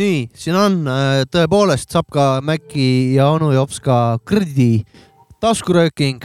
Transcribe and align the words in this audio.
nii, 0.00 0.20
siin 0.36 0.56
on 0.56 0.80
äh, 0.88 1.22
tõepoolest 1.30 1.92
saab 1.92 2.08
ka 2.12 2.26
Mäkki 2.44 3.16
ja 3.16 3.28
onu 3.34 3.50
jops 3.52 3.80
ka 3.84 4.18
krõdi 4.26 4.82
taskurööking 5.42 6.24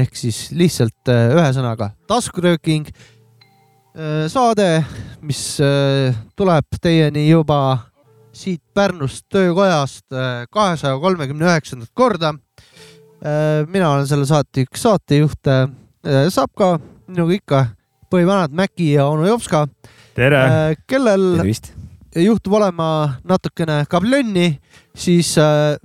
ehk 0.00 0.16
siis 0.16 0.48
lihtsalt 0.56 1.10
äh, 1.12 1.32
ühesõnaga 1.34 1.92
taskurööking. 2.10 2.90
saade, 4.30 4.84
mis 5.26 5.58
tuleb 6.38 6.76
teieni 6.80 7.24
juba 7.26 7.56
siit 8.32 8.62
Pärnust 8.72 9.24
töökojast 9.28 10.06
kahesaja 10.54 10.94
kolmekümne 11.02 11.48
üheksandat 11.48 11.90
korda. 11.92 12.30
mina 13.66 13.90
olen 13.90 14.06
selle 14.06 14.26
saate 14.26 14.62
üks 14.62 14.86
saatejuht. 14.86 15.50
saab 16.30 16.54
ka 16.56 16.78
minuga 17.08 17.34
ikka 17.34 17.66
põhivanad 18.14 18.54
Mäki 18.54 18.92
ja 18.92 19.10
onu 19.10 19.26
Jopska. 19.26 19.66
kellel 20.86 21.36
Tervist. 21.36 21.79
Juhtub 22.18 22.56
olema 22.58 23.14
natukene 23.26 23.84
kablönni, 23.90 24.60
siis 24.96 25.36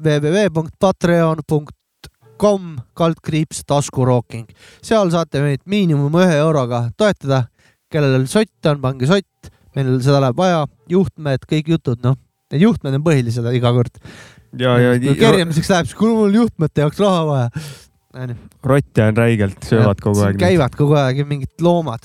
www.patreon.com 0.01 2.77
kaldkriips 2.97 3.63
taskurooking. 3.67 4.47
seal 4.83 5.11
saate 5.13 5.41
meid 5.43 5.61
miinimum 5.69 6.13
ühe 6.21 6.35
euroga 6.39 6.89
toetada. 6.97 7.43
kellel 7.91 8.27
sott 8.27 8.65
on, 8.65 8.81
pange 8.81 9.07
sott, 9.07 9.51
meil 9.77 10.01
seda 10.03 10.19
läheb 10.23 10.37
vaja, 10.37 10.67
juhtmed, 10.89 11.39
kõik 11.47 11.67
jutud, 11.75 11.99
noh, 12.03 12.15
need 12.51 12.61
juhtmed 12.65 12.93
on 12.97 13.03
põhilised 13.05 13.45
iga 13.53 13.71
kord. 13.75 13.93
ja, 14.59 14.77
ja 14.81 14.89
kerjamiseks 14.99 15.69
läheb, 15.71 15.85
siis 15.91 15.99
kuule, 15.99 16.13
mul 16.17 16.29
on 16.31 16.37
juhtmete 16.41 16.81
jaoks 16.83 16.99
raha 16.99 17.25
vaja. 17.29 17.47
rotte 18.65 19.01
on 19.05 19.15
räigelt, 19.21 19.61
söövad 19.69 19.99
kogu 20.01 20.19
aeg. 20.25 20.35
käivad 20.41 20.73
kogu 20.75 20.93
aeg 20.99 21.17
mingid 21.29 21.53
loomad. 21.61 22.03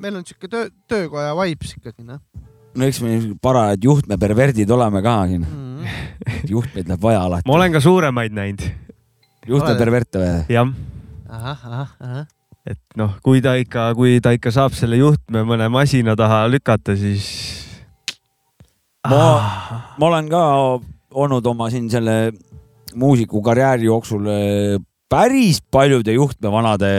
meil 0.00 0.16
on 0.16 0.24
siuke 0.24 0.48
töö, 0.48 0.64
töökoja 0.88 1.36
vibes 1.36 1.76
ikkagi, 1.76 2.02
noh 2.08 2.20
no 2.80 2.88
eks 2.88 3.00
me 3.04 3.20
parajad 3.42 3.84
juhtmeperverdid 3.84 4.70
oleme 4.76 5.02
ka 5.04 5.14
siin 5.28 5.44
mm. 5.44 5.84
-hmm. 5.84 6.50
juhtmeid 6.56 6.88
läheb 6.88 7.02
vaja 7.02 7.22
alati. 7.28 7.48
ma 7.48 7.56
olen 7.60 7.72
ka 7.72 7.80
suuremaid 7.80 8.32
näinud. 8.32 8.66
juhtmeperverte 9.46 10.18
või? 10.18 10.36
jah. 10.48 10.76
ahah, 11.28 11.66
ahah, 11.72 11.96
ahah 12.00 12.28
et 12.68 12.80
noh, 12.98 13.16
kui 13.24 13.40
ta 13.44 13.54
ikka, 13.60 13.90
kui 13.96 14.18
ta 14.22 14.34
ikka 14.36 14.52
saab 14.54 14.76
selle 14.76 15.00
juhtme 15.00 15.42
mõne 15.48 15.68
masina 15.72 16.16
taha 16.18 16.44
lükata, 16.50 16.96
siis. 16.98 17.26
ma 19.08 19.20
ah., 19.38 19.48
ma 19.96 20.10
olen 20.10 20.28
ka 20.30 20.42
olnud 21.10 21.46
oma 21.50 21.70
siin 21.72 21.88
selle 21.90 22.32
muusikukarjääri 23.00 23.88
jooksul 23.88 24.28
eh, 24.30 24.76
päris 25.10 25.60
paljude 25.62 26.12
juhtmevanade 26.14 26.90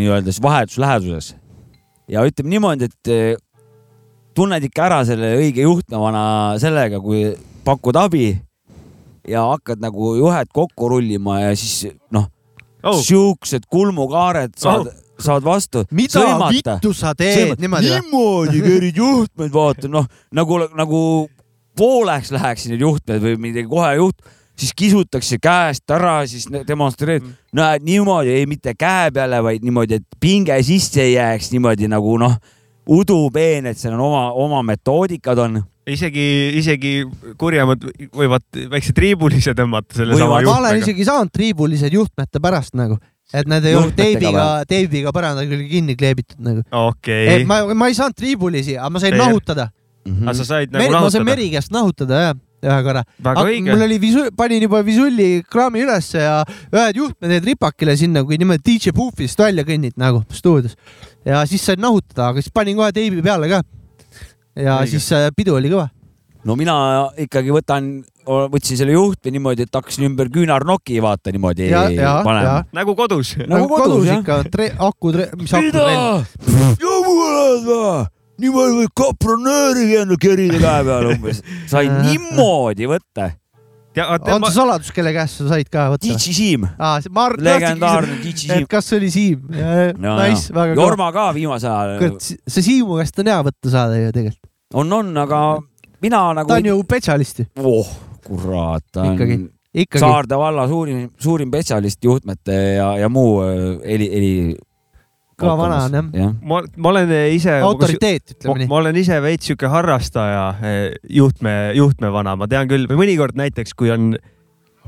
nii-öelda 0.00 0.32
siis 0.32 0.42
vahetusläheduses. 0.42 1.34
ja 2.08 2.24
ütleme 2.26 2.56
niimoodi, 2.56 2.90
et 2.90 3.12
eh, 3.12 3.36
tunned 4.34 4.66
ikka 4.68 4.88
ära 4.88 5.04
selle 5.08 5.34
õige 5.38 5.66
juhtmevana 5.66 6.24
sellega, 6.62 7.00
kui 7.02 7.28
pakud 7.64 7.96
abi 7.96 8.26
ja 9.28 9.46
hakkad 9.54 9.80
nagu 9.80 10.14
juhet 10.18 10.50
kokku 10.52 10.90
rullima 10.92 11.40
ja 11.46 11.54
siis 11.56 11.94
noh 12.12 12.28
oh., 12.84 13.00
siuksed 13.00 13.70
kulmukaared 13.72 14.54
saad 14.60 14.90
oh 14.90 15.00
saad 15.20 15.44
vastu. 15.44 15.84
mida 15.90 16.20
sõimata. 16.20 16.50
vittu 16.52 16.92
sa 16.94 17.14
teed 17.14 17.58
niimoodi? 17.62 17.90
niimoodi 17.90 18.62
kerid 18.64 18.96
juhtmeid, 18.98 19.52
vaata 19.54 19.90
noh, 19.90 20.06
nagu, 20.34 20.58
nagu 20.74 21.02
pooleks 21.78 22.32
läheksid 22.34 22.74
need 22.74 22.84
juhtmed 22.84 23.22
või 23.22 23.36
midagi 23.48 23.68
kohe 23.70 23.92
juht, 23.98 24.18
siis 24.58 24.74
kisutakse 24.76 25.38
käest 25.42 25.90
ära, 25.94 26.20
siis 26.30 26.46
demonstreerid 26.66 27.24
mm., 27.24 27.38
näed 27.58 27.86
niimoodi, 27.86 28.34
ei 28.34 28.48
mitte 28.50 28.74
käe 28.78 29.10
peale, 29.14 29.40
vaid 29.42 29.64
niimoodi, 29.66 30.00
et 30.00 30.20
pinge 30.20 30.58
sisse 30.66 31.02
ei 31.02 31.16
jääks 31.16 31.52
niimoodi 31.54 31.90
nagu 31.90 32.18
noh 32.20 32.38
udupeen, 32.90 33.70
et 33.70 33.80
seal 33.80 33.94
on 33.96 34.02
oma, 34.04 34.24
oma 34.32 34.62
metoodikad 34.66 35.40
on. 35.44 35.62
isegi, 35.88 36.26
isegi 36.60 36.92
kurjemad 37.40 37.82
võivad 38.16 38.44
väikse 38.72 38.94
triibulise 38.96 39.52
tõmmata 39.56 39.98
selle 39.98 40.16
sama 40.16 40.40
juhtmega. 40.40 40.52
ma 40.52 40.60
olen 40.62 40.80
isegi 40.80 41.04
saanud 41.08 41.32
triibulised 41.34 41.92
juhtmete 41.92 42.40
pärast 42.44 42.76
nagu, 42.78 42.98
et 43.32 43.48
need 43.50 43.68
ei 43.68 43.76
olnud 43.76 43.96
teibiga, 43.98 44.46
teibiga 44.68 45.12
põranda 45.16 45.44
külge 45.48 45.68
kinni 45.68 45.96
kleebitud 46.00 46.40
nagu. 46.44 46.64
okei 46.70 47.26
okay.. 47.28 47.46
ma, 47.48 47.62
ma 47.76 47.90
ei 47.92 47.98
saanud 47.98 48.16
triibulisi, 48.16 48.78
aga 48.78 48.92
ma 48.96 49.04
sain 49.04 49.16
Teie. 49.16 49.22
nahutada 49.26 49.68
mm. 49.68 50.16
-hmm. 50.16 50.28
aga 50.28 50.38
sa 50.40 50.44
said 50.44 50.72
nagu 50.72 50.82
Mer 50.84 50.90
nahutada? 50.90 51.06
ma 51.06 51.16
sain 51.18 51.30
meri 51.30 51.50
käest 51.52 51.72
nahutada 51.72 52.26
jah 52.28 52.34
ühe 52.64 52.82
korra. 52.84 53.02
mul 53.20 53.82
oli 53.86 53.98
visu-, 54.00 54.30
panin 54.36 54.62
juba 54.62 54.82
visulli 54.86 55.42
kraami 55.50 55.84
ülesse 55.84 56.22
ja 56.22 56.36
ühed 56.72 57.00
juhtmed 57.00 57.36
jäid 57.36 57.48
ripakile 57.50 57.96
sinna, 57.96 58.24
kui 58.24 58.38
niimoodi 58.40 58.64
DJ 58.64 58.94
Puufist 58.96 59.38
välja 59.38 59.66
kõnnid 59.68 59.98
nagu 60.00 60.24
stuudios 60.32 60.76
ja 61.24 61.42
siis 61.48 61.64
sain 61.64 61.80
nahutada, 61.80 62.30
aga 62.30 62.42
siis 62.42 62.54
panin 62.54 62.78
kohe 62.78 62.92
teibi 62.94 63.22
peale 63.24 63.50
ka. 63.50 63.60
ja 64.56 64.80
Õige. 64.80 64.94
siis 64.94 65.10
äh, 65.16 65.28
pidu 65.36 65.56
oli 65.58 65.70
kõva. 65.72 65.88
no 66.44 66.56
mina 66.60 66.76
ikkagi 67.24 67.54
võtan, 67.54 67.92
võtsin 68.24 68.80
selle 68.80 68.96
juhtme 68.96 69.32
niimoodi, 69.34 69.66
et 69.66 69.74
hakkasin 69.74 70.08
ümber 70.10 70.30
küünarnoki 70.32 71.00
vaata 71.04 71.32
niimoodi 71.34 71.70
panema. 71.72 72.64
nagu 72.76 72.96
kodus. 72.98 73.36
nagu, 73.44 73.54
nagu 73.54 73.70
kodus, 73.70 74.08
kodus 74.08 74.10
ikka, 74.18 74.42
aku, 74.88 75.14
mis 75.40 75.54
aku 75.54 75.72
trell. 75.74 76.26
jumala 76.82 77.46
või? 77.68 78.10
niimoodi 78.44 78.82
võib 78.82 78.92
kapronööriga 78.98 80.04
enda 80.04 80.20
kerida 80.20 80.60
käe 80.60 80.84
peale 80.90 81.14
umbes. 81.14 81.40
sai 81.70 81.88
niimoodi 81.88 82.90
võtta 82.90 83.32
on 84.02 84.46
see 84.48 84.56
saladus, 84.56 84.90
kelle 84.94 85.12
käest 85.14 85.40
sa 85.40 85.48
said 85.52 85.70
ka 85.72 85.86
võtta? 85.92 86.06
DJ 86.06 86.34
Siim 86.34 86.66
legendaarne 87.38 88.18
DJ 88.22 88.48
Siim. 88.48 88.66
kas 88.70 88.88
see 88.90 88.98
oli 88.98 89.10
Siim? 89.14 89.44
Nice, 89.50 90.50
väga 90.54 90.74
kõva. 90.74 90.80
Jorma 90.80 91.10
ka 91.14 91.28
viimasel 91.36 91.70
ajal. 91.74 92.18
see 92.20 92.66
Siimu 92.66 92.98
käest 93.00 93.22
on 93.22 93.30
hea 93.30 93.38
võtta 93.46 93.72
saada 93.72 94.00
ju 94.00 94.10
tegelikult. 94.14 94.50
on, 94.74 94.92
on, 94.98 95.14
aga 95.24 95.40
mina 96.02 96.26
nagu. 96.40 96.50
ta 96.50 96.58
on 96.58 96.70
ju 96.72 96.82
spetsialist 96.82 97.42
ju. 97.44 97.48
oh, 97.62 97.94
kurat, 98.26 98.84
ta 98.92 99.04
on 99.04 99.14
ikkagi, 99.14 99.40
ikkagi. 99.86 100.02
Saarde 100.02 100.38
valla 100.40 100.66
suurim, 100.70 101.06
suurim 101.20 101.52
spetsialist 101.52 102.04
juhtmete 102.04 102.60
ja, 102.80 102.90
ja 103.04 103.10
muu 103.12 103.38
äh, 103.44 103.66
heli, 103.86 104.10
heli 104.10 104.32
kõva 105.40 105.54
vana 105.58 105.80
on 105.86 105.96
jah 105.98 106.10
ja.. 106.20 106.28
ma, 106.42 106.60
ma 106.76 106.92
olen 106.92 107.14
ise. 107.34 107.56
autoriteet, 107.66 108.36
ütleme 108.36 108.62
nii. 108.62 108.70
ma 108.70 108.78
olen 108.80 109.00
ise 109.00 109.18
veits 109.24 109.50
sihuke 109.50 109.70
harrastaja, 109.70 110.44
eh, 110.62 110.84
juhtme, 111.10 111.54
juhtmevana, 111.78 112.36
ma 112.40 112.48
tean 112.50 112.70
küll, 112.70 112.86
või 112.90 113.04
mõnikord 113.04 113.38
näiteks, 113.38 113.74
kui 113.78 113.92
on, 113.94 114.14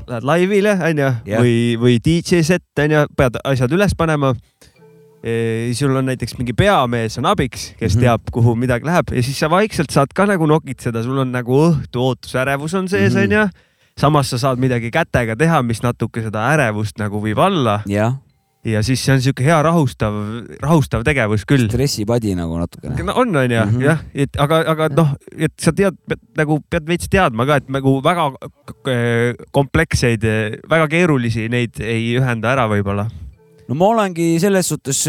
lähed 0.07 0.27
laivile 0.27 0.77
onju 0.89 1.11
või, 1.33 1.59
või 1.81 1.99
DJ 2.03 2.43
set 2.47 2.83
onju, 2.83 3.07
pead 3.17 3.39
asjad 3.43 3.73
üles 3.75 3.95
panema 3.97 4.33
e,. 5.21 5.71
sul 5.77 5.95
on 5.97 6.07
näiteks 6.11 6.37
mingi 6.39 6.55
peamees 6.57 7.19
on 7.21 7.29
abiks, 7.29 7.71
kes 7.77 7.95
mm 7.95 7.99
-hmm. 7.99 8.05
teab, 8.07 8.33
kuhu 8.33 8.55
midagi 8.55 8.87
läheb 8.87 9.15
ja 9.15 9.23
siis 9.23 9.39
sa 9.39 9.49
vaikselt 9.51 9.91
saad 9.91 10.13
ka 10.15 10.25
nagu 10.29 10.47
nokitseda, 10.47 11.03
sul 11.03 11.17
on 11.23 11.31
nagu 11.31 11.63
õhtu 11.69 12.03
ootusärevus 12.11 12.73
on 12.73 12.87
sees 12.87 13.15
onju 13.15 13.45
mm 13.45 13.49
-hmm 13.49 13.65
samas 13.97 14.29
sa 14.29 14.37
saad 14.37 14.59
midagi 14.61 14.91
kätega 14.93 15.35
teha, 15.35 15.63
mis 15.65 15.81
natuke 15.81 16.21
seda 16.21 16.51
ärevust 16.53 16.99
nagu 17.01 17.17
viib 17.23 17.39
alla. 17.41 17.79
jah 17.89 18.13
ja 18.67 18.81
siis 18.85 19.01
see 19.03 19.13
on 19.15 19.21
sihuke 19.23 19.45
hea 19.45 19.57
rahustav, 19.65 20.15
rahustav 20.61 21.03
tegevus 21.07 21.45
küll. 21.47 21.67
stressipadi 21.69 22.33
nagu 22.37 22.57
natukene 22.59 23.05
no,. 23.07 23.15
on, 23.21 23.35
on 23.35 23.51
ju 23.51 23.61
mm 23.61 23.75
-hmm. 23.75 23.83
jah, 23.85 24.03
et 24.13 24.39
aga, 24.39 24.63
aga 24.73 24.89
noh, 24.89 25.13
et 25.37 25.53
sa 25.59 25.71
tead, 25.71 25.95
nagu 26.37 26.59
pead 26.69 26.87
veits 26.87 27.09
teadma 27.09 27.45
ka, 27.45 27.61
et 27.61 27.69
nagu 27.69 28.01
väga 28.03 28.31
kompleksseid, 29.51 30.23
väga 30.69 30.87
keerulisi 30.87 31.47
neid 31.49 31.79
ei 31.79 32.17
ühenda 32.19 32.51
ära 32.51 32.67
võib-olla. 32.67 33.07
no 33.67 33.75
ma 33.75 33.85
olengi 33.85 34.39
selles 34.39 34.67
suhtes, 34.67 35.07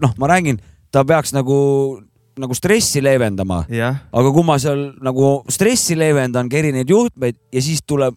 noh, 0.00 0.14
ma 0.18 0.26
räägin, 0.26 0.58
ta 0.90 1.04
peaks 1.04 1.32
nagu 1.32 2.00
nagu 2.38 2.54
stressi 2.54 3.02
leevendama. 3.02 3.66
aga 4.12 4.32
kui 4.32 4.44
ma 4.44 4.58
seal 4.58 4.94
nagu 5.02 5.42
stressi 5.48 5.98
leevendan, 5.98 6.48
kerin 6.48 6.74
neid 6.74 6.88
juhtmeid 6.88 7.36
ja 7.52 7.62
siis 7.62 7.82
tuleb 7.86 8.14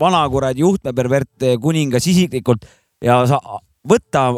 vanakuradi 0.00 0.60
juhtmepervert 0.60 1.60
kuningas 1.60 2.06
isiklikult 2.06 2.66
ja 3.02 3.26
sa 3.26 3.40
võtta 3.88 4.28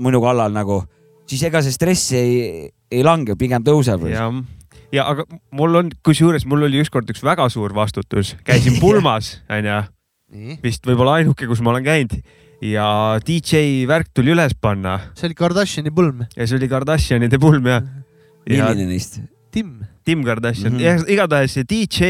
minu 0.00 0.20
kallal 0.22 0.54
nagu, 0.54 0.82
siis 1.28 1.42
ega 1.48 1.62
see 1.64 1.74
stress 1.74 2.12
ei, 2.16 2.68
ei 2.90 3.04
lange, 3.06 3.36
pigem 3.40 3.64
tõuseb. 3.66 4.04
ja 4.92 5.06
aga 5.06 5.24
mul 5.56 5.82
on, 5.82 5.94
kusjuures 6.04 6.46
mul 6.50 6.68
oli 6.68 6.82
ükskord 6.82 7.10
üks 7.12 7.24
väga 7.24 7.48
suur 7.52 7.74
vastutus, 7.76 8.36
käisin 8.44 8.78
pulmas 8.82 9.38
onju, 9.50 9.80
vist 10.62 10.86
võib-olla 10.86 11.20
ainuke, 11.20 11.48
kus 11.50 11.62
ma 11.64 11.74
olen 11.74 11.86
käinud 11.86 12.20
ja 12.60 13.18
DJ 13.24 13.86
värk 13.88 14.10
tuli 14.14 14.34
üles 14.34 14.52
panna. 14.60 14.98
see 15.16 15.30
oli 15.30 15.36
Kardashiani 15.38 15.92
pulm. 15.94 16.24
ja 16.36 16.46
see 16.46 16.58
oli 16.58 16.68
Kardashianide 16.68 17.40
pulm 17.40 17.66
jah. 17.66 17.84
milline 18.48 18.88
neist? 18.90 19.20
Tim. 19.50 19.80
Tim 20.06 20.22
Kardashian 20.24 20.76
mm, 20.76 20.78
-hmm. 20.78 21.10
igatahes 21.10 21.56
see 21.56 21.64
DJ 21.66 22.04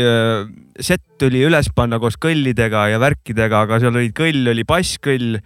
äh, 0.00 0.48
set 0.80 1.02
tuli 1.18 1.42
üles 1.44 1.68
panna 1.74 1.98
koos 1.98 2.16
kõllidega 2.16 2.88
ja 2.92 3.00
värkidega, 3.02 3.66
aga 3.66 3.80
seal 3.82 3.96
olid 3.96 4.14
kõll, 4.16 4.46
oli 4.54 4.64
basskõll 4.64 5.40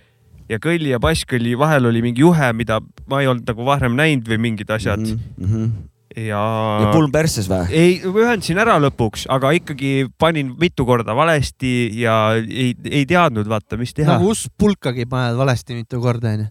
ja 0.50 0.58
kõlli 0.62 0.92
ja 0.92 1.00
basskõlli 1.02 1.54
vahel 1.58 1.86
oli 1.90 2.02
mingi 2.04 2.24
juhe, 2.24 2.52
mida 2.56 2.80
ma 3.10 3.22
ei 3.22 3.30
olnud 3.30 3.48
nagu 3.48 3.66
varem 3.66 3.96
näinud 3.98 4.28
või 4.28 4.40
mingid 4.50 4.70
asjad 4.74 5.02
mm. 5.02 5.18
-hmm 5.38 5.72
ja. 6.16 6.40
ja 6.82 6.88
pulm 6.92 7.12
persses 7.12 7.48
või? 7.50 7.66
ei, 7.72 7.94
ühendasin 8.04 8.60
ära 8.62 8.78
lõpuks, 8.82 9.26
aga 9.32 9.52
ikkagi 9.56 10.08
panin 10.20 10.54
mitu 10.60 10.86
korda 10.88 11.14
valesti 11.16 11.90
ja 12.00 12.34
ei, 12.36 12.72
ei 12.88 13.06
teadnud 13.08 13.48
vaata, 13.48 13.78
mis 13.80 13.94
teha. 13.96 14.18
nagu 14.18 14.34
pulkagi 14.58 15.06
paned 15.10 15.38
valesti 15.38 15.78
mitu 15.78 16.00
korda 16.02 16.34
onju. 16.36 16.48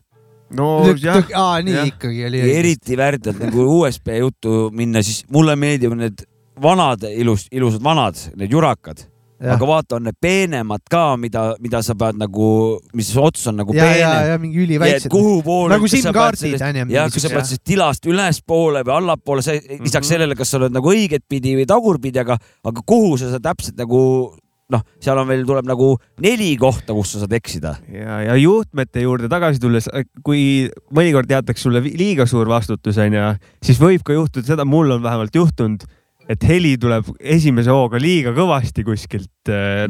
no 0.58 0.72
Lük, 0.88 1.04
jah. 1.04 1.22
aa, 1.38 1.62
nii 1.66 1.78
jah. 1.78 1.94
ikkagi 1.94 2.26
oli. 2.30 2.44
eriti 2.56 2.98
värdjalt 3.00 3.42
nagu 3.46 3.68
USB 3.78 4.16
juttu 4.20 4.70
minna, 4.76 5.04
siis 5.06 5.24
mulle 5.32 5.56
meeldivad 5.60 6.02
need 6.02 6.26
vanad 6.62 7.06
ilus, 7.10 7.48
ilusad 7.52 7.84
vanad, 7.84 8.20
need 8.38 8.52
jurakad. 8.54 9.08
Aga 9.42 9.68
vaata, 9.68 9.96
on 9.98 10.04
need 10.06 10.18
peenemad 10.22 10.84
ka, 10.92 11.16
mida, 11.18 11.56
mida 11.64 11.82
sa 11.86 11.96
pead 11.98 12.20
nagu, 12.22 12.50
mis 12.94 13.10
ots 13.18 13.48
on 13.50 13.58
nagu 13.62 13.74
ja, 13.74 13.86
ja, 13.86 13.94
peenem. 13.94 14.28
ja 14.30 14.38
mingi 14.44 14.62
üliväiksed. 14.66 15.10
kuhu 15.10 15.42
poole. 15.46 15.74
nagu 15.74 15.88
SIM-kaardid 15.90 16.62
onju. 16.62 16.86
jah, 16.94 17.10
kui 17.10 17.24
sa 17.24 17.32
pead 17.34 17.48
sellest 17.50 17.66
tilast 17.66 18.06
ülespoole 18.06 18.84
või 18.86 18.96
allapoole, 19.00 19.42
sa 19.42 19.56
lisaks 19.58 20.06
Mhm. 20.06 20.12
sellele, 20.14 20.36
kas 20.36 20.52
sa 20.54 20.58
oled 20.62 20.72
nagu 20.76 20.94
õiget 20.94 21.26
pidi 21.30 21.56
või 21.58 21.66
tagurpidi, 21.66 22.20
aga, 22.22 22.38
aga 22.64 22.82
kuhu 22.86 23.18
sa 23.18 23.32
saad 23.34 23.44
täpselt 23.50 23.78
nagu 23.78 24.36
noh, 24.72 24.84
seal 25.04 25.20
on 25.20 25.28
veel, 25.28 25.42
tuleb 25.44 25.68
nagu 25.68 25.98
neli 26.24 26.54
kohta, 26.56 26.94
kus 26.96 27.12
sa 27.12 27.20
saad 27.26 27.34
eksida. 27.36 27.74
ja, 27.92 28.22
ja 28.30 28.36
juhtmete 28.40 29.02
juurde 29.04 29.28
tagasi 29.28 29.60
tulles, 29.60 29.90
kui 30.24 30.70
mõnikord 30.96 31.28
jäetakse 31.28 31.66
sulle 31.68 31.82
liiga 31.82 32.26
suur 32.26 32.48
vastutus 32.48 32.98
onju, 32.98 33.26
siis 33.64 33.82
võib 33.82 34.06
ka 34.08 34.14
juhtuda 34.16 34.46
seda, 34.48 34.64
mul 34.66 34.92
on 34.96 35.04
vähemalt 35.04 35.36
juhtunud, 35.36 35.84
et 36.32 36.44
heli 36.48 36.76
tuleb 36.80 37.08
esimese 37.20 37.74
hooga 37.74 38.00
liiga 38.02 38.34
kõvasti 38.36 38.86
kuskilt. 38.88 39.30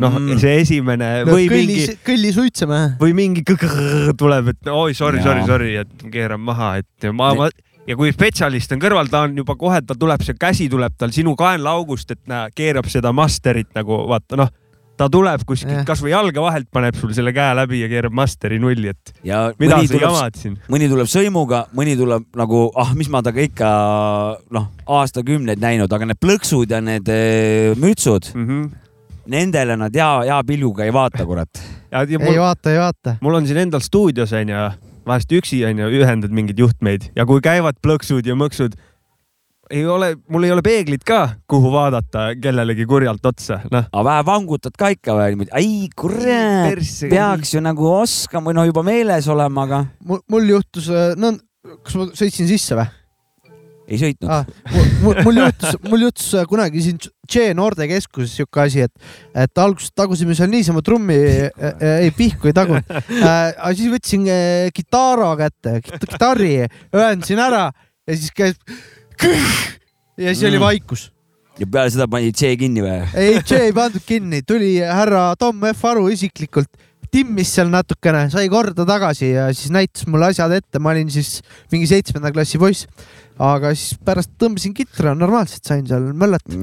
noh 0.01 0.13
Mm. 0.21 0.37
see 0.39 0.61
esimene 0.61 1.09
või 1.27 1.47
kõlli 1.49 1.75
mingi, 1.75 1.97
kõlli 2.07 2.31
suitsema. 2.33 2.79
või 3.01 3.13
mingi 3.17 3.43
kõgõrr 3.47 4.13
tuleb, 4.17 4.53
et 4.53 4.71
oi 4.71 4.93
sorry, 4.93 5.21
sorry, 5.21 5.43
sorry, 5.45 5.75
et 5.81 6.07
keeran 6.11 6.39
maha, 6.39 6.77
et 6.81 7.11
ma, 7.11 7.33
ma 7.35 7.49
ja 7.87 7.97
kui 7.97 8.11
spetsialist 8.13 8.71
on 8.75 8.81
kõrval, 8.81 9.09
ta 9.11 9.25
on 9.27 9.35
juba 9.37 9.55
kohe, 9.59 9.81
ta 9.85 9.97
tuleb, 9.97 10.23
see 10.25 10.37
käsi 10.39 10.69
tuleb 10.71 10.95
tal 10.99 11.13
sinu 11.15 11.35
kaenlaaugust, 11.39 12.13
et 12.15 12.21
näe, 12.31 12.51
keerab 12.55 12.87
seda 12.91 13.13
masterit 13.15 13.71
nagu 13.77 14.03
vaata 14.09 14.39
noh, 14.39 14.51
ta 15.01 15.07
tuleb 15.11 15.45
kuskilt 15.47 15.85
kasvõi 15.87 16.13
jalge 16.13 16.41
vahelt, 16.43 16.67
paneb 16.73 16.97
sul 16.99 17.13
selle 17.15 17.33
käe 17.35 17.55
läbi 17.57 17.81
ja 17.81 17.89
keerab 17.91 18.13
masteri 18.15 18.59
nulli, 18.61 18.91
et 18.93 19.13
ja 19.25 19.47
mida 19.61 19.79
mõni 19.79 19.89
sa 19.89 19.95
tuleb, 19.95 20.05
jamad 20.05 20.37
siin. 20.37 20.59
mõni 20.71 20.89
tuleb 20.91 21.09
sõimuga, 21.09 21.63
mõni 21.77 21.95
tuleb 21.97 22.27
nagu, 22.37 22.67
ah, 22.79 22.93
mis 22.97 23.09
ma 23.09 23.23
temaga 23.25 23.47
ikka 23.47 23.71
noh, 24.53 24.69
aastakümneid 24.99 25.61
näinud, 25.63 25.91
aga 25.91 26.11
need 26.11 26.21
plõksud 26.21 26.75
ja 26.75 26.83
need 26.85 27.09
eh, 27.11 27.73
mütsud, 27.79 28.31
Mm 28.31 28.47
-hmm. 28.47 28.69
nendele 29.27 29.75
nad 29.77 29.95
hea, 29.95 30.21
hea 30.29 30.43
pilguga 30.43 30.85
ei 30.85 30.93
vaata, 30.93 31.25
kurat. 31.25 31.49
ei 31.91 32.17
vaata, 32.39 32.71
ei 32.71 32.79
vaata. 32.79 33.15
mul 33.21 33.35
on 33.35 33.47
siin 33.47 33.57
endal 33.57 33.81
stuudios 33.81 34.33
onju, 34.33 34.69
vahest 35.05 35.31
üksi 35.31 35.65
onju, 35.65 35.89
ühendad 35.89 36.31
mingeid 36.31 36.59
juhtmeid 36.59 37.09
ja 37.15 37.25
kui 37.25 37.41
käivad 37.41 37.77
plõksud 37.81 38.25
ja 38.25 38.35
mõksud, 38.35 38.77
ei 39.71 39.83
ole, 39.87 40.13
mul 40.31 40.45
ei 40.47 40.53
ole 40.53 40.63
peeglit 40.65 41.03
ka, 41.07 41.21
kuhu 41.49 41.71
vaadata 41.73 42.31
kellelegi 42.41 42.85
kurjalt 42.89 43.25
otsa, 43.25 43.61
noh. 43.71 43.87
aga 43.91 44.05
vähe 44.09 44.25
vangutad 44.27 44.77
ka 44.77 44.91
ikka 44.93 45.15
või 45.17 45.35
niimoodi, 45.35 45.53
ai 45.57 45.89
kurat, 45.97 46.87
peaks 47.11 47.55
ju 47.55 47.63
nagu 47.63 47.91
oskama 47.95 48.51
või 48.51 48.59
no 48.59 48.65
juba 48.69 48.85
meeles 48.85 49.29
olema, 49.31 49.67
aga 49.67 49.83
mul, 50.07 50.49
juhtus, 50.55 50.91
no 51.19 51.35
kas 51.85 51.97
ma 51.99 52.09
sõitsin 52.17 52.49
sisse 52.49 52.77
või 52.79 52.89
ei 53.91 53.99
sõitnud 53.99 54.31
ah.. 54.31 54.45
mul, 55.03 55.19
mul 55.25 55.39
juhtus, 55.41 55.75
mul 55.87 56.05
juhtus 56.07 56.29
kunagi 56.49 56.83
siin 56.85 57.01
Tšee 57.31 57.53
noortekeskuses 57.55 58.33
siuke 58.41 58.59
asi, 58.59 58.81
et, 58.83 59.11
et 59.39 59.61
alguses 59.61 59.93
tagusime 59.95 60.35
seal 60.35 60.49
niisama 60.51 60.81
trummi, 60.83 61.15
ei 61.15 62.09
pihku 62.15 62.49
ei 62.51 62.55
tagunud 62.55 62.87
äh,. 62.91 63.53
aga 63.55 63.71
siis 63.77 63.91
võtsin 63.93 64.25
äh, 64.27 64.71
kitara 64.75 65.29
kätte, 65.39 65.77
kitarri, 65.85 66.57
ühendasin 66.91 67.39
ära 67.39 67.69
ja 67.71 68.17
siis 68.17 68.33
käis 68.35 68.59
ja 70.21 70.33
siis 70.33 70.43
oli 70.49 70.57
Mm. 70.57 70.63
vaikus. 70.65 71.11
ja 71.59 71.67
peale 71.67 71.91
seda 71.93 72.07
pani 72.07 72.31
C 72.33 72.53
kinni 72.57 72.81
või? 72.83 73.01
ei, 73.15 73.41
Tšee 73.43 73.67
ei 73.69 73.73
pandud 73.75 74.03
kinni, 74.05 74.41
tuli 74.47 74.77
härra 74.81 75.35
Tom 75.39 75.59
F 75.73 75.85
Aru 75.85 76.07
isiklikult, 76.09 76.69
timmis 77.11 77.51
seal 77.53 77.69
natukene, 77.69 78.29
sai 78.31 78.47
korda 78.49 78.85
tagasi 78.87 79.33
ja 79.33 79.49
siis 79.53 79.71
näitas 79.73 80.07
mulle 80.07 80.31
asjad 80.31 80.53
ette, 80.55 80.79
ma 80.79 80.93
olin 80.93 81.11
siis 81.11 81.41
mingi 81.73 81.89
seitsmenda 81.89 82.31
klassi 82.31 82.57
poiss. 82.61 82.87
aga 83.41 83.73
siis 83.75 83.99
pärast 84.05 84.31
tõmbasin 84.39 84.73
kitra, 84.77 85.15
normaalselt 85.17 85.65
sain 85.65 85.85
seal 85.87 86.11
möllata. 86.13 86.55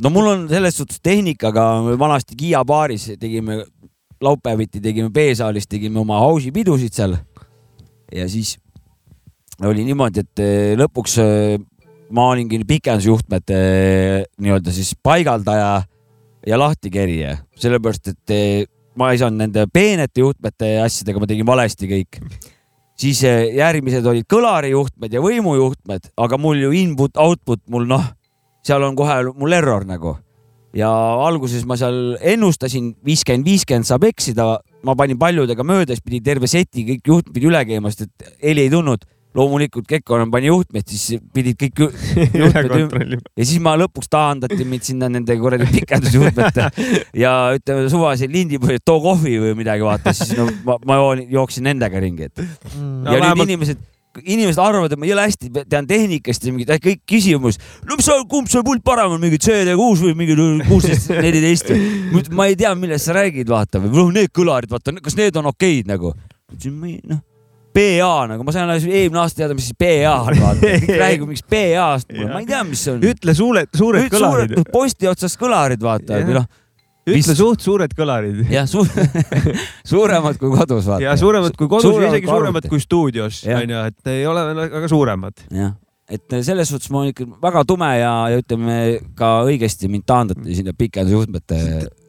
no 0.00 0.10
mul 0.10 0.26
on 0.32 0.48
selles 0.48 0.76
suhtes 0.76 1.00
tehnikaga 1.02 1.96
vanasti 1.98 2.36
Kiia 2.36 2.64
baaris 2.64 3.10
tegime 3.20 3.64
laupäeviti 4.22 4.80
tegime 4.80 5.10
B-saalis 5.12 5.68
tegime 5.68 6.00
oma 6.00 6.18
hausi 6.24 6.50
pidusid 6.52 6.94
seal 6.96 7.18
ja 8.14 8.28
siis 8.28 8.56
oli 9.64 9.84
niimoodi, 9.84 10.20
et 10.20 10.40
eh, 10.44 10.72
lõpuks 10.76 11.16
eh, 11.22 11.58
ma 12.10 12.28
olingi 12.30 12.60
pikendusjuhtmete 12.66 13.56
eh, 13.58 14.24
nii-öelda 14.42 14.72
siis 14.74 14.94
paigaldaja 15.02 15.70
ja 16.46 16.58
lahtikerija, 16.58 17.36
sellepärast 17.58 18.12
et 18.12 18.34
eh, 18.34 18.66
ma 18.96 19.10
ei 19.12 19.20
saanud 19.20 19.42
nende 19.42 19.66
peenete 19.72 20.22
juhtmete 20.22 20.76
asjadega, 20.84 21.22
ma 21.22 21.30
tegin 21.30 21.48
valesti 21.48 21.88
kõik. 21.90 22.20
siis 22.96 23.22
eh, 23.24 23.56
järgmised 23.56 24.06
olid 24.06 24.28
kõlarijuhtmed 24.30 25.12
ja 25.12 25.24
võimujuhtmed, 25.24 26.12
aga 26.16 26.38
mul 26.38 26.62
ju 26.62 26.70
input, 26.72 27.16
output 27.16 27.62
mul 27.68 27.88
noh, 27.88 28.06
seal 28.64 28.82
on 28.82 28.96
kohe 28.96 29.22
mul 29.34 29.52
error 29.52 29.84
nagu 29.86 30.16
ja 30.76 30.90
alguses 31.26 31.64
ma 31.68 31.76
seal 31.80 32.16
ennustasin 32.20 32.92
viiskümmend, 33.04 33.46
viiskümmend 33.46 33.88
saab 33.88 34.04
eksida, 34.08 34.56
ma 34.84 34.94
panin 34.98 35.18
paljudega 35.18 35.64
mööda, 35.66 35.94
siis 35.94 36.04
pidi 36.04 36.20
terve 36.24 36.48
seti 36.50 36.84
kõik 36.90 37.12
juhtmed 37.12 37.46
üle 37.48 37.62
käima, 37.68 37.92
sest 37.92 38.10
et 38.10 38.42
heli 38.44 38.66
ei 38.66 38.72
tulnud. 38.72 39.06
Loomulikult 39.36 39.86
Kekkonen 39.90 40.30
pani 40.32 40.48
juhtmed, 40.50 40.86
siis 40.88 41.20
pidid 41.34 41.58
kõik 41.60 41.82
ju- 41.84 41.90
juhtmed 42.42 42.70
kontrollima. 42.72 43.22
ja 43.36 43.44
siis 43.48 43.60
ma 43.62 43.74
lõpuks 43.80 44.08
taandati 44.12 44.64
mind 44.64 44.86
sinna 44.88 45.10
nende 45.12 45.36
kuradi 45.40 45.68
pikendusjuhtmete 45.74 46.70
ja 47.24 47.34
ütleme 47.56 47.90
suvalise 47.92 48.28
lindi 48.32 48.58
põhjal, 48.62 48.80
too 48.84 49.00
kohvi 49.04 49.36
või 49.42 49.52
midagi 49.58 49.84
vaata, 49.86 50.14
siis 50.16 50.32
no 50.38 50.48
ma, 50.66 50.78
ma 50.88 50.96
joon- 51.02 51.26
jooksin 51.36 51.68
nendega 51.70 52.00
ringi, 52.02 52.30
et 52.30 52.42
Mm. 52.76 53.04
No 53.06 53.12
ja 53.12 53.18
nüüd 53.18 53.22
vähemalt- 53.22 53.46
inimesed, 53.46 53.78
inimesed 54.24 54.60
arvavad, 54.60 54.92
et 54.92 54.98
ma 55.00 55.06
jõle 55.08 55.22
hästi 55.26 55.50
tean 55.68 55.86
tehnikast 55.88 56.44
ja 56.44 56.52
mingid 56.52 56.70
kõik 56.84 57.02
küsimus. 57.08 57.58
no 57.86 57.96
mis 57.98 58.06
sa, 58.08 58.16
kumb 58.28 58.48
see 58.48 58.62
pult 58.66 58.82
parem 58.84 59.12
on, 59.16 59.20
mingi 59.20 59.38
CD6 59.38 59.76
või 60.02 60.14
mingi 60.18 60.36
kuusteist, 60.68 61.10
neliteist? 61.12 61.70
ma 62.32 62.46
ei 62.50 62.56
tea, 62.56 62.74
millest 62.74 63.08
sa 63.08 63.16
räägid, 63.16 63.48
vaata 63.48 63.80
või 63.82 63.92
noh, 63.92 64.12
need 64.16 64.32
kõlarid, 64.36 64.70
vaata, 64.72 64.94
kas 65.04 65.16
need 65.16 65.36
on 65.36 65.46
okeid 65.52 65.86
nagu. 65.90 66.14
ütlesin, 66.52 66.76
ma 66.80 66.86
ei 66.90 67.00
noh, 67.04 67.20
PA 67.76 68.12
nagu 68.30 68.44
ma 68.46 68.54
sain 68.54 68.64
alles 68.66 68.86
eelmine 68.88 69.20
aasta 69.22 69.42
teada, 69.42 69.56
mis 69.56 69.68
siis 69.70 69.78
PA 69.80 70.14
on, 70.24 70.38
vaata. 70.40 70.74
räägib 71.02 71.26
mingist 71.28 71.48
PA-st 71.52 72.14
ma 72.32 72.40
ei 72.42 72.48
tea, 72.48 72.62
mis 72.68 72.84
see 72.86 72.94
on. 72.96 73.02
ütle 73.12 73.34
suured, 73.36 73.72
suured 73.76 74.08
kõlarid. 74.12 74.54
posti 74.72 75.10
otsas 75.10 75.36
kõlarid, 75.40 75.82
vaata 75.84 76.22
või 76.24 76.38
noh, 76.40 76.46
ütle 77.06 77.20
vist- 77.20 77.36
suht 77.38 77.62
suured 77.62 77.92
kõlarid. 77.98 78.44
jah, 78.50 78.66
suur, 78.70 78.88
suuremad 79.92 80.38
kui 80.40 80.52
kodus, 80.54 80.86
vaata. 80.88 81.04
ja 81.04 81.16
suuremad 81.20 81.56
kui 81.58 81.68
kodus 81.70 81.86
ja 81.86 81.92
Suuremad 81.92 82.14
isegi 82.14 82.26
kui 82.26 82.34
suuremad 82.34 82.62
arvuti. 82.62 82.72
kui 82.72 82.80
stuudios, 82.84 83.42
onju, 83.60 83.82
et 83.92 84.14
ei 84.14 84.24
ole 84.26 84.46
väga 84.56 84.88
suuremad. 84.90 85.44
jah, 85.54 85.76
et 86.10 86.36
selles 86.48 86.70
suhtes 86.72 86.90
ma 86.94 87.02
olen 87.02 87.12
ikka 87.14 87.28
väga 87.42 87.64
tume 87.68 87.92
ja, 87.98 88.14
ja 88.32 88.40
ütleme 88.42 88.80
ka 89.18 89.32
õigesti 89.46 89.90
mind 89.92 90.06
taandati 90.08 90.58
sinna 90.58 90.74
pikendusjuhtmete, 90.78 91.60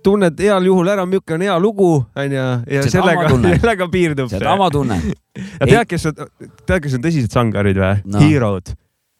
tunned 0.07 0.43
heal 0.43 0.67
juhul 0.69 0.91
ära, 0.93 1.05
milline 1.09 1.37
on 1.37 1.45
hea 1.47 1.59
lugu, 1.61 1.91
onju, 2.17 2.43
ja 2.73 2.83
ma 2.83 2.91
sellega, 2.95 3.31
sellega 3.61 3.89
piirdub 3.93 4.31
see. 4.31 4.39
seda 4.39 4.57
ma 4.59 4.69
tunnen. 4.73 5.03
ja 5.59 5.69
tead, 5.69 5.87
kes 5.91 6.09
on, 6.11 6.21
tead, 6.65 6.79
kes 6.85 6.97
on 6.97 7.07
tõsised 7.07 7.35
sangarid 7.35 7.79
või 7.83 7.95
No. 8.07 8.23
Hero'd. 8.23 8.75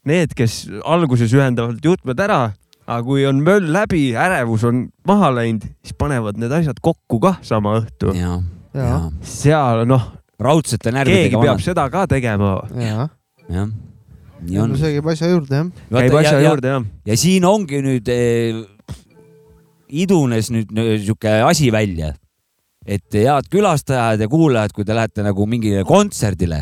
Need, 0.08 0.32
kes 0.39 0.62
alguses 0.88 1.34
ühendavad 1.36 1.84
juhtmed 1.84 2.20
ära, 2.24 2.41
aga 2.88 3.01
kui 3.03 3.25
on 3.27 3.41
möll 3.44 3.74
läbi, 3.75 4.13
ärevus 4.15 4.63
on 4.70 4.86
maha 5.08 5.34
läinud, 5.36 5.65
siis 5.84 5.98
panevad 6.00 6.39
need 6.39 6.53
asjad 6.56 6.79
kokku 6.84 7.20
kah 7.24 7.41
sama 7.44 7.75
õhtu. 7.82 8.15
ja, 8.15 8.38
ja 8.39 8.48
ja, 8.77 9.01
seal 9.25 9.84
noh, 9.89 10.08
raudsete 10.41 10.91
keegi 10.91 10.98
närvidega 11.00 11.41
peab 11.41 11.53
vanad, 11.56 11.65
seda 11.65 11.88
ka 11.94 12.06
tegema. 12.10 12.53
ja, 12.77 13.10
jah. 13.50 13.70
nii 14.41 14.60
on 14.62 14.74
no. 14.74 14.79
see 14.79 14.96
käib 14.98 15.12
asja 15.13 15.29
juurde 15.32 15.62
jah. 15.62 15.70
käib 15.91 16.13
ja, 16.13 16.24
asja 16.24 16.39
ja, 16.39 16.50
juurde 16.50 16.74
jah. 16.75 16.89
ja 17.10 17.20
siin 17.20 17.48
ongi 17.50 17.82
nüüd 17.86 18.12
eh, 18.13 18.60
idunes 19.89 20.51
nüüd 20.51 20.72
sihuke 21.03 21.41
asi 21.48 21.72
välja, 21.72 22.13
et 22.86 23.13
head 23.13 23.50
külastajad 23.51 24.22
ja 24.22 24.27
kuulajad, 24.32 24.74
kui 24.75 24.86
te 24.86 24.96
lähete 24.96 25.24
nagu 25.25 25.46
mingile 25.50 25.84
kontserdile 25.88 26.62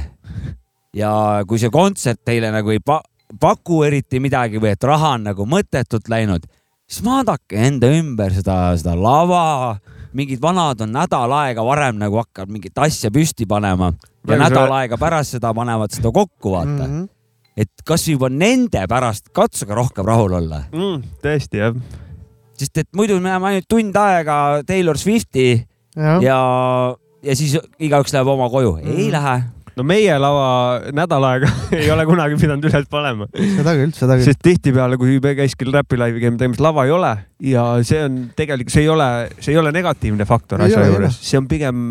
ja 0.95 1.11
kui 1.47 1.59
see 1.61 1.73
kontsert 1.73 2.23
teile 2.25 2.51
nagu 2.53 2.71
ei 2.73 2.79
pa 2.79 3.01
paku 3.41 3.83
eriti 3.87 4.21
midagi 4.23 4.61
või 4.61 4.73
et 4.75 4.85
raha 4.85 5.15
on 5.17 5.25
nagu 5.29 5.47
mõttetult 5.49 6.09
läinud, 6.11 6.45
siis 6.87 7.03
vaadake 7.05 7.59
enda 7.67 7.89
ümber 7.97 8.33
seda, 8.35 8.57
seda 8.79 8.93
lava, 8.97 9.75
mingid 10.15 10.41
vanad 10.41 10.85
on 10.85 10.93
nädal 10.95 11.33
aega 11.41 11.65
varem 11.65 11.99
nagu 11.99 12.21
hakkavad 12.21 12.53
mingit 12.53 12.77
asja 12.85 13.11
püsti 13.13 13.47
panema 13.49 13.91
ja 14.27 14.39
nädal 14.39 14.71
aega 14.77 14.99
pärast 15.01 15.35
seda 15.35 15.51
panevad 15.57 15.93
seda 15.95 16.13
kokku, 16.13 16.53
vaata 16.53 16.87
mm. 16.87 16.93
-hmm. 16.93 17.09
et 17.57 17.85
kas 17.85 18.07
juba 18.07 18.29
nende 18.29 18.85
pärast 18.87 19.29
katsuge 19.33 19.75
rohkem 19.75 20.05
rahul 20.05 20.39
olla 20.39 20.63
mm,. 20.71 21.03
tõesti 21.25 21.63
jah. 21.63 21.75
Sest 22.59 22.77
et 22.83 22.87
muidu 22.95 23.17
me 23.19 23.29
näeme 23.31 23.51
ainult 23.53 23.67
tund 23.71 23.95
aega 23.99 24.37
Taylor 24.67 24.97
Swifti 24.99 25.49
jah, 25.95 26.21
ja, 26.23 26.37
ja 27.25 27.35
siis 27.35 27.57
igaüks 27.79 28.13
läheb 28.15 28.27
oma 28.31 28.49
koju. 28.53 28.77
Mm. 28.81 28.97
ei 28.99 29.11
lähe. 29.13 29.35
no 29.75 29.83
meie 29.83 30.13
lava 30.21 30.45
nädal 30.95 31.25
aega 31.27 31.49
ei 31.75 31.89
ole 31.91 32.05
kunagi 32.07 32.37
pidanud 32.39 32.63
üles 32.69 32.85
panema, 32.91 33.27
seda 33.35 33.73
küll, 33.75 33.91
seda 33.97 34.15
küll. 34.15 34.27
sest 34.29 34.39
tihtipeale, 34.45 34.95
kui 35.01 35.17
me 35.23 35.33
käiskil 35.35 35.73
Räpi 35.75 35.99
laivi 35.99 36.23
käime 36.23 36.39
tegemas, 36.39 36.61
lava 36.63 36.85
ei 36.87 36.93
ole 36.95 37.11
ja 37.43 37.65
see 37.83 38.03
on 38.07 38.21
tegelikult, 38.39 38.71
see 38.71 38.85
ei 38.85 38.91
ole, 38.93 39.09
see 39.39 39.51
ei 39.55 39.59
ole 39.59 39.73
negatiivne 39.75 40.27
faktor 40.29 40.63
Ei 40.63 40.71
asja 40.71 40.85
juures, 40.87 41.19
see 41.27 41.41
on 41.41 41.49
pigem, 41.51 41.81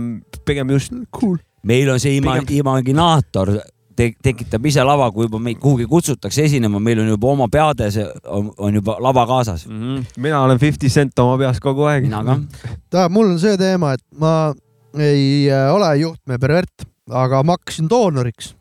pigem 0.48 0.72
just 0.72 0.96
Cool. 1.12 1.36
meil 1.68 1.92
on 1.92 2.00
see 2.00 2.16
ima 2.22 2.38
Pigem- 2.40 2.62
imaginaator 2.64 3.52
te 3.96 4.10
tekitab 4.22 4.66
ise 4.66 4.84
lava, 4.86 5.10
kui 5.14 5.28
juba 5.28 5.40
meid 5.42 5.60
kuhugi 5.62 5.86
kutsutakse 5.90 6.46
esinema, 6.48 6.80
meil 6.82 7.02
on 7.04 7.12
juba 7.14 7.30
oma 7.30 7.48
peades 7.52 7.98
on, 8.00 8.50
on 8.58 8.80
juba 8.80 8.96
lava 9.02 9.26
kaasas 9.30 9.66
mm. 9.68 9.80
-hmm. 9.80 10.04
mina 10.16 10.42
olen 10.42 10.58
Fifty 10.58 10.88
Cent 10.88 11.18
oma 11.18 11.38
peas 11.38 11.60
kogu 11.60 11.86
aeg. 11.90 12.02
mina 12.02 12.24
ka. 12.24 12.40
ta, 12.90 13.08
mul 13.08 13.30
on 13.34 13.38
see 13.40 13.56
teema, 13.58 13.92
et 13.94 14.04
ma 14.18 14.54
ei 14.98 15.50
äh, 15.50 15.74
ole 15.74 15.96
juhtme 15.96 16.38
pervert, 16.38 16.86
aga 17.10 17.42
ma 17.42 17.58
hakkasin 17.58 17.88
doonoriks. 17.90 18.54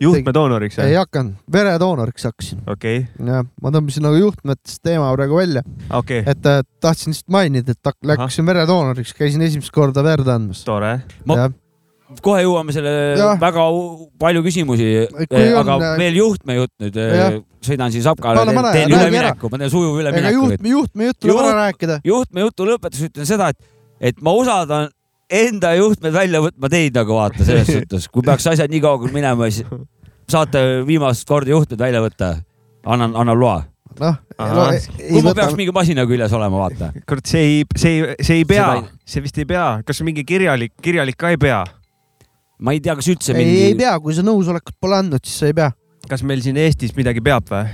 juhtmedoonoriks? 0.00 0.78
ei 0.78 0.94
hakanud, 0.94 1.34
veredoonoriks 1.52 2.24
hakkasin. 2.24 2.62
okei 2.66 2.98
okay.. 2.98 3.26
jah, 3.26 3.46
ma 3.62 3.70
tõmbasin 3.70 4.06
nagu 4.08 4.20
juhtmetest 4.20 4.82
teema 4.82 5.12
praegu 5.16 5.36
välja 5.36 5.62
okay.. 5.90 6.24
et 6.26 6.46
äh, 6.46 6.60
tahtsin 6.80 7.12
lihtsalt 7.12 7.28
mainida, 7.28 7.72
et 7.72 7.92
läksin 8.04 8.46
veredoonoriks, 8.46 9.14
käisin 9.14 9.42
esimest 9.42 9.72
korda 9.72 10.04
verd 10.04 10.28
andmas. 10.28 10.64
tore. 10.64 11.00
ma 11.24 11.48
kohe 12.24 12.42
jõuame 12.44 12.74
selle 12.74 12.92
ja. 13.18 13.32
väga 13.40 13.64
palju 14.20 14.42
küsimusi, 14.44 14.88
aga 15.30 15.76
on, 15.76 15.84
äh, 15.86 15.96
veel 16.00 16.18
juhtme 16.20 16.58
jutt 16.58 16.72
nüüd. 16.82 16.98
Äh, 17.00 17.38
sõidan 17.62 17.92
siin 17.94 18.02
Sapkale, 18.02 18.42
teen 18.74 18.90
ülemineku, 18.90 19.46
ma 19.52 19.60
teen 19.60 19.70
sujuva 19.70 20.02
ülemineku. 20.02 20.48
juhtme, 20.48 20.72
juhtme 20.72 21.10
jutt 21.10 21.20
tuleb 21.22 21.42
ära 21.44 21.52
rääkida. 21.60 22.00
juhtme 22.04 22.42
jutu 22.42 22.66
lõpetuseks 22.66 23.12
ütlen 23.12 23.28
seda, 23.28 23.52
et, 23.54 23.72
et 24.10 24.22
ma 24.24 24.34
usaldan 24.34 24.90
enda 25.32 25.70
juhtmed 25.78 26.12
välja 26.14 26.42
võtma 26.42 26.70
teid 26.72 26.98
nagu 26.98 27.18
vaata 27.20 27.46
selles 27.46 27.70
suhtes, 27.76 28.08
kui 28.10 28.26
peaks 28.26 28.50
asjad 28.50 28.72
nii 28.72 28.82
kaugele 28.82 29.14
minema, 29.14 29.50
siis 29.50 29.68
saate 30.30 30.82
viimast 30.88 31.28
korda 31.28 31.54
juhtmed 31.54 31.78
välja 31.86 32.02
võtta. 32.02 32.34
annan, 32.82 33.14
annan 33.14 33.38
loa 33.38 33.60
noh, 34.00 34.18
kui 34.96 35.22
ma 35.24 35.34
peaks 35.36 35.56
mingi 35.58 35.74
masina 35.74 36.04
küljes 36.08 36.32
olema, 36.36 36.64
vaata. 36.64 36.90
kurat, 37.08 37.28
see 37.28 37.42
ei, 37.42 37.62
see 37.76 37.94
ei, 37.98 38.16
see 38.24 38.40
ei 38.40 38.48
pea, 38.48 38.66
see 39.08 39.24
vist 39.24 39.38
ei 39.38 39.48
pea, 39.48 39.66
kas 39.86 40.02
mingi 40.06 40.24
kirjalik, 40.28 40.74
kirjalik 40.82 41.18
ka 41.20 41.32
ei 41.34 41.40
pea? 41.40 41.62
Ma 42.62 42.74
ei 42.74 42.82
tea, 42.82 42.96
kas 42.98 43.08
üldse 43.12 43.36
mingi. 43.36 43.62
ei, 43.68 43.78
pea, 43.78 43.94
kui 44.02 44.14
sa 44.16 44.24
nõusolekut 44.26 44.76
pole 44.82 45.00
andnud, 45.02 45.24
siis 45.26 45.42
sa 45.42 45.50
ei 45.50 45.56
pea. 45.56 45.72
kas 46.08 46.22
meil 46.26 46.42
siin 46.44 46.60
Eestis 46.60 46.94
midagi 46.98 47.22
peab 47.24 47.48
või? 47.50 47.64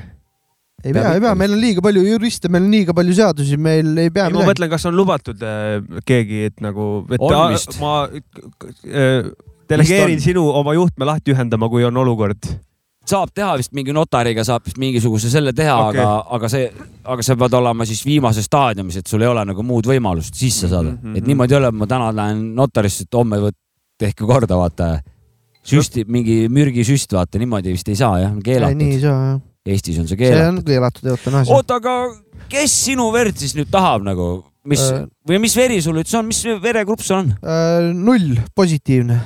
ei 0.85 0.95
pea, 0.95 1.15
ei 1.17 1.25
pea, 1.25 1.35
meil 1.39 1.57
on 1.57 1.61
liiga 1.63 1.85
palju 1.85 2.05
juriste, 2.07 2.51
meil 2.53 2.69
on 2.69 2.77
liiga 2.77 2.95
palju 2.97 3.19
seadusi, 3.19 3.59
meil 3.61 3.93
ei 3.99 4.13
pea. 4.15 4.29
ma 4.35 4.47
mõtlen, 4.49 4.71
kas 4.73 4.89
on 4.91 4.97
lubatud 4.97 5.43
äh, 5.45 5.77
keegi, 6.09 6.47
et 6.53 6.65
nagu, 6.65 6.89
et 7.13 7.25
on 7.25 7.53
vist. 7.53 7.77
ma 7.83 7.99
äh, 8.07 9.29
delegeerin 9.69 10.23
sinu 10.23 10.47
oma 10.61 10.77
juhtme 10.79 11.09
lahti 11.09 11.35
ühendama, 11.35 11.71
kui 11.73 11.85
on 11.89 12.05
olukord 12.05 12.49
saab 13.09 13.33
teha 13.35 13.55
vist 13.57 13.73
mingi 13.77 13.95
notariga 13.97 14.45
saab 14.45 14.67
vist 14.69 14.79
mingisuguse 14.81 15.31
selle 15.33 15.55
teha 15.57 15.77
okay., 15.87 16.01
aga, 16.01 16.09
aga 16.37 16.51
see, 16.53 16.67
aga 17.09 17.25
sa 17.25 17.37
pead 17.41 17.57
olema 17.57 17.87
siis 17.89 18.03
viimases 18.05 18.49
staadiumis, 18.49 19.01
et 19.01 19.09
sul 19.09 19.25
ei 19.25 19.31
ole 19.31 19.45
nagu 19.49 19.65
muud 19.65 19.89
võimalust 19.89 20.37
sisse 20.37 20.69
saada 20.69 20.91
mm. 20.91 20.99
-hmm. 21.03 21.17
et 21.19 21.31
niimoodi 21.31 21.57
ei 21.57 21.61
ole, 21.63 21.73
ma 21.73 21.89
täna 21.89 22.11
lähen 22.15 22.43
notarisse, 22.59 23.09
et 23.09 23.19
homme 23.19 23.41
võt-, 23.47 23.59
tehke 23.99 24.27
korda, 24.27 24.59
vaata. 24.59 24.99
süsti, 25.69 26.05
mingi 26.09 26.47
mürgisüst, 26.53 27.13
vaata 27.13 27.41
niimoodi 27.41 27.75
vist 27.75 27.89
ei 27.91 27.99
saa 27.99 28.23
jah, 28.23 28.37
keelatud. 28.45 28.79
nii 28.81 28.95
ei 28.97 29.01
saa 29.03 29.17
jah. 29.27 29.41
Eestis 29.69 29.99
on 30.01 30.07
see 30.09 30.17
keelatud. 30.17 30.41
see 30.41 30.53
on 30.53 30.61
keelatud 30.65 31.09
eutanaasia. 31.13 31.57
oota, 31.57 31.77
aga 31.83 31.97
kes 32.49 32.77
sinu 32.87 33.11
verd 33.13 33.37
siis 33.37 33.53
nüüd 33.59 33.69
tahab 33.73 34.07
nagu, 34.07 34.29
mis 34.69 34.85
äh, 34.87 35.03
või 35.29 35.43
mis 35.43 35.57
veri 35.59 35.81
sul 35.85 35.99
üldse 36.01 36.21
on, 36.21 36.29
mis 36.31 36.41
veregrupp 36.63 37.05
sul 37.05 37.19
on 37.19 37.35
äh,? 37.43 37.91
null, 37.97 38.39
positiivne. 38.57 39.19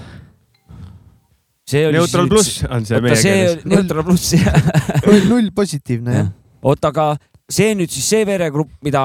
Neutral 1.72 2.26
pluss 2.28 2.64
on 2.66 2.84
see 2.84 2.98
meie 3.00 3.16
keeles. 3.16 3.62
Neutral 3.70 4.04
pluss 4.04 4.34
jah 4.34 4.58
null, 5.06 5.28
null 5.30 5.52
positiivne 5.56 6.16
jah. 6.16 6.32
oota, 6.64 6.90
aga 6.90 7.06
see 7.52 7.76
nüüd 7.78 7.92
siis 7.92 8.08
see 8.16 8.26
veregrupp, 8.28 8.72
mida, 8.84 9.04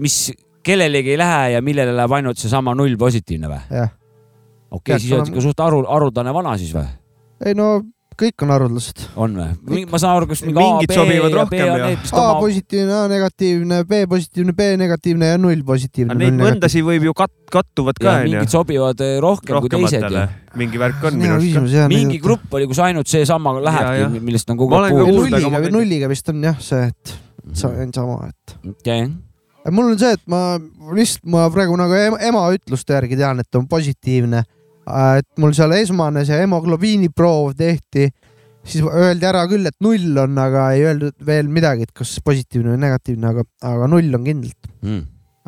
mis 0.00 0.28
kellelegi 0.62 1.16
ei 1.16 1.18
lähe 1.18 1.42
ja 1.56 1.64
millele 1.64 1.96
läheb 1.96 2.14
ainult 2.20 2.38
seesama 2.38 2.76
null 2.78 2.94
positiivne 3.00 3.50
või? 3.50 3.60
jah 3.80 3.90
okei 4.72 4.94
okay,, 4.94 5.02
siis 5.02 5.16
oled 5.16 5.32
ikka 5.32 5.44
suht 5.44 5.64
aru, 5.64 5.82
haruldane 5.88 6.34
vana 6.34 6.56
siis 6.60 6.72
või? 6.76 6.88
ei 7.46 7.56
no 7.58 7.74
kõik 8.18 8.44
on 8.44 8.52
haruldased. 8.52 9.04
on 9.20 9.34
või? 9.38 9.82
ma 9.90 10.00
saan 10.00 10.18
aru, 10.18 10.28
kas 10.30 10.42
mingi 10.44 10.58
mingid 10.58 10.92
A, 10.92 10.96
sobivad 10.98 11.36
rohkem 11.36 11.70
ja. 11.70 11.88
A 12.20 12.26
positiivne, 12.40 12.94
A 12.96 13.08
negatiivne, 13.10 13.80
B 13.88 14.02
positiivne, 14.10 14.54
B 14.58 14.68
negatiivne 14.80 15.32
ja 15.32 15.40
null 15.40 15.64
positiivne. 15.66 16.16
Neid 16.20 16.38
mõndasid 16.38 16.86
võib 16.86 17.08
ju 17.08 17.16
kat-, 17.16 17.34
kattuvad 17.52 17.98
ka 18.02 18.18
onju. 18.20 18.30
mingid 18.30 18.54
sobivad 18.54 19.02
eh, 19.04 19.16
rohkem 19.22 19.58
kui 19.64 19.72
teised 19.72 20.06
ju. 20.06 20.24
mingi 20.60 20.80
värk 20.82 21.08
on 21.08 21.18
minu 21.18 21.36
arust 21.38 21.74
ka. 21.74 21.88
mingi 21.92 22.22
grupp 22.22 22.56
oli, 22.58 22.68
kus 22.70 22.82
ainult 22.84 23.10
seesama 23.10 23.56
lähebki, 23.58 24.22
millest 24.22 24.52
on 24.52 24.60
kogu 24.60 24.80
aeg 24.80 24.96
puudu. 24.96 25.18
nulliga, 25.22 25.66
nulliga 25.72 26.12
vist 26.12 26.32
on 26.32 26.48
jah 26.50 26.58
see, 26.62 26.88
et 26.92 27.14
see 27.58 27.84
on 27.86 27.94
sama, 27.96 28.32
et. 28.32 28.58
okei 28.76 29.06
mul 29.70 29.92
on 29.92 30.00
see, 30.00 30.16
et 30.18 30.24
ma 30.30 30.58
lihtsalt, 30.96 31.24
ma 31.30 31.46
praegu 31.54 31.76
nagu 31.78 31.96
ema 32.28 32.48
ütluste 32.54 32.98
järgi 32.98 33.18
tean, 33.20 33.40
et 33.42 33.58
on 33.58 33.68
positiivne 33.70 34.42
et 34.86 35.28
mul 35.42 35.54
seal 35.56 35.74
esmane 35.76 36.24
see 36.26 36.40
hemoglobiiniproov 36.42 37.54
tehti, 37.58 38.08
siis 38.62 38.84
öeldi 38.86 39.26
ära 39.28 39.44
küll, 39.50 39.66
et 39.68 39.78
null 39.84 40.18
on, 40.24 40.38
aga 40.42 40.68
ei 40.76 40.86
öeldud 40.90 41.16
veel 41.26 41.50
midagi, 41.52 41.88
et 41.88 41.94
kas 41.96 42.14
positiivne 42.24 42.74
või 42.74 42.84
negatiivne, 42.84 43.32
aga, 43.32 43.46
aga 43.72 43.90
null 43.90 44.18
on 44.18 44.24
kindlalt. 44.26 44.70
Mm.. 44.82 45.02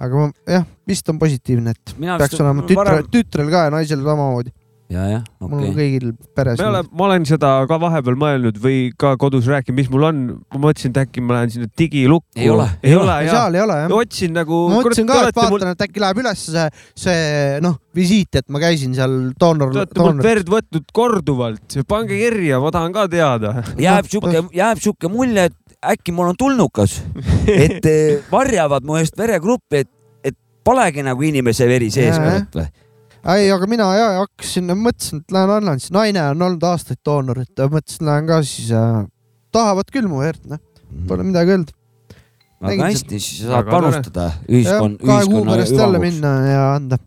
aga 0.04 0.20
ma 0.20 0.52
jah, 0.56 0.66
vist 0.90 1.08
on 1.10 1.18
positiivne, 1.22 1.74
et 1.74 1.96
Mina 2.02 2.18
peaks 2.18 2.40
olema 2.42 2.66
tütre 2.66 2.82
varem..., 2.82 3.10
tütrel 3.10 3.50
ka 3.52 3.66
ja 3.68 3.74
naisel 3.74 4.02
samamoodi 4.02 4.54
ja, 4.94 5.04
jah, 5.10 5.24
okei 5.40 5.46
okay.. 5.46 5.50
mul 5.50 5.66
on 5.68 5.76
kõigil 5.78 6.10
peres. 6.36 6.62
ma 6.62 7.06
olen 7.08 7.26
seda 7.28 7.52
ka 7.70 7.78
vahepeal 7.82 8.18
mõelnud 8.20 8.60
või 8.62 8.78
ka 9.00 9.14
kodus 9.20 9.48
rääkinud, 9.50 9.78
mis 9.78 9.90
mul 9.92 10.06
on. 10.08 10.22
ma 10.54 10.60
mõtlesin, 10.68 10.94
et 10.94 11.02
äkki 11.04 11.24
ma 11.24 11.38
lähen 11.38 11.54
sinna 11.54 11.70
digilukku. 11.78 12.38
ei 12.38 12.50
ole, 12.52 12.68
ei 12.82 12.94
ole, 12.98 13.16
seal 13.28 13.58
ei 13.58 13.64
ole 13.64 13.78
jah. 13.82 13.96
otsin 13.98 14.36
nagu. 14.38 14.60
ma 14.70 14.78
mõtlesin 14.80 15.10
ka, 15.10 15.20
et 15.28 15.40
vaatan 15.40 15.56
mul..., 15.56 15.66
et 15.74 15.84
äkki 15.88 16.04
läheb 16.04 16.22
üles 16.22 16.46
see, 16.50 16.68
see 17.06 17.58
noh, 17.64 17.78
visiit, 17.96 18.40
et 18.40 18.48
ma 18.52 18.62
käisin 18.62 18.94
seal 18.96 19.18
doonor. 19.40 19.74
Te 19.74 19.82
olete 19.84 20.02
mult 20.02 20.24
verd 20.24 20.54
võtnud 20.54 20.88
korduvalt, 20.94 21.78
pange 21.90 22.18
kirja, 22.18 22.60
ma 22.62 22.72
tahan 22.74 22.94
ka 22.94 23.08
teada. 23.10 23.56
jääb 23.80 24.08
sihuke, 24.10 24.46
jääb 24.54 24.82
sihuke 24.82 25.10
mulje, 25.12 25.48
et 25.50 25.60
äkki 25.94 26.14
mul 26.16 26.32
on 26.32 26.38
tulnukas, 26.38 27.00
et 27.48 27.84
eh, 27.92 28.22
varjavad 28.30 28.86
mu 28.86 28.98
eest 29.00 29.18
veregruppi, 29.18 29.84
et, 29.84 29.92
et 30.24 30.38
polegi 30.64 31.04
nagu 31.04 31.26
inimese 31.26 31.68
veri 31.68 31.90
sees 31.94 32.18
või 32.20 32.64
ei, 33.32 33.48
aga 33.52 33.68
mina 33.70 33.86
ja 33.96 34.08
hakkasin, 34.20 34.74
mõtlesin, 34.76 35.22
et 35.22 35.34
lähen 35.34 35.54
annan, 35.56 35.80
siis 35.80 35.94
naine 35.94 36.22
on 36.32 36.44
olnud 36.48 36.66
aastaid 36.68 37.00
doonor, 37.06 37.40
et 37.44 37.64
mõtlesin, 37.72 38.04
lähen 38.08 38.28
ka 38.28 38.40
siis 38.44 38.72
äh,. 38.76 39.00
tahavad 39.54 39.90
küll 39.94 40.10
mu 40.10 40.20
verd, 40.20 40.42
noh, 40.50 40.60
pole 41.08 41.26
midagi 41.26 41.56
öelda. 41.56 41.76
väga 42.64 42.90
hästi, 42.90 43.20
siis 43.20 43.46
saad 43.48 43.70
panustada 43.70 44.28
ühiskond, 44.48 45.00
kahe 45.04 45.28
kuu 45.30 45.44
pärast 45.48 45.76
jälle 45.78 46.02
minna 46.02 46.34
ja 46.48 46.66
anda. 46.74 47.00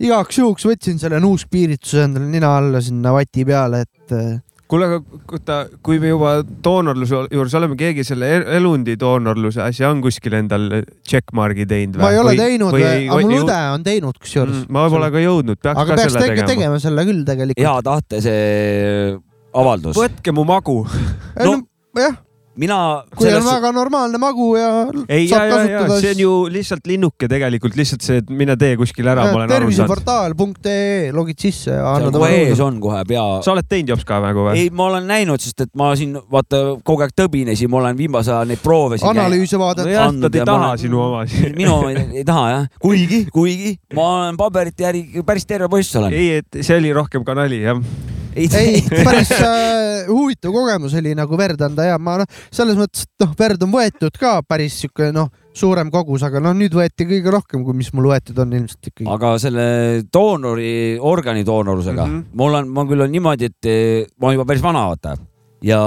igaks 0.00 0.42
juhuks 0.42 0.66
võtsin 0.68 0.98
selle 1.02 1.20
nuuskpiirituse 1.22 2.04
endale 2.08 2.28
nina 2.30 2.56
alla 2.58 2.82
sinna 2.84 3.14
vati 3.14 3.46
peale, 3.48 3.84
et 3.86 4.16
äh, 4.16 4.36
kuule, 4.70 4.88
aga 4.88 5.20
kuta, 5.30 5.58
kui 5.84 6.00
me 6.02 6.10
juba 6.10 6.32
doonorluse 6.42 7.22
juures 7.32 7.54
oleme, 7.58 7.78
keegi 7.78 8.04
selle 8.06 8.30
elundi 8.56 8.96
doonorluse 9.00 9.62
asja 9.64 9.90
on 9.92 10.02
kuskil 10.04 10.36
endal 10.40 10.82
checkmark'i 11.06 11.68
teinud 11.70 12.00
või? 12.00 12.04
ma 12.04 12.12
ei 12.14 12.20
ole 12.22 12.34
või, 12.34 12.42
teinud, 12.42 12.78
aga 12.80 13.20
mul 13.22 13.38
õde 13.44 13.60
on 13.76 13.86
teinud 13.86 14.20
kusjuures 14.22 14.58
mm,. 14.64 14.74
ma 14.76 14.86
pole 14.92 15.10
ka 15.14 15.24
jõudnud, 15.24 15.62
peaks 15.62 15.82
aga 15.82 15.88
ka 15.88 16.00
peaks 16.02 16.16
selle 16.16 16.26
tegema. 16.26 16.50
tegema 16.52 16.82
selle 16.82 17.06
küll 17.08 17.24
tegelikult. 17.30 17.62
hea 17.62 17.76
tahte 17.90 18.22
see 18.26 19.16
avaldus. 19.56 19.98
võtke 19.98 20.36
mu 20.36 20.46
magu 20.48 20.80
no, 20.84 21.58
no 21.58 22.06
jah 22.06 22.22
mina. 22.60 22.78
kui 23.16 23.26
selles... 23.28 23.44
on 23.44 23.48
väga 23.50 23.72
normaalne 23.74 24.20
magu 24.20 24.48
ja. 24.56 24.70
ei, 25.08 25.26
ja, 25.28 25.42
ja, 25.48 25.58
ja 25.70 25.82
see 26.00 26.12
on 26.14 26.22
ju 26.22 26.32
lihtsalt 26.52 26.88
linnuke 26.88 27.28
tegelikult, 27.30 27.76
lihtsalt 27.78 28.04
see, 28.06 28.20
et 28.22 28.32
mine 28.32 28.56
tee 28.60 28.76
kuskil 28.80 29.08
ära. 29.12 29.26
terviseportaal.ee 29.50 31.12
logid 31.16 31.40
sisse 31.42 31.74
ja 31.76 31.94
annad. 31.96 32.16
kohe 32.16 32.40
ees 32.46 32.62
on 32.64 32.80
kohe 32.82 33.02
pea. 33.08 33.24
sa 33.44 33.54
oled 33.54 33.68
teinud 33.68 33.94
jops 33.94 34.08
ka 34.08 34.20
nagu 34.24 34.48
või? 34.48 34.56
ei, 34.64 34.72
ma 34.74 34.88
olen 34.90 35.08
näinud, 35.10 35.42
sest 35.42 35.66
et 35.66 35.72
ma 35.78 35.92
siin 35.98 36.16
vaata 36.32 36.62
kogu 36.86 37.06
aeg 37.06 37.14
tõbinesin, 37.18 37.70
ma 37.72 37.82
olen 37.82 37.98
viimasel 37.98 38.38
ajal 38.38 38.52
neid 38.52 38.64
proove. 38.64 39.00
analüüse 39.12 39.60
vaadanud 39.60 39.92
no. 39.92 40.26
nad 40.26 40.40
ei 40.40 40.48
taha 40.50 40.72
olen... 40.72 40.82
sinu 40.86 41.02
omasid 41.06 41.56
minu 41.60 41.78
ei 41.92 42.26
taha 42.26 42.50
jah, 42.52 42.68
kuigi, 42.82 43.24
kuigi 43.32 43.76
ma 43.96 44.10
olen 44.16 44.40
paberite 44.40 44.88
järgi 44.88 45.24
päris 45.26 45.48
terve 45.48 45.70
poiss 45.72 45.96
olen. 46.00 46.14
ei, 46.14 46.42
et 46.42 46.62
see 46.62 46.78
oli 46.80 46.94
rohkem 46.96 47.26
ka 47.26 47.36
nali 47.36 47.64
jah 47.64 48.15
ei, 48.36 48.48
ei, 48.60 48.82
päris 49.06 49.32
äh, 49.36 50.06
huvitav 50.10 50.54
kogemus 50.54 50.94
oli 50.98 51.14
nagu 51.16 51.38
verd 51.38 51.62
anda 51.66 51.88
ja 51.90 51.98
ma 51.98 52.18
noh, 52.22 52.38
selles 52.54 52.78
mõttes, 52.78 53.06
et 53.06 53.24
noh, 53.24 53.34
verd 53.38 53.62
on 53.66 53.72
võetud 53.74 54.18
ka 54.20 54.38
päris 54.46 54.80
sihuke 54.82 55.10
noh, 55.14 55.30
suurem 55.56 55.90
kogus, 55.92 56.24
aga 56.26 56.42
noh, 56.44 56.56
nüüd 56.56 56.74
võeti 56.76 57.06
kõige 57.08 57.32
rohkem, 57.32 57.64
kui 57.64 57.76
mis 57.76 57.88
mul 57.96 58.10
võetud 58.12 58.38
on 58.44 58.52
ilmselt 58.58 58.90
ikkagi. 58.92 59.08
aga 59.12 59.36
selle 59.42 59.68
doonori, 60.12 60.74
organi 61.00 61.46
doonorusega 61.46 62.04
mm, 62.04 62.18
-hmm. 62.18 62.36
mul 62.42 62.60
on, 62.60 62.68
mul 62.76 62.90
küll 62.92 63.06
on 63.06 63.16
niimoodi, 63.16 63.52
et 63.52 63.70
eh, 63.70 64.04
ma 64.20 64.30
olen 64.30 64.40
juba 64.40 64.50
päris 64.52 64.66
vana, 64.66 64.84
vaata 64.92 65.16
ja 65.64 65.80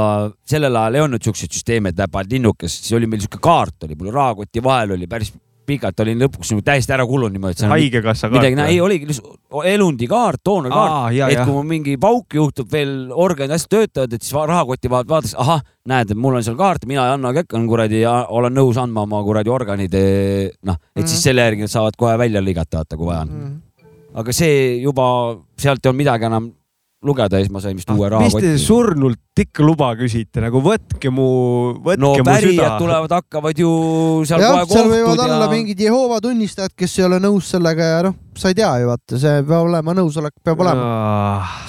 sellel 0.50 0.75
ajal 0.75 0.98
ei 0.98 1.06
olnud 1.06 1.24
siukseid 1.24 1.53
süsteeme, 1.53 1.94
et 1.94 2.00
läheb 2.00 2.15
ainult 2.15 2.34
linnukest, 2.34 2.84
siis 2.84 2.98
oli 2.98 3.10
meil 3.10 3.22
siuke 3.24 3.41
kaart 3.41 3.86
oli, 3.86 3.98
mul 4.00 4.12
rahakoti 4.15 4.63
vahel 4.63 4.98
oli 4.98 5.08
päris 5.08 5.32
pikalt 5.70 6.04
olin 6.04 6.24
lõpuks 6.24 6.52
nagu 6.54 6.64
täiesti 6.66 6.96
ära 6.96 7.06
kulunud 7.08 7.36
niimoodi. 7.36 7.68
haigekassa 7.70 8.30
kaart? 8.30 8.38
midagi, 8.50 8.66
ei 8.74 8.82
oligi 8.84 9.16
elundikaart, 9.72 10.42
doonarkaart, 10.46 11.16
et 11.30 11.42
kui 11.44 11.54
mul 11.54 11.68
mingi 11.70 11.96
pauk 12.02 12.38
juhtub 12.40 12.70
veel, 12.72 12.94
organid 13.14 13.56
hästi 13.56 13.72
töötavad, 13.76 14.14
et 14.18 14.26
siis 14.26 14.36
rahakoti 14.36 14.92
vahelt 14.92 15.12
vaadatakse, 15.14 15.40
ahah, 15.42 15.64
näed, 15.90 16.14
mul 16.20 16.40
on 16.40 16.46
seal 16.46 16.60
kaart, 16.60 16.86
mina 16.90 17.08
ei 17.08 17.16
anna 17.16 17.34
käkk, 17.40 17.56
on 17.58 17.66
kuradi 17.70 18.04
ja 18.04 18.20
olen 18.30 18.56
nõus 18.60 18.80
andma 18.82 19.06
oma 19.08 19.24
kuradi 19.26 19.54
organid, 19.54 19.98
eh, 19.98 20.52
noh, 20.68 20.80
et 20.96 21.04
mm. 21.04 21.10
siis 21.10 21.26
selle 21.30 21.48
järgi 21.48 21.66
nad 21.66 21.74
saavad 21.74 21.98
kohe 22.00 22.18
välja 22.20 22.44
lõigata, 22.44 22.84
vaata, 22.84 23.00
kui 23.00 23.10
vaja 23.10 23.26
on 23.26 23.36
mm. 23.36 23.58
aga 24.22 24.36
see 24.36 24.80
juba, 24.84 25.10
sealt 25.60 25.86
ei 25.86 25.92
olnud 25.92 26.04
midagi 26.04 26.30
enam 26.30 26.54
lugeda 27.06 27.39
ja 27.39 27.46
siis 27.46 27.51
ma 27.53 27.62
sain 27.63 27.77
vist 27.79 27.89
uue 27.94 28.10
Ah, 28.10 28.24
mis 28.25 28.34
te 28.36 28.58
surnult 28.60 29.39
ikka 29.39 29.63
luba 29.63 29.94
küsite, 29.96 30.41
nagu 30.44 30.60
võtke 30.60 31.12
mu, 31.13 31.25
võtke 31.86 32.01
no 32.01 32.10
mu 32.18 32.24
pärijad 32.27 32.58
süda. 32.58 32.79
tulevad, 32.82 33.13
hakkavad 33.15 33.62
ju 33.62 33.70
seal 34.27 34.41
jah, 34.44 34.58
kohe 34.65 34.74
seal 34.74 34.89
võivad 34.91 35.13
kohtud 35.13 35.24
olla 35.29 35.46
ja 35.46 35.51
mingid 35.53 35.84
Jehoova 35.86 36.18
tunnistajad, 36.25 36.74
kes 36.75 36.98
ei 37.00 37.06
ole 37.08 37.22
nõus 37.24 37.51
sellega 37.53 37.88
ja 37.88 38.01
noh, 38.10 38.18
sa 38.36 38.51
ei 38.51 38.58
tea 38.58 38.72
ju 38.82 38.89
vaata, 38.89 39.20
see 39.22 39.36
peab 39.48 39.70
olema, 39.70 39.96
nõusolek 39.96 40.36
peab 40.44 40.63
olema. 40.65 40.89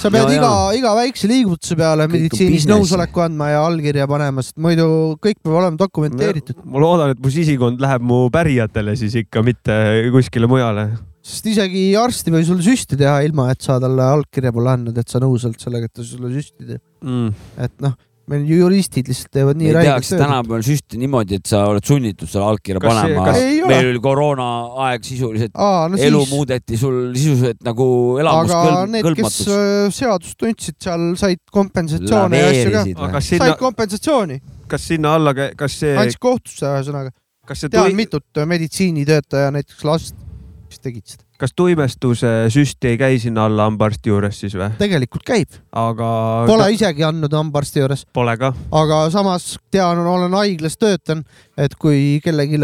sa 0.02 0.10
pead 0.10 0.32
Ja, 0.32 0.34
iga 0.34 0.50
ja., 0.50 0.72
iga 0.80 0.94
väikse 0.98 1.30
liigutuse 1.30 1.78
peale 1.78 2.08
Kõik 2.08 2.10
on 2.10 2.16
meditsiinis 2.16 2.66
nõusoleku 2.72 3.22
andma 3.22 3.52
ja 3.52 3.62
allkirja 3.68 4.08
panema, 4.10 4.42
sest 4.42 4.58
muidu 4.58 4.88
kõik 5.22 5.38
peab 5.44 5.60
olema 5.62 5.78
dokumenteeritud. 5.78 6.64
ma 6.64 6.82
loodan, 6.82 7.14
et 7.14 7.22
mu 7.22 7.30
sisikond 7.30 7.78
läheb 7.78 8.02
mu 8.02 8.24
pärijatele 8.34 8.96
siis 8.98 9.14
ikka, 9.22 9.44
mitte 9.46 9.78
kuskile 10.10 10.50
mujale. 10.50 10.88
Sest 11.30 11.48
isegi 11.52 11.86
arst 11.98 12.28
ei 12.28 12.34
või 12.34 12.46
sulle 12.48 12.66
süsti 12.66 12.98
teha, 13.00 13.20
ilma 13.26 13.50
et 13.54 13.62
sa 13.64 13.78
talle 13.82 14.06
allkirja 14.18 14.52
pole 14.54 14.74
andnud, 14.74 14.98
et 15.00 15.10
sa 15.10 15.22
nõus 15.22 15.46
oled 15.48 15.60
sellega, 15.62 15.90
et 15.90 15.96
ta 16.00 16.06
sulle 16.06 16.32
süsti 16.34 16.66
teeb. 16.66 16.84
Mm. 17.00 17.34
et 17.64 17.76
noh, 17.80 17.94
meil 18.30 18.44
ju 18.46 18.60
juristid 18.60 19.08
lihtsalt 19.10 19.32
teevad 19.34 19.58
nii 19.58 19.72
räigelt 19.74 19.88
tehakse 19.88 20.18
tänapäeval 20.20 20.62
süsti 20.64 21.00
niimoodi, 21.00 21.38
et 21.40 21.50
sa 21.50 21.64
oled 21.70 21.86
sunnitud 21.86 22.30
selle 22.30 22.46
allkirja 22.46 22.82
Kas 22.82 22.92
panema 23.00 23.24
meil 23.70 23.90
oli 23.90 24.02
koroonaaeg 24.04 25.06
sisuliselt, 25.06 25.54
aa, 25.56 25.88
no 25.90 25.98
elu 25.98 26.22
siis, 26.22 26.34
muudeti 26.34 26.78
sul 26.80 27.00
sisuliselt 27.16 27.64
nagu 27.66 27.88
aga 28.20 28.62
need, 28.92 29.10
kes 29.18 29.40
elamuskõlbmatuks. 29.40 29.50
äh, 29.56 29.90
seadust 29.98 30.38
tundsid, 30.40 30.78
seal 30.86 31.06
said 31.20 31.42
kompensatsioone 31.58 32.42
ja 32.42 32.52
asju 32.54 32.74
ka. 32.76 33.12
kas 33.16 33.30
said 33.32 33.44
sinna, 33.46 33.58
kompensatsiooni, 33.64 34.40
kas 34.70 34.88
sinna 34.92 35.16
alla, 35.18 35.34
kas 35.34 35.80
see, 35.82 35.94
andis 35.98 36.20
kohtusse 36.22 36.70
ühesõnaga. 36.70 37.14
kas 37.50 37.64
see 37.64 37.72
tean 37.72 37.90
tui,, 37.90 37.98
mitut 37.98 38.42
äh, 38.42 38.46
meditsiinitöötaja 38.54 39.50
näiteks 39.58 39.86
last, 39.88 40.18
kes 40.70 40.82
tegid 40.84 41.06
seda. 41.10 41.24
kas 41.40 41.54
tuimestuse 41.56 42.30
süst 42.54 42.84
ei 42.88 42.98
käi 43.00 43.18
sinna 43.22 43.46
alla 43.50 43.66
hambaarsti 43.68 44.12
juures 44.12 44.40
siis 44.42 44.54
või? 44.58 44.70
tegelikult 44.80 45.24
käib, 45.26 45.56
aga 45.76 46.10
pole 46.48 46.68
isegi 46.76 47.06
andnud 47.06 47.34
hambaarsti 47.36 47.82
juures, 47.82 48.06
Pole 48.16 48.36
ka. 48.40 48.52
aga 48.82 49.00
samas 49.14 49.52
tean, 49.72 49.98
olen 50.06 50.36
haiglas 50.38 50.78
töötan, 50.80 51.24
et 51.58 51.74
kui 51.80 52.20
kellelegi 52.24 52.60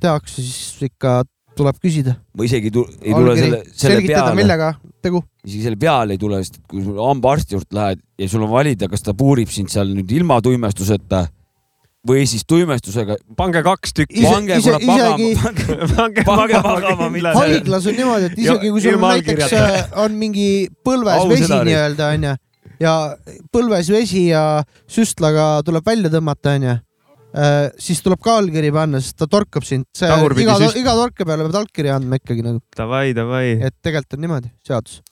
tehakse, 0.00 0.40
siis 0.42 0.88
ikka 0.90 1.20
tuleb 1.58 1.80
küsida. 1.82 2.14
ma 2.36 2.46
isegi 2.46 2.70
ei 2.70 2.74
tu- 2.74 2.86
ei 3.02 3.12
tule 3.14 3.36
selle, 3.36 3.58
selle 3.72 3.96
selgitada, 3.96 4.22
peale, 4.30 4.38
millega 4.38 4.70
tegu. 5.02 5.22
isegi 5.44 5.62
selle 5.66 5.80
peale 5.80 6.16
ei 6.16 6.20
tule, 6.22 6.40
sest 6.44 6.60
et 6.60 6.64
kui 6.70 6.84
sul 6.84 6.96
hambaarsti 7.02 7.56
juurde 7.56 7.76
lähed 7.76 8.00
ja 8.18 8.28
sul 8.28 8.46
on 8.46 8.50
valida, 8.54 8.88
kas 8.88 9.02
ta 9.04 9.14
puurib 9.14 9.50
sind 9.52 9.68
seal 9.72 9.92
nüüd 9.92 10.10
ilma 10.16 10.40
tuimestuseta 10.44 11.26
või 12.08 12.26
siis 12.28 12.44
tuimestusega. 12.48 13.16
pange 13.36 13.62
kaks 13.64 13.92
tükki. 13.96 14.22
Pange 14.24 14.60
kurat 14.64 14.84
magama 14.88 15.16
pange 15.96 16.24
Pange 16.26 16.62
magama, 16.64 17.10
haiglas 17.36 17.88
on 17.90 17.98
niimoodi, 17.98 18.30
et 18.30 18.38
isegi 18.38 18.70
kui 18.70 18.84
sul 18.84 18.96
on 18.96 19.08
näiteks 19.08 19.56
äh, 19.58 19.98
on 20.04 20.16
mingi 20.20 20.68
põlves 20.86 21.20
Au 21.20 21.28
vesi 21.28 21.50
nii-öelda 21.52 22.12
onju 22.16 22.36
ja 22.80 22.94
põlves 23.52 23.90
vesi 23.92 24.28
ja 24.30 24.44
süstlaga 24.90 25.60
tuleb 25.66 25.86
välja 25.86 26.10
tõmmata 26.12 26.56
onju, 26.56 26.76
siis 27.78 28.00
tuleb 28.04 28.22
ka 28.24 28.38
allkiri 28.40 28.72
panna, 28.74 29.02
sest 29.04 29.18
ta 29.20 29.28
torkab 29.30 29.66
sind. 29.66 29.86
Iga, 30.00 30.56
iga 30.80 30.96
torke 30.98 31.26
peale 31.28 31.46
pead 31.46 31.60
allkirja 31.60 31.98
andma 32.00 32.20
ikkagi 32.20 32.46
nagu, 32.46 32.62
Davai, 32.76 33.10
davai. 33.16 33.58
et 33.60 33.76
tegelikult 33.84 34.16
on 34.16 34.24
niimoodi 34.26 34.52
seadus. 34.66 35.02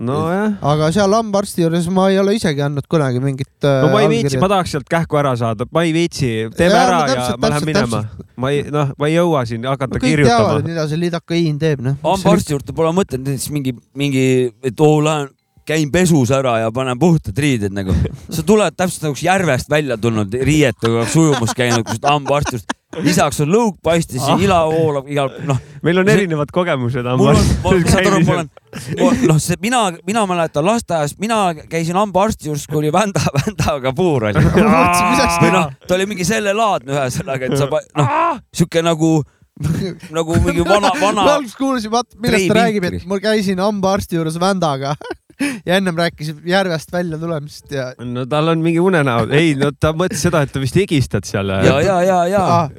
nojah. 0.00 0.56
aga 0.72 0.90
seal 0.94 1.14
hambaarsti 1.16 1.64
juures 1.64 1.88
ma 1.94 2.08
ei 2.12 2.18
ole 2.22 2.36
isegi 2.38 2.62
andnud 2.64 2.86
kunagi 2.90 3.22
mingit 3.22 3.66
äh, 3.66 3.80
no 3.84 3.92
ma 3.92 4.02
ei 4.04 4.10
viitsi, 4.12 4.40
ma 4.42 4.50
tahaks 4.52 4.76
sealt 4.76 4.90
kähku 4.90 5.20
ära 5.20 5.34
saada, 5.40 5.66
ma 5.74 5.84
ei 5.86 5.94
viitsi, 5.96 6.32
teeme 6.56 6.76
Jaa, 6.76 6.84
ära 6.84 6.98
no 7.00 7.08
ja 7.08 7.16
täpselt, 7.16 7.40
ma 7.40 7.52
lähen 7.54 7.68
minema. 7.68 8.02
ma 8.36 8.52
ei, 8.54 8.62
noh, 8.74 8.92
ma 8.98 9.10
ei 9.10 9.16
jõua 9.16 9.44
siin 9.48 9.66
hakata 9.68 9.98
kõik 9.98 10.04
teavad, 10.04 10.28
kirjutama 10.28 10.68
mida 10.68 10.86
see 10.90 11.02
lidakaiin 11.06 11.58
teeb 11.62 11.82
noh. 11.86 11.98
hambaarsti 12.04 12.56
juurde 12.56 12.76
pole 12.76 12.94
mõtet 12.96 13.22
näiteks 13.22 13.50
mingi, 13.54 13.74
mingi, 13.98 14.24
et 14.66 14.84
oo, 14.84 15.02
lähen, 15.04 15.32
käin 15.68 15.90
pesus 15.92 16.30
ära 16.32 16.58
ja 16.62 16.72
panen 16.72 16.98
puhtad 16.98 17.36
riided 17.38 17.74
nagu. 17.76 17.94
sa 18.30 18.42
tuled 18.46 18.76
täpselt 18.76 19.08
nagu 19.08 19.22
järvest 19.22 19.70
välja 19.70 19.98
tulnud 20.00 20.32
riietega, 20.32 21.06
ujumas 21.12 21.54
käinud, 21.56 21.84
kus 21.88 22.00
hambaarsti 22.04 22.58
juurde. 22.58 22.77
Lisaks 23.04 23.40
on 23.44 23.50
lõug 23.52 23.76
paistis 23.84 24.22
ja 24.22 24.34
Ah. 24.34 24.42
ila 24.44 24.58
voolab 24.70 25.08
igal, 25.10 25.30
noh, 25.48 25.58
meil 25.82 25.98
on 26.02 26.08
erinevad 26.08 26.50
kogemused 26.54 27.06
mul 27.18 27.30
on, 27.34 27.84
saad 27.88 28.06
aru, 28.06 28.20
ma 28.26 28.34
olen, 28.38 28.50
noh, 29.30 29.38
see 29.42 29.56
mina, 29.62 29.82
mina 30.06 30.24
mäletan 30.30 30.66
lasteaias, 30.66 31.16
mina 31.22 31.38
käisin 31.70 31.96
hambaarsti 31.98 32.48
juures, 32.50 32.66
kui 32.68 32.80
oli 32.82 32.92
vända, 32.92 33.22
vändaga 33.38 33.92
puur 33.96 34.28
oli. 34.30 34.44
või 34.44 35.52
noh, 35.54 35.72
ta 35.86 35.96
oli 35.98 36.06
mingi 36.10 36.26
sellelaadne 36.28 36.96
ühesõnaga, 36.96 37.48
et 37.50 37.58
sa, 37.60 37.68
noh, 37.70 38.40
sihuke 38.54 38.82
nagu, 38.84 39.22
nagu 40.14 40.40
mingi 40.44 40.62
vana, 40.66 40.92
ma 40.94 41.00
vana, 41.06 41.24
alguses 41.36 41.56
kuulasin, 41.58 41.90
vaata 41.94 42.18
millest 42.22 42.50
ta 42.52 42.60
räägib, 42.60 42.84
et 42.90 43.06
ma 43.10 43.18
käisin 43.22 43.58
hambaarsti 43.62 44.18
juures 44.20 44.36
vändaga 44.40 44.94
ja 45.66 45.76
ennem 45.78 45.96
rääkis 45.96 46.32
järvest 46.46 46.92
välja 46.92 47.18
tulemisest 47.18 47.72
ja 47.72 47.90
no 48.04 48.24
tal 48.26 48.48
on 48.48 48.62
mingi 48.64 48.80
unenäo, 48.80 49.26
ei 49.34 49.54
no 49.58 49.70
ta 49.80 49.92
mõtles 49.96 50.22
seda, 50.26 50.42
et 50.44 50.52
ta 50.54 50.62
vist 50.62 50.76
higistad 50.78 51.28
seal. 51.28 51.52
ja, 51.64 51.76
ja, 51.84 52.00
ja, 52.02 52.18
ja 52.32 52.42
ah, 52.44 52.72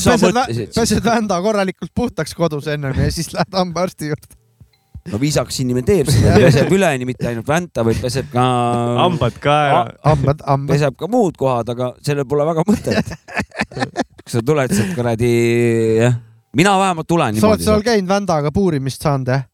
sa 0.00 0.16
pesed, 0.16 0.64
pesed 0.74 1.04
vända 1.04 1.40
korralikult 1.44 1.92
puhtaks 1.94 2.34
kodus 2.38 2.68
ennem 2.72 2.96
ja 2.98 3.10
siis 3.12 3.32
lähed 3.34 3.58
hambaarsti 3.58 4.10
juurde. 4.12 4.32
no 5.12 5.20
viisakas 5.20 5.60
inimene 5.60 5.86
teeb 5.88 6.10
seda, 6.12 6.36
peseb 6.40 6.72
üleni, 6.72 7.08
mitte 7.08 7.28
ainult 7.28 7.48
vänta, 7.48 7.84
vaid 7.86 8.00
peseb 8.02 8.30
ka, 8.32 8.44
hambad 9.02 9.40
ka 9.40 9.56
ära. 9.68 9.82
hambad, 10.08 10.44
hambad. 10.48 10.74
peseb 10.74 11.00
ka 11.00 11.10
muud 11.12 11.36
kohad, 11.40 11.74
aga 11.76 11.92
sellel 12.04 12.28
pole 12.28 12.48
väga 12.48 12.64
mõtet. 12.68 13.16
kas 14.24 14.38
sa 14.38 14.44
tuled 14.44 14.72
sealt 14.72 14.94
kuradi, 14.96 15.34
jah, 16.00 16.16
mina 16.56 16.78
vähemalt 16.80 17.10
tulen 17.10 17.40
sa 17.40 17.52
oled 17.52 17.66
seal 17.66 17.84
käinud 17.84 18.08
vändaga 18.08 18.54
puurimist 18.54 19.04
saanud 19.04 19.36
jah? 19.36 19.50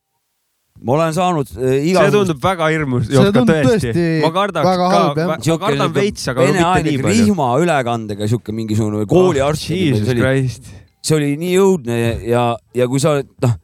Ma 0.80 0.96
olen 0.96 1.14
saanud 1.16 1.50
äh, 1.56 1.80
see 1.84 2.12
tundub 2.14 2.42
väga 2.42 2.68
hirmus, 2.72 3.08
tundub 3.12 3.50
tõesti 3.50 4.04
ma 4.24 4.30
kardaks 4.34 4.82
ka 4.82 5.28
ma 5.28 5.58
kardan 5.64 5.96
veits, 5.96 6.28
aga 6.32 6.46
mitte 6.48 6.84
nii 6.86 7.00
palju. 7.02 7.16
rihma 7.24 7.48
ülekandega 7.64 8.28
sihuke 8.30 8.54
mingisugune 8.56 9.04
kooliarst 9.10 9.66
oh,. 9.66 9.74
see 9.74 10.14
oli, 10.14 10.22
Christ. 10.22 10.70
see 11.04 11.18
oli 11.18 11.34
nii 11.40 11.58
õudne 11.60 11.98
ja, 12.00 12.14
ja, 12.32 12.44
ja 12.82 12.88
kui 12.90 13.02
sa 13.02 13.16
oled 13.16 13.28
noh, 13.44 13.58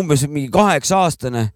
umbes 0.00 0.26
mingi 0.28 0.50
kaheksa 0.54 1.02
aastane, 1.06 1.48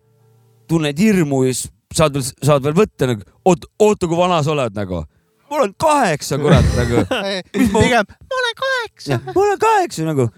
tunned 0.71 0.99
hirmu 0.99 1.45
ja 1.47 1.55
siis 1.55 1.71
saad 1.95 2.17
veel, 2.17 2.27
saad 2.43 2.65
veel 2.65 2.77
võtta 2.79 3.11
nagu, 3.11 3.27
oot, 3.47 3.69
oota, 3.83 4.09
kui 4.11 4.19
vana 4.19 4.41
sa 4.43 4.55
oled 4.55 4.75
nagu. 4.77 5.05
ma 5.51 5.61
olen 5.61 5.75
kaheksa, 5.79 6.39
kurat 6.43 6.71
nagu. 6.79 7.05
pigem, 7.53 8.09
ma 8.11 8.41
olen 8.41 8.57
kaheksa. 8.63 9.21
ma 9.29 9.39
olen 9.47 9.61
kaheksa 9.63 10.09
nagu. 10.09 10.29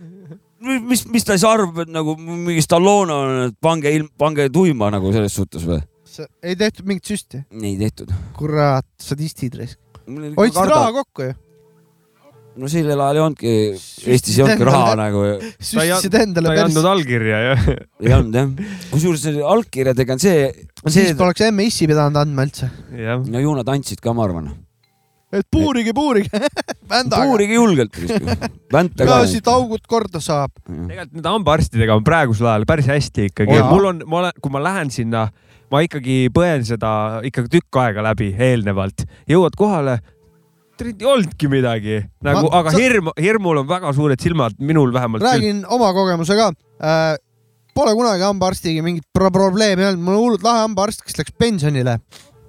mis, 0.66 1.04
mis 1.12 1.26
ta 1.26 1.36
siis 1.36 1.46
arvab, 1.48 1.84
et 1.84 1.92
nagu 1.92 2.16
mingi 2.18 2.62
Stallone 2.64 3.14
on, 3.14 3.42
et 3.48 3.58
pange 3.62 3.92
ilm, 3.92 4.10
pange 4.18 4.48
tuima 4.52 4.90
nagu 4.94 5.12
selles 5.14 5.36
suhtes 5.36 5.66
või? 5.68 5.80
ei 6.42 6.56
tehtud 6.56 6.86
mingit 6.88 7.10
süsti. 7.12 7.42
ei 7.62 7.74
tehtud. 7.80 8.12
kurat, 8.36 8.86
sadistid 9.02 9.58
raisk. 9.58 9.80
hoidsid 10.06 10.70
raha 10.70 10.92
kokku 11.00 11.28
ju. 11.28 11.34
no 12.56 12.70
sellel 12.72 13.02
ajal 13.04 13.18
ei 13.18 13.24
olnudki, 13.24 13.54
Eestis 14.14 14.38
ei 14.38 14.44
olnudki 14.46 14.68
raha 14.70 14.94
nagu, 14.98 15.24
süstisid 15.60 16.20
endale 16.22 16.52
ta 16.52 16.58
ei 16.58 16.64
andnud. 16.66 16.90
allkirja 16.92 17.42
jah. 17.50 17.66
ei 18.02 18.14
olnud 18.16 18.40
jah. 18.40 18.76
kusjuures 18.92 19.26
allkirjadega 19.56 20.16
on 20.16 20.22
see, 20.22 20.46
see 20.86 20.94
siis, 21.00 21.16
poleks 21.18 21.44
emme-issi 21.48 21.90
pidanud 21.90 22.22
andma 22.22 22.46
üldse. 22.48 22.70
no 23.26 23.44
ju 23.44 23.58
nad 23.60 23.74
andsid 23.76 24.02
ka, 24.04 24.16
ma 24.16 24.24
arvan. 24.28 24.54
Et 25.34 25.46
puurige, 25.50 25.92
puurige. 25.94 26.30
vändaga. 26.92 27.24
puurige 27.26 27.58
julgelt. 27.58 27.98
vänta 28.72 29.06
ka 29.08 29.18
siit 29.26 29.48
augud 29.50 29.82
korda 29.90 30.20
saab. 30.22 30.52
tegelikult 30.66 31.16
nende 31.16 31.32
hambaarstidega 31.34 31.96
on 31.98 32.06
praegusel 32.06 32.50
ajal 32.52 32.66
päris 32.68 32.90
hästi 32.90 33.30
ikkagi 33.32 33.58
mul 33.70 33.90
on, 33.90 34.04
ma 34.06 34.20
olen, 34.22 34.38
kui 34.42 34.54
ma 34.54 34.62
lähen 34.62 34.92
sinna, 34.94 35.26
ma 35.72 35.82
ikkagi 35.86 36.26
põen 36.34 36.66
seda 36.68 36.92
ikkagi 37.26 37.56
tükk 37.58 37.80
aega 37.82 38.06
läbi 38.06 38.30
eelnevalt, 38.32 39.06
jõuad 39.30 39.58
kohale. 39.58 39.98
ei 40.84 40.94
olnudki 41.08 41.48
midagi 41.50 42.02
nagu, 42.22 42.50
aga 42.52 42.70
sa- 42.70 42.78
hirm, 42.78 43.10
hirmul 43.20 43.64
on 43.64 43.68
väga 43.68 43.92
suured 43.96 44.20
silmad, 44.22 44.58
minul 44.58 44.92
vähemalt. 44.94 45.24
räägin 45.24 45.64
oma 45.68 45.92
kogemuse 45.96 46.36
ka 46.38 46.52
äh,. 46.80 47.16
Pole 47.76 47.92
kunagi 47.92 48.24
hambaarstiga 48.24 48.80
mingit 48.80 49.04
pro 49.12 49.28
probleemi 49.28 49.84
olnud, 49.84 50.00
mul 50.00 50.14
on 50.14 50.22
hullult 50.22 50.44
lahe 50.46 50.62
hambaarst, 50.62 51.02
kes 51.04 51.18
läks 51.18 51.34
pensionile. 51.36 51.98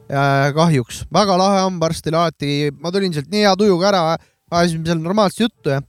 kahjuks, 0.08 1.04
väga 1.14 1.38
lahe 1.40 1.62
hambaarst 1.66 2.08
oli 2.08 2.16
alati, 2.20 2.52
ma 2.80 2.92
tulin 2.96 3.14
sealt 3.16 3.30
nii 3.32 3.44
hea 3.46 3.56
tujuga 3.60 3.90
ära, 3.92 4.04
ajasime 4.52 4.88
seal 4.88 5.02
normaalset 5.04 5.42
juttu 5.46 5.74
ja, 5.74 5.82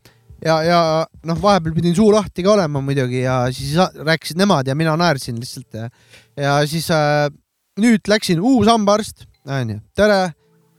ja, 0.44 0.56
ja 0.66 0.78
noh, 1.28 1.38
vahepeal 1.42 1.74
pidin 1.76 1.94
suu 1.94 2.08
lahti 2.14 2.42
ka 2.46 2.56
olema 2.56 2.82
muidugi 2.82 3.20
ja 3.24 3.40
siis 3.54 3.76
rääkisid 3.94 4.38
nemad 4.40 4.66
ja 4.66 4.74
mina 4.78 4.96
naersin 4.98 5.38
lihtsalt 5.38 5.78
ja, 5.78 5.88
ja 6.38 6.56
siis 6.66 6.88
äh, 6.94 7.28
nüüd 7.78 8.10
läksin 8.10 8.40
uus 8.42 8.66
hambaarst, 8.70 9.26
onju, 9.46 9.78
tere! 9.98 10.32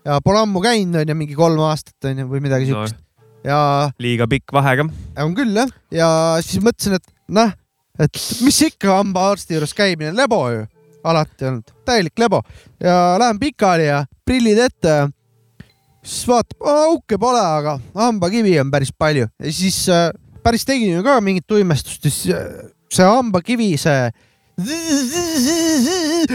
Ja 0.08 0.16
pole 0.24 0.40
ammu 0.42 0.62
käinud, 0.64 0.96
onju, 1.04 1.16
mingi 1.20 1.36
kolm 1.38 1.60
aastat 1.68 2.08
onju 2.12 2.26
või 2.32 2.40
midagi 2.44 2.70
No. 2.72 2.80
siukest. 2.88 2.96
Ja 3.46 3.58
liiga 4.02 4.26
pikk 4.32 4.52
vahe 4.56 4.72
ka. 4.80 4.86
on 5.24 5.36
küll 5.38 5.56
jah, 5.56 5.70
ja 5.96 6.08
siis 6.44 6.60
mõtlesin, 6.64 6.96
et 6.98 7.06
noh, 7.36 7.52
et 8.00 8.20
mis 8.44 8.60
ikka 8.68 8.98
hambaarsti 8.98 9.56
juures 9.56 9.76
käimine, 9.76 10.12
lebo 10.16 10.40
ju 10.52 10.66
alati 11.04 11.48
olnud, 11.50 11.72
täielik 11.86 12.20
lebo 12.20 12.42
ja 12.84 13.16
lähen 13.20 13.40
pikali 13.40 13.88
ja 13.88 14.04
prillid 14.26 14.60
ette 14.66 14.96
siis 16.04 16.28
vaatab, 16.28 16.58
auke 16.64 17.20
pole, 17.22 17.42
aga 17.42 17.78
hambakivi 17.96 18.58
on 18.62 18.72
päris 18.72 18.92
palju 18.92 19.28
ja 19.28 19.54
siis 19.54 19.82
äh, 19.94 20.10
päris 20.44 20.66
tegin 20.68 20.98
ju 20.98 21.04
ka 21.06 21.20
mingit 21.22 21.48
tuimestust, 21.48 22.04
siis 22.08 22.36
äh, 22.36 22.70
see 22.94 23.08
hambakivi, 23.08 23.74
see 23.80 24.10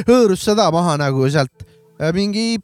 hõõrus 0.08 0.44
seda 0.46 0.70
maha 0.72 0.96
nagu 1.00 1.28
sealt 1.28 1.66
mingi 2.16 2.56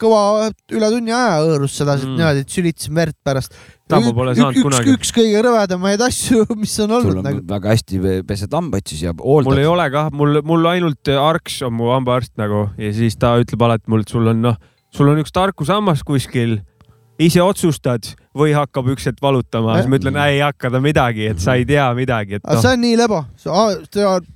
kõva 0.00 0.48
üle 0.72 0.88
tunni 0.94 1.12
aja 1.14 1.36
hõõrus 1.42 1.76
sedasi 1.80 2.06
Mm. 2.08 2.16
niimoodi, 2.18 2.42
et 2.44 2.54
sülitasime 2.56 2.96
verd 3.00 3.16
pärast. 3.24 3.54
Tammu 3.90 4.12
pole 4.14 4.34
saanud 4.38 4.54
üks, 4.54 4.62
kunagi. 4.64 4.94
üks 4.94 5.12
kõige 5.14 5.42
rõvedamaid 5.44 6.02
asju, 6.06 6.44
mis 6.62 6.74
on 6.78 6.88
sul 6.88 6.96
olnud 6.98 7.20
on 7.20 7.26
nagu. 7.26 7.42
väga 7.50 7.74
hästi 7.74 8.00
pesed 8.28 8.52
hambaid 8.54 8.86
siis 8.86 9.02
ja 9.02 9.12
mul 9.18 9.42
ei 9.58 9.66
hooldad. 9.66 9.72
ole 9.72 9.86
kah, 9.90 10.10
mul, 10.14 10.40
mul 10.46 10.66
ainult 10.70 11.10
Arks 11.10 11.60
on 11.66 11.74
mu 11.74 11.90
hambaarst 11.90 12.36
nagu 12.40 12.68
ja 12.78 12.92
siis 12.94 13.18
ta 13.18 13.34
ütleb 13.42 13.62
alati 13.66 13.90
mulle, 13.90 14.06
et 14.06 14.14
sul 14.14 14.30
on 14.30 14.42
noh, 14.42 14.56
sul 14.94 15.10
on 15.10 15.18
üks 15.22 15.34
tarkushammas 15.34 16.04
kuskil, 16.06 16.60
ise 17.18 17.42
otsustad 17.42 18.14
või 18.36 18.52
hakkab 18.54 18.86
üks 18.92 19.08
hetk 19.08 19.18
valutama, 19.22 19.80
siis 19.80 19.90
ma 19.90 19.98
ütlen, 19.98 20.16
ei 20.22 20.38
hakka 20.44 20.70
ta 20.70 20.80
midagi, 20.82 21.26
et 21.32 21.42
sa 21.42 21.56
ei 21.58 21.66
tea 21.66 21.88
midagi, 21.98 22.38
et 22.38 22.44
aga 22.44 22.56
noh 22.58 22.62
see, 22.62 22.74
on 22.76 22.82
nii 22.84 22.96
lebo, 23.00 23.20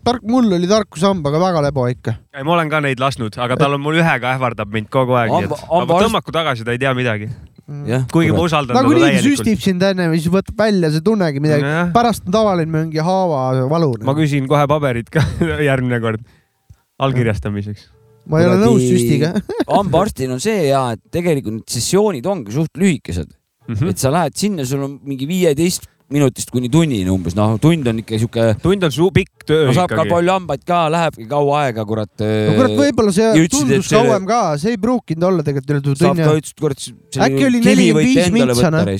tark, 0.02 0.24
mul 0.26 0.50
oli 0.56 0.70
tarkushambaga 0.70 1.40
väga 1.42 1.62
lebo 1.68 1.86
ikka. 1.92 2.16
ma 2.42 2.56
olen 2.56 2.72
ka 2.72 2.82
neid 2.82 3.02
lasknud, 3.02 3.38
aga 3.38 3.58
tal 3.60 3.76
on 3.78 3.84
mul 3.84 4.00
ühega 4.00 4.34
ähvardab 4.34 4.72
mind 4.74 4.90
kogu 4.90 5.14
aeg, 5.20 5.34
nii 5.34 5.46
et 5.46 5.66
aga 5.78 6.00
tõmmaku 6.06 6.34
tagasi, 6.34 6.66
ta 6.66 6.74
ei 6.74 6.82
tea 6.82 6.94
midagi, 6.98 7.30
jah, 7.86 8.06
kuigi 8.12 8.34
ma 8.34 8.42
usaldan 8.48 8.80
nagunii 8.80 8.98
teda 8.98 9.10
täielikult. 9.12 9.38
süstib 9.44 9.62
sind 9.62 9.86
enne 9.86 10.08
või 10.10 10.20
siis 10.20 10.34
võtab 10.34 10.58
välja, 10.64 10.90
sa 10.90 11.00
ei 11.00 11.06
tunnegi 11.06 11.44
midagi. 11.44 11.74
Pärast 11.94 12.26
on 12.26 12.34
tavaline 12.34 12.70
mingi 12.74 13.04
haavavalu. 13.04 13.92
ma 14.04 14.16
küsin 14.18 14.50
kohe 14.50 14.66
paberit 14.70 15.10
ka 15.12 15.22
järgmine 15.70 16.02
kord 16.02 16.26
allkirjastamiseks. 16.98 17.88
ma 18.26 18.42
ei 18.42 18.50
ole 18.50 18.58
nõus 18.58 18.84
süstiga. 18.84 19.32
hambaarstil 19.70 20.34
on 20.34 20.42
see 20.42 20.68
ja, 20.68 20.86
et 20.96 21.02
tegelikult 21.14 21.60
need 21.60 21.78
sessioonid 21.78 22.26
ongi 22.26 22.54
suht 22.58 22.74
lühikesed, 22.80 23.30
Mhm. 23.68 23.88
et 23.94 23.98
sa 23.98 24.10
lähed 24.12 24.36
sinna, 24.36 24.64
sul 24.68 24.82
on 24.84 24.98
mingi 25.04 25.26
viieteist 25.28 25.88
minutist 26.12 26.50
kuni 26.52 26.68
tunnini 26.72 27.08
umbes, 27.10 27.34
noh, 27.36 27.54
tund 27.62 27.86
on 27.88 28.02
ikka 28.02 28.18
sihuke, 28.20 28.44
tund 28.62 28.84
on 28.86 28.92
su 28.92 29.06
pikk 29.14 29.46
töö 29.48 29.68
no 29.70 29.76
saab 29.76 29.88
ka 29.88 30.02
ikkagi. 30.02 30.12
palju 30.12 30.32
hambaid 30.34 30.66
ka, 30.68 30.80
lähebki 30.92 31.26
kaua 31.30 31.62
aega, 31.64 31.84
kurat. 31.88 32.12
no 32.20 32.56
kurat, 32.58 32.74
võib-olla 32.82 33.14
see 33.16 33.30
ütlesid, 33.30 33.54
tundus 33.56 33.78
et 33.78 33.88
see- 33.88 34.02
kauem 34.02 34.28
ka, 34.28 34.40
see 34.60 34.74
ei 34.74 34.80
pruukinud 34.82 35.26
olla 35.30 35.46
tegelikult 35.46 35.72
üle 35.72 35.96
saab 36.02 36.12
tunni 36.12 36.28
ka. 36.28 36.36
ütlesid, 36.42 36.60
kurat. 36.60 36.84
Äkki 37.28 37.48
oli 37.48 37.62
45 37.64 38.36
mintsa, 38.36 38.70
noh. 38.74 38.92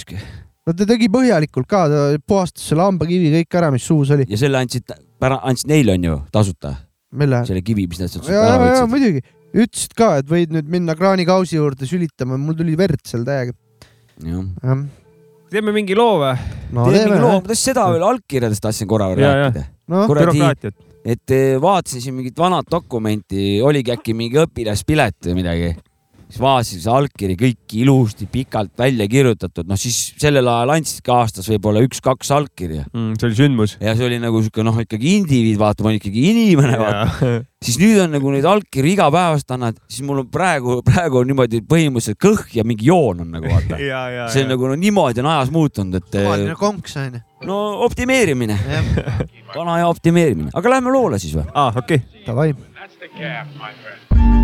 no 0.65 0.77
ta 0.81 0.89
tegi 0.89 1.11
põhjalikult 1.13 1.69
ka, 1.69 1.85
ta 1.93 2.03
puhastas 2.25 2.71
selle 2.73 2.89
hambakivi 2.89 3.35
kõik 3.37 3.61
ära, 3.61 3.71
mis 3.75 3.85
suus 3.85 4.15
oli. 4.17 4.25
ja 4.31 4.41
selle 4.41 4.65
andsid, 4.65 4.97
andsid 5.21 5.71
neile 5.71 5.99
onju 5.99 6.19
tasuta, 6.33 6.77
selle 7.13 7.63
kivi, 7.67 7.85
mis 7.91 8.01
nad 8.01 8.13
sealt 8.13 8.33
ja, 8.33 8.47
ära 8.49 8.63
võtsid. 8.65 8.89
muidugi, 8.97 9.21
ütlesid 9.55 9.93
ka, 9.99 10.15
et 10.23 10.31
võid 10.31 10.57
nüüd 10.57 10.73
minna 10.73 10.97
kraanikausi 10.99 11.61
juurde 11.61 11.87
sülitama, 11.87 12.41
mul 12.41 12.57
tuli 12.57 12.75
verd 12.81 13.05
seal 13.07 13.29
täiega. 13.29 13.53
jah, 14.23 14.83
teeme 15.51 15.75
mingi 15.75 15.97
loo 15.99 16.19
või? 16.23 16.35
no 16.75 16.87
teeme 16.91 17.11
mingi 17.11 17.23
loo, 17.23 17.39
ma 17.41 17.47
tahtsin 17.49 17.73
seda 17.73 17.87
veel 17.93 18.07
allkirjadest 18.09 18.63
tahtsin 18.65 18.91
korra 18.91 19.11
veel 19.13 19.25
rääkida. 19.25 19.65
kuradi, 19.91 20.39
bürokraatiat. 20.39 20.79
et 21.05 21.35
eh, 21.35 21.57
vaatasin 21.61 22.05
siin 22.05 22.17
mingit 22.19 22.39
vanat 22.39 22.71
dokumenti, 22.71 23.61
oligi 23.63 23.95
äkki 23.95 24.15
mingi 24.17 24.41
õpilaspilet 24.45 25.31
või 25.31 25.41
midagi. 25.43 25.75
Siis 26.29 26.41
vaatasin, 26.43 26.81
see 26.83 26.93
allkiri 26.95 27.37
kõik 27.41 27.75
ilusti 27.81 28.27
pikalt 28.31 28.73
välja 28.79 29.07
kirjutatud, 29.11 29.67
noh 29.69 29.79
siis 29.81 29.99
sellel 30.21 30.49
ajal 30.51 30.75
andsidki 30.77 31.13
aastas 31.15 31.49
võib-olla 31.53 31.83
üks-kaks 31.87 32.33
allkirja 32.35 32.85
Mm, 32.95 33.15
see 33.19 33.27
oli 33.29 33.37
sündmus. 33.39 33.77
ja 33.83 33.95
see 33.99 34.07
oli 34.07 34.19
nagu 34.23 34.41
sihuke 34.43 34.65
noh, 34.67 34.77
ikkagi 34.83 35.17
indiviid, 35.21 35.59
vaata, 35.61 35.85
ma 35.85 35.91
olen 35.91 35.99
ikkagi 36.01 36.25
inimene, 36.31 36.79
vaata. 36.79 37.31
siis 37.65 37.79
nüüd 37.81 37.99
on 38.03 38.13
nagu 38.15 38.33
neid 38.35 38.45
allkirju 38.49 38.93
igapäevaselt 38.93 39.55
annad, 39.57 39.79
siis 39.89 40.05
mul 40.07 40.23
on 40.25 40.29
praegu, 40.33 40.79
praegu 40.87 41.21
on 41.23 41.31
niimoodi 41.31 41.63
põhimõtteliselt 41.69 42.21
kõh 42.21 42.43
ja 42.57 42.65
mingi 42.67 42.89
joon 42.91 43.25
on 43.25 43.31
nagu 43.39 43.51
vaata. 43.51 43.79
see 44.35 44.45
on 44.45 44.53
nagu 44.55 44.71
no 44.71 44.79
niimoodi 44.79 45.25
on 45.25 45.31
ajas 45.33 45.53
muutunud, 45.55 45.97
et 46.01 46.11
tavaline 46.13 46.53
eh, 46.53 46.61
konks 46.61 46.97
onju. 47.01 47.23
no 47.49 47.59
optimeerimine, 47.87 48.59
vana 49.55 49.79
aja 49.79 49.89
optimeerimine, 49.91 50.53
aga 50.55 50.77
lähme 50.77 50.95
loole 50.95 51.19
siis 51.23 51.35
või? 51.37 51.47
aa, 51.53 51.73
okei. 51.83 52.03
davai. 52.27 52.53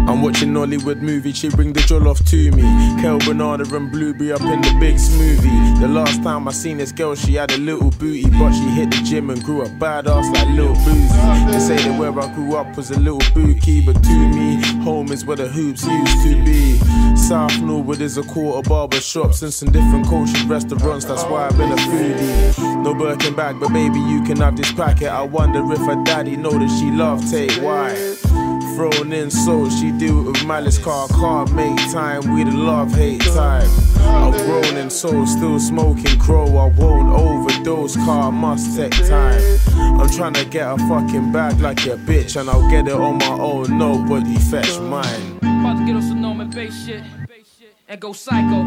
I'm 0.07 0.23
watching 0.23 0.53
Nollywood 0.53 1.01
movie, 1.01 1.33
she 1.33 1.49
bring 1.49 1.73
the 1.73 1.81
jollof 1.81 2.23
to 2.29 2.51
me. 2.53 2.63
Kel 3.01 3.19
Bernardo 3.21 3.65
and 3.75 3.91
Blueberry 3.91 4.33
up 4.33 4.43
in 4.43 4.61
the 4.61 4.77
big 4.79 4.97
smoothie. 4.97 5.81
The 5.81 5.89
last 5.89 6.23
time 6.23 6.47
I 6.47 6.53
seen 6.53 6.79
this 6.79 6.93
girl, 6.93 7.15
she 7.15 7.37
had 7.37 7.51
a 7.53 7.57
little 7.57 7.91
booty, 7.91 8.29
but 8.29 8.53
she 8.53 8.69
hit 8.71 8.91
the 8.91 9.01
gym 9.03 9.31
and 9.31 9.43
grew 9.43 9.63
a 9.63 9.69
badass 9.69 10.35
like 10.35 10.49
little 10.49 10.75
boozy. 10.75 11.51
They 11.51 11.59
say 11.59 11.77
that 11.77 11.99
where 11.99 12.19
I 12.19 12.35
grew 12.35 12.57
up 12.57 12.77
was 12.77 12.91
a 12.91 12.99
little 12.99 13.23
bookie, 13.33 13.81
but 13.87 14.03
to 14.03 14.29
me, 14.29 14.57
home 14.83 15.11
is 15.11 15.25
where 15.25 15.37
the 15.37 15.49
hoops 15.49 15.87
used 15.87 16.23
to 16.25 16.45
be. 16.45 16.79
South 17.17 17.59
Norwood 17.61 18.01
is 18.01 18.19
a 18.19 18.23
quarter 18.25 18.69
barber 18.69 19.01
shops 19.01 19.43
and 19.43 19.55
some 19.55 19.71
different 19.71 20.07
cultured 20.07 20.43
restaurants. 20.45 21.07
That's 21.07 21.25
why 21.25 21.47
I've 21.47 21.57
been 21.57 21.73
a 21.73 21.77
foodie. 21.77 22.83
No 22.83 22.95
Birkin 22.95 23.35
bag, 23.35 23.59
but 23.61 23.73
baby, 23.73 24.01
you 24.01 24.23
can 24.25 24.39
have 24.39 24.57
this 24.57 24.73
packet. 24.73 25.09
I 25.09 25.23
wonder 25.23 25.61
if 25.73 25.79
her 25.79 26.03
daddy 26.05 26.37
know 26.37 26.51
that 26.51 26.69
she 26.79 26.91
love 26.91 27.25
take 27.31 27.53
why. 27.63 28.50
Thrown 28.81 29.13
in 29.13 29.31
so 29.31 29.69
she 29.69 29.89
it 29.89 30.11
with 30.11 30.47
malice 30.47 30.79
car 30.79 31.07
can't 31.09 31.53
make 31.53 31.77
time 31.93 32.33
we 32.33 32.45
the 32.45 32.51
love 32.51 32.91
hate 32.95 33.21
type 33.21 33.69
I've 33.99 34.35
grown 34.47 34.79
in 34.79 34.89
soul 34.89 35.27
still 35.27 35.61
smoking 35.61 36.19
crow 36.19 36.47
I 36.57 36.69
won't 36.69 37.13
overdose 37.13 37.97
car 37.97 38.33
must 38.33 38.75
take 38.75 38.93
time. 39.07 39.43
I'm 39.77 40.09
trying 40.09 40.33
to 40.33 40.47
get 40.47 40.67
a 40.67 40.79
fucking 40.89 41.31
bag 41.31 41.61
like 41.61 41.85
a 41.85 41.99
bitch 41.99 42.41
and 42.41 42.49
I'll 42.49 42.71
get 42.71 42.89
it 42.89 42.95
on 42.95 43.19
my 43.19 43.39
own 43.39 43.77
nobody 43.77 44.39
fetch 44.39 44.81
mine. 44.81 45.37
About 45.43 45.81
to 45.81 45.85
get 45.85 45.97
on 45.97 46.03
some 46.03 46.23
Norman 46.23 46.49
Bass 46.49 46.87
shit. 46.87 47.03
And 47.87 48.01
go 48.01 48.15
psycho. 48.15 48.65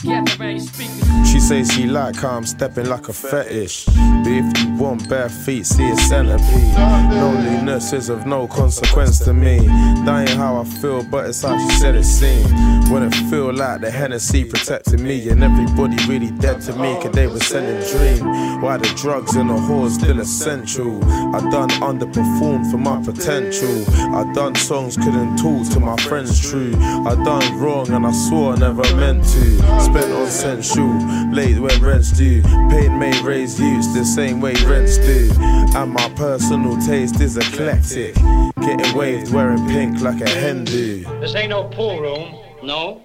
She 0.00 1.40
says 1.40 1.70
she 1.72 1.86
like 1.86 2.16
how 2.16 2.30
I'm 2.30 2.44
stepping 2.44 2.88
like 2.88 3.08
a 3.08 3.12
fetish. 3.12 3.86
But 3.86 4.26
if 4.26 4.58
you 4.58 4.74
want 4.74 5.08
bare 5.08 5.28
feet, 5.28 5.66
see 5.66 5.90
a 5.90 5.96
centipede. 5.96 6.74
Loneliness 7.12 7.92
is 7.92 8.08
of 8.08 8.26
no 8.26 8.46
consequence 8.48 9.18
to 9.20 9.32
me. 9.32 9.58
That 10.04 10.28
ain't 10.28 10.38
how 10.38 10.60
I 10.60 10.64
feel, 10.64 11.04
but 11.04 11.26
it's 11.26 11.42
how 11.42 11.56
she 11.56 11.74
said 11.76 11.94
it 11.94 12.04
seemed. 12.04 12.50
When 12.90 13.02
it 13.04 13.14
feel 13.30 13.52
like 13.52 13.80
the 13.80 13.90
Hennessy 13.90 14.44
protected 14.44 15.00
me, 15.00 15.28
and 15.28 15.42
everybody 15.42 15.96
really 16.06 16.30
dead 16.32 16.60
to 16.62 16.72
me, 16.74 16.94
cause 17.00 17.12
they 17.12 17.26
were 17.26 17.40
selling 17.40 17.80
dream. 17.90 18.60
Why 18.60 18.76
the 18.76 18.92
drugs 18.96 19.34
and 19.36 19.50
the 19.50 19.54
whores 19.54 20.00
still 20.00 20.20
essential? 20.20 21.02
I 21.34 21.40
done 21.50 21.70
underperformed 21.80 22.70
for 22.70 22.78
my 22.78 23.02
potential. 23.02 23.84
I 24.14 24.30
done 24.34 24.54
songs 24.56 24.96
couldn't 24.96 25.36
talk 25.38 25.68
to 25.70 25.80
my 25.80 25.96
friends 25.96 26.40
true. 26.40 26.74
I 26.76 27.14
done 27.24 27.58
wrong 27.58 27.90
and 27.90 28.06
I 28.06 28.12
swore 28.12 28.54
I 28.54 28.58
never 28.58 28.82
meant 28.96 29.24
to. 29.24 29.91
Spent 29.92 30.12
on 30.14 30.26
sensual, 30.30 31.32
late 31.34 31.58
when 31.58 31.78
rents 31.82 32.12
due. 32.12 32.40
Pain 32.70 32.98
may 32.98 33.12
raise 33.22 33.60
youths 33.60 33.92
the 33.92 34.06
same 34.06 34.40
way 34.40 34.54
rents 34.64 34.96
do. 34.96 35.30
And 35.76 35.92
my 35.92 36.08
personal 36.16 36.80
taste 36.80 37.20
is 37.20 37.36
eclectic. 37.36 38.14
Getting 38.14 38.96
waved 38.96 39.34
wearing 39.34 39.68
pink 39.68 40.00
like 40.00 40.22
a 40.22 40.30
hen 40.30 40.64
do. 40.64 41.04
This 41.20 41.34
ain't 41.34 41.50
no 41.50 41.64
pool 41.64 42.00
room. 42.00 42.34
No? 42.62 43.02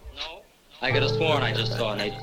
I 0.82 0.93
could 0.93 1.02
have 1.02 1.12
sworn 1.12 1.43
I 1.43 1.54
just 1.54 1.73
saw 1.73 1.93
Nate. 1.93 2.13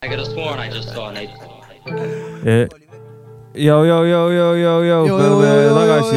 I 0.00 0.08
could 0.08 0.18
have 0.18 0.28
sworn 0.28 0.58
I 0.58 0.70
just 0.70 0.88
saw 0.94 1.10
Nate. 1.10 1.28
joo, 3.54 3.84
joo, 3.84 4.06
joo, 4.06 4.30
joo, 4.32 4.56
joo, 4.56 4.82
joo, 4.82 5.18
me 5.18 5.28
oleme 5.28 5.74
tagasi. 5.74 6.16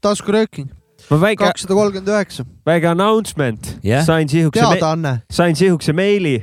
taskurööking, 0.00 0.68
ma 0.70 0.77
väike, 1.10 1.40
kakssada 1.44 1.76
kolmkümmend 1.78 2.10
üheksa, 2.12 2.44
väike 2.66 2.90
announcement 2.90 3.70
Jah. 3.84 4.04
sain 4.04 4.28
sihukese, 4.28 4.64
teadaanne. 4.64 5.18
sain 5.30 5.56
sihukese 5.56 5.92
meili, 5.96 6.36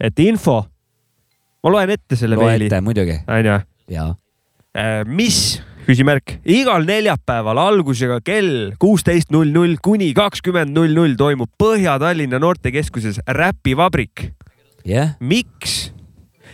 et 0.00 0.18
info, 0.22 0.62
ma 1.62 1.74
loen 1.74 1.90
ette 1.94 2.18
selle 2.18 2.38
loe 2.38 2.52
meili 2.52 2.70
ette, 2.70 2.80
muidugi. 2.84 3.18
onju, 3.26 3.58
jaa. 3.92 4.10
mis, 5.06 5.40
küsimärk, 5.86 6.38
igal 6.44 6.86
neljapäeval 6.88 7.58
algusega 7.58 8.20
kell 8.24 8.76
kuusteist 8.82 9.32
null 9.34 9.50
null 9.54 9.80
kuni 9.82 10.12
kakskümmend 10.14 10.74
null 10.76 10.94
null 10.94 11.18
toimub 11.18 11.50
Põhja-Tallinna 11.58 12.38
noortekeskuses 12.42 13.20
Räpivabrik. 13.26 14.30
jah, 14.86 15.16
miks? 15.20 15.92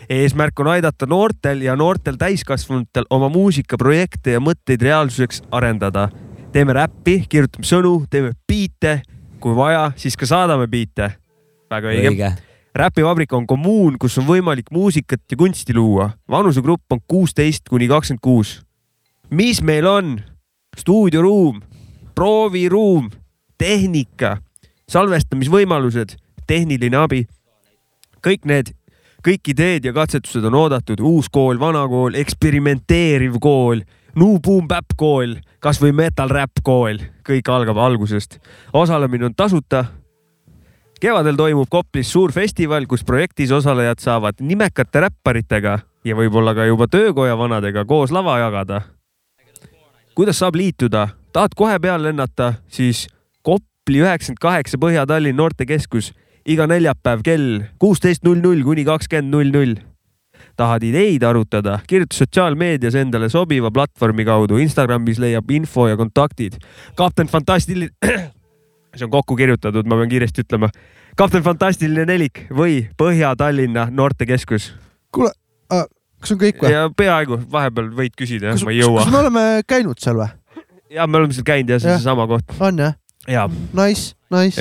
eesmärk 0.09 0.61
on 0.61 0.71
aidata 0.73 1.07
noortel 1.07 1.61
ja 1.63 1.77
noortel 1.77 2.17
täiskasvanutel 2.17 3.05
oma 3.11 3.29
muusikaprojekte 3.33 4.37
ja 4.37 4.41
mõtteid 4.41 4.83
reaalsuseks 4.83 5.43
arendada. 5.53 6.09
Teeme 6.53 6.73
räppi, 6.77 7.23
kirjutame 7.29 7.67
sõnu, 7.67 7.95
teeme 8.11 8.33
biite, 8.49 9.01
kui 9.43 9.57
vaja, 9.57 9.91
siis 9.97 10.17
ka 10.17 10.27
saadame 10.29 10.69
biite. 10.71 11.13
väga 11.71 11.93
õige, 11.93 12.11
õige.. 12.13 12.31
räpivabrik 12.75 13.33
on 13.33 13.47
kommuun, 13.47 13.99
kus 13.99 14.19
on 14.19 14.27
võimalik 14.27 14.71
muusikat 14.73 15.21
ja 15.31 15.37
kunsti 15.37 15.75
luua. 15.75 16.11
vanusegrupp 16.31 16.93
on 16.93 17.01
kuusteist 17.09 17.69
kuni 17.69 17.89
kakskümmend 17.89 18.23
kuus. 18.23 18.63
mis 19.31 19.63
meil 19.63 19.87
on? 19.87 20.21
stuudioruum, 20.79 21.61
prooviruum, 22.15 23.11
tehnika, 23.59 24.39
salvestamisvõimalused, 24.89 26.17
tehniline 26.47 26.97
abi. 26.97 27.27
kõik 28.27 28.45
need, 28.45 28.71
kõik 29.27 29.49
ideed 29.49 29.85
ja 29.85 29.93
katsetused 29.93 30.45
on 30.45 30.55
oodatud, 30.55 31.01
uus 31.01 31.29
kool, 31.29 31.59
vana 31.59 31.87
kool, 31.89 32.15
eksperimenteeriv 32.15 33.39
kool, 33.41 33.83
New 34.19 34.41
Boom 34.43 34.67
Bap 34.67 34.97
kool, 34.99 35.37
kasvõi 35.63 35.93
Metal 35.95 36.31
Rap 36.33 36.59
kool, 36.67 36.99
kõik 37.23 37.49
algab 37.55 37.79
algusest. 37.79 38.41
osalemine 38.73 39.29
on 39.29 39.35
tasuta 39.35 39.85
kevadel 41.01 41.37
toimub 41.39 41.69
Koplis 41.71 42.11
suur 42.11 42.33
festival, 42.35 42.87
kus 42.91 43.05
projektis 43.05 43.53
osalejad 43.55 44.03
saavad 44.03 44.41
nimekate 44.41 45.05
räpparitega 45.05 45.79
ja 46.05 46.17
võib-olla 46.19 46.55
ka 46.55 46.67
juba 46.67 46.89
töökoja 46.91 47.37
vanadega 47.39 47.85
koos 47.85 48.11
lava 48.11 48.39
jagada. 48.39 48.81
kuidas 50.15 50.39
saab 50.39 50.55
liituda, 50.55 51.09
tahad 51.33 51.55
kohe 51.55 51.79
peale 51.79 52.11
lennata, 52.11 52.55
siis 52.69 53.07
Kopli 53.43 54.03
üheksakümmend 54.03 54.41
kaheksa 54.41 54.79
Põhja-Tallinn 54.79 55.37
noortekeskus 55.37 56.13
iga 56.45 56.67
neljapäev 56.67 57.23
kell 57.23 57.63
kuusteist 57.79 58.25
null 58.25 58.43
null 58.43 58.65
kuni 58.65 58.85
kakskümmend 58.85 59.31
null 59.31 59.55
null. 59.55 59.88
Tahad 60.59 60.83
ideid 60.83 61.23
arutada, 61.23 61.79
kirjuta 61.89 62.17
sotsiaalmeedias 62.19 62.97
endale 62.99 63.29
sobiva 63.31 63.71
platvormi 63.75 64.27
kaudu, 64.27 64.59
Instagramis 64.63 65.21
leiab 65.23 65.51
info 65.55 65.87
ja 65.89 65.97
kontaktid. 65.97 66.59
kapten 66.99 67.31
Fantastiline, 67.31 67.95
see 68.97 69.07
on 69.07 69.13
kokku 69.13 69.37
kirjutatud, 69.39 69.87
ma 69.87 70.01
pean 70.01 70.11
kiiresti 70.11 70.45
ütlema. 70.47 70.71
kapten 71.17 71.43
Fantastiline 71.47 72.07
nelik 72.11 72.47
või 72.51 72.81
Põhja-Tallinna 72.99 73.89
noortekeskus. 73.95 74.73
kuule, 75.15 75.31
kas 75.71 76.35
on 76.35 76.41
kõik 76.43 76.63
või? 76.63 76.75
peaaegu, 76.97 77.41
vahepeal 77.53 77.93
võid 78.03 78.17
küsida, 78.19 78.55
ma 78.65 78.75
ei 78.75 78.83
jõua 78.83 79.05
kas 79.05 79.13
me 79.13 79.23
oleme 79.23 79.45
käinud 79.67 80.03
seal 80.03 80.19
või? 80.19 80.33
ja 80.91 81.07
me 81.07 81.21
oleme 81.21 81.37
seal 81.37 81.47
käinud 81.47 81.71
ja 81.71 81.79
see 81.79 81.91
on 81.91 81.95
Jah. 81.95 82.03
seesama 82.03 82.27
koht. 82.31 82.57
on 82.61 82.83
jah? 82.83 82.99
Ja 83.29 83.47
Nice, 83.77 84.15
nice. 84.33 84.57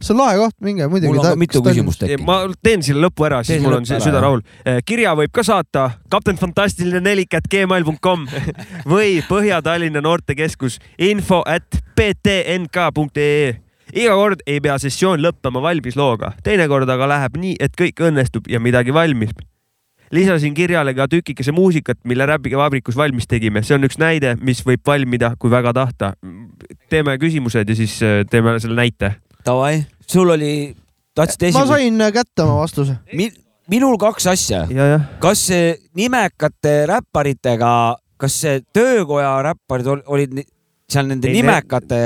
see 0.00 0.14
on 0.14 0.20
lahe 0.20 0.38
koht, 0.40 0.56
minge 0.64 0.86
muidugi. 0.88 1.12
mul 1.12 1.22
on 1.22 1.34
ka 1.34 1.40
mitu 1.40 1.62
küsimust 1.64 2.04
äkki. 2.06 2.20
ma 2.24 2.40
teen 2.64 2.84
selle 2.86 3.04
lõpu 3.06 3.26
ära, 3.28 3.42
siis 3.46 3.62
mul 3.62 3.78
on 3.78 3.88
süda 3.88 4.22
rahul. 4.24 4.44
kirja 4.88 5.14
võib 5.18 5.32
ka 5.34 5.44
saata 5.46 5.90
kapten 6.12 6.40
fantastiline 6.40 7.02
nelik 7.04 7.34
at 7.36 7.48
gmail.com 7.50 8.26
või 8.94 9.20
Põhja-Tallinna 9.28 10.02
noortekeskus 10.04 10.80
info 10.98 11.42
at 11.46 11.82
ptnk.ee 11.94 13.54
iga 13.94 14.14
kord 14.18 14.42
ei 14.46 14.60
pea 14.64 14.76
sessioon 14.80 15.22
lõppema 15.22 15.62
valmis 15.62 15.96
looga, 15.98 16.32
teinekord 16.44 16.88
aga 16.90 17.08
läheb 17.16 17.36
nii, 17.40 17.56
et 17.60 17.76
kõik 17.78 18.00
õnnestub 18.08 18.48
ja 18.50 18.60
midagi 18.62 18.94
valmib. 18.94 19.36
Lisasin 20.12 20.54
kirjale 20.54 20.94
ka 20.94 21.06
tükikese 21.08 21.52
muusikat, 21.52 21.98
mille 22.04 22.26
Räpiga 22.26 22.58
vabrikus 22.58 22.96
valmis 22.96 23.26
tegime, 23.30 23.62
see 23.62 23.74
on 23.78 23.84
üks 23.88 23.98
näide, 23.98 24.36
mis 24.40 24.62
võib 24.66 24.82
valmida, 24.86 25.34
kui 25.38 25.50
väga 25.50 25.72
tahta. 25.72 26.12
teeme 26.90 27.16
küsimused 27.18 27.68
ja 27.68 27.74
siis 27.76 27.96
äh, 28.02 28.22
teeme 28.30 28.58
selle 28.60 28.76
näite. 28.76 29.14
Davai, 29.46 29.84
sul 30.06 30.30
oli, 30.30 30.74
tahtsid 31.14 31.42
ma 31.42 31.48
esimene 31.48 31.66
sain 31.72 32.00
äh, 32.00 32.12
kätte 32.12 32.42
oma 32.42 32.60
vastuse. 32.62 32.96
Mi, 33.12 33.30
minul 33.68 33.96
kaks 33.98 34.26
asja. 34.26 34.66
kas 35.20 35.46
see 35.50 35.76
nimekate 35.96 36.86
räpparitega, 36.90 37.96
kas 38.16 38.40
see 38.44 38.60
töökoja 38.72 39.36
räpparid 39.42 39.86
ol- 39.86 40.04
olid 40.06 40.42
seal 40.88 41.06
nende 41.08 41.28
Ei, 41.28 41.34
ne- 41.34 41.40
nimekate 41.40 41.98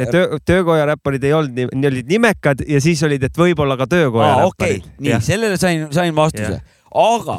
Need 0.00 0.12
töö, 0.14 0.38
töökoja 0.46 0.84
räpparid 0.92 1.24
ei 1.26 1.32
olnud, 1.34 1.56
need 1.74 1.88
olid 1.90 2.06
nimekad 2.08 2.62
ja 2.68 2.80
siis 2.80 3.02
olid, 3.02 3.24
et 3.26 3.36
võib-olla 3.38 3.76
ka 3.76 3.88
töökoja 3.90 4.36
okei 4.46 4.76
räpparid. 4.76 4.84
okay., 4.86 5.06
nii 5.06 5.18
sellele 5.26 5.58
sain, 5.60 5.88
sain 5.92 6.14
vastuse, 6.16 6.60
aga 6.94 7.38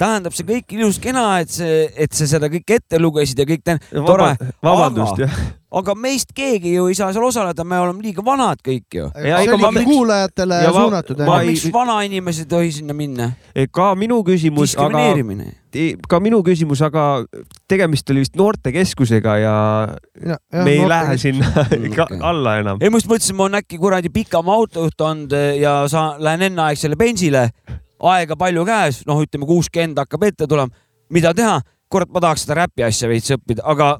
tähendab 0.00 0.32
see 0.32 0.46
kõik 0.48 0.72
ilus 0.78 0.96
kena, 0.98 1.40
et 1.44 1.50
see, 1.52 1.82
et 2.00 2.12
sa 2.16 2.24
seda 2.26 2.48
kõike 2.48 2.78
ette 2.80 2.96
lugesid 2.98 3.38
ja 3.42 3.44
kõik 3.44 3.60
tä- 3.66 3.78
tore, 3.92 4.30
vabandust 4.64 5.12
Aga- 5.18 5.26
jah. 5.26 5.40
aga 5.76 5.94
meist 5.94 6.30
keegi 6.32 6.72
ju 6.72 6.86
ei 6.88 6.94
saa 6.96 7.12
seal 7.12 7.26
osaleda, 7.28 7.64
me 7.68 7.76
oleme 7.78 8.00
liiga 8.06 8.24
vanad 8.24 8.62
kõik 8.64 8.88
ju. 8.96 9.10
Ja 9.20 9.42
kuulajatele 9.84 10.62
ja 10.64 10.70
ma- 10.72 10.80
suunatud. 10.86 11.20
miks 11.44 11.66
vanainimesed 11.74 12.46
ei 12.46 12.48
tohi 12.48 12.72
sinna 12.72 12.94
minna? 12.96 13.32
ka 13.70 13.90
minu 13.94 14.22
küsimus, 14.24 14.72
aga 14.80 15.04
ka 16.08 16.18
minu 16.20 16.40
küsimus, 16.48 16.80
aga 16.82 17.24
tegemist 17.68 18.08
oli 18.10 18.20
vist 18.24 18.36
noortekeskusega 18.40 19.36
ja 19.38 19.54
Ja- 20.26 20.38
jah, 20.52 20.64
me 20.64 20.70
ei 20.70 20.78
noorte 20.78 20.88
lähe 20.94 21.18
sinna 21.18 21.52
ka 21.96 22.08
okei. 22.08 22.18
alla 22.22 22.56
enam. 22.58 22.78
ei, 22.80 22.88
ma 22.88 22.96
just 22.96 23.06
mõtlesin, 23.06 23.36
ma 23.36 23.44
olen 23.44 23.60
äkki 23.60 23.76
kuradi 23.78 24.08
pikama 24.08 24.54
autojuht 24.56 25.00
olnud 25.00 25.36
ja 25.60 25.84
sa 25.92 26.14
lähen 26.18 26.42
enneaegsele 26.48 26.96
bensile, 26.96 27.50
aega 28.00 28.36
palju 28.38 28.64
käes, 28.68 29.02
noh, 29.08 29.20
ütleme 29.24 29.48
kuuskümmend 29.48 29.98
hakkab 30.00 30.24
ette 30.30 30.48
tulema. 30.50 30.72
mida 31.10 31.34
teha? 31.34 31.60
kurat, 31.90 32.10
ma 32.14 32.22
tahaks 32.22 32.44
seda 32.46 32.60
räpi 32.60 32.84
asja 32.86 33.08
veits 33.10 33.32
õppida, 33.34 33.64
aga 33.66 33.96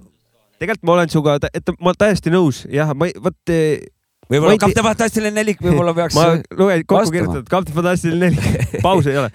tegelikult 0.60 0.86
ma 0.86 0.92
olen 0.94 1.10
sinuga, 1.10 1.36
et 1.50 1.72
ma 1.82 1.94
täiesti 1.98 2.30
nõus, 2.30 2.62
jah, 2.70 2.92
ma 2.94 3.08
vot 3.24 3.52
eh, 3.52 3.82
võib-olla 4.30 4.54
ei 4.54 4.62
kapten 4.62 4.86
Fantastiline 4.86 5.34
nelik 5.34 5.62
võib-olla 5.64 5.94
peaks. 5.96 6.14
ma 6.18 6.36
lugesin 6.38 6.86
kokku 6.86 7.14
kirjutatud 7.16 7.50
Kapten 7.50 7.78
Fantastiline 7.78 8.30
neli, 8.30 8.66
pausi 8.84 9.10
ei 9.10 9.20
ole. 9.24 9.30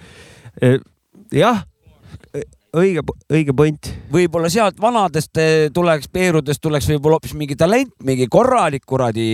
jah, 1.36 1.66
õige, 2.76 3.04
õige 3.34 3.56
point. 3.58 3.92
võib-olla 4.14 4.52
sealt 4.54 4.80
vanadest 4.82 5.42
eh, 5.42 5.68
tuleks, 5.76 6.08
Peerudest 6.14 6.64
tuleks 6.64 6.88
võib-olla 6.94 7.20
hoopis 7.20 7.36
mingi 7.36 7.60
talent, 7.60 7.92
mingi 8.08 8.30
korralik 8.32 8.86
kuradi 8.88 9.30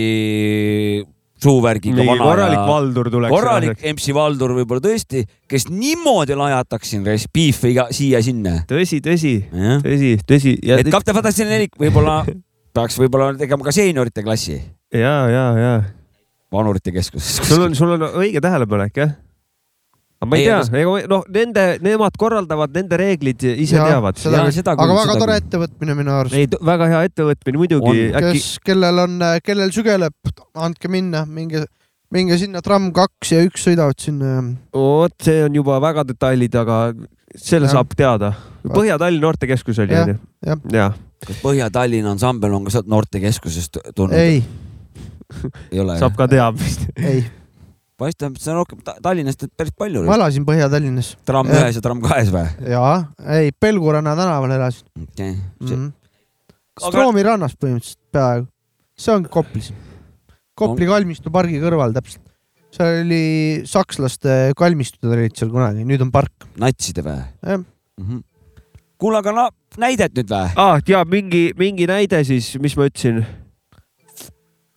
suuvärgiga 1.42 1.96
mingi 1.98 2.08
vana 2.12 2.24
korralik 2.28 2.58
ja 2.58 2.66
Valdur 2.68 3.10
tuleks. 3.12 3.32
korralik 3.34 3.84
MC 3.92 4.14
Valdur 4.16 4.54
võib-olla 4.56 4.84
tõesti, 4.84 5.24
kes 5.50 5.68
niimoodi 5.72 6.36
lajataks 6.38 6.94
siin 6.94 7.06
res- 7.06 7.26
beef'i 7.32 7.72
iga 7.74 7.88
siia-sinna. 7.94 8.62
tõsi, 8.70 9.00
tõsi, 9.04 9.34
tõsi, 9.82 10.14
tõsi. 10.28 10.54
et 10.78 10.92
kapten 10.92 11.16
Fantastiline 11.18 11.58
nelik 11.58 11.76
võib-olla 11.80 12.22
peaks 12.76 12.98
võib-olla 13.00 13.34
tegema 13.40 13.66
ka 13.66 13.74
seeniorite 13.74 14.24
klassi 14.24 14.56
ja, 14.94 15.16
ja, 15.28 15.44
ja 15.58 15.74
vanurite 16.52 16.92
keskuses. 16.92 17.40
sul 17.48 17.66
on, 17.66 17.74
sul 17.76 17.96
on 17.96 18.06
õige 18.22 18.40
tähelepanek 18.44 18.96
jah? 19.02 19.14
Aga 20.22 20.30
ma 20.30 20.38
ei 20.38 20.44
Ei, 20.44 20.48
tea 20.48 20.58
aga-, 20.62 20.80
ega 20.82 21.10
noh, 21.10 21.22
nende, 21.34 21.64
nemad 21.82 22.16
korraldavad, 22.20 22.72
nende 22.76 22.98
reeglid 23.00 23.42
ise 23.52 23.76
Jaa, 23.76 23.88
teavad. 23.90 24.18
seda 24.22 24.38
Jaa, 24.38 24.54
seda 24.54 24.74
aga 24.76 24.94
väga 24.94 25.16
tore 25.18 25.38
ettevõtmine 25.42 25.96
minu 25.98 26.14
arust. 26.14 26.36
ei, 26.38 26.46
väga 26.70 26.90
hea 26.92 27.00
ettevõtmine 27.10 27.62
muidugi, 27.62 28.04
kes, 28.14 28.50
kellel 28.62 29.02
on, 29.06 29.16
kellel 29.42 29.74
sügeleb, 29.74 30.14
andke 30.54 30.90
minna, 30.92 31.24
minge, 31.26 31.64
minge 32.14 32.38
sinna, 32.38 32.62
tramm 32.62 32.92
kaks 32.94 33.34
ja 33.34 33.42
üks 33.48 33.66
sõidavad 33.66 33.98
sinna 34.02 34.36
ja 34.36 34.46
vot 34.78 35.16
see 35.26 35.42
on 35.48 35.58
juba 35.58 35.80
väga 35.82 36.06
detailid, 36.12 36.54
aga 36.62 36.78
selle 37.34 37.66
Jah. 37.66 37.78
saab 37.78 37.94
teada. 37.98 38.34
Põhja-Tallinna 38.62 39.26
noortekeskus 39.26 39.82
oli 39.82 39.96
onju? 39.98 40.18
jah. 40.46 40.66
jah. 40.70 40.98
kas 41.26 41.38
Põhja-Tallinna 41.42 42.14
ansambel 42.14 42.54
on 42.54 42.68
ka 42.68 42.76
sealt 42.76 42.90
noortekeskusest 42.92 43.80
tulnud? 43.96 44.14
ei, 44.14 44.42
ei 45.72 45.82
ole. 45.82 45.98
saab 45.98 46.14
ka 46.18 46.28
teab 46.30 46.60
vist. 46.60 46.86
ei, 47.00 47.24
paistab, 48.00 48.36
see 48.40 48.52
on 48.52 48.60
rohkem 48.62 48.80
Ta- 48.84 48.96
Tallinnast 49.02 49.44
päris 49.56 49.74
palju. 49.78 50.04
ma 50.08 50.16
elasin 50.18 50.46
Põhja-Tallinnas 50.48 51.14
tramm 51.28 51.50
ühes 51.52 51.78
ja 51.78 51.84
tramm 51.84 52.02
kahes 52.04 52.32
või? 52.34 52.46
ja 52.72 52.82
ei, 53.36 53.52
Pelguranna 53.52 54.14
tänaval 54.18 54.56
elasin 54.56 54.86
okei 55.02 55.32
mm. 55.34 55.42
okay.. 55.60 55.76
-hmm. 55.76 55.90
Stroomi 56.80 57.22
rannas 57.26 57.54
põhimõtteliselt 57.60 58.00
peaaegu, 58.16 58.46
see 58.96 59.12
ongi 59.12 59.28
Koplis. 59.32 59.72
Kopli 60.56 60.86
kalmistu 60.88 61.32
pargi 61.32 61.60
kõrval 61.60 61.92
täpselt. 61.92 62.24
seal 62.72 63.02
oli 63.02 63.24
sakslaste 63.68 64.54
kalmistud 64.56 65.12
olid 65.12 65.36
seal 65.36 65.52
kunagi, 65.52 65.84
nüüd 65.84 66.00
on 66.04 66.12
park. 66.14 66.48
natside 66.56 67.04
või 67.04 67.18
Jah. 67.20 67.58
mm 67.58 68.06
-hmm.? 68.06 68.22
kuule, 68.96 69.18
aga 69.18 69.32
no 69.36 69.48
näidet 69.76 70.16
nüüd 70.16 70.32
või? 70.32 70.48
aa, 70.56 70.80
ja 70.88 71.04
mingi, 71.04 71.52
mingi 71.58 71.86
näide 71.86 72.24
siis, 72.24 72.54
mis 72.58 72.76
ma 72.76 72.88
ütlesin? 72.88 73.24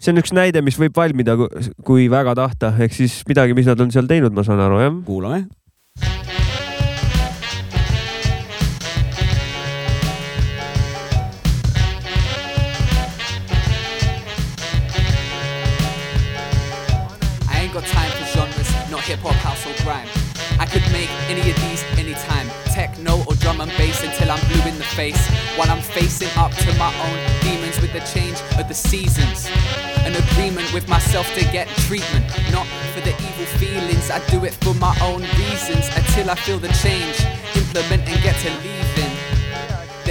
See 0.05 0.13
on 0.13 0.21
üks 0.21 0.33
näide, 0.35 0.61
mis 0.61 0.77
võib 0.79 0.95
valmida, 0.95 1.35
kui 1.85 2.07
väga 2.11 2.35
tahta, 2.37 2.73
ehk 2.85 2.93
siis 2.93 3.21
midagi, 3.29 3.57
mis 3.57 3.69
nad 3.69 3.81
on 3.81 3.93
seal 3.93 4.09
teinud, 4.09 4.35
ma 4.35 4.45
saan 4.45 4.61
aru, 4.61 4.81
jah. 4.83 4.97
kuulame. 5.07 5.45
I 20.57 20.65
could 20.65 20.87
make 20.91 21.09
any 21.29 21.51
of 21.51 21.55
these 21.67 21.83
anytime. 21.99 22.47
Techno 22.73 23.23
or 23.27 23.35
drum 23.35 23.61
and 23.61 23.71
bass 23.77 24.01
until 24.03 24.31
I'm 24.31 24.39
blue 24.47 24.63
in 24.71 24.74
face. 24.95 25.27
While 25.57 25.69
I'm 25.69 25.81
facing 25.81 26.29
up 26.37 26.51
to 26.63 26.73
my 26.77 26.91
own 27.07 27.17
demons 27.41 27.79
with 27.81 27.91
the 27.91 27.99
change 28.13 28.39
of 28.57 28.67
the 28.67 28.73
seasons. 28.73 29.47
An 30.07 30.15
agreement 30.15 30.71
with 30.73 30.87
myself 30.87 31.27
to 31.35 31.43
get 31.51 31.67
treatment. 31.87 32.25
Not 32.51 32.67
for 32.93 33.01
the 33.01 33.11
evil 33.11 33.45
feelings, 33.59 34.09
I 34.09 34.19
do 34.29 34.45
it 34.45 34.53
for 34.53 34.73
my 34.75 34.95
own 35.01 35.21
reasons. 35.37 35.89
Until 35.95 36.29
I 36.29 36.35
feel 36.35 36.59
the 36.59 36.73
change, 36.83 37.17
implement 37.55 38.07
and 38.07 38.21
get 38.23 38.35
to 38.43 38.49
leaving. 38.63 39.24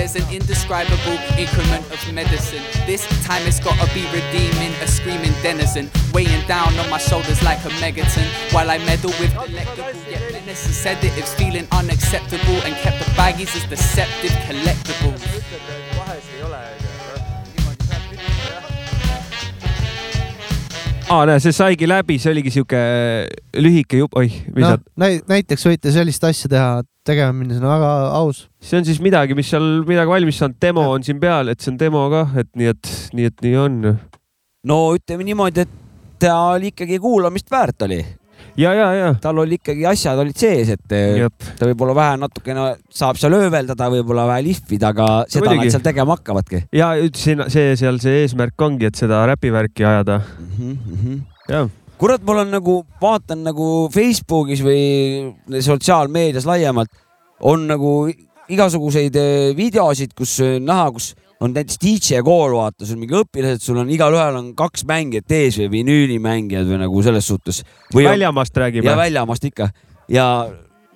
There's 0.05 0.17
an 0.17 0.35
indescribable 0.35 1.17
increment 1.39 1.91
of 1.91 2.13
medicine. 2.13 2.63
This 2.85 3.07
time 3.25 3.41
it's 3.47 3.59
gotta 3.59 3.87
be 3.95 4.05
redeeming, 4.13 4.75
a 4.83 4.87
screaming 4.87 5.33
denizen, 5.41 5.91
weighing 6.13 6.47
down 6.47 6.79
on 6.79 6.91
my 6.91 6.99
shoulders 6.99 7.43
like 7.43 7.65
a 7.65 7.71
megaton. 7.81 8.27
While 8.53 8.71
I 8.71 8.77
meddle 8.85 9.15
with 9.19 9.33
delectable 9.33 9.99
yet 10.11 10.31
menacing 10.31 10.73
sedatives, 10.73 11.33
feeling 11.33 11.67
unacceptable, 11.73 12.61
and 12.67 12.75
kept 12.85 12.99
the 12.99 13.11
baggies 13.13 13.57
as 13.57 13.65
deceptive 13.65 14.33
collectibles. 14.45 15.25
aa, 21.11 21.25
näe, 21.29 21.41
see 21.43 21.55
saigi 21.55 21.89
läbi, 21.89 22.17
see 22.21 22.33
oligi 22.33 22.53
sihuke 22.55 22.81
lühike 23.61 24.01
jupp, 24.01 24.17
oih, 24.21 24.35
mis 24.55 24.65
noh 24.65 24.79
nad,, 25.01 25.21
näiteks 25.31 25.67
võite 25.69 25.93
sellist 25.95 26.25
asja 26.27 26.51
teha, 26.53 26.69
tegema 27.07 27.35
minna, 27.37 27.57
see 27.57 27.65
on 27.65 27.71
väga 27.71 27.93
aus. 28.21 28.45
see 28.65 28.81
on 28.81 28.89
siis 28.89 29.01
midagi, 29.05 29.37
mis 29.37 29.51
seal 29.53 29.85
midagi 29.89 30.13
valmis 30.15 30.41
saanud, 30.41 30.59
demo 30.63 30.87
on 30.95 31.07
siin 31.07 31.21
peal, 31.23 31.53
et 31.53 31.61
see 31.61 31.75
on 31.75 31.81
demo 31.81 32.07
kah, 32.13 32.35
et 32.41 32.51
nii, 32.57 32.73
et 32.73 32.93
nii, 33.19 33.31
et 33.33 33.47
nii 33.47 33.57
on. 33.67 33.81
no 34.71 34.81
ütleme 34.97 35.29
niimoodi, 35.29 35.67
et 35.67 35.81
ta 36.25 36.37
oli 36.55 36.73
ikkagi 36.73 37.01
kuulamist 37.03 37.51
väärt 37.53 37.85
oli. 37.89 38.01
ja, 38.57 38.73
ja, 38.75 38.89
ja, 38.95 39.13
tal 39.23 39.39
oli 39.43 39.59
ikkagi 39.59 39.87
asjad 39.91 40.21
olid 40.23 40.39
sees, 40.39 40.73
et 40.77 40.95
eh, 40.97 41.21
jep. 41.25 41.47
ta 41.59 41.69
võib-olla 41.69 41.95
vähe 41.99 42.19
natukene 42.23 42.67
saab 42.93 43.19
seal 43.21 43.37
ööveldada, 43.39 43.89
võib-olla 43.93 44.27
vähe 44.31 44.45
lihvida, 44.49 44.93
aga 44.95 45.09
seda 45.29 45.49
muidugi. 45.49 45.69
nad 45.71 45.77
seal 45.77 45.87
tegema 45.87 46.19
hakkavadki 46.19 46.65
ja 46.77 46.93
siin 47.19 47.47
see 47.53 47.73
seal 47.81 48.01
see 48.03 48.25
eesmärk 48.25 48.67
ongi, 48.67 48.91
et 48.91 49.01
seda 49.01 49.25
räpivärki 49.31 49.87
ajada. 49.87 50.21
mm. 50.59 50.77
-hmm. 50.77 51.25
jah, 51.51 51.73
kurat, 51.99 52.23
mul 52.27 52.45
on 52.45 52.55
nagu, 52.55 52.77
vaatan 53.03 53.45
nagu 53.47 53.71
Facebookis 53.95 54.63
või 54.65 55.35
sotsiaalmeedias 55.63 56.47
laiemalt 56.49 56.93
on 57.45 57.67
nagu 57.69 57.97
igasuguseid 58.53 59.17
eh, 59.17 59.53
videosid, 59.57 60.15
kus 60.17 60.39
eh, 60.45 60.59
näha, 60.61 60.91
kus 60.95 61.15
on 61.45 61.55
näiteks 61.55 61.79
DJ 61.83 62.21
kool, 62.25 62.57
vaata, 62.57 62.87
sul 62.89 62.99
mingi 63.01 63.17
õpilased, 63.19 63.63
sul 63.65 63.81
on 63.83 63.91
igalühel 63.93 64.41
on 64.41 64.53
kaks 64.59 64.87
mängijat 64.89 65.33
ees 65.37 65.59
või 65.61 65.71
vinüülimängijad 65.79 66.69
või 66.69 66.83
nagu 66.85 67.03
selles 67.07 67.29
suhtes. 67.29 67.63
väljamaast 67.95 68.55
ja 68.57 68.67
räägime. 68.67 68.97
väljamaast 68.97 69.51
ikka 69.51 69.69
ja 70.09 70.27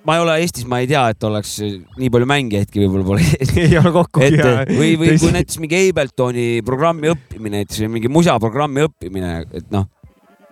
ma 0.07 0.17
ei 0.17 0.23
ole 0.23 0.39
Eestis, 0.43 0.67
ma 0.69 0.81
ei 0.83 0.89
tea, 0.89 1.03
et 1.13 1.25
oleks 1.27 1.59
nii 1.61 2.11
palju 2.13 2.29
mängijaidki 2.31 2.83
võib-olla 2.85 3.07
pole 3.07 3.25
ei 3.67 3.79
ole 3.81 3.93
kokku. 3.95 4.25
et 4.25 4.73
või, 4.73 4.95
või 5.01 5.17
kui 5.21 5.33
näiteks 5.35 5.61
mingi 5.63 5.81
Abletoni 5.91 6.49
programmi 6.67 7.13
õppimine 7.13 7.63
näiteks 7.63 7.83
või 7.85 7.95
mingi 7.99 8.13
musaprogrammi 8.13 8.87
õppimine, 8.89 9.33
et 9.53 9.73
noh, 9.75 9.89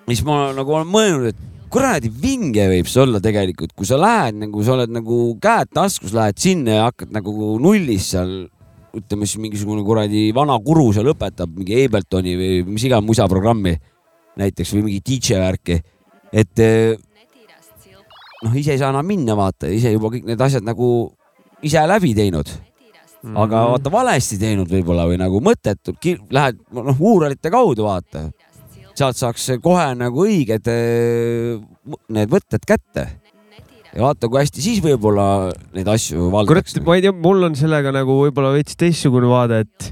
siis 0.08 0.24
ma 0.26 0.50
nagu 0.56 0.76
olen 0.76 0.90
mõelnud, 0.90 1.30
et 1.32 1.70
kuradi 1.72 2.10
vinge 2.22 2.66
võib 2.70 2.90
see 2.90 3.02
olla 3.02 3.20
tegelikult, 3.22 3.72
kui 3.76 3.88
sa 3.88 3.98
lähed 4.00 4.38
nagu, 4.44 4.62
sa 4.64 4.76
oled 4.76 4.92
nagu 4.92 5.22
käed 5.42 5.72
taskus, 5.74 6.14
lähed 6.16 6.38
sinna 6.40 6.80
ja 6.80 6.90
hakkad 6.90 7.14
nagu 7.14 7.56
nullist 7.62 8.14
seal 8.14 8.36
ütleme 8.96 9.28
siis 9.28 9.40
mingisugune 9.42 9.84
kuradi 9.86 10.30
vana 10.36 10.56
guru 10.62 10.88
seal 10.96 11.12
õpetab 11.12 11.52
mingi 11.56 11.84
Abletoni 11.84 12.36
või 12.38 12.62
mis 12.68 12.86
iganes 12.88 13.06
musaprogrammi 13.08 13.74
näiteks 14.40 14.72
või 14.76 14.86
mingi 14.88 15.02
DJ 15.04 15.40
värki, 15.40 15.80
et 16.32 16.64
eh, 16.64 16.96
noh, 18.44 18.56
ise 18.56 18.74
ei 18.74 18.80
saa 18.80 18.92
enam 18.92 19.06
minna, 19.06 19.36
vaata, 19.38 19.70
ise 19.72 19.94
juba 19.94 20.12
kõik 20.12 20.26
need 20.28 20.40
asjad 20.44 20.66
nagu 20.66 20.88
ise 21.64 21.84
läbi 21.88 22.12
teinud 22.16 22.50
Mhm. 23.26 23.36
aga 23.42 23.60
vaata 23.72 23.90
valesti 23.90 24.36
teinud 24.38 24.70
võib-olla 24.70 25.06
või 25.10 25.18
nagu 25.18 25.40
mõttetult, 25.42 25.98
lähed 26.30 26.60
noh 26.76 27.00
uuralite 27.00 27.50
kaudu 27.50 27.86
vaata, 27.88 28.28
sealt 28.94 29.18
saaks 29.18 29.48
kohe 29.64 29.86
nagu 29.98 30.26
õiged 30.26 30.68
eh, 30.70 31.56
need 32.14 32.30
võtted 32.30 32.66
kätte. 32.68 33.08
Ja 33.94 34.02
vaata, 34.02 34.28
kui 34.28 34.40
hästi 34.42 34.62
siis 34.64 34.80
võib-olla 34.84 35.52
neid 35.74 35.88
asju 35.88 36.30
kurat 36.30 36.48
valdaks,. 36.48 36.76
ma 36.86 36.96
ei 36.96 37.02
tea, 37.06 37.12
mul 37.12 37.42
on 37.48 37.54
sellega 37.58 37.92
nagu 37.94 38.18
võib-olla 38.24 38.52
veits 38.56 38.76
teistsugune 38.76 39.26
vaade, 39.30 39.60
et 39.66 39.90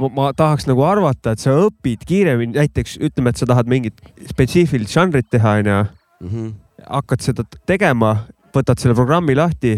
ma, 0.00 0.08
ma 0.08 0.32
tahaks 0.36 0.66
nagu 0.68 0.82
arvata, 0.84 1.32
et 1.36 1.40
sa 1.42 1.54
õpid 1.66 2.04
kiiremini, 2.06 2.56
näiteks 2.58 2.98
ütleme, 3.00 3.30
et 3.32 3.36
sa 3.40 3.46
tahad 3.48 3.68
mingit 3.70 4.00
spetsiifilist 4.30 4.92
žanrit 4.96 5.28
teha, 5.30 5.58
onju, 5.62 5.78
Mhm. 6.20 6.48
hakkad 6.88 7.20
seda 7.20 7.44
tegema, 7.66 8.26
võtad 8.54 8.78
selle 8.80 8.94
programmi 8.96 9.34
lahti 9.36 9.74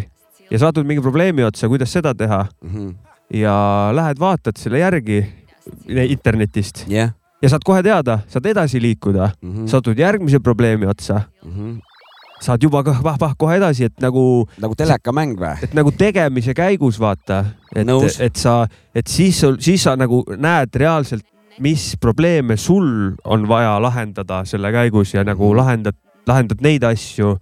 ja 0.50 0.58
satud 0.58 0.86
mingi 0.86 1.02
probleemi 1.02 1.42
otsa, 1.42 1.68
kuidas 1.68 1.90
seda 1.92 2.14
teha 2.14 2.46
Mhm. 2.62 2.90
ja 3.34 3.90
lähed 3.94 4.18
vaatad 4.18 4.56
selle 4.58 4.78
järgi 4.78 5.26
internetist 5.88 6.84
jah, 6.88 7.10
ja 7.42 7.48
saad 7.48 7.64
kohe 7.66 7.82
teada, 7.82 8.20
saad 8.30 8.46
edasi 8.46 8.80
liikuda, 8.82 9.32
Mhm. 9.42 9.66
satud 9.66 9.98
järgmise 9.98 10.40
probleemi 10.40 10.86
otsa, 10.86 11.24
saad 12.42 12.62
juba 12.62 12.82
kah 12.86 13.00
pah-pah 13.02 13.34
kohe 13.38 13.56
edasi, 13.58 13.88
et 13.88 14.02
nagu 14.02 14.46
nagu 14.62 14.76
telekamäng 14.78 15.36
või? 15.38 15.54
et 15.64 15.74
nagu 15.76 15.92
tegemise 15.94 16.54
käigus 16.56 17.00
vaata, 17.02 17.44
et 17.74 17.88
et 18.20 18.36
sa, 18.36 18.66
et 18.94 19.06
siis 19.06 19.40
sul, 19.40 19.58
siis 19.60 19.82
sa 19.82 19.96
nagu 19.98 20.22
näed 20.36 20.74
reaalselt, 20.74 21.26
mis 21.60 21.96
probleeme 22.00 22.56
sul 22.56 23.16
on 23.24 23.46
vaja 23.50 23.78
lahendada 23.82 24.44
selle 24.46 24.70
käigus 24.72 25.14
ja 25.14 25.24
nagu 25.26 25.50
lahendad, 25.56 25.96
lahendad 26.26 26.62
neid 26.62 26.84
asju. 26.86 27.38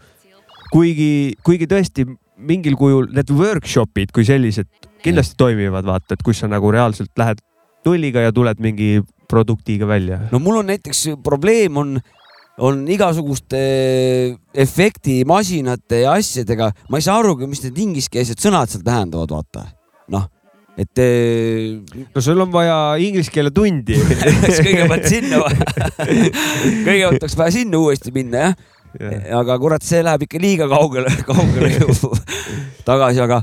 kuigi, 0.73 1.37
kuigi 1.45 1.67
tõesti 1.71 2.07
mingil 2.37 2.77
kujul 2.77 3.11
need 3.15 3.31
workshop'id 3.33 4.13
kui 4.13 4.25
sellised 4.25 4.69
kindlasti 5.05 5.37
toimivad, 5.39 5.87
vaata, 5.87 6.17
et 6.17 6.25
kus 6.25 6.43
sa 6.43 6.49
nagu 6.51 6.71
reaalselt 6.73 7.13
lähed 7.19 7.41
nulliga 7.87 8.25
ja 8.25 8.33
tuled 8.35 8.61
mingi 8.61 9.01
produktiga 9.29 9.87
välja. 9.87 10.21
no 10.33 10.39
mul 10.39 10.63
on 10.63 10.71
näiteks 10.73 11.09
probleem 11.25 11.77
on, 11.77 12.01
on 12.59 12.87
igasuguste 12.89 13.59
efektimasinate 14.57 16.03
ja 16.05 16.15
asjadega, 16.17 16.71
ma 16.91 17.01
ei 17.01 17.05
saa 17.05 17.19
arugi, 17.21 17.49
mis 17.51 17.61
need 17.67 17.83
ingliskeelsed 17.85 18.41
sõnad 18.41 18.73
seal 18.73 18.85
tähendavad, 18.87 19.35
vaata. 19.35 19.67
noh, 20.15 20.25
et 20.81 21.03
eh, 21.03 21.77
no 22.15 22.23
sul 22.25 22.41
on 22.41 22.53
vaja 22.55 22.79
inglise 23.03 23.33
keele 23.35 23.53
tundi. 23.53 23.99
kõigepealt 24.67 25.11
sinna, 25.11 25.43
kõigepealt 26.87 27.21
oleks 27.21 27.37
vaja 27.37 27.59
sinna 27.61 27.83
uuesti 27.83 28.15
minna 28.17 28.49
jah 28.49 28.57
aga 29.37 29.59
kurat, 29.61 29.85
see 29.85 30.03
läheb 30.05 30.25
ikka 30.27 30.41
liiga 30.41 30.69
kaugele, 30.71 31.11
kaugele 31.27 31.73
tagasi, 32.89 33.21
aga, 33.25 33.43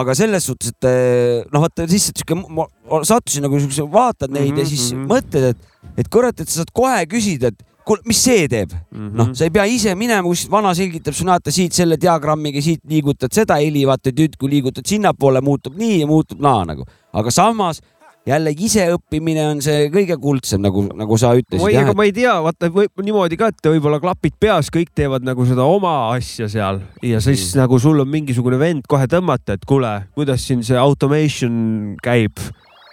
aga 0.00 0.16
selles 0.18 0.46
suhtes, 0.46 0.74
et 0.74 0.88
eh, 0.90 1.40
noh, 1.52 1.64
vaata 1.64 1.86
lihtsalt 1.88 2.20
sihuke, 2.20 2.36
ma 2.36 2.66
sattusin 3.06 3.46
nagu 3.46 3.60
siukse, 3.62 3.86
vaatad 3.90 4.32
neid 4.34 4.58
ja 4.58 4.66
siis 4.68 4.90
Mhm, 4.92 5.06
mhm. 5.06 5.10
mõtled, 5.14 5.48
et, 5.54 5.96
et 6.04 6.12
kurat, 6.12 6.36
et 6.36 6.48
sa 6.48 6.60
saad 6.60 6.72
kohe 6.76 7.00
küsida, 7.10 7.54
et 7.54 7.66
kuule, 7.90 8.06
mis 8.08 8.22
see 8.22 8.48
teeb. 8.50 8.72
Mhm. 8.94 9.12
noh, 9.18 9.30
sa 9.34 9.46
ei 9.48 9.54
pea 9.54 9.66
ise 9.70 9.94
minema 9.98 10.22
kuskilt, 10.26 10.54
vana 10.54 10.74
selgitab 10.78 11.16
sulle, 11.16 11.34
vaata 11.34 11.54
siit 11.54 11.76
selle 11.76 11.98
diagrammiga, 12.00 12.62
siit 12.64 12.84
liigutad 12.88 13.34
seda 13.34 13.58
heli, 13.60 13.84
vaata 13.88 14.14
nüüd, 14.14 14.38
kui 14.38 14.50
liigutad 14.56 14.86
sinnapoole, 14.86 15.42
muutub 15.44 15.78
nii 15.80 16.02
ja 16.04 16.10
muutub 16.10 16.42
naa 16.42 16.62
nagu, 16.68 16.86
aga 17.12 17.34
samas 17.34 17.82
jällegi 18.28 18.66
iseõppimine 18.68 19.44
on 19.48 19.60
see 19.64 19.88
kõige 19.92 20.16
kuldsem, 20.20 20.60
nagu, 20.62 20.84
nagu 20.92 21.16
sa 21.20 21.32
ütlesid 21.38 21.64
oi, 21.64 21.74
aga, 21.80 21.94
ma 21.96 22.04
ei 22.04 22.12
tea, 22.14 22.34
vaata 22.44 22.68
võib 22.74 23.02
niimoodi 23.02 23.38
ka, 23.40 23.48
et 23.50 23.70
võib-olla 23.72 24.00
klapid 24.02 24.36
peas, 24.40 24.68
kõik 24.72 24.92
teevad 24.94 25.24
nagu 25.26 25.46
seda 25.48 25.64
oma 25.64 25.94
asja 26.14 26.48
seal 26.52 26.82
ja 27.02 27.20
siis 27.24 27.40
Mm. 27.40 27.56
mm. 27.56 27.60
nagu 27.62 27.78
sul 27.80 28.00
on 28.04 28.10
mingisugune 28.12 28.58
vend 28.60 28.84
kohe 28.88 29.06
tõmmata, 29.10 29.56
et 29.56 29.64
kuule, 29.66 29.94
kuidas 30.14 30.44
siin 30.46 30.62
see 30.66 30.76
automation 30.78 31.96
käib. 32.04 32.36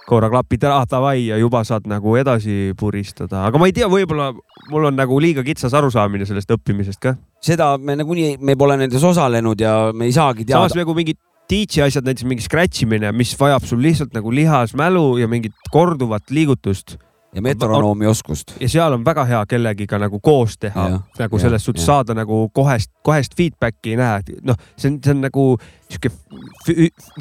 Korra 0.08 0.30
klapid 0.32 0.64
ära, 0.64 0.82
davai 0.90 1.28
ja 1.28 1.38
juba 1.40 1.64
saad 1.68 1.88
nagu 1.90 2.16
edasi 2.20 2.74
puristada, 2.80 3.44
aga 3.50 3.60
ma 3.60 3.68
ei 3.68 3.76
tea, 3.76 3.90
võib-olla 3.92 4.32
mul 4.72 4.90
on 4.90 4.96
nagu 4.98 5.20
liiga 5.24 5.44
kitsas 5.46 5.76
arusaamine 5.78 6.28
sellest 6.28 6.52
õppimisest 6.56 7.02
ka. 7.04 7.18
seda 7.44 7.74
me 7.78 7.98
nagunii, 8.00 8.38
me 8.40 8.56
pole 8.60 8.78
nendes 8.80 9.04
osalenud 9.04 9.60
ja 9.62 9.92
me 9.94 10.08
ei 10.08 10.16
saagi 10.16 10.46
teada 10.46 10.68
samas. 10.68 10.80
nagu 10.80 10.96
mingid 10.98 11.20
DJ 11.48 11.86
asjad, 11.88 12.08
näiteks 12.08 12.28
mingi 12.28 12.44
scratch 12.44 12.84
imine, 12.84 13.12
mis 13.16 13.32
vajab 13.40 13.68
sul 13.68 13.80
lihtsalt 13.84 14.16
nagu 14.16 14.32
lihasmälu 14.36 15.06
ja 15.22 15.30
mingit 15.32 15.56
korduvat 15.72 16.32
liigutust 16.32 16.98
ja 17.38 17.42
metronoomi 17.46 18.08
oskust. 18.10 18.56
ja 18.62 18.70
seal 18.72 18.96
on 18.98 19.04
väga 19.06 19.26
hea 19.30 19.44
kellegiga 19.50 20.00
nagu 20.02 20.20
koos 20.24 20.58
teha 20.58 20.88
nagu 21.20 21.40
selles 21.40 21.64
suhtes 21.68 21.86
saada 21.86 22.16
nagu 22.18 22.48
kohest, 22.54 22.90
kohest 23.06 23.38
feedback'i 23.38 23.96
näha, 24.00 24.20
et 24.24 24.32
noh, 24.48 24.58
see 24.78 24.90
on, 24.92 25.00
see 25.06 25.14
on 25.14 25.22
nagu 25.28 25.46
sihuke 25.88 26.10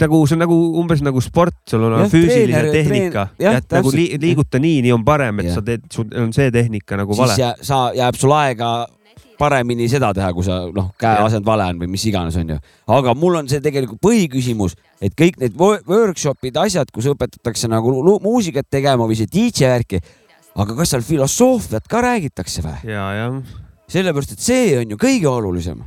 nagu 0.00 0.20
see 0.26 0.36
on 0.36 0.42
nagu 0.44 0.56
umbes 0.80 1.02
nagu 1.04 1.20
sport, 1.24 1.54
sul 1.70 1.84
on 1.90 2.00
Jah, 2.00 2.10
füüsiline 2.12 2.62
treener- 2.64 2.72
tehnika 2.72 3.26
treen- 3.30 3.46
jah, 3.46 3.60
et 3.60 3.76
nagu 3.78 3.92
li, 3.94 4.08
liiguta 4.22 4.58
nii, 4.62 4.82
nii 4.86 4.94
on 4.96 5.04
parem, 5.06 5.40
et 5.44 5.50
Jah. 5.50 5.58
sa 5.60 5.66
teed, 5.66 5.86
sul 5.92 6.08
on 6.16 6.32
see 6.36 6.50
tehnika 6.54 6.96
nagu 7.00 7.16
vale 7.16 7.34
siis. 7.36 7.44
jää, 7.44 7.54
sa, 7.62 7.80
jääb 7.94 8.18
sul 8.18 8.32
aega 8.36 8.72
paremini 9.38 9.88
seda 9.92 10.12
teha, 10.16 10.30
kui 10.32 10.44
sa 10.46 10.62
noh, 10.72 10.90
käe 11.00 11.18
asend 11.24 11.44
vale 11.46 11.66
on 11.70 11.78
või 11.82 11.90
mis 11.92 12.04
iganes, 12.08 12.36
onju. 12.40 12.56
aga 12.96 13.14
mul 13.14 13.36
on 13.42 13.48
see 13.48 13.60
tegelikult 13.64 14.00
põhiküsimus, 14.04 14.76
et 15.00 15.14
kõik 15.18 15.38
need 15.42 15.56
wo- 15.60 15.78
workshop'id, 15.88 16.56
asjad, 16.62 16.90
kus 16.94 17.08
õpetatakse 17.12 17.68
nagu 17.68 17.92
muusikat 18.24 18.68
tegema 18.70 19.04
või 19.08 19.18
see 19.18 19.28
DJ 19.32 19.68
värki, 19.74 20.00
aga 20.56 20.76
kas 20.78 20.94
seal 20.94 21.04
filosoofiat 21.04 21.88
ka 21.88 22.00
räägitakse 22.04 22.64
või? 22.64 22.76
ja, 22.88 23.06
jah. 23.20 23.40
sellepärast, 23.92 24.32
et 24.36 24.40
see 24.44 24.76
on 24.80 24.90
ju 24.94 24.96
kõige 25.00 25.28
olulisem. 25.30 25.82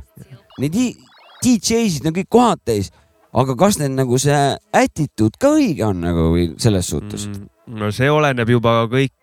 Neid 0.60 0.74
i- 0.76 0.96
DJ-sid 1.40 2.04
on 2.06 2.12
kõik 2.14 2.28
kohad 2.28 2.60
täis, 2.68 2.90
aga 3.32 3.54
kas 3.56 3.78
need 3.80 3.94
nagu 3.96 4.18
see 4.20 4.36
attitude 4.76 5.38
ka 5.40 5.54
õige 5.56 5.86
on 5.86 6.02
nagu 6.04 6.30
või 6.34 6.50
selles 6.60 6.88
suhtes 6.90 7.26
mm.? 7.30 7.46
no 7.80 7.88
see 7.94 8.10
oleneb 8.10 8.48
juba 8.50 8.82
kõik, 8.90 9.14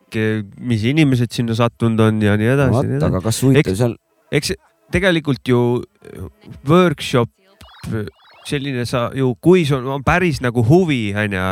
mis 0.63 0.85
inimesed 0.87 1.29
sinna 1.35 1.53
sattunud 1.57 1.99
on 1.99 2.21
ja 2.23 2.37
nii 2.39 2.47
edasi. 2.53 2.73
vaata, 2.73 3.09
aga 3.11 3.21
kas 3.25 3.41
huvitav 3.43 3.73
Eks- 3.73 3.81
seal, 3.83 3.95
eks 4.31 4.53
tegelikult 4.91 5.47
ju 5.47 5.61
workshop, 6.67 7.29
selline 8.47 8.85
sa 8.87 9.09
ju, 9.15 9.33
kui 9.43 9.65
sul 9.67 9.87
on 9.91 10.03
päris 10.03 10.41
nagu 10.43 10.63
huvi, 10.63 11.13
onju, 11.15 11.45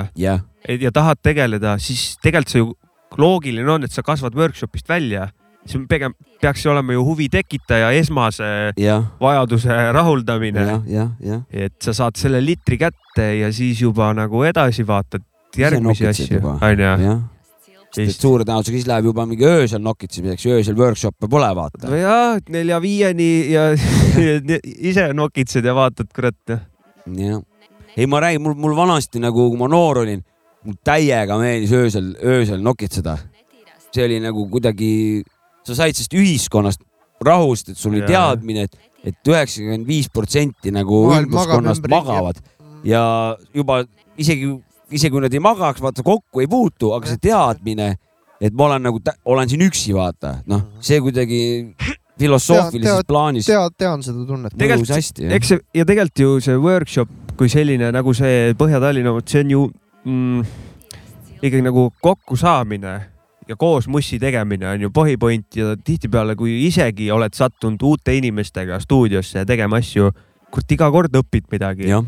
ja 0.82 0.92
tahad 0.94 1.20
tegeleda, 1.24 1.78
siis 1.80 2.16
tegelikult 2.24 2.54
see 2.54 2.64
ju 2.64 2.74
loogiline 3.20 3.72
on, 3.72 3.84
et 3.88 3.92
sa 3.92 4.04
kasvad 4.04 4.36
workshop'ist 4.36 4.90
välja. 4.90 5.30
see 5.66 5.80
on 5.80 5.88
pigem, 5.90 6.14
peaks 6.42 6.66
olema 6.70 6.94
ju 6.94 7.04
huvi 7.04 7.26
tekitaja 7.30 7.90
esmase 7.98 8.72
jah, 8.78 9.08
vajaduse 9.20 9.78
rahuldamine, 9.92 10.66
et 11.50 11.74
sa 11.82 11.94
saad 11.94 12.20
selle 12.22 12.42
litri 12.44 12.78
kätte 12.78 13.32
ja 13.40 13.50
siis 13.54 13.82
juba 13.82 14.12
nagu 14.14 14.44
edasi 14.46 14.86
vaatad 14.88 15.24
järgmisi 15.58 16.08
asju, 16.08 16.42
onju. 16.62 17.16
Sest 17.96 18.18
et 18.18 18.26
suure 18.26 18.46
tõenäosusega 18.46 18.80
siis 18.80 18.88
läheb 18.90 19.10
juba 19.10 19.26
mingi 19.30 19.48
öösel 19.48 19.82
nokitsemiseks, 19.84 20.46
öösel 20.52 20.78
workshop'e 20.80 21.30
pole, 21.32 21.50
vaata. 21.58 21.90
nojah, 21.90 22.40
nelja-viieni 22.52 23.30
ja 23.54 23.68
ise 24.92 25.10
nokitsed 25.16 25.66
ja 25.66 25.76
vaatad, 25.78 26.12
kurat 26.16 26.56
jah, 26.56 27.44
ei, 27.96 28.08
ma 28.12 28.22
räägin, 28.24 28.44
mul, 28.44 28.58
mul 28.60 28.76
vanasti 28.78 29.22
nagu, 29.24 29.50
kui 29.52 29.62
ma 29.62 29.70
noor 29.72 30.04
olin, 30.04 30.24
mul 30.66 30.80
täiega 30.86 31.40
meeldis 31.40 31.74
öösel, 31.76 32.12
öösel 32.24 32.64
nokitseda. 32.66 33.18
see 33.96 34.04
oli 34.04 34.18
nagu 34.20 34.50
kuidagi, 34.52 35.24
sa 35.64 35.76
said 35.78 35.96
sellest 35.96 36.18
ühiskonnast 36.20 36.82
rahust, 37.24 37.70
et 37.72 37.80
sul 37.80 37.94
oli 37.94 38.02
Jaa. 38.04 38.34
teadmine, 38.36 38.66
et, 38.68 38.76
et 39.08 39.30
üheksakümmend 39.32 39.88
viis 39.88 40.10
protsenti 40.12 40.74
nagu 40.76 41.06
Maailm 41.08 41.32
magab 41.32 41.88
magavad 41.94 42.42
ja 42.86 43.04
juba 43.56 43.84
isegi, 44.20 44.52
isegi 44.92 45.12
kui 45.14 45.24
nad 45.24 45.34
ei 45.34 45.42
magaks, 45.44 45.82
vaata 45.84 46.04
kokku 46.06 46.44
ei 46.44 46.50
puutu, 46.52 46.92
aga 46.96 47.10
see 47.10 47.22
teadmine, 47.30 47.96
et 48.42 48.54
ma 48.54 48.68
olen 48.70 48.86
nagu, 48.90 49.02
olen 49.26 49.50
siin 49.50 49.64
üksi, 49.66 49.94
vaata, 49.96 50.40
noh, 50.50 50.68
see 50.84 51.00
kuidagi 51.04 51.42
filosoofilises 52.20 53.02
Tead- 53.02 53.08
plaanis 53.08 53.48
tean, 53.50 53.74
tean 53.78 54.04
seda 54.06 54.24
tunnet. 54.28 54.54
Mõjus 54.56 54.94
hästi. 54.94 55.28
eks 55.36 55.52
see 55.52 55.60
ja 55.76 55.86
tegelikult 55.88 56.22
ju 56.22 56.38
see 56.44 56.56
workshop 56.62 57.10
kui 57.36 57.50
selline 57.52 57.90
nagu 57.92 58.14
see 58.16 58.54
Põhja-Tallinna, 58.56 59.12
vot 59.16 59.28
see 59.28 59.44
on 59.44 59.52
ju 59.52 59.66
mm, 60.08 60.46
ikkagi 61.42 61.64
nagu 61.66 61.90
kokkusaamine 62.02 62.94
ja 63.50 63.58
koos 63.60 63.90
mussi 63.92 64.20
tegemine 64.22 64.70
on 64.72 64.86
ju 64.88 64.92
põhipoint 64.96 65.60
ja 65.60 65.76
tihtipeale, 65.76 66.38
kui 66.40 66.64
isegi 66.66 67.12
oled 67.12 67.36
sattunud 67.36 67.84
uute 67.84 68.16
inimestega 68.18 68.80
stuudiosse 68.82 69.44
tegema 69.46 69.82
asju, 69.84 70.12
kurat 70.52 70.72
iga 70.72 70.90
kord 70.94 71.20
õpid 71.20 71.52
midagi. 71.52 71.90
jah, 71.92 72.06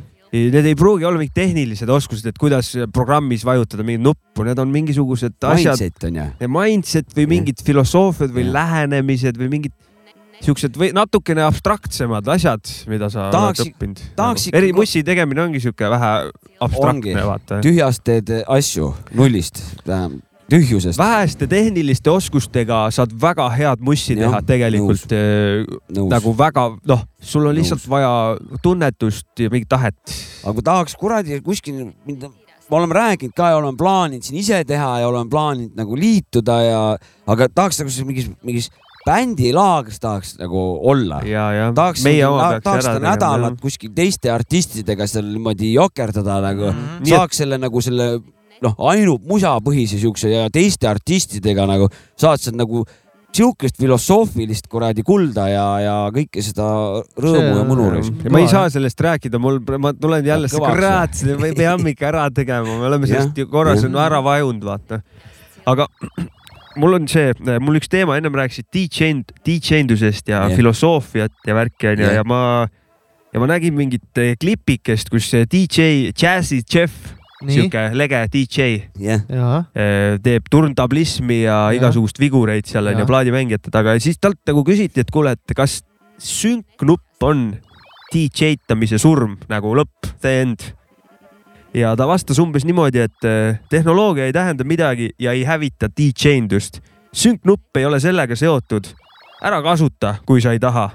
Need 0.53 0.65
ei 0.71 0.75
pruugi 0.77 1.05
olla 1.07 1.17
mingid 1.21 1.33
tehnilised 1.37 1.89
oskused, 1.89 2.25
et 2.29 2.37
kuidas 2.41 2.69
programmis 2.93 3.43
vajutada 3.47 3.83
mingit 3.87 4.03
nuppu, 4.05 4.45
need 4.47 4.59
on 4.61 4.71
mingisugused 4.73 5.37
asjad, 5.41 5.75
mindset 5.79 6.07
on 6.09 6.15
ju. 6.21 6.29
mindset 6.59 7.11
või 7.17 7.27
mingid 7.37 7.63
filosoofiad 7.65 8.31
või 8.35 8.45
Jah. 8.47 8.53
lähenemised 8.59 9.37
või 9.41 9.49
mingid 9.57 9.75
siuksed 10.45 10.75
või 10.77 10.91
natukene 10.93 11.41
abstraktsemad 11.41 12.27
asjad, 12.29 12.61
mida 12.87 13.09
sa 13.09 13.31
Tahaks- 13.33 13.63
oled 13.63 13.73
õppinud. 13.73 14.01
tahaks 14.15 14.49
eri 14.53 14.69
ikka- 14.69 14.77
mussi 14.77 15.01
tegemine 15.03 15.41
ongi 15.41 15.59
siuke 15.63 15.89
vähe 15.89 16.11
abstraktne, 16.61 17.23
vaata. 17.25 17.61
tühjast 17.65 18.03
teed 18.05 18.29
asju 18.47 18.93
nullist, 19.17 19.63
tühjusest. 20.51 20.99
väheste 20.99 21.47
tehniliste 21.47 22.11
oskustega 22.11 22.87
saad 22.93 23.13
väga 23.21 23.49
head 23.55 23.83
mussi 23.83 24.15
Jah, 24.15 24.27
teha 24.27 24.41
tegelikult 24.53 25.15
äh, 25.15 25.63
nõus. 25.91 26.09
nagu 26.11 26.33
väga 26.37 26.65
noh, 26.87 27.05
sul 27.19 27.47
on 27.49 27.55
lihtsalt 27.57 27.83
Nõus. 27.83 27.91
vaja 27.91 28.11
tunnetust 28.63 29.43
ja 29.43 29.51
mingit 29.53 29.69
tahet. 29.69 29.99
aga 30.43 30.55
kui 30.57 30.67
tahaks 30.71 30.97
kuradi 30.99 31.41
kuskil, 31.45 31.91
me 32.07 32.79
oleme 32.79 32.97
rääkinud 32.97 33.35
ka 33.35 33.53
ja 33.53 33.61
oleme 33.61 33.77
plaaninud 33.79 34.23
siin 34.27 34.41
ise 34.41 34.63
teha 34.67 34.99
ja 35.03 35.07
oleme 35.07 35.29
plaaninud 35.31 35.77
nagu 35.77 35.99
liituda 35.99 36.59
ja, 36.63 36.81
aga 37.27 37.49
tahaks 37.53 37.81
nagu 37.83 38.09
mingis, 38.09 38.31
mingis 38.43 38.71
bändilaagris 39.07 39.99
tahaks 40.03 40.33
nagu 40.39 40.63
olla. 40.91 41.21
ja, 41.23 41.45
ja 41.55 41.67
tahaks, 41.75 42.03
peaks 42.03 42.63
tahaks 42.63 42.87
seda 42.89 43.03
nädalat 43.03 43.61
kuskil 43.61 43.93
teiste 43.95 44.31
artistidega 44.33 45.07
seal 45.07 45.29
niimoodi 45.31 45.73
jokerdada 45.75 46.41
nagu 46.49 46.71
mm. 46.71 46.81
-hmm. 46.81 47.13
saaks 47.13 47.43
selle 47.43 47.59
nagu 47.61 47.81
selle 47.81 48.09
noh, 48.65 48.77
ainult 48.91 49.25
musapõhise 49.27 49.99
siukse 50.01 50.31
ja 50.31 50.47
teiste 50.53 50.89
artistidega 50.89 51.67
nagu 51.69 51.89
saad 52.19 52.41
sealt 52.41 52.57
nagu 52.59 52.85
sihukest 53.37 53.77
filosoofilist 53.77 54.69
kuradi 54.71 55.03
kulda 55.05 55.47
ja, 55.51 55.65
ja 55.83 55.95
kõike 56.13 56.41
seda 56.45 56.67
rõõmu 57.19 57.59
ja 57.59 57.65
mõnu. 57.67 57.89
ma 58.33 58.41
ei 58.41 58.49
saa 58.49 58.71
sellest 58.73 59.01
rääkida, 59.03 59.39
mul, 59.41 59.59
ma 59.81 59.93
tulen 59.93 60.25
jälle, 60.25 60.49
Kõvaks, 60.51 60.73
kurat, 60.73 61.21
me 61.41 61.51
peame 61.57 61.93
ikka 61.93 62.09
ära 62.09 62.25
tegema, 62.33 62.79
me 62.79 62.87
oleme 62.89 63.09
sellest 63.09 63.37
ju 63.37 63.49
korra 63.51 63.75
siin 63.77 63.95
ära 64.01 64.23
vajunud, 64.25 64.65
vaata. 64.65 65.01
aga 65.69 65.87
mul 66.81 66.97
on 66.97 67.07
see, 67.11 67.35
mul 67.63 67.79
üks 67.79 67.91
teema, 67.91 68.17
ennem 68.17 68.35
rääkisid 68.37 68.69
DJ, 68.73 69.13
DJ-ndusest 69.45 70.31
ja 70.31 70.45
Jah. 70.45 70.57
filosoofiat 70.57 71.47
ja 71.47 71.57
värki 71.57 71.91
onju 71.93 72.07
Jah. 72.07 72.17
ja 72.19 72.25
ma, 72.27 72.41
ja 73.33 73.43
ma 73.43 73.51
nägin 73.53 73.77
mingit 73.77 74.23
eh, 74.23 74.33
klipikest, 74.39 75.11
kus 75.13 75.29
see 75.33 75.45
DJ 75.51 76.09
Jazzy 76.15 76.63
Jeff, 76.63 77.13
sihuke 77.45 77.83
lege 77.93 78.23
DJ 78.33 78.67
jaa, 78.97 79.59
eh, 79.75 80.17
teeb 80.23 80.47
turntablismi 80.49 81.43
ja 81.43 81.67
Jah. 81.67 81.75
igasugust 81.77 82.19
vigureid 82.19 82.65
seal 82.65 82.89
onju 82.89 83.05
plaadimängijate 83.05 83.71
taga 83.73 83.93
ja 83.93 84.01
siis 84.01 84.17
talt 84.21 84.41
nagu 84.49 84.63
küsiti, 84.65 85.03
et 85.05 85.11
kuule, 85.13 85.35
et 85.37 85.55
kas 85.55 85.83
sünknupp 86.17 87.23
on 87.23 87.51
DJ-tamise 88.13 88.97
surm 89.01 89.37
nagu 89.51 89.75
lõpp, 89.77 90.11
the 90.23 90.33
end. 90.41 90.65
ja 91.77 91.93
ta 91.95 92.07
vastas 92.09 92.39
umbes 92.41 92.65
niimoodi, 92.65 93.05
et 93.05 93.27
eh, 93.27 93.59
tehnoloogia 93.69 94.25
ei 94.25 94.33
tähenda 94.33 94.63
midagi 94.63 95.11
ja 95.19 95.31
ei 95.31 95.43
hävita 95.45 95.91
DJ-ndust. 95.93 96.81
sünknupp 97.13 97.77
ei 97.77 97.85
ole 97.85 97.99
sellega 97.99 98.35
seotud. 98.35 98.87
ära 99.43 99.61
kasuta, 99.61 100.15
kui 100.25 100.41
sa 100.41 100.51
ei 100.51 100.59
taha. 100.59 100.89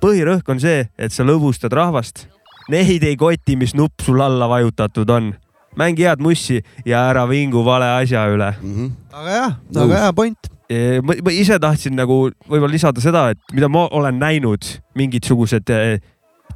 põhirõhk 0.00 0.48
on 0.48 0.60
see, 0.60 0.88
et 0.98 1.12
sa 1.12 1.24
lõbustad 1.24 1.72
rahvast. 1.72 2.28
Neid 2.68 3.02
ei 3.04 3.16
koti, 3.16 3.56
mis 3.56 3.74
nupp 3.74 4.00
sul 4.00 4.20
alla 4.20 4.48
vajutatud 4.48 5.10
on. 5.10 5.34
Mängi 5.76 6.04
head 6.06 6.20
mussi 6.22 6.60
ja 6.86 7.08
ära 7.10 7.26
vingu 7.28 7.64
vale 7.66 7.84
asja 8.02 8.26
üle. 8.32 8.52
Mhm. 8.62 8.90
väga 9.12 9.30
hea, 9.30 9.48
Nõus. 9.74 9.88
väga 9.88 10.00
hea 10.04 10.12
point. 10.12 10.50
ma, 11.02 11.14
ma 11.24 11.30
ise 11.30 11.58
tahtsin 11.60 11.94
nagu 11.94 12.30
võib-olla 12.48 12.72
lisada 12.72 13.00
seda, 13.00 13.30
et 13.30 13.38
mida 13.52 13.68
ma 13.68 13.86
olen 13.92 14.18
näinud, 14.18 14.64
mingisugused 14.96 15.70
eh, 15.70 15.98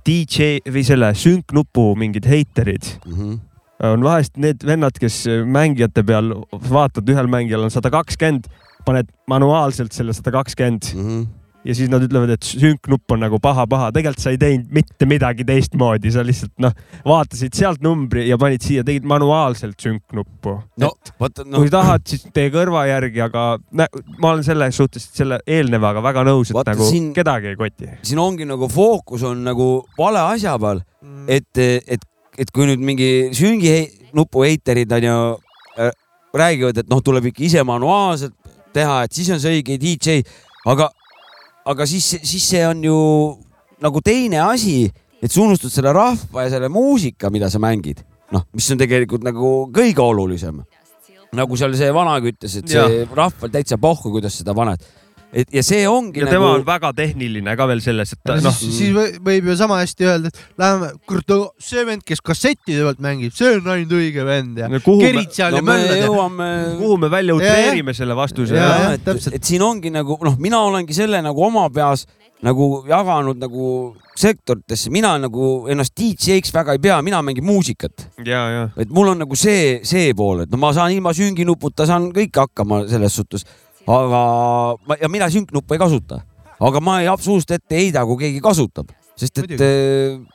DJ 0.06 0.58
või 0.66 0.84
selle 0.86 1.12
sünknupu 1.14 1.94
mingid 1.96 2.24
heiterid 2.26 2.84
Mhm. 3.06 3.34
on 3.82 4.02
vahest 4.02 4.36
need 4.36 4.64
vennad, 4.66 4.98
kes 4.98 5.26
mängijate 5.46 6.02
peal 6.06 6.32
vaatad, 6.52 7.06
ühel 7.08 7.28
mängijal 7.30 7.62
on 7.62 7.70
sada 7.70 7.90
kakskümmend, 7.90 8.46
paned 8.86 9.06
manuaalselt 9.28 9.92
selle 9.92 10.12
sada 10.12 10.30
kakskümmend 10.30 10.94
Mhm. 10.94 11.26
Ja 11.68 11.74
siis 11.76 11.90
nad 11.92 12.00
ütlevad, 12.06 12.30
et 12.32 12.46
sünknupp 12.48 13.12
on 13.12 13.20
nagu 13.26 13.38
paha-paha, 13.44 13.90
tegelikult 13.92 14.22
sa 14.24 14.32
ei 14.32 14.38
teinud 14.40 14.70
mitte 14.72 15.06
midagi 15.08 15.44
teistmoodi, 15.48 16.10
sa 16.14 16.22
lihtsalt 16.24 16.54
noh, 16.64 16.72
vaatasid 17.06 17.52
sealt 17.58 17.82
numbri 17.84 18.24
ja 18.30 18.38
panid 18.40 18.64
siia, 18.64 18.84
tegid 18.88 19.04
manuaalselt 19.08 19.76
sünknuppu. 19.84 20.54
no 20.80 20.90
no. 21.20 21.58
kui, 21.58 21.68
tahad, 21.72 22.06
siis 22.08 22.24
tee 22.34 22.48
kõrva 22.54 22.86
järgi, 22.88 23.20
aga 23.26 23.44
nä- 23.76 23.90
ma 24.18 24.32
olen 24.32 24.44
selles 24.46 24.76
suhtes 24.80 25.10
selle 25.12 25.40
eelnevaga 25.46 26.02
väga 26.02 26.24
nõus, 26.30 26.50
et 26.50 26.56
Vaata, 26.56 26.72
nagu 26.74 26.88
siin- 26.88 27.12
kedagi 27.14 27.52
ei 27.52 27.56
koti. 27.60 27.90
siin 28.02 28.18
ongi 28.22 28.48
nagu 28.48 28.68
fookus 28.72 29.22
on 29.28 29.44
nagu 29.44 29.68
vale 29.98 30.24
asja 30.34 30.56
peal, 30.58 30.80
Mm. 30.98 31.28
et, 31.30 31.58
et, 31.94 32.00
et 32.42 32.50
kui 32.50 32.66
nüüd 32.66 32.80
mingi 32.82 33.30
sünginupu 33.38 34.42
heiterid 34.42 34.90
on 34.96 35.04
ju 35.06 35.18
äh, 35.78 35.92
räägivad, 36.34 36.78
et 36.82 36.88
noh, 36.90 36.98
tuleb 37.04 37.28
ikka 37.30 37.44
ise 37.46 37.62
manuaalselt 37.62 38.34
teha, 38.74 39.02
et 39.06 39.12
siis 39.14 39.30
on 39.30 39.38
see 39.38 39.60
õige 39.60 39.76
DJ, 39.78 40.18
aga, 40.66 40.88
aga 41.68 41.86
siis, 41.88 42.06
siis 42.24 42.46
see 42.48 42.64
on 42.66 42.82
ju 42.84 42.98
nagu 43.84 44.02
teine 44.04 44.40
asi, 44.46 44.88
et 45.22 45.32
sa 45.32 45.42
unustad 45.44 45.72
selle 45.72 45.92
rahva 45.94 46.46
ja 46.46 46.52
selle 46.54 46.70
muusika, 46.72 47.30
mida 47.34 47.50
sa 47.52 47.60
mängid, 47.62 48.02
noh, 48.34 48.46
mis 48.56 48.68
on 48.72 48.80
tegelikult 48.80 49.26
nagu 49.26 49.52
kõige 49.74 50.04
olulisem. 50.04 50.62
nagu 51.36 51.56
seal 51.60 51.74
see 51.76 51.90
vanaga 51.92 52.30
ütles, 52.30 52.54
et 52.56 52.70
see 52.72 53.02
rahval 53.12 53.50
täitsa 53.52 53.76
pohhu, 53.80 54.14
kuidas 54.14 54.38
seda 54.40 54.54
paned. 54.56 54.80
Et 55.32 55.50
ja 55.52 55.62
see 55.66 55.82
ongi 55.88 56.22
ja 56.22 56.26
nagu 56.26 56.34
tema 56.36 56.50
on 56.56 56.64
väga 56.66 56.92
tehniline 56.96 57.54
ka 57.58 57.66
veel 57.68 57.82
selles, 57.84 58.14
et 58.16 58.30
no, 58.30 58.36
noh, 58.48 58.54
siis, 58.56 58.76
siis 58.78 58.92
või- 58.96 59.18
võib 59.24 59.50
ju 59.50 59.56
sama 59.60 59.80
hästi 59.82 60.08
öelda, 60.08 60.32
et 60.32 60.60
läheme, 60.60 60.90
kurat, 61.08 61.34
see 61.62 61.84
vend, 61.88 62.04
kes 62.08 62.22
kassettide 62.24 62.86
pealt 62.86 63.02
mängib, 63.04 63.34
see 63.36 63.56
on 63.58 63.68
ainult 63.74 63.92
õige 63.98 64.24
vend 64.28 64.62
ja 64.62 64.70
me, 64.72 64.80
kerid 64.80 65.34
seal 65.36 65.52
no 65.52 65.60
ja 65.60 65.66
möllad 65.68 65.96
ja. 65.98 66.06
jõuame 66.06 66.48
kuhu 66.80 66.96
me 67.04 67.12
välja 67.12 67.36
Ja, 67.38 67.44
ja. 67.44 67.52
utreerime 67.58 67.92
selle 67.94 68.16
vastuse. 68.16 68.56
Ja, 68.56 68.68
ja. 68.86 68.92
et, 68.96 69.04
täpselt. 69.04 69.34
et 69.36 69.44
siin 69.44 69.62
ongi 69.62 69.92
nagu 69.92 70.16
noh, 70.24 70.38
mina 70.40 70.62
olengi 70.64 70.96
selle 70.96 71.20
nagu 71.24 71.44
oma 71.44 71.68
peas 71.70 72.06
nagu 72.42 72.84
jaganud 72.86 73.38
nagu 73.42 73.68
sektoritesse, 74.18 74.90
mina 74.94 75.12
nagu 75.18 75.66
ennast 75.70 75.94
DJ-ks 75.98 76.52
väga 76.54 76.74
ei 76.76 76.82
pea, 76.82 76.98
mina 77.02 77.20
mängin 77.26 77.46
muusikat, 77.46 78.04
ja, 78.26 78.42
ja 78.54 78.64
et 78.78 78.90
mul 78.94 79.12
on 79.12 79.18
nagu 79.24 79.38
see, 79.38 79.78
see 79.86 80.12
pool, 80.18 80.44
et 80.44 80.50
no 80.50 80.58
ma 80.62 80.72
saan 80.74 80.94
ilma 80.94 81.12
sünginuputa 81.14 81.86
saan 81.86 82.10
kõike 82.14 82.46
hakkama 82.46 82.84
selles 82.90 83.14
suhtes, 83.18 83.46
aga 83.88 84.22
ma 84.86 84.98
ja 85.00 85.08
mina 85.08 85.30
sünknuppu 85.32 85.76
ei 85.76 85.80
kasuta, 85.80 86.22
aga 86.60 86.82
ma 86.84 87.00
ei 87.02 87.08
absoluutselt 87.08 87.56
ette 87.58 87.80
heida, 87.80 88.04
kui 88.08 88.20
keegi 88.24 88.42
kasutab, 88.44 88.92
sest 89.16 89.38
et 89.38 89.46
Muidugi. 89.46 90.28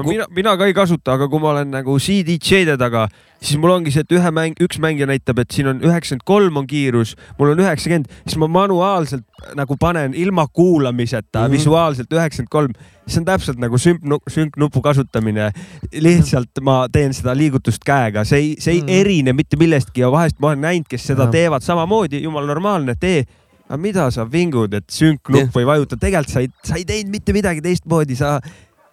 No 0.00 0.08
mina, 0.08 0.26
mina 0.34 0.54
ka 0.58 0.68
ei 0.68 0.74
kasuta, 0.76 1.16
aga 1.16 1.28
kui 1.30 1.42
ma 1.42 1.52
olen 1.54 1.72
nagu 1.74 1.96
CDJ-de 2.00 2.76
taga, 2.80 3.06
siis 3.40 3.58
mul 3.60 3.74
ongi 3.74 3.92
see, 3.94 4.04
et 4.06 4.14
ühe 4.16 4.32
mäng, 4.34 4.58
üks 4.64 4.80
mängija 4.82 5.08
näitab, 5.10 5.42
et 5.42 5.52
siin 5.54 5.70
on 5.70 5.82
üheksakümmend 5.84 6.26
kolm 6.28 6.60
on 6.60 6.68
kiirus, 6.70 7.14
mul 7.38 7.52
on 7.54 7.62
üheksakümmend, 7.64 8.08
siis 8.24 8.38
ma 8.40 8.48
manuaalselt 8.50 9.26
nagu 9.58 9.76
panen 9.80 10.14
ilma 10.18 10.46
kuulamiseta 10.46 11.40
mm. 11.40 11.46
-hmm. 11.46 11.56
visuaalselt 11.56 12.12
üheksakümmend 12.12 12.50
kolm. 12.50 12.72
see 13.10 13.18
on 13.18 13.24
täpselt 13.26 13.58
nagu 13.58 13.78
sümp, 13.78 14.04
sünknupu 14.30 14.80
kasutamine. 14.80 15.50
lihtsalt 15.92 16.60
ma 16.62 16.86
teen 16.92 17.14
seda 17.14 17.34
liigutust 17.36 17.84
käega, 17.84 18.24
see 18.24 18.38
ei, 18.38 18.54
see 18.58 18.74
ei 18.74 18.80
mm. 18.80 18.86
-hmm. 18.86 19.00
erine 19.00 19.32
mitte 19.32 19.56
millestki 19.56 20.00
ja 20.00 20.10
vahest 20.10 20.38
ma 20.40 20.48
olen 20.48 20.60
näinud, 20.60 20.86
kes 20.88 21.06
seda 21.06 21.22
Jah. 21.22 21.30
teevad 21.30 21.62
samamoodi, 21.62 22.22
jumal 22.22 22.46
normaalne, 22.46 22.94
tee 23.00 23.24
aga 23.70 23.78
mida 23.78 24.08
sa 24.10 24.24
vingud, 24.26 24.72
et 24.74 24.90
sünknuppu 24.90 25.62
ei 25.62 25.66
vajuta, 25.66 25.96
tegelikult 25.96 26.32
sa 26.32 26.40
ei, 26.42 26.48
sa 26.66 26.74
ei 26.74 26.84
teinud 26.84 27.12
mitte 27.14 27.32
midagi 27.32 27.62
teistmoodi, 27.62 28.16
sa 28.18 28.40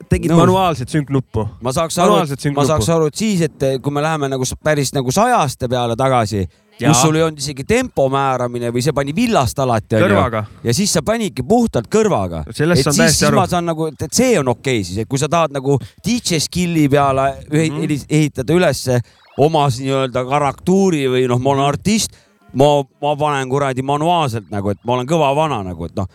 tegid 0.10 0.32
Nõus. 0.32 0.44
manuaalset 0.44 0.94
sünknuppu. 0.94 1.48
ma 1.62 1.74
saaks 1.76 1.98
aru, 2.04 2.22
ma 2.56 2.66
saaks 2.68 2.90
aru, 2.94 3.10
et 3.12 3.20
siis, 3.20 3.42
et 3.48 3.68
kui 3.82 3.94
me 3.94 4.04
läheme 4.04 4.30
nagu 4.32 4.48
päris 4.64 4.94
nagu 4.96 5.12
sajaste 5.12 5.70
peale 5.72 5.96
tagasi, 6.00 6.46
kus 6.78 7.02
sul 7.02 7.18
ei 7.18 7.24
olnud 7.26 7.42
isegi 7.42 7.66
tempo 7.68 8.08
määramine 8.14 8.72
või 8.74 8.84
see 8.86 8.96
pani 8.96 9.16
villast 9.16 9.60
alati 9.60 10.00
kõrvaga. 10.02 10.44
ja 10.64 10.74
siis 10.78 10.94
sa 10.94 11.02
panidki 11.06 11.44
puhtalt 11.48 11.90
kõrvaga. 11.92 12.44
Sellest 12.52 12.86
saan 12.86 13.00
täiesti 13.02 13.20
siis 13.20 13.30
aru. 13.30 13.40
ma 13.42 13.48
saan 13.48 13.66
nagu, 13.70 13.90
et 13.90 14.14
see 14.14 14.38
on 14.40 14.54
okei 14.54 14.82
okay 14.82 14.84
siis, 14.84 15.02
et 15.04 15.10
kui 15.10 15.20
sa 15.20 15.30
tahad 15.32 15.56
nagu 15.56 15.80
DJ 16.06 16.42
skill'i 16.44 16.88
peale 16.92 17.32
ühe- 17.50 17.72
mm. 17.72 18.06
ehitada 18.10 18.54
ülesse 18.54 19.02
oma 19.38 19.68
nii-öelda 19.70 20.24
karaktuuri 20.26 21.06
või 21.12 21.28
noh, 21.30 21.42
ma 21.42 21.54
olen 21.54 21.68
artist, 21.68 22.16
ma, 22.58 22.70
ma 23.02 23.16
panen 23.20 23.50
kuradi 23.50 23.86
manuaalselt 23.86 24.50
nagu, 24.54 24.74
et 24.74 24.82
ma 24.86 24.98
olen 24.98 25.10
kõva 25.10 25.34
vana 25.38 25.62
nagu, 25.66 25.90
et 25.90 25.98
noh, 25.98 26.08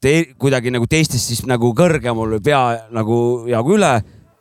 te, 0.00 0.14
kuidagi 0.38 0.72
nagu 0.74 0.88
teistest 0.90 1.30
siis 1.30 1.44
nagu 1.46 1.70
kõrgemal 1.78 2.36
või 2.36 2.42
pea 2.42 2.62
nagu 2.90 3.16
jagu 3.50 3.76
üle 3.76 3.94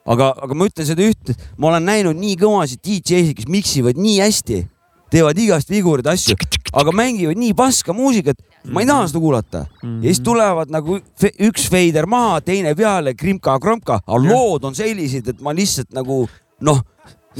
aga, 0.06 0.32
aga 0.44 0.58
ma 0.58 0.68
ütlen 0.70 0.88
seda 0.88 1.06
ühte, 1.06 1.36
ma 1.60 1.72
olen 1.72 1.88
näinud 1.88 2.20
nii 2.20 2.38
kõvasid 2.42 2.82
DJ-sid, 2.86 3.36
kes 3.38 3.50
miksivad 3.52 4.00
nii 4.02 4.20
hästi, 4.22 4.62
teevad 5.14 5.42
igast 5.44 5.72
vigureid 5.72 6.08
asju, 6.12 6.38
aga 6.78 6.94
mängivad 6.96 7.40
nii 7.40 7.54
paska 7.58 7.96
muusikat, 7.96 8.40
ma 8.72 8.84
ei 8.84 8.90
taha 8.90 9.08
seda 9.10 9.22
kuulata 9.24 9.64
mm. 9.66 9.82
-hmm. 9.82 9.98
ja 10.04 10.14
siis 10.14 10.24
tulevad 10.26 10.72
nagu 10.74 11.00
fe, 11.20 11.34
üks 11.48 11.68
feider 11.70 12.08
maha, 12.10 12.42
teine 12.46 12.76
peale, 12.76 13.14
krimka-kromka, 13.14 14.02
aga 14.06 14.24
lood 14.26 14.66
on 14.66 14.76
sellised, 14.76 15.28
et 15.28 15.42
ma 15.42 15.54
lihtsalt 15.54 15.92
nagu 15.94 16.24
noh 16.62 16.84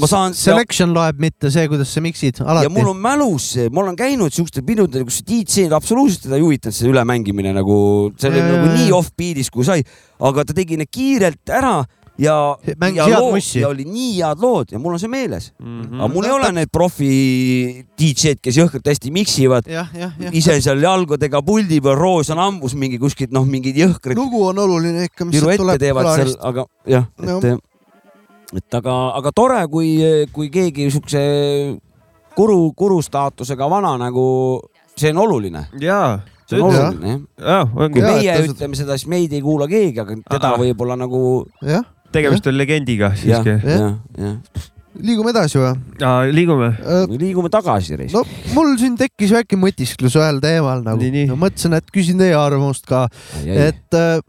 ma 0.00 0.08
saan. 0.08 0.36
Selection 0.36 0.92
ja... 0.92 0.96
loeb, 0.96 1.22
mitte 1.22 1.50
see, 1.52 1.66
kuidas 1.70 1.92
sa 1.92 2.02
miksid 2.04 2.42
alati. 2.44 2.68
ja 2.68 2.72
mul 2.72 2.92
on 2.94 3.00
mälus 3.02 3.52
see, 3.56 3.70
ma 3.72 3.84
olen 3.84 3.98
käinud 3.98 4.34
siukestel 4.34 4.64
pidudel, 4.66 5.06
kus 5.08 5.22
DJ-d 5.28 5.74
absoluutselt 5.76 6.28
teda 6.28 6.38
ei 6.38 6.44
huvitanud 6.44 6.76
see 6.76 6.92
ülemängimine 6.92 7.54
nagu, 7.56 7.76
see 8.20 8.30
oli 8.32 8.44
nagu 8.46 8.70
nii 8.72 8.92
off-beat'is 8.96 9.52
kui 9.52 9.66
sai, 9.68 9.82
aga 10.22 10.46
ta 10.48 10.56
tegi 10.56 10.80
need 10.80 10.92
kiirelt 10.92 11.52
ära 11.52 11.80
ja, 12.20 12.36
ja, 12.66 13.06
lood, 13.18 13.40
ja 13.56 13.68
oli 13.70 13.86
nii 13.88 14.12
head 14.18 14.42
lood 14.42 14.72
ja 14.74 14.80
mul 14.80 14.96
on 14.96 15.00
see 15.00 15.10
meeles 15.10 15.50
mm. 15.58 15.82
-hmm. 15.82 16.00
aga 16.00 16.08
mul 16.12 16.28
ei 16.28 16.34
ole 16.36 16.52
need 16.58 16.72
profi 16.72 17.10
DJ-d, 17.98 18.38
kes 18.42 18.58
jõhkralt 18.60 18.88
hästi 18.92 19.10
miksivad. 19.10 19.68
ise 20.32 20.60
seal 20.60 20.82
jalgadega 20.82 21.42
puldi 21.42 21.80
peal, 21.80 21.96
roos 21.96 22.30
on 22.30 22.38
hambus 22.42 22.74
mingi 22.74 22.98
kuskilt 22.98 23.32
noh, 23.32 23.46
mingid 23.48 23.76
jõhkrad. 23.76 24.16
lugu 24.16 24.44
on 24.46 24.58
oluline 24.58 25.08
ikka, 25.08 25.24
mis 25.24 25.40
sealt 25.40 25.56
tuleb. 25.56 25.82
aga 26.40 26.66
jah 26.86 27.08
no., 27.18 27.58
et, 28.56 28.74
aga, 28.74 28.98
aga 29.18 29.32
tore, 29.34 29.62
kui, 29.72 29.94
kui 30.32 30.50
keegi 30.52 30.90
siukse 30.92 31.22
kuru, 32.36 32.72
kuru 32.76 33.00
staatusega 33.04 33.68
vana 33.70 33.96
nagu, 34.00 34.26
see 34.96 35.12
on 35.12 35.24
oluline. 35.24 35.66
jaa 35.80 36.20
see 36.52 36.60
on 36.60 36.68
oluline 36.68 37.14
jah. 37.38 37.70
kui 37.92 38.02
meie 38.02 38.36
ütleme 38.48 38.78
seda, 38.78 38.98
siis 38.98 39.10
meid 39.10 39.32
ei 39.32 39.42
kuula 39.44 39.68
keegi, 39.70 40.02
aga 40.02 40.18
teda 40.28 40.52
võib-olla 40.60 40.98
nagu. 41.00 41.22
tegemist 42.12 42.48
on 42.50 42.58
legendiga 42.58 43.12
siiski. 43.18 43.56
liigume 45.02 45.32
edasi 45.32 45.60
või? 45.60 45.72
liigume 46.34 46.72
uh,. 46.74 47.06
liigume 47.08 47.52
tagasi. 47.52 47.96
no 48.12 48.24
mul 48.56 48.74
siin 48.80 48.98
tekkis 49.00 49.32
väike 49.38 49.60
mõtisklus 49.60 50.18
ühel 50.20 50.42
teemal 50.44 50.84
nagu. 50.84 51.12
No, 51.30 51.38
mõtlesin, 51.40 51.78
et 51.78 51.94
küsin 51.94 52.20
teie 52.20 52.36
arvamust 52.38 52.86
ka, 52.88 53.06
et 53.46 53.98
uh, 53.98 54.20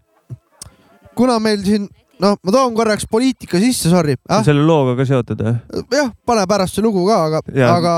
kuna 1.17 1.39
meil 1.43 1.63
siin 1.65 1.89
noh, 2.23 2.39
ma 2.39 2.55
toon 2.55 2.73
korraks 2.77 3.07
poliitika 3.09 3.59
sisse, 3.61 3.91
sorry 3.91 4.15
ah?. 4.29 4.43
selle 4.45 4.63
looga 4.65 4.95
ka 4.99 5.07
seotud 5.09 5.43
või? 5.43 5.83
jah, 5.99 6.11
pane 6.27 6.47
pärast 6.49 6.77
see 6.77 6.85
lugu 6.85 7.05
ka, 7.09 7.19
aga, 7.27 7.43
aga, 7.69 7.93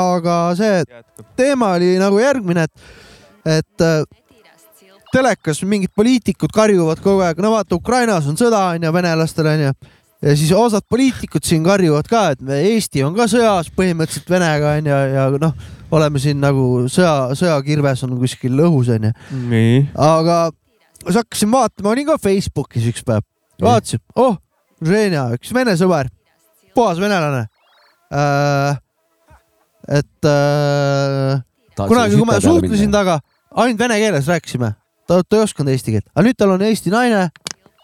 aga 0.00 0.38
see 0.58 0.82
teema 1.38 1.74
oli 1.78 1.96
nagu 2.00 2.20
järgmine, 2.22 2.66
et, 2.68 2.90
et 3.58 3.86
uh, 3.86 4.02
telekas 5.12 5.62
mingid 5.66 5.92
poliitikud 5.96 6.52
karjuvad 6.54 7.02
kogu 7.02 7.24
aeg, 7.26 7.40
no 7.42 7.54
vaata, 7.56 7.78
Ukrainas 7.78 8.28
on 8.30 8.38
sõda 8.38 8.70
onju, 8.74 8.92
venelastel 8.94 9.50
onju. 9.50 9.72
ja 10.20 10.36
siis 10.36 10.52
osad 10.54 10.84
poliitikud 10.88 11.44
siin 11.46 11.64
karjuvad 11.66 12.08
ka, 12.10 12.24
et 12.34 12.44
me 12.44 12.60
Eesti 12.74 13.04
on 13.06 13.16
ka 13.16 13.26
sõjas 13.30 13.70
põhimõtteliselt 13.76 14.30
Venega 14.30 14.76
onju 14.78 15.02
ja 15.14 15.26
noh, 15.42 15.68
oleme 15.90 16.22
siin 16.22 16.40
nagu 16.42 16.86
sõja, 16.92 17.34
sõjakirves 17.38 18.04
on 18.06 18.16
kuskil 18.20 18.62
õhus 18.68 18.92
onju. 18.94 19.12
aga 19.96 20.38
siis 21.04 21.20
hakkasin 21.22 21.52
vaatama, 21.52 21.94
olin 21.94 22.10
ka 22.12 22.18
Facebookis 22.20 22.86
üks 22.92 23.04
päev, 23.06 23.24
vaatasin, 23.64 24.02
oh, 24.16 24.38
Ženja, 24.84 25.26
üks 25.36 25.52
vene 25.54 25.74
sõber, 25.76 26.08
puhas 26.74 27.00
venelane. 27.00 27.46
Äh,. 28.10 28.78
et 30.00 30.26
äh, 30.26 31.42
kunagi, 31.76 32.16
kui 32.16 32.26
ma 32.28 32.40
suhtlesin 32.42 32.92
temaga, 32.92 33.20
ainult 33.54 33.80
vene 33.80 33.98
keeles 34.00 34.28
rääkisime. 34.30 34.74
Ta, 35.08 35.22
ta 35.26 35.36
ei 35.36 35.42
osanud 35.42 35.72
eesti 35.72 35.96
keelt, 35.96 36.06
aga 36.14 36.24
nüüd 36.26 36.38
tal 36.38 36.54
on 36.54 36.62
Eesti 36.62 36.92
naine 36.92 37.28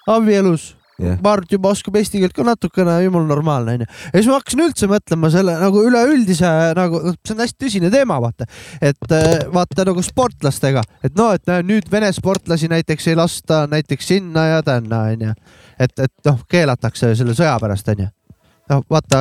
abielus 0.07 0.76
yeah.. 1.03 1.19
Mart 1.25 1.53
juba 1.53 1.73
oskab 1.75 1.99
eesti 2.01 2.23
keelt 2.23 2.37
ka 2.37 2.47
natukene, 2.47 2.99
jumala 3.05 3.29
normaalne 3.31 3.77
onju. 3.77 3.89
ja 3.89 4.15
siis 4.19 4.31
ma 4.31 4.41
hakkasin 4.41 4.65
üldse 4.67 4.91
mõtlema 4.91 5.31
selle 5.35 5.57
nagu 5.61 5.85
üleüldise 5.89 6.53
nagu, 6.79 7.03
see 7.21 7.37
on 7.37 7.45
hästi 7.45 7.59
tõsine 7.67 7.93
teema, 7.95 8.19
vaata. 8.23 8.49
et 8.81 9.17
äh, 9.17 9.31
vaata 9.53 9.87
nagu 9.89 10.05
sportlastega, 10.05 10.85
et 11.07 11.17
noh, 11.19 11.35
et 11.37 11.55
nüüd 11.67 11.91
Vene 11.93 12.11
sportlasi 12.13 12.69
näiteks 12.73 13.13
ei 13.13 13.19
lasta 13.19 13.65
näiteks 13.71 14.13
sinna 14.15 14.49
ja 14.51 14.63
tänna 14.67 15.07
onju. 15.13 15.33
et, 15.79 15.99
et 15.99 16.15
noh, 16.29 16.43
keelatakse 16.51 17.15
selle 17.19 17.37
sõja 17.39 17.57
pärast 17.63 17.95
onju 17.95 18.11
noh, 18.73 18.83
vaata 18.91 19.21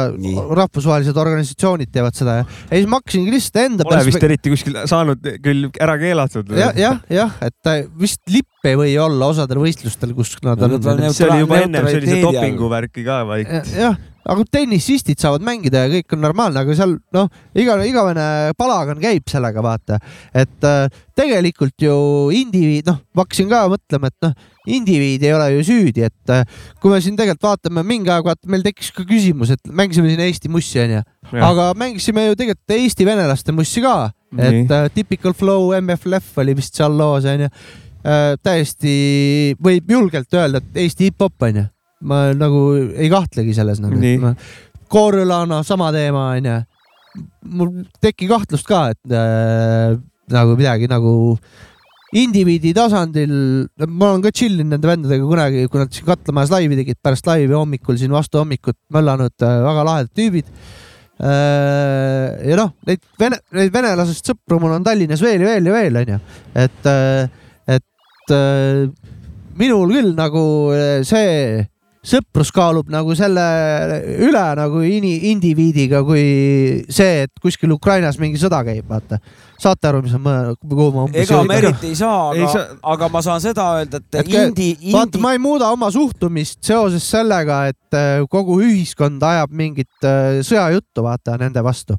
rahvusvahelised 0.60 1.18
organisatsioonid 1.22 1.92
teevad 1.94 2.18
seda 2.18 2.40
ja, 2.40 2.48
ja 2.48 2.80
siis 2.80 2.90
ma 2.90 3.00
hakkasingi 3.02 3.34
lihtsalt 3.36 3.62
enda. 3.66 3.88
Pole 3.88 4.02
vist 4.08 4.28
eriti 4.28 4.54
kuskil 4.54 4.80
saanud 4.90 5.30
küll 5.46 5.70
ära 5.82 5.98
keelatud. 6.02 6.50
jah, 6.58 6.74
jah, 6.80 7.00
jah, 7.12 7.38
et 7.46 7.72
vist 8.02 8.24
lipp 8.32 8.66
ei 8.66 8.78
või 8.80 8.96
olla 9.02 9.30
osadel 9.34 9.62
võistlustel, 9.62 10.16
kus 10.18 10.36
nad 10.46 10.62
on. 10.66 10.80
see 11.12 11.30
oli 11.30 11.44
juba 11.44 11.62
ennem 11.62 11.90
sellise 11.92 12.20
dopinguvärki 12.24 13.06
ka 13.06 13.22
vaikselt. 13.30 13.74
jah, 13.78 14.00
aga 14.26 14.46
tennisistid 14.52 15.20
saavad 15.22 15.44
mängida 15.46 15.86
ja 15.86 15.92
kõik 15.92 16.16
on 16.16 16.24
normaalne, 16.26 16.62
aga 16.64 16.76
seal 16.78 16.96
noh, 17.14 17.30
iga, 17.58 17.78
igavene 17.86 18.56
palagan 18.58 19.00
käib 19.02 19.30
sellega, 19.30 19.62
vaata. 19.66 20.00
et 20.34 20.66
äh, 20.66 20.88
tegelikult 21.18 21.76
ju 21.82 21.96
indiviid, 22.36 22.90
noh, 22.90 23.00
ma 23.14 23.26
hakkasin 23.26 23.52
ka 23.52 23.62
mõtlema, 23.72 24.10
et 24.10 24.26
noh, 24.26 24.34
indiviid 24.78 25.26
ei 25.26 25.36
ole 25.36 25.52
ju 25.58 25.66
süüdi, 25.70 26.08
et 26.10 26.34
äh, 26.34 26.44
kui 26.82 26.94
me 26.94 27.02
siin 27.04 27.18
tegelikult 27.20 27.52
vaatame, 27.52 27.86
mingi 27.86 28.14
aeg 28.14 28.26
vaata, 28.26 28.50
meil 28.50 28.66
tekkis 28.66 28.92
ka 28.96 29.06
küsimus, 29.08 29.54
et 29.54 29.70
mängisime 29.70 30.10
siin 30.10 30.26
Eesti 30.26 30.52
mussi 30.52 30.82
onju, 30.82 31.04
aga 31.46 31.70
mängisime 31.78 32.26
ju 32.30 32.40
tegelikult 32.42 32.78
Eesti 32.80 33.08
venelaste 33.08 33.54
mussi 33.56 33.86
ka, 33.86 34.10
et 34.40 34.74
äh, 34.74 34.90
Typical 34.96 35.38
Flow, 35.38 35.70
MFLF 35.78 36.42
oli 36.42 36.58
vist 36.58 36.78
seal 36.78 36.98
loos 36.98 37.30
onju. 37.30 37.52
Äh,. 38.06 38.36
täiesti 38.46 39.56
võib 39.58 39.90
julgelt 39.90 40.34
öelda, 40.38 40.60
et 40.62 40.84
Eesti 40.84 41.08
hip-hop 41.08 41.42
onju 41.48 41.64
ma 42.06 42.30
nagu 42.38 42.64
ei 42.94 43.10
kahtlegi 43.12 43.56
selles 43.58 43.82
nagu. 43.84 44.34
Koorülana 44.92 45.64
sama 45.66 45.92
teema 45.96 46.32
onju. 46.38 46.58
mul 47.56 47.70
teki 48.04 48.28
kahtlust 48.28 48.68
ka, 48.68 48.90
et 48.92 49.14
äh, 49.16 49.96
nagu 50.32 50.58
midagi 50.60 50.90
nagu 50.92 51.14
indiviidi 52.16 52.74
tasandil, 52.76 53.32
ma 53.88 54.10
olen 54.12 54.24
ka 54.24 54.32
chill 54.36 54.60
inud 54.60 54.76
nende 54.76 54.90
vendadega 54.90 55.28
kunagi, 55.28 55.68
kui 55.72 55.82
nad 55.82 55.94
siin 55.96 56.08
Katlamajas 56.08 56.52
laivi 56.54 56.78
tegid, 56.80 57.00
pärast 57.04 57.28
laivi 57.28 57.56
hommikul 57.56 57.98
siin 58.00 58.14
vastu 58.16 58.40
hommikut 58.42 58.78
möllanud 58.96 59.36
äh, 59.44 59.56
väga 59.66 59.86
lahedad 59.90 60.12
tüübid 60.16 60.52
äh,. 61.20 62.46
ja 62.52 62.60
noh, 62.60 62.76
neid 62.88 63.04
vene, 63.20 63.40
neid 63.56 63.74
venelasest 63.74 64.32
sõpru 64.32 64.60
mul 64.64 64.78
on 64.78 64.86
Tallinnas 64.86 65.24
veel 65.24 65.44
ja 65.44 65.50
veel 65.54 65.72
ja 65.72 65.76
veel 65.76 66.02
onju, 66.04 66.20
et, 66.66 66.92
äh, 66.92 67.80
et 67.80 68.36
äh, 68.36 68.86
minul 69.60 69.96
küll 69.96 70.14
nagu 70.16 70.46
äh, 70.76 71.00
see 71.08 71.66
sõprus 72.06 72.52
kaalub 72.54 72.90
nagu 72.94 73.16
selle 73.18 73.44
üle 74.28 74.44
nagu 74.60 74.82
ini, 74.86 75.32
indiviidiga, 75.32 76.04
kui 76.06 76.26
see, 76.94 77.26
et 77.26 77.42
kuskil 77.42 77.74
Ukrainas 77.76 78.20
mingi 78.22 78.40
sõda 78.42 78.62
käib, 78.68 78.86
vaata. 78.90 79.20
saate 79.62 79.90
aru, 79.90 80.04
mis 80.06 80.14
ma, 80.22 80.36
kuhu 80.62 80.90
ma 80.94 81.06
umbes 81.08 81.26
ega 81.26 81.42
me 81.48 81.58
eriti 81.62 81.94
ei 81.94 81.98
saa, 81.98 82.30
aga, 82.34 82.52
saa... 82.54 82.78
aga 82.94 83.10
ma 83.14 83.24
saan 83.26 83.42
seda 83.44 83.68
öelda, 83.80 84.02
et, 84.04 84.20
et 84.22 84.32
indi, 84.34 84.70
indi.... 84.76 84.94
vaata, 84.94 85.22
ma 85.24 85.34
ei 85.36 85.42
muuda 85.42 85.72
oma 85.74 85.90
suhtumist 85.94 86.62
seoses 86.66 87.10
sellega, 87.16 87.64
et 87.74 87.98
äh, 87.98 88.22
kogu 88.30 88.60
ühiskond 88.62 89.24
ajab 89.26 89.56
mingit 89.56 90.08
äh, 90.08 90.42
sõjajuttu, 90.46 91.06
vaata, 91.06 91.40
nende 91.42 91.64
vastu. 91.66 91.98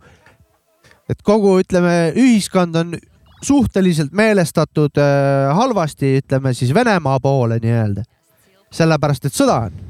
et 1.11 1.23
kogu, 1.27 1.59
ütleme, 1.65 2.13
ühiskond 2.15 2.79
on 2.79 2.99
suhteliselt 3.47 4.15
meelestatud 4.17 4.99
äh, 5.03 5.55
halvasti, 5.57 6.19
ütleme 6.23 6.55
siis 6.55 6.75
Venemaa 6.75 7.19
poole 7.23 7.59
nii-öelda 7.63 8.07
sellepärast, 8.77 9.29
et 9.29 9.37
sõda 9.37 9.61
on. 9.67 9.86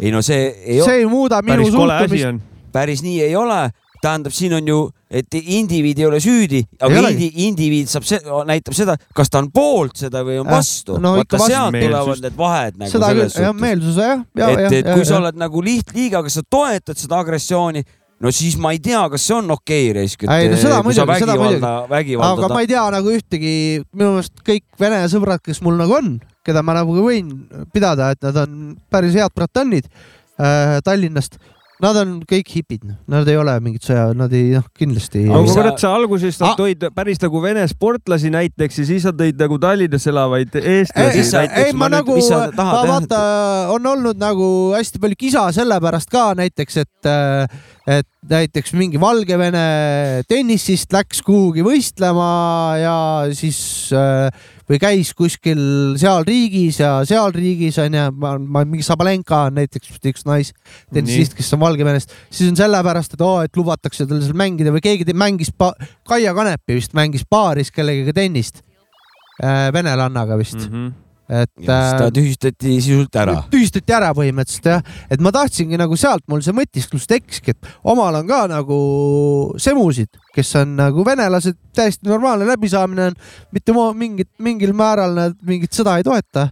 Ei 0.00 0.14
no 0.14 0.22
see 0.22 0.48
ei 0.64 0.80
see 0.82 1.02
ei 1.02 1.10
muuda 1.10 1.42
minu 1.46 1.68
suhtumist. 1.70 2.46
päris 2.72 3.02
nii 3.02 3.20
ei 3.28 3.36
ole 3.36 3.68
tähendab, 4.02 4.32
siin 4.34 4.54
on 4.58 4.68
ju, 4.68 4.78
et 5.10 5.34
indiviid 5.38 5.98
ei 5.98 6.06
ole 6.06 6.20
süüdi, 6.22 6.60
aga 6.84 7.02
indi, 7.10 7.28
indiviid 7.48 7.90
saab, 7.90 8.06
näitab 8.48 8.76
seda, 8.76 8.96
kas 9.16 9.32
ta 9.32 9.42
on 9.42 9.50
poolt 9.54 9.98
seda 9.98 10.22
või 10.26 10.38
on 10.42 10.48
vastu. 10.48 10.98
no, 11.02 11.16
vaata 11.18 11.40
sealt 11.42 11.78
tulevad 11.78 12.24
need 12.24 12.36
vahed 12.38 12.78
nagu 12.78 12.92
seda 12.92 13.12
selles 13.12 13.34
küll, 13.34 13.46
suhtes. 13.48 13.62
meelsuse 13.62 14.08
jah, 14.08 14.26
ja, 14.38 14.50
et, 14.54 14.76
et 14.80 14.90
kui 14.90 15.02
ja, 15.02 15.08
sa 15.08 15.16
ja. 15.16 15.22
oled 15.22 15.40
nagu 15.40 15.64
lihtliiga, 15.64 16.22
kas 16.26 16.38
sa 16.38 16.44
toetad 16.46 17.00
seda 17.00 17.18
agressiooni, 17.24 17.82
no 18.22 18.32
siis 18.34 18.58
ma 18.60 18.74
ei 18.76 18.82
tea, 18.84 19.02
kas 19.10 19.26
see 19.26 19.38
on 19.38 19.50
okei 19.56 19.90
okay, 19.90 19.98
risk. 19.98 20.26
ei 20.28 20.50
no 20.52 20.62
seda 20.62 20.80
muidugi, 20.86 21.20
seda 21.24 21.38
muidugi. 21.40 22.18
aga 22.30 22.52
ma 22.52 22.62
ei 22.64 22.70
tea 22.70 22.88
nagu 22.98 23.14
ühtegi, 23.18 23.54
minu 23.94 24.14
meelest 24.16 24.44
kõik 24.46 24.66
vene 24.80 25.02
sõbrad, 25.10 25.42
kes 25.44 25.62
mul 25.66 25.80
nagu 25.80 25.98
on, 25.98 26.18
keda 26.48 26.64
ma 26.64 26.78
nagu 26.80 26.96
võin 26.96 27.30
pidada, 27.74 28.12
et 28.14 28.24
nad 28.24 28.42
on 28.44 28.74
päris 28.90 29.16
head 29.18 29.36
bratannid 29.36 29.88
äh, 29.88 30.78
Tallinnast 30.84 31.38
Nad 31.78 31.94
on 32.00 32.14
kõik 32.26 32.48
hipid, 32.56 32.82
noh. 32.82 32.96
nad 33.06 33.28
ei 33.30 33.36
ole 33.38 33.52
mingid 33.62 33.84
sõja, 33.86 34.08
nad 34.18 34.32
ei, 34.34 34.48
noh, 34.56 34.64
kindlasti. 34.74 35.22
aga 35.30 35.42
kurat, 35.46 35.76
sa 35.78 35.92
alguses 35.94 36.40
ah. 36.42 36.56
tõid 36.58 36.82
päris 36.94 37.20
nagu 37.22 37.42
vene 37.42 37.62
sportlasi 37.70 38.32
näiteks 38.34 38.80
ja 38.80 38.86
siis 38.88 39.06
sa 39.06 39.12
tõid 39.14 39.38
nagu 39.38 39.60
Tallinnas 39.62 40.08
elavaid 40.10 40.58
eestlasi 40.58 41.22
näiteks. 41.22 41.62
ei, 41.62 41.76
ma, 41.76 41.86
ma 41.86 41.92
nagu, 42.00 42.18
ma 42.58 42.82
vaata, 42.82 43.20
on 43.76 43.86
olnud 43.92 44.18
nagu 44.18 44.48
hästi 44.74 44.98
palju 45.04 45.20
kisa 45.22 45.46
sellepärast 45.54 46.10
ka 46.10 46.32
näiteks, 46.40 46.80
et, 46.82 47.10
et 47.94 48.10
näiteks 48.34 48.74
mingi 48.74 48.98
Valgevene 48.98 50.26
tennisist 50.26 50.90
läks 50.98 51.22
kuhugi 51.22 51.62
võistlema 51.62 52.32
ja 52.82 52.98
siis 53.38 53.60
äh, 53.94 54.26
või 54.68 54.80
käis 54.82 55.14
kuskil 55.16 55.60
seal 56.00 56.26
riigis 56.28 56.80
ja 56.82 56.98
seal 57.08 57.32
riigis 57.34 57.78
onju, 57.82 58.04
ma, 58.20 58.34
ma 58.38 58.64
mingi 58.68 58.84
Sabalenka 58.86 59.46
on 59.48 59.58
näiteks 59.58 59.96
üks 59.96 60.26
naistennisist, 60.28 61.36
kes 61.38 61.50
on 61.56 61.62
Valgevenest, 61.64 62.14
siis 62.30 62.52
on 62.52 62.58
sellepärast, 62.58 63.16
et 63.16 63.24
oo, 63.24 63.40
et 63.44 63.60
lubatakse 63.60 64.06
tal 64.08 64.22
seal 64.24 64.38
mängida 64.38 64.74
või 64.74 64.84
keegi 64.84 65.16
mängis 65.16 65.52
Kaia 66.08 66.34
Kanepi 66.36 66.78
vist 66.78 66.96
mängis 66.96 67.24
paaris 67.28 67.72
kellegagi 67.74 68.14
tennist 68.16 68.62
äh, 69.42 69.68
venelannaga 69.74 70.38
vist 70.38 70.58
mm, 70.60 70.72
-hmm. 70.72 71.07
Et 71.28 71.50
ta 71.66 72.06
äh, 72.06 72.10
tühistati 72.14 72.78
sisult 72.80 73.16
ära. 73.20 73.42
tühistati 73.52 73.92
ära 73.92 74.14
põhimõtteliselt 74.16 74.68
jah, 74.70 74.84
et 75.12 75.20
ma 75.20 75.32
tahtsingi 75.34 75.76
nagu 75.80 75.96
sealt 76.00 76.24
mul 76.30 76.40
see 76.44 76.56
mõtisklus 76.56 77.04
tekkiski, 77.10 77.52
et 77.52 77.68
omal 77.92 78.16
on 78.22 78.28
ka 78.30 78.40
nagu 78.48 78.78
semusid, 79.60 80.16
kes 80.34 80.54
on 80.62 80.72
nagu 80.78 81.04
venelased, 81.04 81.58
täiesti 81.76 82.08
normaalne 82.08 82.48
läbisaamine 82.48 83.10
on, 83.10 83.18
mitte 83.52 83.76
mingit, 83.76 84.30
mingil 84.40 84.72
määral 84.76 85.16
nad 85.18 85.36
mingit 85.44 85.76
sõda 85.76 85.98
ei 86.00 86.06
toeta. 86.06 86.48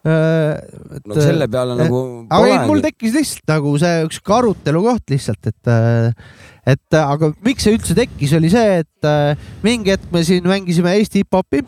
no 0.00 1.16
selle 1.18 1.44
peale 1.50 1.74
nagu 1.76 1.98
aga 2.32 2.46
ei, 2.48 2.60
mul 2.70 2.78
tekkis 2.80 3.12
lihtsalt 3.18 3.50
nagu 3.50 3.74
see 3.82 3.98
üks 4.06 4.22
arutelu 4.32 4.80
koht 4.86 5.12
lihtsalt, 5.12 5.50
et, 5.50 6.22
et 6.72 7.00
aga 7.02 7.34
miks 7.44 7.66
see 7.66 7.74
üldse 7.74 7.98
tekkis, 7.98 8.32
oli 8.38 8.54
see, 8.54 8.78
et 8.86 9.10
äh, 9.10 9.50
mingi 9.66 9.92
hetk 9.92 10.06
me 10.14 10.22
siin 10.24 10.46
mängisime 10.46 10.94
Eesti 11.02 11.26
hip-hopi, 11.26 11.66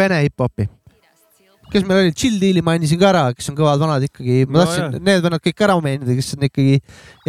vene 0.00 0.24
hip-hopi 0.24 0.66
kes 1.72 1.84
meil 1.84 2.00
olid, 2.04 2.16
Chill 2.18 2.38
Deal'i 2.40 2.62
mainisin 2.64 2.98
ka 3.00 3.10
ära, 3.10 3.24
kes 3.36 3.50
on 3.52 3.56
kõvad 3.58 3.82
vanad 3.82 4.06
ikkagi, 4.08 4.40
ma 4.48 4.58
No 4.58 4.64
tahtsin 4.64 4.84
jah. 4.86 5.02
need 5.10 5.22
vennad 5.26 5.44
kõik 5.44 5.64
ära 5.66 5.76
mainida, 5.84 6.16
kes 6.18 6.32
on 6.36 6.46
ikkagi 6.48 6.78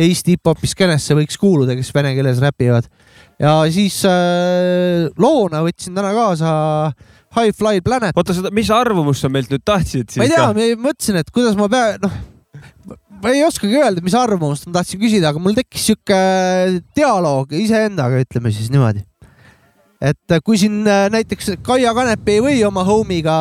Eesti 0.06 0.36
hip-hopi 0.38 0.70
skeenesse 0.72 1.18
võiks 1.20 1.38
kuuluda, 1.42 1.76
kes 1.80 1.92
vene 1.96 2.14
keeles 2.18 2.40
räpivad. 2.44 2.88
ja 3.40 3.54
siis 3.74 4.00
äh, 4.08 5.08
loona 5.20 5.64
võtsin 5.66 5.96
täna 5.98 6.14
kaasa 6.16 6.54
High 7.36 7.54
Fly 7.56 7.82
Planet. 7.86 8.16
oota, 8.18 8.34
seda, 8.34 8.50
mis 8.56 8.72
arvamust 8.74 9.22
sa 9.26 9.30
meilt 9.30 9.52
nüüd 9.54 9.64
tahtsid 9.68 10.10
siis 10.10 10.22
ma 10.24 10.28
ei 10.28 10.34
tea, 10.34 10.48
ma 10.50 10.90
mõtlesin, 10.90 11.20
et 11.22 11.30
kuidas 11.36 11.60
ma 11.60 11.68
pean, 11.72 12.00
noh, 12.04 12.16
ma 13.20 13.34
ei 13.36 13.44
oskagi 13.46 13.76
öelda, 13.76 14.02
mis 14.06 14.16
arvamust 14.18 14.66
ma 14.70 14.80
tahtsin 14.80 15.02
küsida, 15.04 15.30
aga 15.34 15.44
mul 15.44 15.58
tekkis 15.58 15.90
sihuke 15.92 16.20
dialoog 16.98 17.52
iseendaga, 17.60 18.24
ütleme 18.24 18.52
siis 18.56 18.72
niimoodi. 18.74 19.04
Et 20.00 20.38
kui 20.48 20.58
siin 20.60 20.84
äh, 20.88 21.08
näiteks 21.12 21.58
Kaia 21.66 21.92
Kanepi 21.96 22.38
ei 22.38 22.44
või 22.44 22.60
oma 22.68 22.86
homiga 22.88 23.34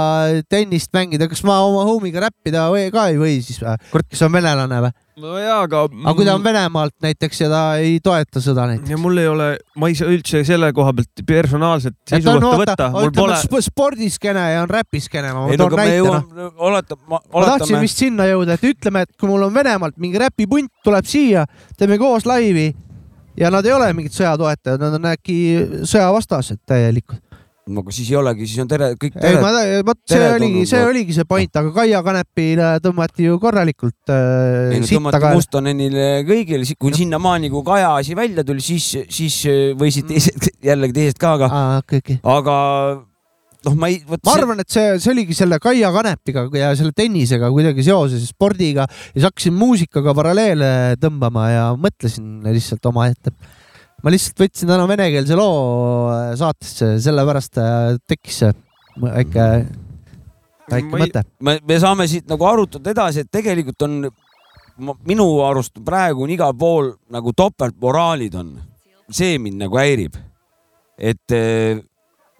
tennist 0.50 0.90
mängida, 0.96 1.28
kas 1.30 1.44
ma 1.46 1.60
oma 1.66 1.84
homiga 1.86 2.24
räppida 2.26 2.66
või 2.72 2.88
ka 2.94 3.08
ei 3.12 3.20
või 3.20 3.36
siis 3.44 3.60
või? 3.62 4.02
kes 4.08 4.24
on 4.26 4.34
venelane 4.34 4.80
või? 4.82 4.96
no 5.22 5.36
jaa, 5.38 5.60
aga. 5.66 5.84
aga 5.86 6.14
kui 6.18 6.26
ta 6.26 6.34
on 6.34 6.42
Venemaalt 6.42 6.94
näiteks 7.02 7.42
ja 7.44 7.50
ta 7.52 7.60
ei 7.82 7.98
toeta 8.02 8.42
sõda 8.42 8.66
näiteks? 8.72 8.90
ja 8.90 8.98
mul 9.00 9.22
ei 9.22 9.28
ole, 9.30 9.48
ma 9.78 9.90
ei 9.90 9.98
saa 9.98 10.10
üldse 10.10 10.42
selle 10.46 10.72
koha 10.74 10.96
pealt 10.98 11.22
personaalset 11.28 11.94
et 11.94 12.10
ta 12.10 12.18
on 12.18 12.42
seisukohta 12.42 12.58
võtta, 12.64 12.90
mul 12.94 13.08
ütleme 13.12 13.22
pole, 13.22 13.38
sp- 13.44 13.62
spordiskeene 13.68 14.44
ja 14.54 14.64
on 14.64 14.72
räpiskeene, 14.72 15.32
ma 15.36 15.46
ei 15.46 15.54
no 15.54 15.62
toon 15.62 15.78
aga 15.78 15.78
me 15.78 15.86
näite 15.86 16.02
noh. 16.02 16.10
jõuame, 16.10 16.50
oletame, 16.70 17.06
ma 17.12 17.46
tahtsin 17.52 17.80
vist 17.86 18.02
sinna 18.02 18.26
jõuda, 18.30 18.58
et 18.58 18.68
ütleme, 18.72 19.06
et 19.06 19.14
kui 19.14 19.30
mul 19.30 19.46
on 19.46 19.54
Venemaalt 19.54 19.98
mingi 20.02 20.22
räpipunt 20.26 20.74
tuleb 20.86 21.06
siia, 21.06 21.46
teeme 21.78 22.02
koos 22.02 22.26
laivi 22.26 22.72
ja 23.38 23.52
nad 23.54 23.66
ei 23.66 23.74
ole 23.74 23.88
mingid 23.96 24.14
sõjatoetajad, 24.16 24.82
nad 24.82 24.98
on 24.98 25.08
äkki 25.12 25.38
sõjavastased 25.88 26.60
täielikult. 26.68 27.22
no 27.68 27.82
aga 27.84 27.92
siis 27.92 28.08
ei 28.08 28.16
olegi, 28.16 28.46
siis 28.48 28.62
on 28.62 28.68
tere, 28.70 28.86
kõik 28.96 29.18
ei, 29.18 29.20
tere 29.26 29.40
ma, 29.44 29.50
vot 29.84 29.98
see 30.08 30.28
oligi, 30.32 30.62
see 30.70 30.80
no. 30.80 30.88
oligi 30.88 31.16
see 31.18 31.26
point, 31.28 31.58
aga 31.60 31.72
Kaia 31.76 32.00
Kanepile 32.06 32.70
tõmmati 32.84 33.26
ju 33.26 33.36
korralikult 33.42 34.14
äh, 34.14 34.72
ei 34.72 34.80
no 34.80 34.88
sitta 34.88 35.20
ka. 35.20 35.34
Mustonenile 35.36 36.08
kõigile, 36.28 36.64
kui 36.80 36.96
sinnamaani, 36.96 37.52
kui 37.52 37.66
Kaja 37.66 37.92
asi 37.98 38.16
välja 38.16 38.46
tuli, 38.48 38.64
siis, 38.64 38.88
siis 39.12 39.42
võisid 39.78 40.08
teised, 40.08 40.48
jällegi 40.64 40.96
teised 40.96 41.20
ka, 41.20 41.36
aga, 41.36 41.52
aa, 41.52 41.78
okei, 41.84 42.00
okei. 42.04 42.20
aga 42.38 42.56
noh, 43.66 43.74
ma 43.78 43.90
ei, 43.90 43.98
ma 44.06 44.34
arvan, 44.34 44.62
et 44.62 44.70
see, 44.72 44.98
see 45.02 45.12
oligi 45.14 45.36
selle 45.36 45.58
Kaia 45.62 45.90
Kanepiga 45.94 46.46
ja 46.54 46.70
selle 46.78 46.94
tennisega 46.96 47.50
kuidagi 47.54 47.84
seoses, 47.86 48.26
spordiga 48.30 48.86
ja 48.86 49.14
siis 49.16 49.26
hakkasin 49.28 49.56
muusikaga 49.58 50.14
paralleele 50.16 50.70
tõmbama 51.02 51.48
ja 51.50 51.64
mõtlesin 51.80 52.46
lihtsalt 52.46 52.86
omaette. 52.90 53.34
ma 54.02 54.14
lihtsalt 54.14 54.44
võtsin 54.44 54.70
täna 54.70 54.86
venekeelse 54.90 55.38
loo 55.38 56.12
saatesse, 56.38 56.94
sellepärast 57.02 57.60
äh, 57.62 57.98
tekkis 58.06 58.44
väike, 59.02 59.50
väike 60.70 61.02
mõte. 61.04 61.26
me, 61.42 61.58
me 61.66 61.82
saame 61.82 62.06
siit 62.10 62.28
nagu 62.30 62.46
arutada 62.46 62.94
edasi, 62.94 63.26
et 63.26 63.32
tegelikult 63.34 63.86
on 63.88 64.00
minu 64.78 65.26
arust 65.42 65.80
praegu 65.84 66.24
on 66.24 66.32
igal 66.32 66.54
pool 66.58 66.92
nagu 67.10 67.32
topeltmoraalid 67.34 68.34
on. 68.38 68.58
see 69.10 69.38
mind 69.38 69.64
nagu 69.64 69.78
häirib. 69.78 70.14
et 70.98 71.32
eh, 71.32 71.80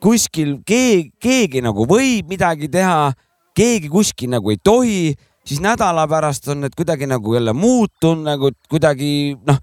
kuskil 0.02 0.58
keegi, 0.66 1.10
keegi 1.20 1.62
nagu 1.64 1.86
võib 1.88 2.28
midagi 2.30 2.70
teha, 2.72 3.12
keegi 3.56 3.90
kuskil 3.90 4.30
nagu 4.32 4.52
ei 4.52 4.60
tohi, 4.62 5.14
siis 5.46 5.62
nädala 5.64 6.06
pärast 6.10 6.48
on 6.52 6.62
need 6.64 6.76
kuidagi 6.78 7.08
nagu 7.10 7.34
jälle 7.34 7.54
muutunud 7.56 8.26
nagu 8.28 8.52
kuidagi 8.70 9.36
noh, 9.46 9.58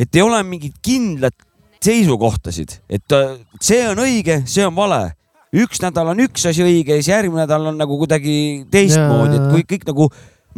et 0.00 0.14
ei 0.16 0.24
ole 0.24 0.42
mingit 0.46 0.80
kindlat 0.84 1.36
seisukohtasid, 1.86 2.80
et 2.90 3.14
see 3.62 3.84
on 3.86 4.00
õige, 4.02 4.40
see 4.48 4.64
on 4.66 4.74
vale. 4.76 5.14
Üks 5.56 5.78
nädal 5.80 6.10
on 6.10 6.18
üks 6.24 6.42
asi 6.50 6.64
õige 6.64 6.96
ja 6.96 7.00
siis 7.00 7.12
järgmine 7.12 7.44
nädal 7.44 7.70
on 7.70 7.78
nagu 7.78 7.96
kuidagi 8.00 8.66
teistmoodi, 8.72 9.38
et 9.38 9.52
kui 9.52 9.62
kõik 9.70 9.86
nagu 9.88 10.08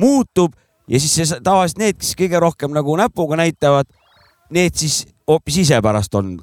muutub 0.00 0.56
ja 0.88 0.98
siis 0.98 1.14
see 1.18 1.40
tavaliselt 1.44 1.82
need, 1.82 1.98
kes 2.00 2.16
kõige 2.18 2.40
rohkem 2.42 2.72
nagu 2.74 2.96
näpuga 2.98 3.38
näitavad, 3.38 3.90
need 4.54 4.74
siis 4.80 5.02
hoopis 5.28 5.60
ise 5.66 5.78
pärast 5.84 6.14
on 6.18 6.38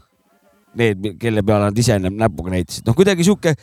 need, 0.80 1.16
kelle 1.22 1.44
peale 1.46 1.70
nad 1.70 1.80
ise 1.80 1.98
näpuga 2.06 2.54
näitasid, 2.54 2.86
noh 2.88 2.98
kuidagi 2.98 3.26
sihuke. 3.28 3.56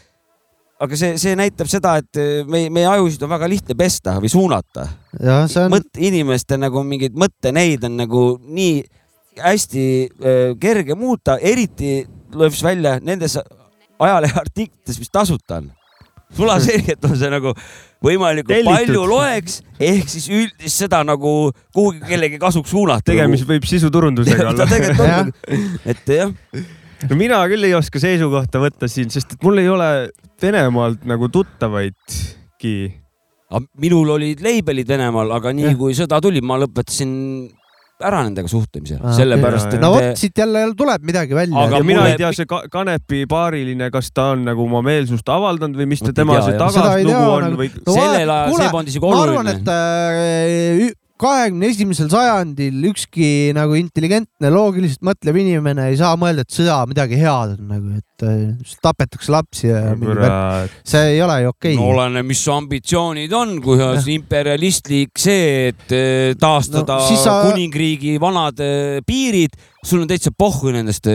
aga 0.83 0.97
see, 0.99 1.15
see 1.21 1.37
näitab 1.39 1.69
seda, 1.71 1.95
et 2.03 2.19
meie, 2.51 2.71
meie 2.75 2.89
ajusid 2.91 3.23
on 3.23 3.31
väga 3.31 3.49
lihtne 3.51 3.77
pesta 3.79 4.17
või 4.23 4.33
suunata. 4.33 4.89
on, 5.21 5.71
mõt-, 5.71 6.01
inimeste 6.03 6.59
nagu 6.59 6.83
mingeid 6.83 7.15
mõtteneid 7.15 7.87
on 7.87 8.01
nagu 8.03 8.25
nii 8.43 8.83
hästi 9.39 9.85
äh, 10.03 10.41
kerge 10.61 10.97
muuta, 10.99 11.39
eriti 11.39 12.03
lööb 12.35 12.57
see 12.57 12.67
välja 12.67 12.97
nendes 13.05 13.39
ajaleheartiklites, 14.03 14.99
mis 14.99 15.13
tasuta 15.13 15.61
on. 15.61 15.71
sulaselgelt 16.33 17.05
on 17.05 17.17
see 17.21 17.29
nagu 17.29 17.53
võimalikult 18.03 18.55
Tellitud. 18.55 18.73
palju 18.73 19.03
loeks, 19.09 19.59
ehk 19.81 20.09
siis 20.09 20.29
üldist 20.33 20.81
seda 20.81 21.03
nagu 21.05 21.53
kuhugi 21.75 22.01
kellegi 22.09 22.39
kasuks 22.41 22.73
suunata. 22.73 23.05
tegemist 23.13 23.49
võib 23.49 23.67
sisuturundusega 23.69 24.49
olla. 24.53 24.69
tegelikult 24.71 25.19
on, 25.19 25.33
et 25.93 26.15
jah, 26.17 26.33
no 27.11 27.17
mina 27.19 27.41
küll 27.51 27.65
ei 27.69 27.75
oska 27.79 27.99
seisukohta 28.03 28.61
võtta 28.63 28.89
siin, 28.91 29.11
sest 29.13 29.35
et 29.37 29.43
mul 29.47 29.59
ei 29.63 29.69
ole 29.73 29.89
Venemaalt 30.43 31.05
nagu 31.07 31.29
tuttavaidki. 31.31 32.75
minul 33.79 34.09
olid 34.17 34.41
leibelid 34.43 34.89
Venemaal, 34.89 35.31
aga 35.37 35.53
nii 35.53 35.71
Jah. 35.73 35.77
kui 35.79 35.93
sõda 35.95 36.21
tuli, 36.25 36.41
ma 36.41 36.57
lõpetasin 36.63 37.51
ära 38.03 38.23
nendega 38.27 38.49
suhtlemise 38.51 38.97
Ah,, 38.99 39.13
sellepärast 39.15 39.75
et 39.77 39.81
no 39.83 39.93
vot, 39.95 40.17
siit 40.19 40.35
jälle 40.41 40.65
tuleb 40.75 41.05
midagi 41.07 41.37
välja 41.39 41.55
Aga 41.69 41.77
ja 41.79 41.85
mina 41.87 42.01
mulle- 42.01 42.15
ei 42.17 42.19
tea, 42.19 42.33
see 42.35 42.47
Ka- 42.51 42.65
Kanepi 42.73 43.21
paariline, 43.31 43.91
kas 43.95 44.09
ta 44.11 44.33
on 44.33 44.43
nagu 44.49 44.65
oma 44.65 44.81
meelsust 44.83 45.29
avaldanud 45.31 45.77
või 45.79 45.87
mis 45.93 46.03
ta 46.03 46.11
tema 46.17 46.41
see 46.43 46.57
tagaslugu 46.59 47.15
on 47.15 47.45
nagu- 47.47 47.61
või 47.61 47.71
No 47.87 47.93
sellel 47.95 48.31
ajal 48.31 48.57
see 48.59 48.73
polnud 48.75 48.89
isegi 48.91 49.05
ma 49.05 49.23
arvan, 49.23 49.47
oluline 49.47 49.55
et. 49.55 49.71
äh, 50.89 50.93
kahekümne 51.23 51.69
esimesel 51.71 52.09
sajandil 52.13 52.83
ükski 52.91 53.53
nagu 53.57 53.77
intelligentne, 53.79 54.51
loogiliselt 54.53 55.03
mõtlev 55.07 55.39
inimene 55.43 55.87
ei 55.93 55.99
saa 56.01 56.17
mõelda, 56.21 56.43
et 56.45 56.55
sõda 56.55 56.81
midagi 56.91 57.19
head 57.21 57.55
on 57.57 57.69
nagu, 57.71 57.93
et 58.01 58.25
äh, 58.27 58.75
tapetakse 58.83 59.33
lapsi 59.35 59.69
ja 59.71 59.83
kurat, 60.01 60.75
see 60.89 61.15
ei 61.15 61.21
ole 61.25 61.39
ju 61.45 61.53
okei. 61.55 61.77
No 61.79 61.89
oleneb, 61.95 62.27
mis 62.33 62.43
su 62.43 62.53
ambitsioonid 62.55 63.33
on, 63.39 63.57
kui 63.65 63.79
on 63.83 64.01
imperialistlik 64.17 65.19
see, 65.23 65.69
et 65.73 65.95
eh, 65.95 66.33
taastada 66.41 66.99
No 67.03 67.19
sa- 67.23 67.39
kuningriigi 67.47 68.17
vanad 68.23 68.59
eh, 68.63 68.99
piirid, 69.07 69.55
sul 69.83 70.03
on 70.05 70.11
täitsa 70.11 70.31
pohhu 70.35 70.71
nendest, 70.75 71.07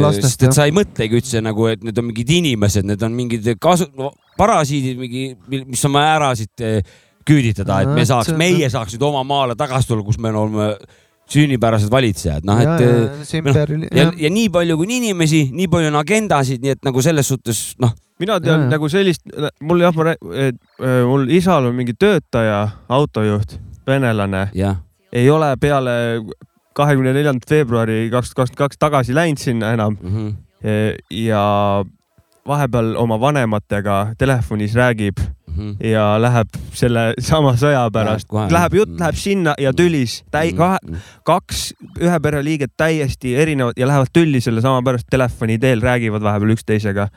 Lastest, 0.00 0.34
sest 0.34 0.46
et 0.48 0.56
sa 0.56 0.68
ei 0.68 0.72
mõtlegi 0.76 1.18
üldse 1.20 1.40
nagu, 1.44 1.66
et 1.72 1.82
need 1.84 1.98
on 2.00 2.08
mingid 2.10 2.30
inimesed, 2.38 2.86
need 2.88 3.02
on 3.04 3.16
mingid 3.16 3.48
kasu- 3.60 3.90
no,, 3.98 4.12
parasiidid, 4.38 4.96
mingi, 4.98 5.24
mis 5.68 5.84
on 5.86 5.92
vaja 5.96 6.14
ära 6.18 6.30
siit 6.38 6.64
eh, 6.64 6.80
küüditada, 7.26 7.80
et 7.82 7.88
me 7.88 8.02
Nojah, 8.02 8.10
saaks 8.12 8.36
meie 8.38 8.68
saaks 8.72 8.94
nüüd 8.94 9.06
oma 9.08 9.24
maale 9.26 9.56
tagasi 9.58 9.90
tulla, 9.90 10.04
kus 10.06 10.18
me 10.18 10.32
oleme 10.32 10.74
sünnipärased 11.30 11.90
valitsejad, 11.92 12.44
noh 12.44 12.60
et 12.60 12.84
eh, 12.84 13.40
noh, 13.40 13.56
ja 13.56 14.04
jah., 14.04 14.16
ja 14.20 14.30
nii 14.30 14.48
palju 14.52 14.76
kui 14.76 14.88
on 14.88 14.96
inimesi, 14.98 15.44
nii 15.56 15.68
palju 15.72 15.92
on 15.92 16.00
agendasid, 16.02 16.64
nii 16.64 16.74
et 16.76 16.82
nagu 16.84 17.04
selles 17.04 17.30
suhtes 17.32 17.62
noh, 17.80 17.94
mina 18.20 18.38
tean 18.44 18.66
Jaa. 18.66 18.72
nagu 18.74 18.90
sellist, 18.92 19.24
mul 19.64 19.84
jah, 19.86 19.96
ma, 19.96 20.16
mul 21.08 21.30
isal 21.32 21.70
on 21.70 21.78
mingi 21.78 21.96
töötaja, 21.96 22.60
autojuht, 22.92 23.56
venelane, 23.88 24.48
ei 25.14 25.30
ole 25.30 25.54
peale 25.60 25.96
kahekümne 26.74 27.14
neljandat 27.14 27.50
veebruari 27.50 28.08
kaks 28.12 28.32
tuhat 28.34 28.50
kakskümmend 28.50 28.62
kaks 28.64 28.80
tagasi 28.82 29.14
läinud 29.14 29.40
sinna 29.40 29.72
enam 29.72 29.96
mm 30.00 30.10
-hmm. 30.10 30.32
ja 31.10 31.84
vahepeal 32.46 32.94
oma 32.96 33.20
vanematega 33.20 34.14
telefonis 34.18 34.74
räägib, 34.74 35.20
Mhm. 35.54 35.76
ja 35.90 36.04
läheb 36.20 36.48
selle 36.74 37.14
sama 37.22 37.52
sõja 37.60 37.84
pärast. 37.94 38.26
Läheb 38.50 38.74
jutt 38.74 38.90
Mm. 38.94 39.00
läheb 39.00 39.14
sinna 39.20 39.54
ja 39.58 39.72
tülis. 39.72 40.22
Täi-, 40.34 40.54
kahe, 40.56 40.78
kaks 41.24 41.72
ühe 42.00 42.18
pere 42.22 42.42
liiget 42.44 42.72
täiesti 42.76 43.34
erinevad 43.38 43.78
ja 43.78 43.86
lähevad 43.86 44.10
tülli 44.12 44.40
sellesama 44.40 44.82
pärast 44.82 45.06
telefoni 45.10 45.58
teel, 45.58 45.80
räägivad 45.80 46.22
vahepeal 46.22 46.54
üksteisega. 46.56 47.08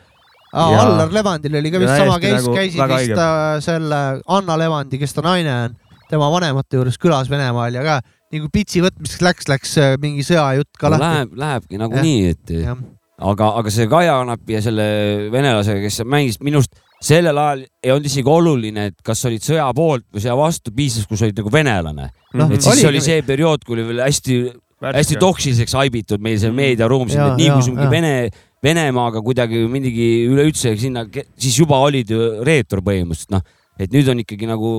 Aa, 0.54 0.72
Ja- 0.72 0.82
Allar 0.82 1.10
Levandil 1.12 1.56
oli 1.60 1.72
ka 1.72 1.80
vist 1.80 1.92
Ja 1.92 1.98
sama 2.06 2.20
case 2.24 2.36
nagu 2.40 2.54
käisid 2.56 2.80
vist 2.88 3.18
äh, 3.20 3.60
selle 3.62 4.22
Anna 4.28 4.56
Levandi, 4.58 4.98
kes 4.98 5.14
ta 5.14 5.22
naine 5.22 5.52
on, 5.66 5.76
tema 6.10 6.30
vanemate 6.32 6.78
juures 6.78 6.98
külas 6.98 7.28
Venemaal 7.30 7.74
ja 7.76 7.84
ka 7.84 7.98
nagu 8.32 8.48
pitsi 8.54 8.80
võtmiseks 8.82 9.22
läks, 9.24 9.48
läks 9.52 9.78
äh, 9.78 9.98
mingi 10.00 10.24
sõjajutt 10.24 10.72
ka 10.80 10.90
no, 10.90 10.98
lahti. 10.98 11.04
läheb, 11.04 11.36
lähebki 11.44 11.78
nagunii, 11.82 12.30
et 12.32 12.50
jah, 12.64 12.78
aga, 13.20 13.50
aga 13.60 13.70
see 13.76 13.88
Kaja 13.92 14.16
Kanapi 14.22 14.54
ja 14.56 14.62
selle 14.62 14.88
venelasega, 15.32 15.82
kes 15.84 16.02
mängis, 16.08 16.40
minu 16.44 16.62
arust 16.62 16.80
sellel 17.04 17.38
ajal 17.38 17.64
ei 17.84 17.92
olnud 17.94 18.10
isegi 18.10 18.32
oluline, 18.32 18.88
et 18.92 19.02
kas 19.06 19.22
olid 19.30 19.44
sõja 19.46 19.68
poolt 19.78 20.06
või 20.14 20.24
sõja 20.24 20.38
vastu, 20.40 20.74
piisas, 20.76 21.06
kui 21.10 21.18
sa 21.20 21.28
olid 21.28 21.38
nagu 21.42 21.52
venelane. 21.54 22.10
noh 22.34 22.52
et 22.52 22.62
siis 22.62 22.74
oligi- 22.74 22.88
oli 22.90 23.02
see 23.02 23.22
periood, 23.28 23.64
kui 23.66 23.78
oli 23.78 23.88
veel 23.92 24.02
hästi, 24.08 24.38
hästi 24.82 25.20
toksiliseks 25.22 25.74
haibitud 25.78 26.22
meil 26.22 26.40
see 26.42 26.52
meediaruum 26.52 27.10
siin, 27.10 27.22
et 27.22 27.38
nii 27.42 27.52
kui 27.54 27.66
sul 27.66 27.76
mingi. 27.78 27.90
Vene, 27.92 28.30
Venemaaga 28.64 29.22
kuidagi 29.22 29.68
midagi 29.70 30.08
üleüldse 30.28 30.74
sinna, 30.82 31.06
siis 31.38 31.60
juba 31.60 31.78
olid 31.86 32.10
ju 32.10 32.44
reetur 32.46 32.82
põhimõtteliselt, 32.82 33.36
noh, 33.36 33.42
et 33.78 33.94
nüüd 33.94 34.10
on 34.10 34.24
ikkagi 34.26 34.50
nagu 34.50 34.72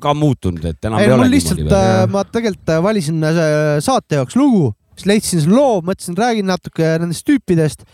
ka 0.00 0.12
muutunud, 0.14 0.62
et 0.70 0.86
enam 0.86 1.00
ei 1.00 1.08
ei, 1.08 1.10
ei 1.10 1.16
mul 1.16 1.24
ole 1.24 1.32
lihtsalt 1.32 1.72
äh, 1.74 2.04
ma 2.10 2.22
tegelikult 2.22 2.70
äh, 2.70 2.82
valisin 2.84 3.24
äh, 3.26 3.80
saate 3.82 4.20
jaoks 4.20 4.36
lugu, 4.38 4.70
siis 5.00 5.08
leidsin 5.10 5.42
selle 5.44 5.56
loo, 5.56 5.80
mõtlesin, 5.86 6.16
räägin 6.20 6.48
natuke 6.50 6.94
nendest 7.02 7.24
tüüpidest 7.28 7.86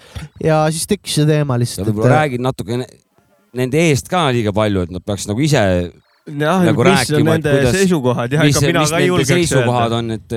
ja 0.44 0.64
siis 0.74 0.86
tekkis 0.90 1.20
see 1.20 1.28
teema 1.28 1.54
sa 1.56 1.62
lihtsalt. 1.64 1.90
võib-olla 1.92 2.22
räägid 2.24 2.42
natuke 2.44 2.80
ne- 2.82 2.90
nende 3.56 3.78
eest 3.88 4.10
ka 4.12 4.26
liiga 4.34 4.52
palju, 4.56 4.82
et 4.86 4.92
nad 4.98 5.04
peaks 5.06 5.28
nagu 5.30 5.40
ise 5.40 5.62
jah 6.26 6.64
nagu, 6.66 6.82
mis 6.82 6.90
on 6.90 6.90
rääkima, 6.90 7.38
et 7.38 7.44
nende 7.46 7.54
kuidas- 7.54 7.78
seisukohad 7.78 8.32
ja 8.34 8.42
ega 8.50 8.60
mina 8.66 8.84
ka 8.90 8.98
ei 8.98 9.06
julgeks 9.12 9.32
seisukohad 9.32 9.92
öelda. 9.94 10.02
on, 10.02 10.10
et, 10.10 10.32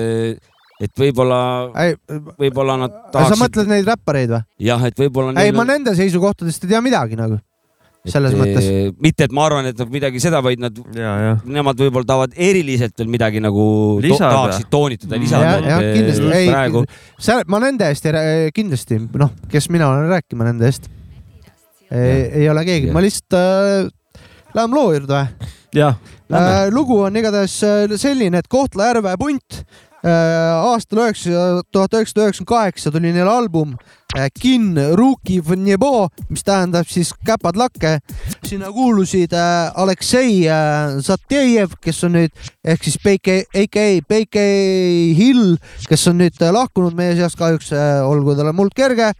et 0.86 1.02
võib-olla, 1.02 1.40
ei, 1.82 1.96
võib-olla 2.38 2.76
nad 2.84 2.94
sa 2.94 3.12
tahaksid, 3.18 3.42
mõtled 3.42 3.72
neid 3.74 3.90
räppareid 3.90 4.30
või? 4.36 4.42
jah, 4.70 4.84
et 4.86 5.02
võib-olla 5.02 5.34
ei, 5.34 5.50
neil 5.50 5.58
ma 5.58 5.66
nende 5.68 5.94
seisukohtadest 5.98 6.64
ei 6.64 6.70
tea 6.76 6.80
midagi 6.84 7.18
nagu, 7.18 7.40
et, 8.04 8.12
selles 8.14 8.34
mõttes. 8.38 8.64
eh, 8.64 8.90
mitte, 9.02 9.26
et 9.28 9.32
ma 9.36 9.44
arvan, 9.48 9.66
et 9.70 9.78
nad 9.78 9.90
midagi 9.92 10.22
seda, 10.22 10.40
vaid 10.44 10.62
nad, 10.62 10.76
nemad 11.44 11.80
võib-olla 11.82 12.08
tahavad 12.08 12.36
eriliselt 12.36 12.96
veel 12.98 13.10
midagi 13.12 13.42
nagu 13.44 13.66
to, 14.00 14.06
Lisada. 14.06 14.30
tahaksid 14.36 14.70
toonitada, 14.72 15.16
Mm. 15.16 15.22
lisada, 15.26 15.52
jah, 15.68 15.80
et 15.84 15.96
kindlasti, 15.98 16.30
eh, 16.30 16.38
ei 16.38 16.48
praegu, 16.48 16.84
seal 17.18 17.42
ma 17.46 17.60
nende 17.60 17.90
eest 17.90 18.06
ei 18.06 18.50
kindlasti 18.56 19.00
noh, 19.20 19.30
kes 19.50 19.68
mina 19.70 19.90
olen 19.90 20.08
rääkima 20.08 20.48
nende 20.48 20.66
eest. 20.70 20.88
ei, 21.90 22.48
ole 22.48 22.64
keegi, 22.64 22.90
ma 22.94 23.00
lihtsalt 23.02 23.34
äh,, 23.34 23.90
läheme 24.54 24.74
loo 24.74 24.92
juurde 24.94 25.14
või? 25.16 25.50
jah, 25.74 25.96
Äh, 26.30 26.68
lugu 26.70 26.94
on 27.02 27.16
igatahes 27.18 27.56
äh, 27.66 27.90
selline, 27.98 28.38
et 28.38 28.46
Kohtla-Järve 28.46 29.16
punt 29.18 29.56
äh, 30.06 30.10
aastal 30.62 31.00
üheksa, 31.02 31.62
tuhat 31.74 31.96
üheksasada 31.98 32.28
üheksakümmend 32.28 32.52
kaheksa 32.52 32.92
tuli 32.94 33.10
neil 33.16 33.26
album 33.26 33.72
äh, 33.74 33.99
Kin 34.34 34.74
Ruki 34.98 35.38
v 35.40 35.54
Nebo, 35.56 36.08
mis 36.30 36.42
tähendab 36.42 36.88
siis 36.90 37.12
käpad 37.26 37.56
lakke. 37.56 38.00
sinna 38.46 38.72
kuulusid 38.72 39.32
äh, 39.32 39.70
Aleksei 39.78 40.48
äh, 40.48 40.98
Zatejev, 40.98 41.76
kes 41.80 42.02
on 42.04 42.16
nüüd 42.18 42.32
ehk 42.66 42.82
siis 42.82 42.96
PK, 42.98 43.44
AKA 43.54 44.00
PK 44.08 44.42
Hill, 45.14 45.54
kes 45.86 46.08
on 46.10 46.18
nüüd 46.18 46.40
äh, 46.42 46.50
lahkunud 46.50 46.96
meie 46.98 47.14
seast 47.18 47.38
kahjuks 47.38 47.70
äh,, 47.72 48.00
olgu 48.02 48.34
talle 48.34 48.52
muld 48.56 48.74
kerge. 48.74 49.12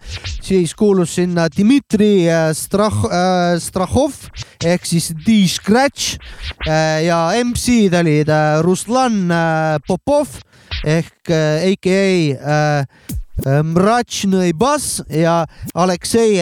siis 0.42 0.74
kuulus 0.74 1.14
sinna 1.14 1.46
Dmitri 1.48 2.26
äh, 2.26 2.50
Strah- 2.56 3.06
äh, 3.06 3.60
Strahhov 3.62 4.18
ehk 4.64 4.86
siis 4.86 5.12
D-Scratch 5.26 6.18
äh, 6.66 7.06
ja 7.06 7.30
MC-d 7.44 7.94
olid 8.02 8.28
äh, 8.28 8.58
Ruslan 8.66 9.30
äh, 9.30 9.78
Popov 9.86 10.40
ehk 10.84 11.30
äh, 11.30 11.70
AKA 11.70 12.80
äh, 12.80 13.18
Mračnõi 13.40 14.52
bass 14.52 15.00
ja 15.08 15.46
Aleksei 15.74 16.36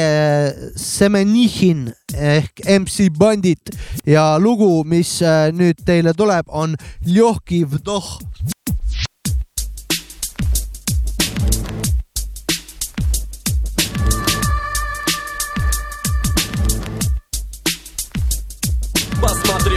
Semenihin 0.75 1.87
ehk 2.17 2.63
MC 2.65 3.11
Bandit 3.19 3.71
ja 4.07 4.39
lugu, 4.41 4.85
mis 4.85 5.19
äh, 5.23 5.51
nüüd 5.55 5.85
teile 5.87 6.15
tuleb, 6.17 6.49
on 6.49 6.77
Ljohki 7.07 7.65
Vdoh. 7.69 8.19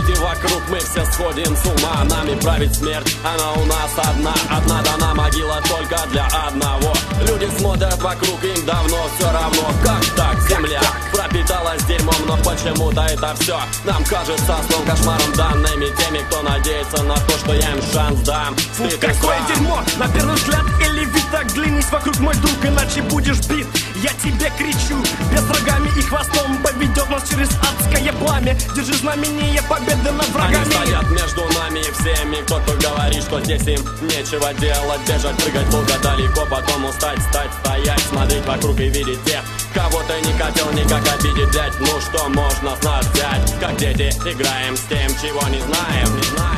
Посмотрите 0.01 0.21
вокруг, 0.21 0.69
мы 0.69 0.79
все 0.79 1.05
сходим 1.05 1.55
с 1.55 1.65
ума 1.65 2.03
Нами 2.05 2.39
правит 2.39 2.73
смерть, 2.73 3.15
она 3.23 3.51
у 3.53 3.65
нас 3.65 3.91
одна 3.97 4.33
Одна 4.49 4.81
дана 4.81 5.13
могила 5.13 5.61
только 5.67 5.99
для 6.11 6.25
одного 6.25 6.93
Люди 7.27 7.49
смотрят 7.57 8.01
вокруг, 8.01 8.43
им 8.43 8.65
давно 8.65 8.97
все 9.17 9.31
равно 9.31 9.71
Как 9.83 10.05
так, 10.15 10.41
земля 10.49 10.81
пропиталась 11.11 11.83
дерьмом 11.83 12.15
Но 12.27 12.37
почему-то 12.37 13.01
это 13.01 13.35
все 13.39 13.59
нам 13.85 14.03
кажется 14.05 14.55
сном 14.67 14.85
Кошмаром 14.85 15.33
данными 15.33 15.87
теми, 15.97 16.19
кто 16.29 16.41
надеется 16.41 17.03
на 17.03 17.15
то, 17.15 17.37
что 17.37 17.53
я 17.53 17.71
им 17.71 17.81
шанс 17.93 18.19
дам 18.21 18.55
Фу, 18.55 18.83
какое 18.99 19.13
срам. 19.15 19.47
дерьмо! 19.47 19.81
На 19.97 20.07
первый 20.07 20.35
взгляд 20.35 20.63
или 20.79 21.05
вид 21.05 21.23
так 21.31 21.47
длиннись 21.53 21.89
вокруг 21.91 22.19
мой 22.19 22.35
друг, 22.35 22.63
иначе 22.63 23.01
будешь 23.03 23.39
бит. 23.47 23.67
Я 23.95 24.11
тебе 24.13 24.51
кричу, 24.57 25.01
без 25.31 25.49
рогами 25.49 25.89
и 25.97 26.01
хвостом 26.01 26.57
поведет 26.63 27.09
нас 27.09 27.29
через 27.29 27.49
адское 27.49 28.13
пламя. 28.13 28.55
Держи 28.75 28.93
знамение 28.93 29.61
победы 29.63 29.90
Они 29.91 30.31
врагами. 30.31 30.65
стоят 30.65 31.09
между 31.11 31.41
нами 31.59 31.79
и 31.79 31.91
всеми. 31.91 32.41
Кто-то 32.43 32.73
говорит, 32.77 33.23
что 33.23 33.41
здесь 33.41 33.67
им 33.67 33.81
нечего 34.01 34.53
делать. 34.53 35.01
Бежать, 35.07 35.35
прыгать 35.37 35.69
долго 35.69 35.97
далеко 36.01 36.45
Потом 36.49 36.85
устать, 36.85 37.19
стать, 37.23 37.51
стоять 37.61 37.99
Смотреть 38.01 38.45
вокруг 38.45 38.79
и 38.79 38.89
видеть 38.89 39.23
тех 39.23 39.41
Кого 39.73 40.01
ты 40.03 40.27
не 40.27 40.33
хотел 40.37 40.71
никак 40.71 41.01
обидеть, 41.13 41.49
блядь 41.51 41.79
Ну 41.79 41.99
что 41.99 42.29
можно 42.29 42.75
с 42.75 42.83
нас 42.83 43.05
взять? 43.13 43.59
Как 43.59 43.77
дети 43.77 44.09
играем 44.25 44.75
с 44.77 44.81
тем, 44.81 45.09
чего 45.21 45.47
Не 45.49 45.59
знаем, 45.59 46.15
не 46.15 46.23
знаем, 46.23 46.50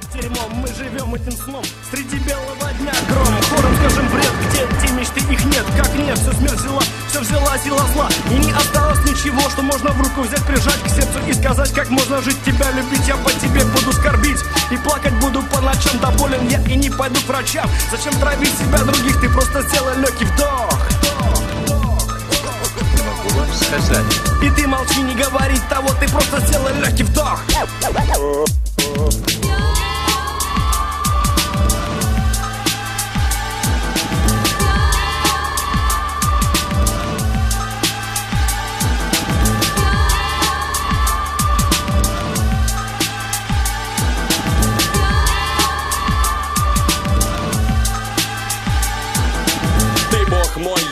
дерьмом 0.00 0.50
Мы 0.54 0.68
живем 0.68 1.14
этим 1.14 1.32
сном. 1.32 1.64
Среди 1.90 2.16
белого 2.20 2.72
дня 2.80 2.92
гром. 3.08 3.26
Хором 3.50 3.76
скажем 3.76 4.08
бред, 4.08 4.32
где 4.48 4.86
те 4.86 4.92
мечты 4.94 5.20
их 5.20 5.44
нет. 5.44 5.64
Как 5.76 5.94
нет, 5.94 6.18
все 6.18 6.32
смерть 6.32 6.60
взяла, 6.60 6.82
все 7.08 7.20
взяла 7.20 7.58
сила 7.58 7.86
зла. 7.92 8.08
И 8.30 8.34
не 8.34 8.52
осталось 8.52 9.00
ничего, 9.00 9.40
что 9.50 9.62
можно 9.62 9.90
в 9.90 10.00
руку 10.00 10.22
взять 10.22 10.42
Прижать 10.46 10.82
к 10.82 10.88
сердцу 10.88 11.18
и 11.26 11.32
сказать, 11.34 11.72
как 11.72 11.90
можно 11.90 12.22
жить. 12.22 12.42
Тебя 12.44 12.70
любить, 12.72 13.06
я 13.06 13.16
по 13.16 13.30
тебе 13.32 13.64
буду 13.64 13.92
скорбить. 13.92 14.38
И 14.70 14.76
плакать 14.78 15.14
буду 15.20 15.42
по 15.42 15.60
ночам, 15.60 15.98
да 16.00 16.10
болен 16.12 16.48
я 16.48 16.62
и 16.64 16.76
не 16.76 16.90
пойду 16.90 17.20
к 17.20 17.28
врачам. 17.28 17.68
Зачем 17.90 18.18
травить 18.18 18.56
себя 18.56 18.78
других, 18.78 19.20
ты 19.20 19.28
просто 19.28 19.62
сделай 19.62 19.96
легкий 19.98 20.24
вдох. 20.24 20.78
И 24.42 24.50
ты 24.50 24.66
молчи, 24.66 25.02
не 25.02 25.14
говори 25.14 25.56
того, 25.68 25.88
ты 26.00 26.08
просто 26.08 26.40
сделай 26.46 26.72
легкий 26.80 27.04
вдох 27.04 27.40
Yo. 28.82 29.91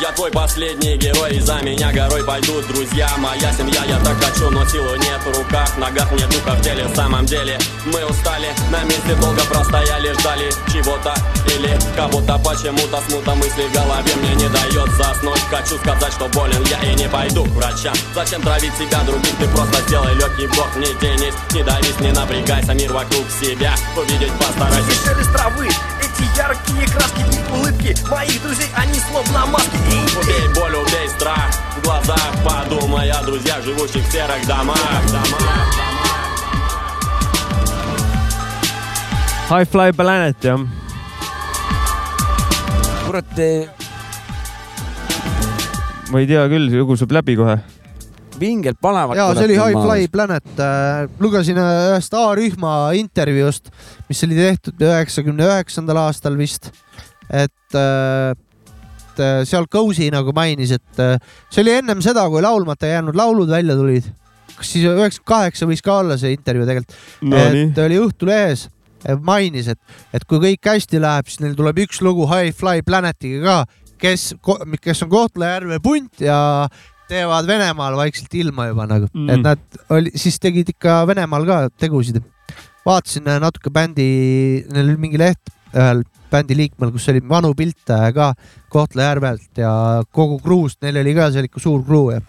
Я 0.00 0.12
твой 0.12 0.30
последний 0.30 0.96
герой 0.96 1.36
И 1.36 1.40
за 1.40 1.60
меня 1.62 1.92
горой 1.92 2.24
пойдут 2.24 2.66
друзья. 2.68 3.08
Моя 3.18 3.52
семья, 3.52 3.84
я 3.86 3.98
так 4.00 4.16
хочу, 4.22 4.50
но 4.50 4.66
силы 4.66 4.98
нет 4.98 5.20
в 5.24 5.38
руках 5.38 5.68
В 5.74 5.78
ногах 5.78 6.10
нет 6.12 6.28
духа 6.30 6.56
в 6.56 6.62
теле, 6.62 6.84
в 6.84 6.94
самом 6.94 7.26
деле 7.26 7.58
Мы 7.86 8.04
устали, 8.04 8.48
на 8.70 8.82
месте 8.84 9.14
долго 9.20 9.42
простояли 9.44 10.12
Ждали 10.12 10.50
чего-то 10.72 11.14
или 11.46 11.78
кого-то. 11.96 12.38
Почему-то 12.38 13.00
смута 13.08 13.34
мысли 13.34 13.62
в 13.62 13.72
голове 13.72 14.14
мне 14.16 14.34
не 14.34 14.48
дает 14.48 14.90
заснуть. 14.92 15.40
Хочу 15.50 15.76
сказать, 15.78 16.12
что 16.12 16.28
болен 16.28 16.62
я 16.64 16.90
и 16.90 16.94
не 16.94 17.08
пойду 17.08 17.44
к 17.44 17.48
врачам. 17.48 17.94
Зачем 18.14 18.42
травить 18.42 18.74
себя 18.76 19.02
других, 19.04 19.36
ты 19.38 19.48
просто 19.48 19.82
сделай 19.86 20.14
легкий 20.14 20.46
вдох 20.46 20.74
Не 20.76 20.94
тянись, 21.00 21.34
не 21.52 21.62
давись, 21.62 22.00
не 22.00 22.12
напрягайся. 22.12 22.74
Мир 22.74 22.92
вокруг 22.92 23.24
себя 23.40 23.74
увидеть 23.96 24.32
постарайся. 24.32 24.90
Шелест 25.04 25.32
травы, 25.32 25.68
эти 26.19 26.37
яркие 26.37 26.87
краски 26.87 27.21
и 27.21 27.53
улыбки 27.53 27.95
Моих 28.09 28.41
друзей, 28.41 28.69
они 28.75 28.99
словно 28.99 29.45
маски 29.45 29.77
И 29.91 30.17
Убей 30.17 30.47
боль, 30.55 30.75
убей 30.75 31.09
страх 31.09 31.51
В 31.77 31.83
глазах 31.83 32.31
подумай 32.43 33.09
о 33.11 33.23
друзьях 33.23 33.35
друзьях, 33.35 33.63
живущих 33.63 34.07
в 34.07 34.11
серых 34.11 34.47
домах. 34.47 34.77
домах. 35.07 35.65
High 39.49 39.69
Fly 39.69 39.91
Planet 39.93 40.37
jah . 40.41 40.59
kurat , 43.05 43.37
eh, 43.39 43.69
ma 46.09 46.19
ei 46.19 46.27
tea 46.27 46.47
küll , 46.49 46.69
juguseb 46.73 47.11
läbi 47.11 47.35
kohe . 47.35 47.59
vingelt 48.40 48.80
panevad. 48.82 49.18
ja 49.18 49.30
see 49.36 49.48
oli 49.48 49.58
High 49.60 49.86
Fly 49.86 50.10
Planet. 50.12 50.66
lugesin 51.20 51.58
äh, 51.60 51.72
ühest 51.94 52.14
A-rühma 52.16 52.76
intervjuust, 52.98 53.72
mis 54.08 54.22
oli 54.26 54.38
tehtud 54.38 54.86
üheksakümne 54.86 55.48
üheksandal 55.48 56.06
aastal 56.08 56.38
vist, 56.40 56.72
et 57.30 57.78
äh, 57.78 58.36
et 59.10 59.20
äh, 59.20 59.44
seal 59.48 59.66
Cozy 59.70 60.08
nagu 60.12 60.32
mainis, 60.36 60.72
et 60.76 61.02
äh, 61.02 61.18
see 61.50 61.64
oli 61.64 61.76
ennem 61.80 62.02
seda, 62.04 62.26
kui 62.32 62.42
laulmata 62.44 62.90
jäänud 62.90 63.16
laulud 63.16 63.50
välja 63.50 63.76
tulid. 63.76 64.10
kas 64.56 64.72
siis 64.74 64.84
üheksakümmend 64.84 65.26
kaheksa 65.30 65.66
võis 65.68 65.80
ka 65.84 66.00
olla 66.02 66.18
see 66.20 66.34
intervjuu 66.34 66.66
tegelikult, 66.68 66.96
Nonii, 67.22 67.68
et 67.70 67.78
oli 67.80 67.98
Õhtulehes 68.02 68.66
eh, 69.06 69.16
mainis, 69.16 69.70
et, 69.72 69.80
et 70.12 70.26
kui 70.28 70.40
kõik 70.42 70.68
hästi 70.72 71.00
läheb, 71.00 71.30
siis 71.30 71.40
neil 71.44 71.54
tuleb 71.56 71.80
üks 71.86 72.02
lugu 72.04 72.26
High 72.28 72.52
Fly 72.56 72.84
Planetiga 72.84 73.40
ka, 73.46 73.94
kes, 74.00 74.34
kes 74.82 75.04
on 75.06 75.12
Kohtla-Järve 75.12 75.80
punt 75.84 76.24
ja 76.24 76.68
teevad 77.10 77.48
Venemaal 77.50 77.96
vaikselt 77.98 78.34
ilma 78.38 78.68
juba 78.70 78.86
nagu 78.90 79.08
Mm. 79.12 79.30
et 79.34 79.42
nad 79.42 79.80
oli, 79.90 80.12
siis 80.14 80.38
tegid 80.38 80.70
ikka 80.72 81.02
Venemaal 81.10 81.46
ka 81.48 81.58
tegusid. 81.78 82.22
vaatasin 82.86 83.26
äh, 83.28 83.40
natuke 83.42 83.70
bändi, 83.70 84.64
neil 84.72 84.88
oli 84.88 84.96
mingi 84.96 85.18
leht 85.20 85.50
ühel 85.74 86.02
bändi 86.30 86.56
liikmel, 86.56 86.92
kus 86.94 87.08
oli 87.10 87.20
vanu 87.28 87.52
pilte 87.58 87.96
ka 88.14 88.32
Kohtla-Järvelt 88.70 89.58
ja 89.58 90.02
kogu 90.14 90.38
kruust, 90.42 90.78
neil 90.82 90.96
oli 91.02 91.14
ka 91.14 91.30
seal 91.34 91.48
ikka 91.48 91.60
suur 91.62 91.82
kruu 91.84 92.10
ja 92.14 92.20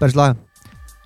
päris 0.00 0.16
lahe. 0.16 0.34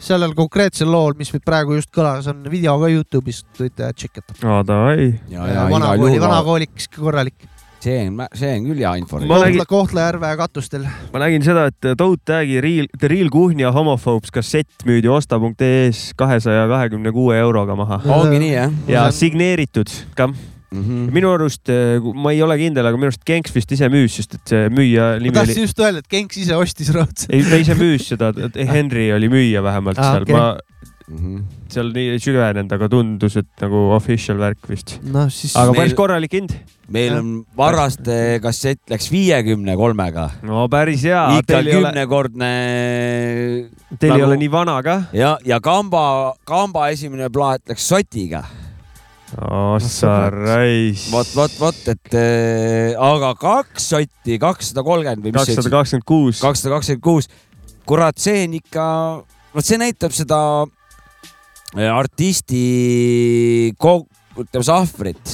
sellel 0.04 0.34
konkreetsel 0.36 0.90
lool, 0.90 1.14
mis 1.18 1.30
nüüd 1.32 1.44
praegu 1.46 1.74
just 1.78 1.90
kõlas, 1.94 2.26
on 2.28 2.42
video 2.50 2.74
ka 2.80 2.90
Youtube'is, 2.92 3.42
võite 3.58 3.88
tšekkida. 3.94 4.36
aa 4.44 4.62
davai. 4.66 5.20
ja, 5.28 5.46
ja 5.46 5.52
igal 5.52 5.70
vanakooli, 5.72 6.20
vanakoolik 6.20 6.88
korralik. 6.96 7.46
See 7.84 7.98
on, 8.08 8.22
see 8.38 8.50
on 8.56 8.64
küll 8.70 8.80
hea 8.80 8.94
info. 9.02 9.20
Ma 9.20 9.38
nägin- 9.44 9.60
Kohtla, 9.60 9.66
Kohtla-Järve 9.74 10.30
katustel. 10.40 10.86
ma 11.12 11.20
nägin 11.24 11.44
seda, 11.46 11.66
et 11.72 11.90
Toad 12.00 12.22
Tagi 12.24 12.60
Real, 12.64 12.88
The 12.98 13.10
Real 13.12 13.28
Kuhnia 13.34 13.72
Homophobes 13.76 14.32
kassett 14.34 14.84
müüdi 14.88 15.10
osta.ee-s 15.12 16.14
kahesaja 16.16 16.66
kahekümne 16.70 17.12
kuue 17.12 17.36
euroga 17.38 17.76
maha 17.78 18.00
ongi 18.18 18.40
nii 18.42 18.52
jah 18.54 18.72
ja 18.88 19.06
signeeritud 19.14 19.92
ka. 20.16 20.26
mm? 20.28 20.82
-hmm. 20.82 21.10
minu 21.14 21.30
arust, 21.30 21.68
ma 22.14 22.32
ei 22.32 22.42
ole 22.42 22.56
kindel, 22.58 22.86
aga 22.86 22.96
minu 22.98 23.06
arust 23.12 23.22
Genks 23.26 23.52
vist 23.54 23.70
ise 23.76 23.86
müüs, 23.92 24.16
sest 24.18 24.34
et 24.34 24.48
see 24.54 24.68
müüja 24.74 25.12
ma 25.14 25.18
nimi 25.22 25.28
oli, 25.30 25.38
tahtsin 25.38 25.62
just 25.68 25.78
öelda, 25.80 25.98
et 26.02 26.08
Genks 26.10 26.36
ise 26.40 26.56
ostis 26.56 26.90
raudselt. 26.94 27.30
ei 27.30 27.42
ta 27.46 27.56
ise 27.62 27.74
müüs 27.78 28.08
seda, 28.10 28.32
Henry 28.72 29.12
oli 29.14 29.28
müüja 29.28 29.62
vähemalt 29.62 29.98
Ah, 29.98 30.12
seal, 30.16 30.22
okei. 30.26 30.34
ma 30.34 30.56
Mm 31.04 31.18
-hmm. 31.20 31.40
seal 31.68 31.90
nii 31.92 32.16
süvenenud, 32.18 32.70
aga 32.72 32.86
tundus, 32.88 33.34
et 33.36 33.48
nagu 33.60 33.90
official 33.92 34.38
värk 34.40 34.68
vist. 34.70 34.94
siis 35.28 35.54
aga 35.56 35.70
Meil- 35.72 35.76
päris 35.76 35.94
korralik 35.94 36.32
hind. 36.32 36.54
meil 36.88 37.12
on 37.18 37.44
Varraste 37.56 38.40
kassett 38.40 38.80
läks 38.88 39.10
viiekümne 39.12 39.76
kolmega. 39.76 40.30
no 40.42 40.66
päris 40.68 41.02
hea, 41.04 41.38
ikka 41.38 41.58
ei 41.58 41.74
kümnekordne 41.74 42.50
teil 44.00 44.12
ei 44.12 44.18
nagu- 44.18 44.26
ole 44.30 44.36
nii 44.40 44.50
vana 44.50 44.82
ka. 44.82 45.02
ja, 45.12 45.36
ja 45.44 45.60
Kamba, 45.60 46.34
Kamba 46.44 46.88
esimene 46.88 47.28
plaat 47.28 47.60
läks 47.68 47.84
sotiga. 47.88 48.44
ossa 49.50 50.30
raisk. 50.30 51.10
vot, 51.12 51.26
vot, 51.36 51.50
vot, 51.60 51.88
et 51.88 52.14
äh, 52.14 52.94
aga 52.98 53.34
kaks 53.34 53.90
sotti, 53.90 54.38
kakssada 54.38 54.82
kolmkümmend 54.86 55.24
või 55.24 55.32
mis 55.34 55.42
see 55.44 55.54
kakssada 55.56 55.68
ütles, 55.68 55.76
kakskümmend 55.76 56.04
kuus. 56.06 56.40
kakssada 56.40 56.74
kakskümmend 56.78 57.02
kuus. 57.02 57.28
kurat, 57.84 58.16
see 58.18 58.44
on 58.46 58.54
ikka, 58.54 58.86
vot 59.54 59.64
see 59.64 59.76
näitab 59.78 60.12
seda 60.16 60.64
artisti 61.74 63.74
kogu, 63.80 64.06
ütleme 64.38 64.66
sahvrit, 64.66 65.32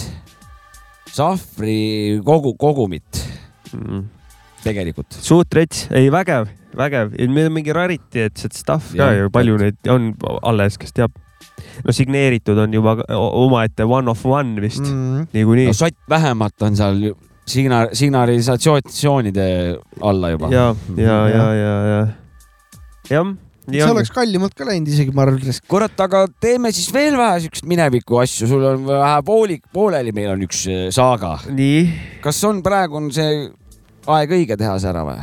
sahvri 1.13 2.21
kogu, 2.25 2.55
kogumit 2.61 3.21
tegelikult. 4.65 5.11
Mm. 5.13 5.25
suht 5.25 5.57
rets, 5.57 5.87
ei 5.97 6.09
vägev, 6.13 6.49
vägev, 6.77 7.13
meil 7.29 7.51
on 7.51 7.59
mingi 7.59 7.75
rarity, 7.77 8.25
et 8.29 8.41
see 8.41 8.53
stuff 8.57 8.95
ka 8.97 9.11
ju, 9.17 9.33
palju 9.33 9.59
neid 9.61 9.93
on 9.93 10.15
alles, 10.47 10.81
kes 10.81 10.97
teab. 10.97 11.17
no 11.85 11.93
signeeritud 11.93 12.57
on 12.61 12.73
juba 12.73 12.97
omaette 13.17 13.85
one 13.85 14.11
of 14.11 14.25
one 14.27 14.61
vist 14.61 14.81
mm. 14.81 14.97
mm,. 14.97 15.27
niikuinii 15.33 15.67
no. 15.69 15.73
sott 15.77 15.97
vähemalt 16.09 16.63
on 16.65 16.77
seal 16.77 17.01
signa-, 17.49 17.89
signalisatsioonide 17.93 19.77
alla 20.01 20.31
juba. 20.31 20.49
ja, 20.53 20.75
ja, 20.97 21.19
ja, 21.29 21.55
ja, 21.55 21.75
ja, 21.93 22.07
jah, 23.11 23.35
see 23.69 23.83
on. 23.85 23.95
oleks 23.95 24.13
kallimalt 24.15 24.55
ka 24.57 24.67
läinud 24.69 24.89
isegi, 24.91 25.15
ma 25.15 25.27
arvan. 25.27 25.59
kurat, 25.71 26.05
aga 26.07 26.25
teeme 26.43 26.73
siis 26.75 26.93
veel 26.95 27.19
vähe 27.21 27.43
siukest 27.47 27.67
mineviku 27.71 28.21
asju, 28.23 28.49
sul 28.51 28.65
on 28.73 28.87
vähe 28.89 29.19
poolik, 29.27 29.67
pooleli 29.73 30.15
meil 30.17 30.33
on 30.35 30.47
üks 30.47 30.65
äh, 30.71 30.87
saaga. 30.95 31.37
nii, 31.51 31.85
kas 32.25 32.41
on 32.49 32.63
praegu 32.67 33.01
on 33.01 33.13
see 33.15 33.45
aeg 34.11 34.33
õige 34.39 34.59
teha 34.61 34.79
see 34.81 34.91
ära 34.93 35.05
või? 35.09 35.21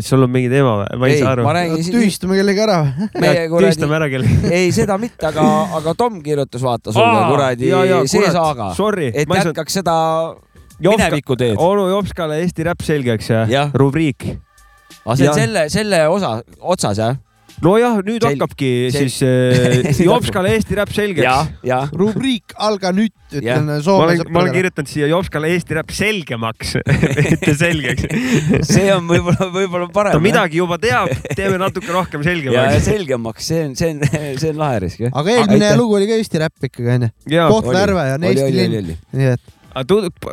sul 0.00 0.24
on 0.24 0.30
mingi 0.32 0.48
teema 0.48 0.70
või? 0.78 1.00
ma 1.00 1.08
ei, 1.10 1.18
saa 1.20 1.32
aru 1.34 1.44
siin, 1.82 1.96
tühistame 1.96 2.38
kellegi 2.38 2.62
ära 2.64 2.78
või? 2.86 3.08
kuradi 3.52 3.66
tühistame, 3.66 3.98
ära 3.98 4.08
kell. 4.12 4.30
ei 4.60 4.70
seda 4.72 4.96
mitte, 5.00 5.28
aga, 5.28 5.44
aga 5.80 5.94
Tom 5.98 6.22
kirjutas 6.24 6.64
vaata 6.64 6.94
sulle 6.94 7.26
kuradi 7.28 7.72
see 8.08 8.32
saaga, 8.32 8.70
Sorry, 8.78 9.10
et 9.12 9.24
ei 9.24 9.28
saa. 9.28 9.42
jätkaks 9.50 9.80
seda 9.82 9.96
mineviku 10.82 11.36
teed. 11.36 11.58
onu 11.60 11.88
Jopskale 11.90 12.40
Eesti 12.42 12.66
räpp 12.70 12.86
selgeks 12.86 13.30
ja, 13.30 13.44
Jah. 13.50 13.74
rubriik. 13.74 14.30
Aga 15.04 15.18
see 15.18 15.28
on 15.32 15.38
selle, 15.42 15.68
selle 15.72 16.06
osa, 16.12 16.38
otsas 16.60 16.98
jah? 17.02 17.20
nojah, 17.62 17.98
nüüd 18.02 18.24
Sel- 18.24 18.32
hakkabki 18.32 18.68
sel- 18.90 19.10
siis 19.10 19.18
äh, 19.22 20.00
Jopskale 20.08 20.50
Eesti 20.56 20.74
räpp 20.78 20.90
selgeks 20.96 21.92
rubriik 21.94 22.54
Alga 22.58 22.90
nüüd, 22.96 23.12
ütlen 23.30 23.68
ma 23.68 23.76
Soome 23.84 24.06
olen, 24.08 24.22
ma 24.24 24.40
olen 24.40 24.48
sõpradele. 24.48 24.54
kirjutanud 24.56 24.90
siia 24.90 25.10
Jopskale 25.12 25.50
Eesti 25.52 25.76
räpp 25.78 25.94
selgemaks, 25.94 26.72
mitte 27.28 27.54
selgeks. 27.60 28.08
see 28.66 28.88
on 28.94 29.06
võib-olla, 29.10 29.50
võib-olla 29.54 29.88
parem. 29.94 30.16
ta 30.16 30.24
midagi 30.24 30.58
juba 30.62 30.80
teab, 30.82 31.12
teeme 31.38 31.60
natuke 31.62 31.92
rohkem 31.94 32.24
selgemaks. 32.26 32.82
selgemaks, 32.88 33.46
see 33.52 33.62
on, 33.68 33.76
see 33.78 33.92
on, 33.94 34.02
see 34.42 34.50
on 34.50 34.58
lahe 34.64 34.82
risk 34.88 35.04
jah. 35.06 35.14
aga 35.22 35.36
eelmine 35.36 35.72
lugu 35.78 36.00
oli 36.00 36.10
ka 36.10 36.18
Eesti 36.18 36.42
räpp 36.42 36.70
ikkagi 36.72 36.94
onju. 36.96 37.12
Kohtla-Järve 37.52 38.08
ja 38.10 38.18
on 38.18 38.28
Eesti 38.32 38.52
linn, 38.58 38.94
nii 39.12 39.32
et 39.36 39.58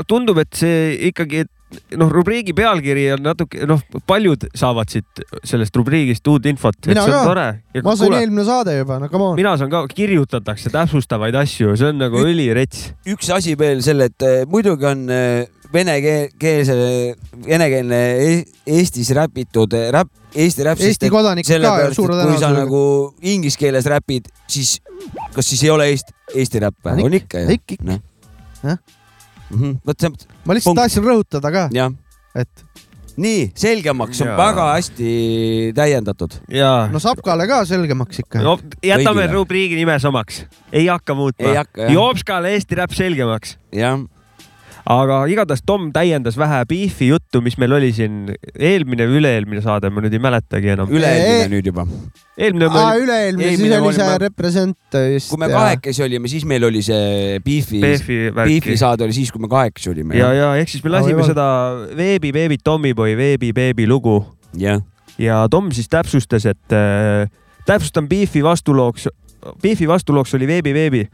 tundub, 0.10 0.40
et 0.42 0.56
see 0.58 0.96
ikkagi, 1.12 1.46
et 1.46 1.52
noh, 2.00 2.10
rubriigi 2.10 2.54
pealkiri 2.58 3.06
on 3.14 3.24
natuke, 3.28 3.66
noh, 3.70 3.82
paljud 4.10 4.48
saavad 4.58 4.90
siit 4.90 5.22
sellest 5.48 5.76
rubriigist 5.78 6.26
uut 6.32 6.46
infot, 6.50 6.76
et 6.82 6.92
Mina 6.94 7.06
ka. 7.06 7.22
tore. 7.28 7.48
ma 7.86 7.96
sain 8.00 8.16
eelmine 8.18 8.46
saade 8.48 8.78
juba, 8.80 8.98
no 9.04 9.10
come 9.12 9.28
on. 9.32 9.36
mina 9.40 9.56
saan 9.58 9.70
ka, 9.74 9.84
kirjutatakse 9.94 10.72
täpsustavaid 10.74 11.36
asju, 11.44 11.76
see 11.78 11.92
on 11.94 12.02
nagu 12.02 12.24
ülirets. 12.26 12.90
üks 13.10 13.30
asi 13.36 13.56
veel 13.60 13.84
selle, 13.86 14.10
et 14.10 14.26
eh, 14.28 14.44
muidugi 14.50 14.86
on 14.90 15.06
eh, 15.14 15.46
venekeelse, 15.74 16.76
venekeelne 17.46 18.00
E- 18.26 18.46
Eestis 18.80 19.12
räpitud 19.14 19.74
eh, 19.78 19.90
räpp, 19.94 20.10
Eesti 20.36 20.66
räpp. 20.66 20.82
Eesti 20.86 21.10
kodanikud 21.10 21.62
ka 21.66 21.76
ju 21.88 21.94
suure 21.98 22.18
et 22.22 22.30
kui 22.30 22.42
sa 22.42 22.50
nagu 22.54 22.82
inglise 23.22 23.58
keeles 23.62 23.86
räpid, 23.90 24.30
siis 24.50 24.78
kas 25.34 25.46
siis 25.50 25.64
ei 25.66 25.70
ole 25.74 25.90
Eesti, 25.94 26.14
Eesti 26.36 26.62
räpp 26.66 26.90
On 26.90 26.98
või? 26.98 27.06
on 27.12 27.20
ikka 27.22 27.46
ju. 27.46 27.60
ikka, 27.60 27.78
ikka. 27.78 28.99
Vot 29.50 30.00
see, 30.00 30.12
ma 30.46 30.54
lihtsalt 30.54 30.76
Punkt. 30.76 30.82
tahtsin 30.84 31.06
rõhutada 31.06 31.52
ka, 31.54 31.64
et 32.36 32.66
nii 33.20 33.50
selgemaks 33.58 34.22
on 34.24 34.30
Jaa. 34.32 34.38
väga 34.38 34.68
hästi 34.76 35.10
täiendatud. 35.76 36.38
ja 36.54 36.88
no 36.92 37.02
Sapkale 37.04 37.48
ka 37.50 37.64
selgemaks 37.66 38.22
ikka. 38.24 38.44
no, 38.46 38.58
jätame 38.86 39.28
rubriigi 39.32 39.76
nime 39.80 39.98
samaks, 40.00 40.44
ei 40.72 40.88
hakka 40.88 41.14
ei 41.14 41.20
muutma. 41.20 41.56
hakka 41.58 41.90
Jopskale 41.94 42.54
Eesti 42.56 42.80
räpp 42.80 42.96
selgemaks. 42.96 43.58
jah, 43.76 44.00
aga 44.90 45.20
igatahes 45.30 45.62
Tom 45.70 45.92
täiendas 45.94 46.38
vähe 46.40 46.64
Beefi 46.70 47.12
juttu, 47.12 47.42
mis 47.46 47.58
meil 47.62 47.76
oli 47.78 47.92
siin 47.94 48.32
eelmine 48.58 49.06
või 49.10 49.20
üle-eelmine 49.22 49.62
saade, 49.62 49.92
ma 49.94 50.02
nüüd 50.02 50.16
ei 50.18 50.22
mäletagi 50.24 50.72
enam. 50.74 50.90
üle-eelmine 50.90 51.46
Ei- 51.46 51.52
nüüd 51.52 51.70
juba. 51.70 51.86
eelmine 52.40 52.70
aa, 52.72 52.96
üle-eelmine, 52.98 53.52
siis 53.54 53.62
oli 53.78 53.94
see 53.94 54.04
olime- 54.08 54.18
Represent 54.24 54.98
vist. 55.14 55.30
kui 55.30 55.38
me 55.38 55.50
kahekesi 55.54 56.04
olime, 56.04 56.28
siis 56.32 56.46
meil 56.46 56.64
oli 56.66 56.82
see 56.82 57.40
Beefi, 57.46 57.84
Beefi 58.34 58.78
saade 58.82 59.06
oli 59.06 59.14
siis, 59.14 59.32
kui 59.32 59.42
me 59.42 59.48
kahekesi 59.52 59.92
olime. 59.94 60.18
ja, 60.18 60.34
ja 60.34 60.56
ehk 60.58 60.70
siis 60.74 60.84
me 60.84 60.90
lasime 60.90 61.22
Oi, 61.22 61.28
seda 61.30 61.48
Veebi 61.98 62.32
Beebi 62.34 62.58
Tommyboy 62.58 63.14
Veebi 63.18 63.54
Beebi 63.54 63.88
lugu 63.88 64.24
jah, 64.58 64.82
ja 65.20 65.46
Tom 65.52 65.70
siis 65.72 65.88
täpsustas, 65.88 66.46
et 66.50 66.74
äh, 66.74 67.30
täpsustan 67.66 68.10
Beefi 68.10 68.42
vastulooks, 68.44 69.06
Beefi 69.62 69.86
vastulooks 69.88 70.34
oli 70.34 70.48
Veebi 70.48 70.74
Veebi. 70.74 71.08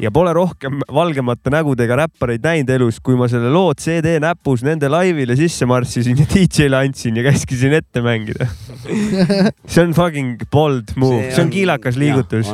Ja 0.00 0.10
pole 0.10 0.32
rohkem 0.32 0.80
valgemate 0.94 1.50
nägudega 1.52 1.96
räppareid 2.04 2.44
näinud 2.44 2.70
elus, 2.72 3.00
kui 3.04 3.16
ma 3.18 3.28
selle 3.28 3.50
loo 3.52 3.74
CD 3.76 4.16
näpus 4.22 4.62
nende 4.66 4.88
laivile 4.88 5.36
sisse 5.36 5.66
marssisin 5.68 6.16
ja 6.22 6.26
DJ-le 6.30 6.76
andsin 6.78 7.16
ja 7.20 7.24
käskisin 7.26 7.72
ette 7.76 8.00
mängida 8.04 8.46
see 9.70 9.82
on 9.84 9.92
fucking 9.94 10.40
bold 10.52 10.94
move, 10.96 11.30
see 11.34 11.42
on 11.44 11.50
kiilakas 11.52 11.98
liigutus. 12.00 12.48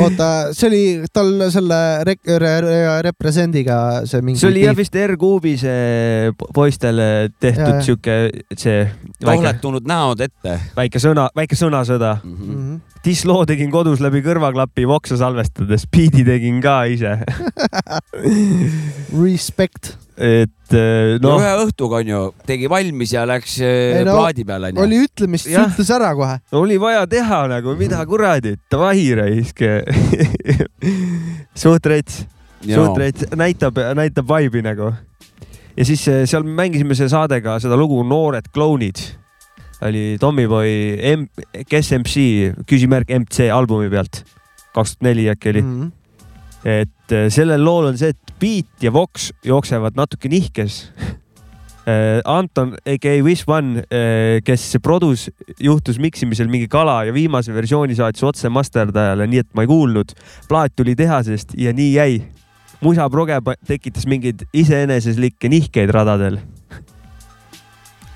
oota, 0.00 0.28
see 0.52 0.68
oli 0.68 0.82
tal 1.12 1.32
selle 1.54 1.78
rek- 2.08 2.34
re, 2.38 2.52
re, 2.64 2.78
represendiga 3.08 3.78
see 4.06 4.22
mingi. 4.22 4.40
see 4.42 4.50
oli 4.52 4.64
jah 4.66 4.76
vist 4.76 4.96
R-Kuubi 5.06 5.56
see 5.60 6.32
po- 6.38 6.50
poistele 6.54 7.08
tehtud 7.40 7.80
sihuke 7.86 8.18
see 8.56 8.84
tohletunud 9.24 9.86
näod 9.88 10.20
ette. 10.28 10.58
väike 10.76 11.00
sõna, 11.02 11.28
väike 11.36 11.56
sõnasõda 11.58 12.16
Mhm. 12.22 12.32
mm. 12.32 12.56
-hmm. 12.56 12.80
Dissloo 13.02 13.42
tegin 13.48 13.70
kodus 13.72 14.00
läbi 14.02 14.22
kõrvaklapi 14.22 14.84
voksa 14.88 15.18
salvestades, 15.20 15.86
beat'i 15.90 16.24
tegin 16.26 16.60
ka 16.62 16.82
ise. 16.90 17.16
Respect. 19.22 19.96
et 20.22 20.74
no 21.22 21.32
noh, 21.32 21.40
ühe 21.40 21.52
õhtuga 21.64 22.02
onju, 22.02 22.20
tegi 22.46 22.68
valmis 22.70 23.14
ja 23.14 23.24
läks 23.26 23.56
eh, 23.64 23.98
Ei 23.98 24.06
no, 24.06 24.14
plaadi 24.20 24.44
peale 24.46 24.70
onju. 24.70 24.82
oli 24.84 25.00
ütlemist, 25.06 25.48
ütles 25.50 25.90
ära 25.94 26.12
kohe. 26.16 26.36
oli 26.58 26.76
vaja 26.80 27.06
teha 27.10 27.40
nagu, 27.50 27.74
mida 27.80 28.02
kuradi, 28.06 28.54
davai 28.70 29.08
raisk. 29.18 29.64
suht 31.64 31.88
rets, 31.90 32.22
suht 32.66 33.00
rets, 33.00 33.26
näitab, 33.38 33.80
näitab 33.98 34.30
vibe'i 34.30 34.62
nagu. 34.64 34.92
ja 35.74 35.88
siis 35.88 36.06
eh, 36.12 36.22
seal 36.28 36.46
mängisime 36.46 36.94
selle 36.94 37.10
saadega 37.16 37.58
seda 37.64 37.78
lugu 37.80 38.04
Noored 38.06 38.52
klounid. 38.54 39.02
Oli 39.82 40.16
Tommyboy 40.20 40.68
M, 41.16 41.26
kes 41.68 41.92
MC, 41.98 42.52
küsimärk 42.68 43.10
MC 43.22 43.48
albumi 43.52 43.90
pealt. 43.92 44.22
kaks 44.72 44.94
tuhat 44.96 45.02
neli 45.08 45.26
äkki 45.28 45.50
oli. 45.52 45.62
Mhm. 45.62 45.90
et 46.64 47.12
äh, 47.12 47.26
sellel 47.28 47.64
lool 47.64 47.90
on 47.90 47.98
see, 47.98 48.08
et 48.14 48.32
beat 48.40 48.70
ja 48.82 48.92
voks 48.94 49.32
jooksevad 49.44 49.96
natuke 49.98 50.28
nihkes. 50.32 50.84
Anton 52.24 52.76
aka 52.86 53.12
Wish 53.26 53.42
One, 53.50 53.82
kes 54.46 54.76
produs 54.82 55.24
juhtus 55.58 55.98
miksimisel 55.98 56.46
mingi 56.46 56.68
kala 56.70 57.00
ja 57.08 57.14
viimase 57.14 57.50
versiooni 57.54 57.96
saatis 57.98 58.22
otse 58.22 58.48
masterdajale, 58.54 59.26
nii 59.26 59.40
et 59.42 59.48
ma 59.58 59.64
ei 59.64 59.70
kuulnud. 59.70 60.14
plaat 60.48 60.76
tuli 60.78 60.94
tehasest 60.94 61.56
ja 61.58 61.72
nii 61.74 61.94
jäi. 61.96 62.22
musaproge 62.82 63.40
pa- 63.42 63.58
tekitas 63.66 64.06
mingeid 64.06 64.46
iseeneseslikke 64.54 65.48
nihkeid 65.48 65.90
radadel. 65.90 66.38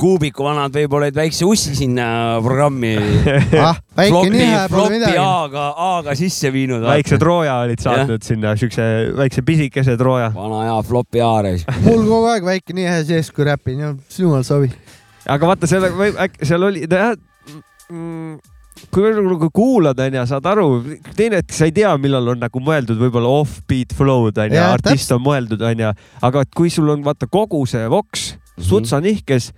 kuubiku 0.00 0.44
vanad 0.46 0.74
võib-olla 0.74 1.08
olid 1.08 1.16
väikse 1.16 1.46
ussi 1.48 1.74
sinna 1.76 2.06
programmi. 2.44 2.94
ah, 3.66 3.78
väike 3.96 4.24
nihe 4.32 4.64
pole 4.72 4.90
midagi. 4.96 5.20
A-ga, 5.20 5.68
A-ga 5.86 6.16
sisse 6.18 6.52
viinud. 6.54 6.84
väikse 6.84 7.18
trooja 7.20 7.58
olid 7.64 7.82
saatnud 7.82 8.26
sinna, 8.26 8.56
siukse 8.60 8.88
väikse 9.16 9.44
pisikese 9.46 9.96
trooja. 10.00 10.30
vana 10.34 10.66
hea 10.68 10.76
flopi 10.88 11.24
A 11.24 11.32
reis. 11.48 11.64
mul 11.86 12.04
kogu 12.04 12.32
aeg 12.34 12.50
väike 12.50 12.76
nihe 12.76 12.98
sees, 13.08 13.32
kui 13.34 13.48
räpin 13.48 13.80
ja 13.84 13.94
jumal 14.18 14.44
sobi. 14.46 14.70
aga 15.28 15.52
vaata 15.54 15.70
selle, 15.70 15.92
äkki 16.26 16.48
seal 16.48 16.68
oli, 16.68 16.84
jah, 16.90 17.16
kui 18.92 19.10
nagu 19.16 19.50
kuulad, 19.54 20.00
onju, 20.06 20.24
saad 20.28 20.48
aru, 20.52 20.70
teine 21.16 21.40
hetk 21.40 21.54
sa 21.56 21.68
ei 21.68 21.74
tea, 21.76 21.92
millal 22.00 22.34
on 22.34 22.42
nagu 22.42 22.60
mõeldud 22.62 23.00
võib-olla 23.00 23.30
off-beat 23.40 23.94
flow'd 23.96 24.38
onju, 24.44 24.60
artist 24.62 25.12
on 25.16 25.24
mõeldud 25.24 25.62
onju, 25.72 25.92
aga 26.28 26.44
et 26.44 26.52
kui 26.56 26.72
sul 26.72 26.92
on 26.92 27.04
vaata 27.06 27.28
kogu 27.32 27.64
see 27.68 27.86
voks 27.92 28.34
sutsa 28.62 29.00
nihkes, 29.04 29.50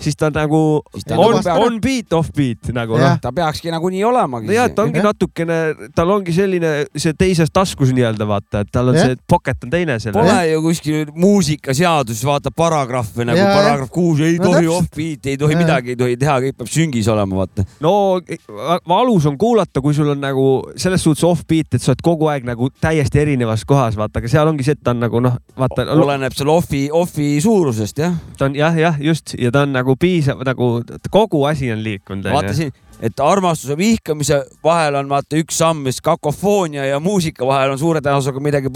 siis 0.00 0.16
ta 0.16 0.30
nagu 0.30 0.82
Siis 0.94 1.04
ta 1.04 1.16
on 1.18 1.34
nagu, 1.36 1.42
peab- 1.44 1.64
on 1.66 1.80
beat, 1.80 2.72
nagu 2.74 2.96
Jah. 2.98 3.10
noh. 3.14 3.20
ta 3.20 3.32
peakski 3.32 3.70
nagunii 3.70 4.04
olemagi. 4.04 4.52
ja 4.54 4.68
ta 4.68 4.82
ongi 4.82 4.98
Jah. 5.00 5.04
natukene, 5.10 5.58
tal 5.94 6.10
ongi 6.10 6.32
selline 6.32 6.86
see 6.96 7.12
teises 7.12 7.48
taskus 7.52 7.92
nii-öelda 7.94 8.26
vaata, 8.26 8.60
et 8.64 8.72
tal 8.72 8.88
on 8.88 8.94
Jah. 8.98 9.06
see 9.06 9.16
pocket 9.28 9.64
on 9.64 9.70
teine 9.70 9.98
selle. 10.00 10.12
Pole 10.18 10.50
ju 10.50 10.62
kuskil 10.62 11.06
muusikaseaduses 11.14 12.24
vaata 12.26 12.50
paragrahve 12.54 13.24
nagu 13.28 13.38
jah. 13.38 13.52
paragrahv 13.56 13.90
kuus, 13.94 14.20
ei 14.20 14.38
No 14.38 14.44
tohi 14.50 14.64
täpselt. 14.66 14.76
off-beat, 14.78 15.26
ei 15.26 15.36
tohi 15.40 15.52
Jaa. 15.54 15.62
midagi 15.62 15.90
ei 15.94 15.96
tohi 15.96 16.16
teha, 16.16 16.38
kõik 16.40 16.56
peab 16.58 16.68
süngis 16.68 17.08
olema, 17.08 17.36
vaata. 17.44 17.64
no 17.80 18.20
va- 18.48 18.80
valus 18.88 19.26
on 19.26 19.38
kuulata, 19.38 19.80
kui 19.80 19.94
sul 19.94 20.08
on 20.10 20.20
nagu 20.20 20.46
selles 20.76 21.02
suhtes 21.02 21.24
off-beat, 21.24 21.74
et 21.74 21.82
sa 21.82 21.92
oled 21.92 22.02
kogu 22.02 22.28
aeg 22.32 22.44
nagu 22.44 22.68
täiesti 22.80 23.20
erinevas 23.22 23.64
kohas, 23.64 23.96
vaata, 23.96 24.18
aga 24.20 24.28
seal 24.28 24.48
ongi 24.48 24.64
see, 24.66 24.72
et 24.72 24.82
ta 24.84 24.90
on 24.90 25.00
nagu 25.00 25.20
noh, 25.20 25.36
vaata, 25.56 25.86
oleneb 25.94 26.32
seal 26.36 26.48
off'i, 26.52 26.88
off'i 26.92 27.40
suurusest 27.44 27.98
jah. 27.98 28.14
ta 28.38 28.44
on 28.48 28.54
jah, 28.58 28.74
jah, 28.76 28.96
just 29.00 29.34
ja 29.38 29.50
ta 29.54 29.62
on 29.62 29.72
nagu 29.72 29.93
piisav, 30.00 30.42
nagu 30.46 30.82
kogu 31.10 31.44
asi 31.48 31.70
on 31.72 31.82
liikunud. 31.84 32.26
vaata 32.32 32.54
siin, 32.56 32.72
et 33.00 33.20
armastuse 33.20 33.76
vihkamise 33.78 34.42
vahel 34.64 34.94
on 35.00 35.08
vaata 35.08 35.36
üks 35.40 35.58
samm, 35.62 35.82
mis 35.88 36.00
kakofoonia 36.04 36.84
ja 36.86 37.00
muusika 37.00 37.46
vahel 37.46 37.74
on 37.74 37.78
suure 37.78 38.00
tõenäosusega 38.04 38.40
midagi 38.42 38.72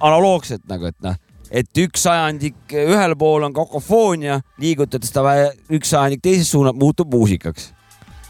analoogset 0.00 0.62
nagu, 0.68 0.86
et 0.90 0.96
noh, 1.04 1.16
et 1.50 1.82
üks 1.82 2.04
sajandik 2.06 2.74
ühel 2.86 3.16
pool 3.18 3.42
on 3.48 3.52
kakofoonia, 3.56 4.40
liigutades 4.62 5.12
ta 5.14 5.24
vä- 5.26 5.52
üks 5.76 5.90
sajandik 5.94 6.22
teises 6.22 6.50
suunas 6.50 6.74
muutub 6.78 7.10
muusikaks. 7.12 7.72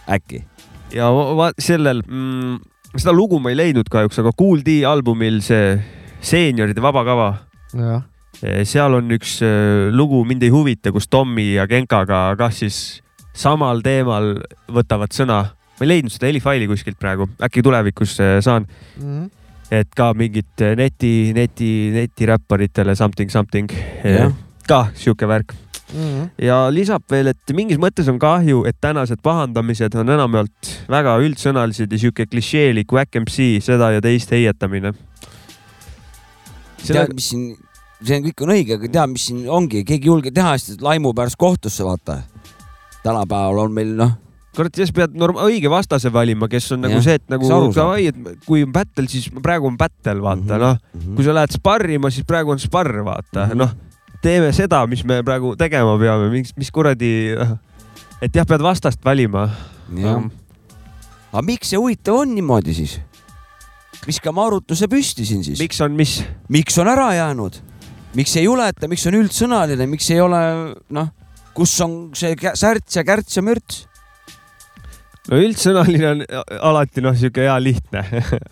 äkki? 0.08 0.44
ja 0.94 1.10
va- 1.14 1.34
va- 1.36 1.52
sellel 1.58 2.02
mm,, 2.06 2.58
seda 2.96 3.12
lugu 3.14 3.38
ma 3.40 3.50
ei 3.52 3.56
leidnud 3.56 3.88
kahjuks, 3.90 4.18
aga 4.18 4.32
Kool 4.36 4.64
D 4.66 4.80
albumil 4.88 5.40
see 5.46 5.76
seenioride 6.20 6.82
vabakava, 6.82 7.34
jah, 7.74 8.02
seal 8.64 8.94
on 8.94 9.10
üks 9.12 9.38
äh, 9.44 9.90
lugu 9.92 10.22
Mind 10.24 10.42
ei 10.42 10.50
huvita, 10.54 10.92
kus 10.92 11.08
Tommy 11.08 11.54
ja 11.56 11.66
Genkaga 11.68 12.34
kah 12.38 12.52
siis 12.54 13.00
samal 13.36 13.82
teemal 13.84 14.38
võtavad 14.72 15.12
sõna. 15.12 15.42
ma 15.80 15.84
ei 15.86 15.88
leidnud 15.94 16.12
seda 16.12 16.26
helifaili 16.28 16.66
kuskilt 16.68 16.98
praegu, 17.00 17.28
äkki 17.42 17.62
tulevikus 17.64 18.18
äh, 18.20 18.38
saan, 18.44 18.66
Mhm. 18.98 19.30
et 19.70 19.88
ka 19.96 20.12
mingit 20.14 20.60
neti, 20.76 21.32
neti, 21.32 21.90
netiräpparitele 21.94 22.94
something, 22.96 23.30
something 23.30 23.70
Jah. 24.04 24.32
ka 24.68 24.88
sihuke 24.94 25.26
värk 25.28 25.54
Mhm. 25.92 26.30
ja 26.38 26.68
lisab 26.70 27.02
veel, 27.10 27.26
et 27.28 27.52
mingis 27.52 27.78
mõttes 27.78 28.08
on 28.08 28.18
kahju, 28.18 28.64
et 28.68 28.76
tänased 28.80 29.18
pahandamised 29.22 29.94
on 29.98 30.06
enamjaolt 30.08 30.68
väga 30.88 31.16
üldsõnalised 31.18 31.90
ja 31.92 31.98
sihuke 31.98 32.26
klišeelik 32.30 32.92
Wack 32.92 33.16
MC 33.16 33.58
seda 33.60 33.90
ja 33.92 34.00
teist 34.00 34.30
heietamine. 34.30 34.92
tead, 36.86 37.12
mis 37.14 37.28
siin, 37.30 37.56
see 38.04 38.16
on 38.16 38.24
kõik 38.24 38.42
on 38.46 38.52
õige, 38.54 38.76
aga 38.78 38.88
tead, 38.88 39.10
mis 39.12 39.26
siin 39.28 39.44
ongi, 39.48 39.84
keegi 39.84 40.06
ei 40.08 40.12
julge 40.12 40.30
teha, 40.34 40.56
sest 40.58 40.80
laimu 40.84 41.12
pärast 41.16 41.36
kohtusse 41.40 41.84
vaata. 41.84 42.22
tänapäeval 43.02 43.58
on 43.64 43.72
meil 43.72 43.92
noh, 43.96 44.10
kurat, 44.56 44.74
siis 44.76 44.90
pead 44.92 45.14
norm-, 45.16 45.38
õige 45.40 45.70
vastase 45.72 46.10
valima, 46.12 46.48
kes 46.52 46.66
on 46.76 46.82
nagu 46.84 46.98
Jah, 46.98 47.04
see, 47.06 47.14
et 47.20 47.28
nagu 47.32 47.48
davai, 47.76 48.06
et 48.10 48.18
kui 48.46 48.64
on 48.66 48.72
battle, 48.74 49.06
siis 49.08 49.30
praegu 49.42 49.68
on 49.70 49.76
battle, 49.80 50.18
vaata 50.20 50.56
Mhm, 50.58 50.60
noh. 50.64 50.76
mhm. 50.96 51.14
kui 51.16 51.24
sa 51.24 51.32
lähed 51.36 51.54
sparrima, 51.54 52.10
siis 52.10 52.26
praegu 52.28 52.50
on 52.52 52.58
sparr, 52.58 53.02
vaata 53.06 53.46
Mhm. 53.46 53.56
noh. 53.58 53.70
teeme 54.22 54.52
seda, 54.52 54.86
mis 54.86 55.04
me 55.04 55.22
praegu 55.24 55.54
tegema 55.56 55.96
peame, 55.98 56.28
mis, 56.30 56.52
mis 56.56 56.70
kuradi, 56.70 57.32
et 58.20 58.34
jah, 58.36 58.44
pead 58.46 58.60
vastast 58.60 59.00
valima. 59.04 59.48
jah. 59.96 60.20
aga 61.32 61.42
miks 61.46 61.68
see 61.70 61.78
huvitav 61.78 62.18
on 62.24 62.34
niimoodi 62.34 62.74
siis? 62.74 62.98
viskame 64.06 64.40
arutluse 64.40 64.86
püsti 64.88 65.24
siin 65.24 65.44
siis. 65.44 65.58
miks 65.60 65.80
on 65.80 65.92
mis? 65.96 66.22
miks 66.48 66.76
on 66.78 66.88
ära 66.88 67.12
jäänud? 67.14 67.60
Miks 68.16 68.34
ei 68.38 68.46
juleta, 68.46 68.88
miks 68.90 69.06
on 69.10 69.18
üldsõnaline, 69.20 69.86
miks 69.90 70.10
ei 70.10 70.20
ole 70.22 70.40
noh, 70.96 71.12
kus 71.54 71.76
on 71.84 71.96
see 72.16 72.34
särts 72.58 72.98
ja 72.98 73.06
kärts 73.06 73.38
ja 73.38 73.44
mürts? 73.46 73.84
no 75.30 75.38
üldsõnaline 75.38 76.12
on 76.14 76.22
alati 76.72 77.02
noh, 77.04 77.16
sihuke 77.16 77.44
hea 77.46 77.56
lihtne, 77.62 78.04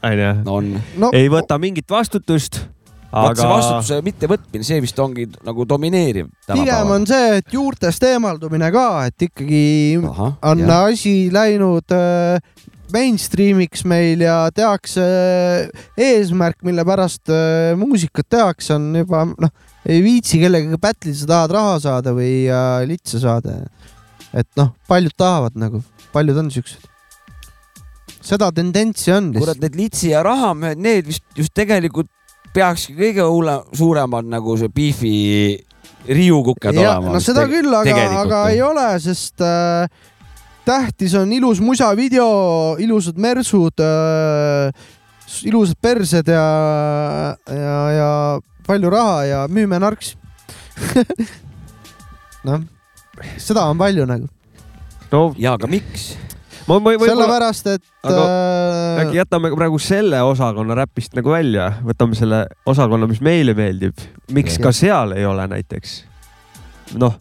onju. 0.06 0.32
on. 0.52 0.74
no 1.00 1.12
ei 1.16 1.30
võta 1.32 1.58
mingit 1.60 1.88
vastutust, 1.90 2.60
vot 3.08 3.32
see 3.32 3.32
aga 3.32 3.50
vastutuse 3.50 4.00
mittevõtmine, 4.06 4.66
see 4.66 4.78
vist 4.84 4.98
ongi 5.02 5.26
nagu 5.46 5.66
domineeriv. 5.68 6.30
pigem 6.52 6.94
on 6.94 7.08
see, 7.08 7.40
et 7.40 7.54
juurtest 7.56 8.04
eemaldumine 8.12 8.70
ka, 8.74 8.88
et 9.08 9.28
ikkagi 9.30 9.62
Ahah, 10.04 10.36
on 10.52 10.64
jah. 10.66 10.86
asi 10.92 11.16
läinud 11.34 11.96
äh, 11.96 12.38
mainstream'iks 12.92 13.84
meil 13.88 14.22
ja 14.24 14.36
tehakse 14.54 15.04
äh, 15.04 15.86
eesmärk, 16.08 16.60
mille 16.66 16.84
pärast 16.88 17.30
äh, 17.32 17.72
muusikat 17.78 18.28
tehakse, 18.30 18.76
on 18.76 18.90
juba 18.98 19.24
noh, 19.30 19.52
ei 19.88 20.02
viitsi 20.04 20.40
kellegagi 20.42 20.80
battle'ida, 20.80 21.20
sa 21.20 21.30
tahad 21.32 21.56
raha 21.56 21.78
saada 21.84 22.14
või 22.16 22.46
äh, 22.46 22.82
litsa 22.88 23.20
saada. 23.22 23.60
et 24.32 24.48
noh, 24.60 24.74
paljud 24.88 25.14
tahavad 25.16 25.56
nagu, 25.56 25.82
paljud 26.12 26.44
on 26.44 26.50
siuksed. 26.52 26.84
seda 28.28 28.50
tendentsi 28.52 29.12
on 29.14 29.32
kurat, 29.36 29.60
need 29.62 29.76
litsi 29.78 30.12
ja 30.12 30.22
rahamehed, 30.26 30.80
need 30.80 31.08
vist 31.08 31.24
just 31.36 31.54
tegelikult 31.56 32.10
peakski 32.54 32.96
kõige 32.96 33.24
hullem, 33.24 33.64
suuremad 33.76 34.28
nagu 34.28 34.56
see 34.58 34.72
beefi 34.72 35.16
riiukuked 36.08 36.76
ja 36.76 36.94
olema. 36.96 37.16
no 37.16 37.20
seda 37.22 37.44
küll, 37.50 37.72
aga, 37.74 38.04
aga 38.22 38.44
ei 38.52 38.62
ole, 38.64 38.86
sest 39.02 39.44
äh, 39.44 39.88
tähtis 40.68 41.16
on 41.18 41.32
ilus 41.32 41.62
musavideo, 41.64 42.76
ilusad 42.82 43.18
mersud 43.20 43.80
äh,, 43.80 44.86
ilusad 45.48 45.80
persed 45.80 46.28
ja, 46.32 46.46
ja, 47.48 47.76
ja 47.96 48.10
palju 48.68 48.92
raha 48.92 49.20
ja 49.28 49.42
müüme 49.48 49.80
narksi. 49.80 50.16
noh, 52.48 52.64
seda 53.40 53.66
on 53.66 53.78
palju 53.80 54.06
nagu. 54.08 54.28
no 55.12 55.22
ja 55.40 55.56
aga 55.56 55.70
miks? 55.70 56.12
ma, 56.68 56.76
ma 56.76 56.92
võib-olla, 56.92 57.14
sellepärast, 57.14 57.70
et 57.72 57.84
Aga 58.08 58.26
äkki 59.02 59.16
äh, 59.16 59.18
jätame 59.22 59.50
praegu 59.56 59.80
selle 59.82 60.20
osakonna 60.22 60.76
räpist 60.78 61.16
nagu 61.18 61.32
välja, 61.32 61.70
võtame 61.84 62.18
selle 62.18 62.44
osakonna, 62.68 63.08
mis 63.10 63.22
meile 63.24 63.56
meeldib. 63.58 63.98
miks 64.36 64.60
ka 64.62 64.72
seal 64.76 65.16
ei 65.16 65.26
ole 65.26 65.48
näiteks? 65.50 65.98
noh, 67.00 67.18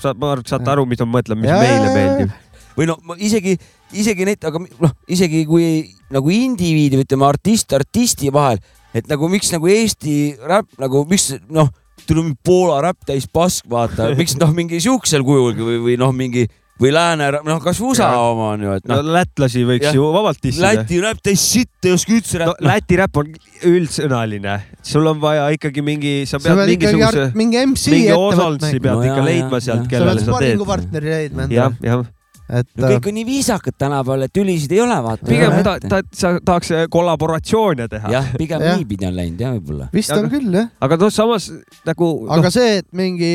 sa, 0.00 0.14
ma 0.14 0.32
arvan, 0.32 0.46
et 0.46 0.54
saate 0.54 0.72
aru, 0.72 0.86
mis 0.88 1.02
ma 1.04 1.10
mõtlen, 1.18 1.42
mis 1.42 1.52
Jaa, 1.52 1.62
meile 1.62 1.92
meeldib. 1.92 2.34
Või 2.76 2.88
no 2.90 2.98
ma 3.06 3.16
isegi, 3.18 3.56
isegi 3.96 4.26
neid, 4.28 4.44
aga 4.46 4.60
noh, 4.62 4.92
isegi 5.08 5.44
kui 5.48 5.86
nagu 6.14 6.32
indiviidi 6.32 6.98
või 6.98 7.06
ütleme 7.06 7.28
artist 7.28 7.72
artisti 7.76 8.32
vahel, 8.34 8.60
et 8.96 9.08
nagu 9.10 9.30
miks 9.32 9.50
nagu 9.54 9.70
Eesti 9.70 10.36
räpp 10.46 10.78
nagu, 10.82 11.04
miks 11.10 11.32
noh, 11.48 11.72
mingi 12.06 12.36
Poola 12.44 12.82
räpp 12.84 13.08
täis 13.08 13.26
pask, 13.32 13.66
vaata, 13.70 14.12
miks 14.18 14.36
noh, 14.40 14.52
mingi 14.54 14.80
siuksel 14.82 15.24
kujulgi 15.26 15.66
või, 15.66 15.82
või 15.88 15.98
noh, 16.00 16.14
mingi 16.16 16.46
või 16.80 16.92
lääne, 16.92 17.30
noh, 17.44 17.60
kas 17.64 17.78
USA 17.80 18.10
Jaa. 18.12 18.24
oma 18.30 18.50
on 18.52 18.64
ju, 18.66 18.72
et 18.76 18.88
no 18.88 18.98
noh, 18.98 19.12
lätlasi 19.16 19.62
võiks 19.68 19.86
Jah. 19.88 19.96
ju 19.96 20.08
vabalt 20.12 20.40
dissida. 20.44 20.74
Läti 20.76 20.98
räpp 21.00 21.22
täis 21.24 21.44
sitt, 21.54 21.72
ei 21.88 21.94
oska 21.96 22.12
üldse 22.12 22.40
no 22.40 22.50
räppida. 22.50 22.68
Läti 22.68 22.98
räpp 23.00 23.20
on 23.22 23.30
üldsõnaline, 23.70 24.56
sul 24.84 25.08
on 25.08 25.22
vaja 25.22 25.46
ikkagi 25.56 25.84
mingi, 25.86 26.12
sa 26.28 26.36
sa 26.36 26.42
pead 26.44 26.60
pead 26.60 26.74
ikkagi 26.74 26.98
mingisuguse 27.00 27.40
mingi 27.40 27.62
MC 27.62 27.94
mingi 27.94 28.12
ette 28.12 28.42
võtma. 28.42 28.60
pead 28.74 28.92
No 28.92 29.06
ikka 29.06 29.16
jaa, 29.16 29.28
leidma 29.30 29.56
jaa, 29.56 29.64
sealt, 29.70 29.86
sa 29.86 29.92
kellele 29.94 30.12
pead 30.12 30.20
sa 30.20 30.26
teed. 30.26 30.36
sparingupartneri 30.36 31.14
leidma 31.14 31.48
jah 31.48 31.72
endale,, 31.72 31.88
jah. 31.88 32.04
Et 32.48 32.68
no 32.78 32.90
kõik 32.92 33.08
on 33.10 33.16
nii 33.18 33.26
viisakad 33.26 33.74
tänapäeval, 33.78 34.26
et 34.26 34.32
tülisid 34.36 34.72
ei 34.76 34.80
ole, 34.84 34.96
vaata. 35.02 35.26
pigem 35.26 35.56
ta, 35.66 35.76
ta, 35.82 36.00
sa 36.14 36.32
tahaks 36.44 36.70
kollaboratsioone 36.90 37.88
teha. 37.90 38.12
jah, 38.12 38.28
pigem 38.38 38.62
Jah. 38.62 38.76
niipidi 38.78 39.08
on 39.08 39.16
läinud 39.16 39.40
jah, 39.40 39.54
võib-olla. 39.56 39.88
vist 39.94 40.12
on 40.14 40.24
Aga- 40.26 40.32
küll 40.36 40.58
jah. 40.60 40.68
aga 40.80 40.98
noh, 41.00 41.12
samas 41.14 41.48
nagu 41.88 42.10
aga 42.30 42.42
noh, 42.46 42.54
see, 42.54 42.76
et 42.82 42.88
mingi 42.96 43.32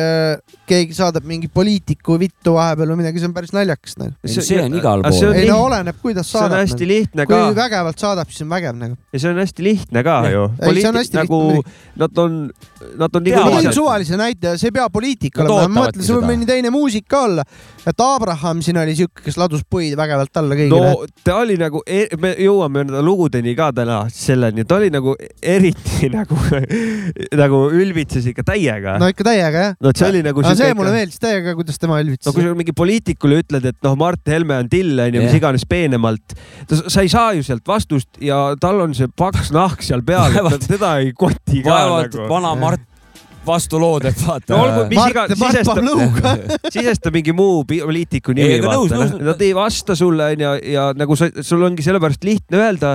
äh, 0.00 0.56
keegi 0.68 0.96
saadab 0.96 1.26
mingi 1.28 1.48
poliitiku 1.52 2.18
vittu 2.20 2.56
vahepeal 2.56 2.94
või 2.94 3.02
midagi, 3.02 3.20
see 3.22 3.28
on 3.30 3.36
päris 3.36 3.52
naljakas 3.56 3.98
nagu. 4.00 4.14
see 4.24 4.60
on 4.62 4.78
igal 4.80 5.04
aga 5.04 5.12
see 5.12 5.26
pool. 5.26 5.34
on 5.34 5.40
ei 5.42 5.50
no 5.50 5.60
oleneb, 5.66 6.00
kuidas 6.02 6.30
see 6.30 6.40
on 6.40 6.48
saadab. 6.48 6.64
hästi 6.64 6.88
lihtne 6.88 7.26
kui 7.28 7.36
ka 7.36 7.52
vägevalt 7.60 7.98
saadab, 8.06 8.32
siis 8.32 8.46
on 8.46 8.52
vägev 8.54 8.78
nagu. 8.80 8.96
ja 9.12 9.18
see 9.24 9.30
on 9.34 9.42
hästi 9.44 9.68
lihtne 9.68 10.04
ka 10.06 10.16
Jah. 10.24 10.32
ju. 10.32 10.46
Ei, 10.62 10.80
see 10.80 10.88
on 10.88 11.00
hästi 11.02 11.20
nagu 11.20 11.42
lihtne 11.52 11.74
nad 11.96 12.18
on, 12.18 12.50
nad 12.98 13.16
on 13.16 13.24
Teavad, 13.24 13.44
ma 13.44 13.50
niikuinii 13.50 13.68
toon 13.68 13.74
suvalise 13.74 14.16
näite, 14.18 14.54
see 14.58 14.68
ei 14.70 14.74
pea 14.74 14.88
poliitik 14.92 15.38
Nad 15.38 15.50
olema, 15.50 15.68
ma 15.68 15.84
mõtlen, 15.86 16.04
see 16.06 16.16
võib 16.16 16.28
mõni 16.30 16.48
teine 16.48 16.70
muusik 16.74 17.06
ka 17.10 17.22
olla. 17.28 17.44
et 17.86 18.00
Abraham 18.00 18.53
siin 18.64 18.78
oli 18.78 18.94
siuke, 18.98 19.22
kes 19.24 19.38
ladus 19.40 19.64
puid 19.70 19.96
vägevalt 19.98 20.36
alla 20.40 20.56
kõigile 20.58 20.92
no 20.92 21.06
ta 21.26 21.38
oli 21.40 21.56
nagu, 21.60 21.82
me 22.20 22.34
jõuame 22.38 22.84
nende 22.84 23.02
lugudeni 23.04 23.54
ka 23.58 23.70
täna 23.76 24.04
selleni, 24.12 24.64
ta 24.68 24.78
oli 24.78 24.90
nagu 24.94 25.16
eriti 25.42 26.10
nagu, 26.14 26.38
nagu 27.40 27.60
ülbitses 27.74 28.28
ikka 28.30 28.44
täiega. 28.52 28.96
no 29.02 29.08
ikka 29.10 29.26
täiega 29.26 29.64
jah. 29.68 29.76
no 29.82 29.94
see 29.96 30.08
oli 30.10 30.22
nagu 30.26 30.44
aga 30.44 30.54
see 30.54 30.68
siuke- 30.68 30.78
mulle 30.78 30.94
meeldis 30.94 31.20
täiega, 31.22 31.56
kuidas 31.58 31.80
tema 31.82 31.98
no 31.98 32.06
ülbitas 32.06 32.34
kui 32.34 32.46
sa 32.46 32.54
mingi 32.58 32.76
poliitikule 32.76 33.42
ütled, 33.44 33.68
et 33.72 33.80
noh, 33.86 33.98
Mart 33.98 34.22
Helme 34.30 34.58
on 34.62 34.70
till 34.72 34.94
onju, 34.98 35.20
mis 35.24 35.32
Jah. 35.32 35.40
iganes 35.40 35.66
peenemalt, 35.68 36.34
sa 36.70 37.04
ei 37.04 37.12
saa 37.12 37.32
ju 37.36 37.44
sealt 37.46 37.66
vastust 37.68 38.20
ja 38.22 38.40
tal 38.60 38.82
on 38.84 38.94
see 38.96 39.08
paks 39.16 39.52
nahk 39.54 39.82
seal 39.84 40.02
peal, 40.06 40.34
teda 40.68 40.96
ei 41.02 41.12
koti 41.16 41.62
ka 41.64 41.70
vaevalt 41.70 42.18
nagu. 42.18 42.28
vana 42.30 42.54
Mart 42.58 42.90
vastu 43.46 43.78
lood, 43.80 44.04
et 44.08 44.20
vaata. 44.24 44.52
No 44.54 44.60
olgu, 44.64 44.84
mis 44.90 44.98
Mart- 44.98 45.14
iga, 45.14 45.24
Mart 45.40 45.58
sisesta, 45.58 46.28
sisesta 46.76 47.12
mingi 47.14 47.32
muu 47.36 47.64
poliitiku 47.68 48.34
nimi 48.36 48.56
Ei, 48.56 48.60
aga 48.62 48.72
nõus, 48.76 48.92
vaata, 48.92 49.10
nõus. 49.14 49.26
nad 49.30 49.44
ei 49.44 49.52
vasta 49.56 49.96
sulle 49.98 50.30
onju 50.34 50.54
ja 50.72 50.86
nagu 50.96 51.16
sa, 51.20 51.28
sul 51.44 51.62
ongi 51.66 51.84
sellepärast 51.86 52.24
lihtne 52.24 52.60
öelda, 52.62 52.94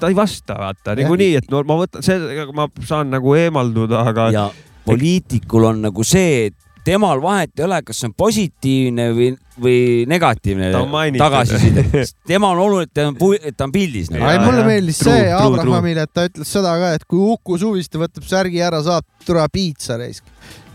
ta 0.00 0.10
ei 0.12 0.16
vasta 0.16 0.56
vaata. 0.60 0.94
Niikuinii, 0.98 1.34
et 1.42 1.50
no 1.52 1.62
ma 1.68 1.78
võtan 1.82 2.04
see, 2.06 2.46
ma 2.56 2.68
saan 2.88 3.12
nagu 3.14 3.34
eemalduda, 3.38 4.04
aga 4.12 4.30
ja 4.34 4.46
poliitikul 4.86 5.64
on 5.72 5.82
nagu 5.88 6.04
see, 6.06 6.46
et 6.50 6.56
temal 6.86 7.22
vahet 7.22 7.52
ei 7.58 7.64
ole, 7.66 7.80
kas 7.86 8.00
see 8.00 8.10
on 8.10 8.14
positiivne 8.18 9.06
või, 9.16 9.30
või 9.62 9.80
negatiivne 10.10 10.70
tagasiside. 11.18 11.86
tema 12.30 12.52
on 12.54 12.62
oluline, 12.66 12.86
et 12.86 12.94
ta 12.94 13.08
on, 13.10 13.18
et 13.40 13.56
ta 13.56 13.66
on 13.66 13.74
pildis 13.74 14.12
nagu.. 14.12 14.28
ei, 14.30 14.42
mulle 14.42 14.66
meeldis 14.68 15.00
True, 15.02 15.16
see. 15.16 15.32
Abrahamile, 15.40 16.06
et 16.06 16.14
ta 16.14 16.26
ütles 16.28 16.52
seda 16.58 16.76
ka, 16.80 16.92
et 16.98 17.08
kui 17.08 17.22
Uku 17.34 17.58
Suviste 17.60 18.00
võtab 18.00 18.28
särgi 18.28 18.62
ära, 18.62 18.82
saab 18.86 19.06
tule 19.26 19.44
piitsa 19.52 19.98
reisk. 20.00 20.26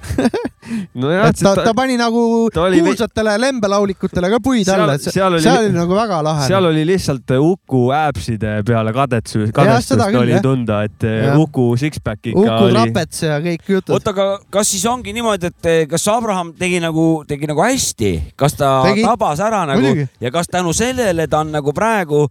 nojah, 1.02 1.28
et 1.30 1.40
ta, 1.42 1.52
ta 1.66 1.74
pani 1.78 1.96
nagu 2.00 2.22
ta 2.54 2.64
oli 2.68 2.80
vei- 2.80 2.86
kuulsatele 2.92 3.34
lembelaulikutele 3.42 4.30
ka 4.34 4.40
puid 4.44 4.66
Seal- 4.68 4.84
alla, 4.86 4.96
et 4.98 5.04
see, 5.06 5.14
seal 5.16 5.34
oli- 5.38 5.44
seal 5.44 5.66
oli 5.68 5.74
nagu 5.76 5.96
väga 5.98 6.20
lahe. 6.26 6.48
seal 6.50 6.68
oli 6.70 6.84
lihtsalt 6.90 7.34
Uku 7.42 7.82
äpside 7.96 8.54
peale 8.68 8.94
kadetsus, 8.96 9.48
seda 9.50 9.56
kadestust 9.62 10.04
küll, 10.08 10.20
oli 10.24 10.36
jah. 10.36 10.42
tunda, 10.46 10.82
et 10.88 11.04
eh, 11.08 11.18
Jah. 11.28 11.40
Uku 11.40 11.68
six-pack 11.80 12.32
ikka 12.34 12.40
Uku 12.44 12.68
oli. 12.68 12.74
trapets 12.78 13.24
ja 13.28 13.40
kõik 13.44 13.68
jutud. 13.76 13.94
oota, 13.96 14.14
aga 14.16 14.28
kas 14.54 14.72
siis 14.74 14.86
ongi 14.90 15.14
niimoodi, 15.16 15.52
et 15.52 15.66
eh, 15.72 15.82
kas 15.92 16.08
Abraham 16.12 16.54
tegi 16.60 16.80
nagu, 16.84 17.24
tegi 17.28 17.50
nagu 17.50 17.62
hästi, 17.66 18.14
kas 18.40 18.58
ta 18.60 18.82
Tegi. 18.90 19.04
tabas 19.06 19.40
ära 19.44 19.66
nagu 19.70 19.82
Muidugi. 19.82 20.08
ja 20.22 20.32
kas 20.32 20.48
tänu 20.52 20.74
sellele 20.78 21.28
ta 21.32 21.40
on 21.46 21.52
nagu 21.56 21.74
praegu, 21.74 22.26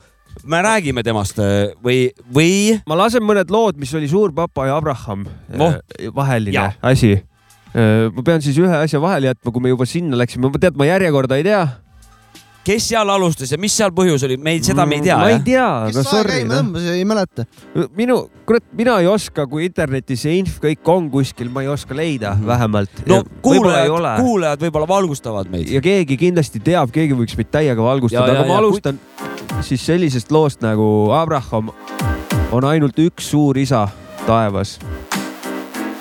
me 0.47 0.61
räägime 0.63 1.03
temast 1.03 1.39
või, 1.83 2.11
või 2.33 2.79
ma 2.87 2.95
lasen 3.03 3.23
mõned 3.27 3.51
lood, 3.51 3.77
mis 3.83 3.91
oli 3.99 4.07
Suur 4.09 4.31
Papa 4.33 4.69
ja 4.69 4.77
Abraham 4.79 5.25
eh, 5.51 5.81
vaheline 6.15 6.55
Jaa. 6.55 6.73
asi. 6.83 7.17
Ma 7.75 8.25
pean 8.27 8.43
siis 8.43 8.59
ühe 8.59 8.83
asja 8.83 9.01
vahele 9.03 9.31
jätma, 9.31 9.53
kui 9.55 9.63
me 9.63 9.73
juba 9.75 9.87
sinna 9.89 10.19
läksime, 10.19 10.51
ma 10.51 10.61
tead, 10.63 10.77
ma 10.79 10.89
järjekorda 10.89 11.39
ei 11.41 11.47
tea. 11.47 11.63
kes 12.67 12.91
seal 12.91 13.09
alustas 13.09 13.51
ja 13.55 13.59
mis 13.59 13.73
seal 13.73 13.93
põhjus 13.97 14.25
oli, 14.27 14.37
me 14.37 14.53
ei, 14.57 14.61
seda 14.63 14.85
me 14.87 14.99
ei 14.99 15.05
tea 15.07 15.17
ma 15.17 15.31
ei 15.33 15.39
tea, 15.45 15.69
kes 15.87 15.97
no 15.97 16.03
no, 16.03 16.11
sorry 16.11 16.43
tõmbas, 16.51 16.89
ei 16.93 17.07
mäleta. 17.09 17.47
minu, 17.97 18.19
kurat, 18.47 18.67
mina 18.77 18.99
ei 19.01 19.09
oska, 19.11 19.47
kui 19.51 19.65
internetis 19.69 20.27
see 20.27 20.37
inf 20.43 20.59
kõik 20.63 20.93
on 20.93 21.09
kuskil, 21.15 21.49
ma 21.53 21.65
ei 21.65 21.71
oska 21.73 21.97
leida 21.97 22.35
vähemalt. 22.37 22.93
Mhm. 23.01 23.11
no 23.15 23.23
kuulajad, 23.43 24.21
kuulajad 24.21 24.67
võib-olla 24.67 24.91
valgustavad 24.91 25.51
meid. 25.53 25.71
ja 25.73 25.83
keegi 25.85 26.19
kindlasti 26.21 26.63
teab, 26.65 26.93
keegi 26.95 27.17
võiks 27.17 27.39
meid 27.39 27.53
täiega 27.55 27.83
valgustada, 27.83 28.27
Ja, 28.29 28.35
ja, 28.35 28.41
aga 28.43 28.49
ma 28.49 28.59
ja 28.59 28.65
alustan 28.65 29.01
siis 29.63 29.87
sellisest 29.87 30.33
loost 30.33 30.63
nagu 30.65 31.11
Abraham 31.15 31.71
on 32.53 32.65
ainult 32.65 32.99
üks 32.99 33.31
suur 33.31 33.59
isa 33.59 33.87
taevas. 34.27 34.79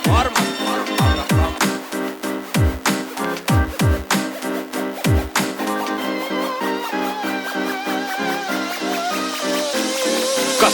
kas 0.09 0.48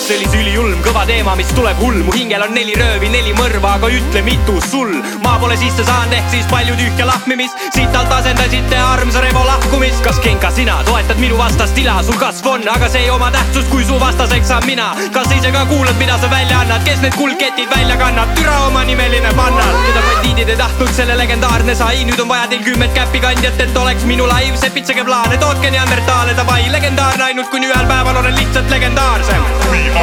see 0.06 0.18
oli 0.20 0.28
sülihulm, 0.30 0.82
kõva 0.86 1.02
teema, 1.10 1.34
mis 1.40 1.50
tuleb 1.58 1.80
hull, 1.82 1.98
mu 2.06 2.14
hingel 2.14 2.44
on 2.46 2.52
neli 2.54 2.76
röövi, 2.78 3.08
neli 3.10 3.32
mõrva, 3.34 3.72
aga 3.80 3.90
ütle, 3.90 4.22
mitu 4.26 4.60
sul. 4.62 4.92
ma 5.24 5.32
pole 5.42 5.56
sisse 5.58 5.82
saanud, 5.88 6.14
ehk 6.14 6.28
siis 6.30 6.46
palju 6.52 6.76
tühja 6.78 7.08
lahmimist, 7.10 7.58
sitalt 7.74 8.12
asendasite 8.14 8.78
armsa 8.78 9.24
Revo 9.26 9.42
lahkumist. 9.48 10.04
kas 10.06 10.20
Genka, 10.22 10.52
sina 10.54 10.76
toetad 10.86 11.18
minu 11.18 11.40
vastast 11.40 11.78
ila, 11.82 11.96
sul 12.06 12.20
kasv 12.22 12.50
on, 12.52 12.68
aga 12.70 12.90
see 12.90 13.02
ei 13.08 13.10
oma 13.10 13.32
tähtsust, 13.34 13.72
kui 13.72 13.86
su 13.88 13.98
vastaseks 14.00 14.52
saan 14.54 14.68
mina. 14.70 14.92
kas 15.16 15.32
ise 15.34 15.52
ka 15.56 15.66
kuulad, 15.72 15.98
mida 15.98 16.20
sa 16.22 16.30
välja 16.30 16.60
annad, 16.62 16.86
kes 16.86 17.02
need 17.02 17.18
kuldketid 17.18 17.74
välja 17.74 17.98
kannab, 17.98 18.30
türa 18.38 18.60
oma 18.68 18.86
nimeline 18.86 19.34
pannal. 19.34 19.74
seda 19.88 20.06
bandiidid 20.12 20.54
ei 20.54 20.62
tahtnud, 20.62 20.94
selle 20.94 21.18
legendaarne 21.18 21.76
sai, 21.82 22.06
nüüd 22.06 22.22
on 22.22 22.30
vaja 22.30 22.46
teil 22.54 22.62
kümmet 22.68 22.94
käpikandjat, 22.94 23.58
et 23.58 23.82
oleks 23.82 24.06
minu 24.06 24.30
laiv, 24.30 24.54
sepitsege 24.62 25.08
plaane, 25.10 25.42
tootke 25.42 25.74
neandertaale 25.74 26.38
davai, 26.38 26.62
legendaarne 26.78 27.32
ainult 27.32 27.50
kuni 27.50 27.74
ühel 27.74 27.90
päeval 27.90 28.22
olen 28.22 28.38
lihtsalt 28.38 28.70
legendaarsem. 28.70 29.95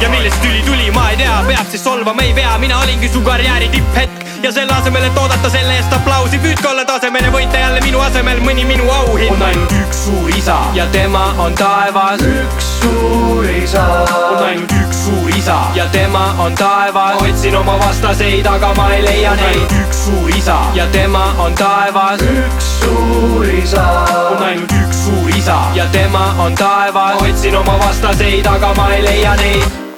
Ja 0.00 0.08
millest 0.08 0.40
tüli 0.42 0.62
tuli, 0.62 0.90
ma 0.90 1.10
ei 1.10 1.16
tea, 1.16 1.42
peab 1.46 1.68
siis 1.70 1.84
solvama 1.84 2.22
ei 2.22 2.32
pea, 2.34 2.58
mina 2.58 2.78
olingi 2.80 3.08
su 3.08 3.20
karjääri 3.20 3.68
tipphetk 3.68 4.20
ja 4.42 4.52
selle 4.52 4.72
asemel, 4.72 5.04
et 5.04 5.18
oodata 5.18 5.50
selle 5.50 5.76
eest 5.76 5.92
aplausi, 5.92 6.38
püüdke 6.40 6.68
olla 6.68 6.84
tasemel 6.88 7.24
ja 7.24 7.32
võita 7.32 7.60
jälle 7.60 7.80
minu 7.84 8.00
asemel 8.04 8.40
mõni 8.44 8.64
minu 8.68 8.88
auhind. 8.90 9.32
on 9.32 9.42
ainult 9.48 9.72
üks 9.76 10.04
suur 10.04 10.30
isa 10.36 10.56
ja 10.74 10.86
tema 10.92 11.24
on 11.38 11.56
taevas. 11.56 12.24
üks 12.24 12.70
suur 12.80 13.48
isa. 13.50 13.84
on 14.28 14.44
ainult 14.44 14.76
üks 14.80 15.04
suur 15.04 15.32
isa 15.36 15.58
ja 15.74 15.88
tema 15.92 16.24
on 16.38 16.54
taevas. 16.54 17.20
otsin 17.22 17.56
oma 17.56 17.78
vastaseid, 17.80 18.46
aga 18.46 18.74
ma 18.76 18.90
ei 18.94 19.04
leia 19.04 19.34
neid. 19.40 19.76
üks 19.82 20.04
suur 20.06 20.36
isa 20.36 20.60
ja 20.74 20.86
tema 20.92 21.26
on 21.38 21.54
taevas. 21.54 22.20
üks 22.20 22.72
suur 22.80 23.48
isa. 23.48 23.86
on 24.30 24.42
ainult 24.42 24.80
üks 24.84 25.04
suur 25.04 25.28
isa 25.28 25.29
ja 25.74 25.86
tema 25.92 26.34
on 26.38 26.54
taevas. 26.54 27.22
otsin 27.22 27.56
oma 27.56 27.78
vastaseid, 27.78 28.46
aga 28.46 28.74
ma 28.74 28.92
ei 28.92 29.04
leia 29.04 29.36
neid. 29.36 29.89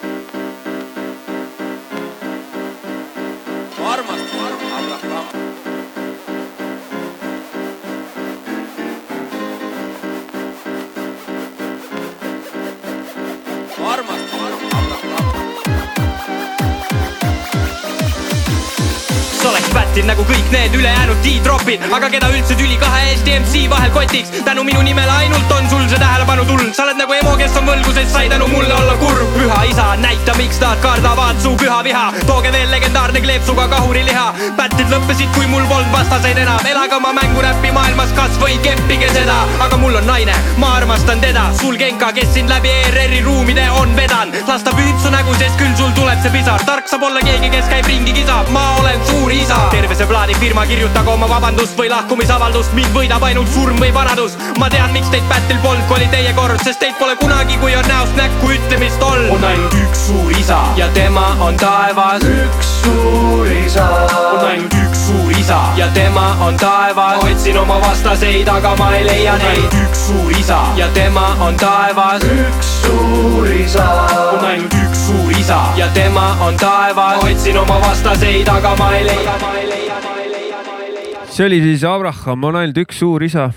Draftil 20.02 20.10
nagu 20.10 20.24
kõik 20.26 20.48
need 20.50 20.74
ülejäänud 20.74 21.18
D-tropid, 21.22 21.82
aga 21.94 22.08
keda 22.10 22.28
üldse 22.34 22.56
tüli 22.58 22.76
kahe 22.80 23.02
Eesti 23.10 23.38
MC 23.38 23.68
vahel 23.70 23.90
kotiks. 23.94 24.30
tänu 24.44 24.64
minu 24.64 24.82
nimele 24.82 25.10
ainult 25.10 25.50
on 25.52 25.68
sul 25.70 25.84
see 25.88 25.98
tähelepanu 25.98 26.44
tulnud, 26.44 26.74
sa 26.74 26.84
oled 26.84 26.98
nagu 26.98 27.12
emo, 27.12 27.36
kes 27.36 27.56
on 27.56 27.66
võlgu, 27.66 27.92
sest 27.94 28.10
sai 28.12 28.28
tänu 28.28 28.48
mulle 28.48 28.74
olla 28.74 28.96
kurb. 28.98 29.28
püha 29.36 29.62
isa, 29.70 29.96
näita, 29.96 30.34
miks 30.38 30.58
nad 30.60 30.80
kardavad 30.82 31.40
su 31.42 31.54
püha 31.56 31.82
viha, 31.84 32.12
tooge 32.26 32.52
veel 32.52 32.70
legendaarne 32.70 33.20
kleepsuga 33.20 33.68
kahuriliha. 33.68 34.26
Battle'id 34.58 34.90
lõppesid, 34.90 35.30
kui 35.36 35.46
mul 35.46 35.66
polnud 35.70 35.92
vastaseid 35.92 36.38
enam, 36.38 36.58
elage 36.66 36.94
oma 36.96 37.12
mänguräppi 37.12 37.72
maailmas, 37.72 38.12
kas 38.16 38.38
või 38.42 38.58
keppige 38.66 39.10
seda, 39.14 39.38
aga 39.62 39.78
mul 39.78 39.96
on 40.00 40.06
naine, 40.06 40.34
ma 40.58 40.74
armastan 40.80 41.22
teda, 41.22 41.50
sul 41.60 41.78
Genka, 41.78 42.12
kes 42.12 42.34
sind 42.34 42.50
läbi 42.50 42.72
ERR-i 42.82 43.22
ruumide 43.22 43.68
on 43.78 43.94
vedanud, 43.96 44.36
las 44.48 44.66
ta 44.66 44.74
püüd 44.74 44.98
su 45.02 45.14
nägu, 45.14 45.34
sest 45.38 45.58
küll 45.60 45.76
sul 45.78 45.94
tuleb 45.98 46.18
see 46.22 46.34
pisar, 46.34 46.66
tark 46.66 46.90
saab 46.90 47.06
olla 47.10 47.22
keegi, 47.22 47.50
kes 47.54 47.70
käib 47.70 47.86
ringi 47.90 48.16
kisab, 48.18 48.50
ma 48.54 48.66
olen 48.82 49.00
suur 49.08 49.32
isa. 49.32 49.62
terve 49.70 49.91
see 49.98 50.06
plaadifirma, 50.06 50.64
kirjutage 50.66 51.10
oma 51.10 51.26
vabandust 51.28 51.76
või 51.78 51.90
lahkumisavaldust, 51.92 52.72
mind 52.76 52.94
võidab 52.96 53.24
ainult 53.26 53.50
surm 53.52 53.80
või 53.82 53.92
vanadus. 53.94 54.36
ma 54.58 54.68
tean, 54.70 54.92
miks 54.92 55.10
teid 55.12 55.26
Battle 55.28 55.58
polnud, 55.62 55.84
kui 55.88 55.96
oli 55.98 56.08
teie 56.12 56.32
kord, 56.36 56.62
sest 56.64 56.80
teid 56.80 56.94
pole 56.98 57.16
kunagi, 57.20 57.58
kui 57.60 57.74
on 57.76 57.88
näost 57.88 58.16
näkku 58.16 58.52
ütlemist 58.56 59.02
olnud. 59.02 59.34
on 59.36 59.44
ainult 59.44 59.74
üks 59.82 60.06
suur 60.06 60.30
isa 60.38 60.60
ja 60.76 60.88
tema 60.94 61.26
on 61.40 61.56
taevas. 61.56 62.24
üks 62.24 62.72
suur 62.82 63.50
isa. 63.52 63.88
on 64.20 64.46
ainult 64.46 64.78
üks 64.84 65.06
suur 65.08 65.34
isa 65.38 65.60
ja 65.76 65.88
tema 65.94 66.26
on 66.46 66.56
taevas. 66.56 67.24
otsin 67.24 67.58
oma 67.58 67.80
vastaseid, 67.80 68.48
aga 68.48 68.76
ma 68.78 68.94
ei 68.96 69.06
leia 69.06 69.36
neid. 69.42 69.78
üks 69.84 70.06
suur 70.06 70.32
isa 70.38 70.62
ja 70.76 70.88
tema 70.94 71.34
on 71.40 71.56
taevas. 71.56 72.22
üks 72.22 72.74
suur 72.86 73.50
isa. 73.50 73.88
on 74.32 74.44
ainult 74.44 74.80
üks 74.86 75.06
suur 75.06 75.30
isa 75.30 75.31
ja 75.50 75.88
tema 75.94 76.36
on 76.40 76.54
taevas. 76.56 77.24
otsin 77.24 77.58
oma 77.58 77.80
vastaseid, 77.80 78.48
aga 78.48 78.76
ma 78.78 78.92
ei 78.94 79.04
leia, 79.06 79.34
ma 79.40 79.52
ei 79.58 79.66
leia, 79.68 79.96
ma 80.04 80.12
ei 80.20 80.30
leia, 80.30 80.58
ma 80.66 80.76
ei 80.78 80.92
leia. 80.94 81.26
see 81.26 81.46
oli 81.46 81.60
siis 81.62 81.84
Abraham, 81.84 82.44
on 82.44 82.56
ainult 82.60 82.78
üks 82.78 83.00
suur 83.02 83.22
isa. 83.26 83.48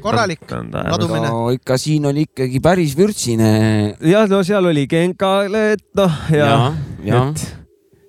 korralik 0.00 0.44
ladumine. 0.46 1.28
no 1.28 1.50
ikka 1.50 1.78
siin 1.82 2.06
oli 2.06 2.28
ikkagi 2.28 2.60
päris 2.62 2.94
vürtsine. 2.96 3.96
jah, 4.00 4.28
no 4.30 4.44
seal 4.46 4.70
oli 4.70 4.86
Genkale, 4.86 5.72
et 5.72 5.82
noh 5.98 6.20
ja, 6.30 6.50
ja, 7.02 7.24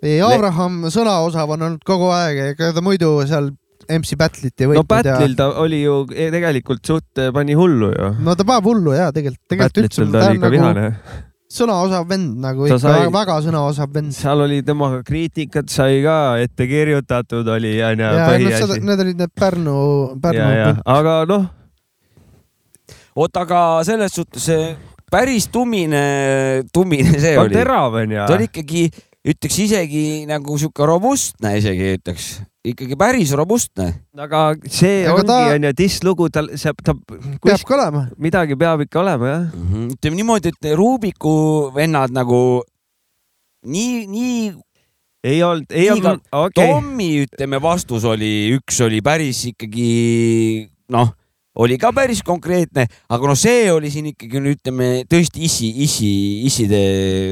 ja 0.05 0.27
Abraham 0.29 0.83
sõnaosav 0.93 1.55
on 1.55 1.65
olnud 1.69 1.87
kogu 1.87 2.11
aeg, 2.13 2.53
ega 2.53 2.69
ta 2.75 2.83
muidu 2.85 3.15
seal 3.25 3.49
MC 3.89 4.13
Battle'it 4.13 4.61
ei 4.61 4.67
no 4.67 4.75
võitnud 4.75 4.91
Battle'il 4.91 5.33
ta 5.39 5.49
oli 5.63 5.81
ju 5.81 6.03
e- 6.13 6.29
tegelikult 6.35 6.85
suht 6.85 7.23
pani 7.33 7.57
hullu 7.57 7.89
ju. 7.95 8.11
no 8.21 8.37
ta 8.37 8.45
paneb 8.45 8.69
hullu 8.69 8.93
ja 8.93 9.09
tegelikult, 9.15 9.41
tegelikult 9.49 9.81
üldse 9.87 10.05
Battle'itel 10.05 10.21
ta 10.21 10.29
oli 10.29 10.37
ikka 10.37 10.53
vihane. 10.53 11.25
Sõnaosav 11.49 12.05
vend 12.09 12.35
nagu 12.43 12.67
Ta 12.67 12.75
ikka 12.75 12.81
sai- 12.83 13.05
sai... 13.05 13.13
väga 13.13 13.37
sõnaosav 13.47 13.93
vend. 13.93 14.13
seal 14.13 14.43
oli 14.45 14.59
temaga 14.65 14.99
kriitikat 15.05 15.69
sai 15.73 16.01
ka 16.05 16.17
ette 16.43 16.67
kirjutatud, 16.69 17.47
oli 17.55 17.71
onju 17.81 18.05
ja 18.05 18.11
no, 18.13 18.27
seda, 18.53 18.75
põhiasi. 18.75 18.83
need 18.85 19.03
olid 19.05 19.23
need 19.23 19.33
Pärnu, 19.39 19.79
ja, 20.13 20.19
Pärnu 20.27 20.51
ja, 20.53 20.69
aga 20.85 21.15
noh, 21.29 21.47
oota, 23.17 23.45
aga 23.47 23.61
selles 23.87 24.13
suhtes 24.13 24.45
see 24.51 24.69
päris 25.09 25.49
tummine, 25.49 26.03
tummine 26.73 27.17
see 27.17 27.33
ta 27.35 27.41
oli. 27.47 27.57
terav 27.57 27.97
onju 28.03 28.21
ta. 28.27 28.35
oli 28.37 28.49
ikkagi, 28.51 28.85
ütleks 29.33 29.57
isegi 29.65 30.05
nagu 30.29 30.57
sihuke 30.61 30.85
robustne 30.85 31.55
isegi 31.57 31.95
ütleks, 31.97 32.29
ikkagi 32.73 32.97
päris 32.99 33.31
robustne. 33.37 33.89
aga 34.17 34.55
see 34.67 35.03
Aga 35.07 35.15
ongi 35.17 35.27
ta- 35.27 35.53
onju 35.55 35.71
diss-lugu, 35.77 36.29
tal, 36.33 36.49
see, 36.55 36.73
ta, 36.83 36.93
peab 37.43 37.63
ka 37.67 37.75
olema. 37.77 38.07
midagi 38.17 38.55
peab 38.59 38.81
ikka 38.85 38.99
olema 39.03 39.27
jah. 39.33 39.45
ütleme 39.93 40.15
niimoodi, 40.21 40.53
et 40.55 40.71
Rubiku 40.77 41.35
vennad 41.75 42.11
nagu 42.15 42.63
nii, 43.65 44.07
nii 44.07 44.41
ei 45.23 45.41
olnud, 45.43 45.67
ei 45.75 45.89
olnud, 45.91 46.21
okei 46.31 46.63
okay., 46.63 46.67
Tommi, 46.71 47.09
ütleme, 47.25 47.59
vastus 47.61 48.05
oli, 48.07 48.55
üks 48.55 48.77
oli 48.85 49.01
päris 49.03 49.41
ikkagi 49.51 50.69
noh, 50.95 51.11
oli 51.59 51.75
ka 51.81 51.91
päris 51.95 52.21
konkreetne, 52.25 52.85
aga 53.11 53.27
no 53.27 53.35
see 53.39 53.67
oli 53.73 53.89
siin 53.91 54.05
ikkagi 54.13 54.39
no 54.39 54.51
ütleme 54.53 54.87
tõesti 55.11 55.43
issi, 55.47 55.69
issi, 55.85 56.09
isside 56.47 56.79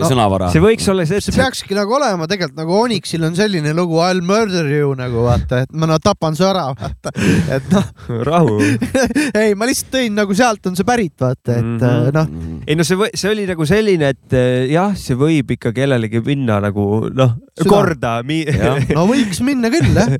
No, 0.02 0.10
sõnavara. 0.12 0.50
see 0.52 0.62
võiks 0.64 0.88
olla 0.92 1.06
see, 1.08 1.22
see 1.24 1.36
peakski 1.36 1.76
nagu 1.78 1.96
olema 1.96 2.28
tegelikult 2.28 2.58
nagu 2.60 2.76
Onyxil 2.82 3.24
on 3.28 3.36
selline 3.40 3.72
lugu 3.78 3.98
I 4.02 4.12
will 4.14 4.22
murder 4.28 4.68
you 4.72 4.92
nagu 5.00 5.24
vaata, 5.28 5.62
et 5.66 5.72
ma 5.74 5.88
no 5.90 5.98
tapan 6.04 6.36
su 6.38 6.44
ära, 6.48 6.68
vaata, 6.78 7.14
et 7.58 7.72
noh, 7.72 7.88
rahu. 8.30 8.58
ei, 9.42 9.56
ma 9.56 9.66
lihtsalt 9.70 9.92
tõin 9.96 10.18
nagu 10.20 10.36
sealt 10.38 10.68
on 10.70 10.76
see 10.80 10.88
pärit, 10.88 11.16
vaata, 11.20 11.58
et 11.58 11.64
Mhm. 11.68 11.78
mm 11.78 11.80
-hmm. 11.80 12.14
noh, 12.14 12.62
ei 12.68 12.76
no 12.76 12.84
see, 12.84 13.10
see 13.16 13.32
oli 13.32 13.46
nagu 13.48 13.66
selline, 13.66 14.10
et 14.14 14.34
eh, 14.34 14.68
jah, 14.72 14.92
see 14.96 15.16
võib 15.16 15.52
ikka 15.56 15.72
kellelegi 15.74 16.22
minna 16.26 16.60
nagu 16.64 17.08
noh, 17.14 17.36
korda. 17.68 18.20
no 18.98 19.08
võiks 19.10 19.40
minna 19.44 19.70
küll 19.74 19.96
jah, 19.96 20.14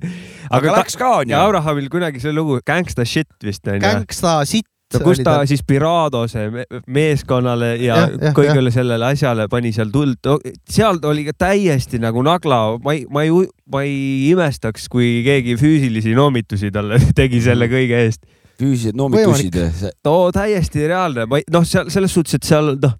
aga 0.52 0.78
läks 0.80 0.96
ka 0.98 1.10
onju 1.22 1.32
ja. 1.36 1.44
Abrahamil 1.46 1.90
kunagi 1.92 2.20
see 2.24 2.32
lugu 2.34 2.60
Gangsta 2.66 3.06
shit 3.06 3.28
vist 3.44 3.68
onju. 3.68 3.97
Gängsta 3.98 4.40
sitt. 4.50 4.68
no 4.94 5.02
kus 5.04 5.20
ta 5.26 5.42
siis 5.50 5.64
Piradose 5.68 6.46
me- 6.52 6.66
meeskonnale 6.88 7.74
ja, 7.76 7.98
Jah, 7.98 8.14
jah, 8.30 8.36
kõigele 8.38 8.72
sellele 8.72 9.10
asjale 9.10 9.50
pani 9.52 9.74
seal 9.76 9.92
tuld, 9.92 10.30
seal 10.72 11.02
oli 11.10 11.26
ka 11.28 11.36
täiesti 11.48 12.00
nagu 12.00 12.24
nagla, 12.24 12.62
ma 12.84 12.96
ei, 12.96 13.04
ma 13.12 13.26
ei, 13.28 13.34
ma 13.68 13.84
ei 13.84 14.30
imestaks, 14.32 14.88
kui 14.92 15.26
keegi 15.28 15.58
füüsilisi 15.60 16.16
noomitusi 16.16 16.72
talle 16.72 17.02
tegi 17.20 17.44
selle 17.44 17.68
kõige 17.72 18.00
eest. 18.06 18.24
füüsilised 18.62 18.96
noomitusid. 18.98 19.60
no 20.08 20.16
täiesti 20.36 20.88
reaalne, 20.88 21.28
ma 21.28 21.42
ei, 21.42 21.48
noh, 21.52 21.68
seal 21.68 21.92
selles 21.92 22.16
suhtes, 22.16 22.40
et 22.40 22.48
seal 22.48 22.78
noh, 22.80 22.96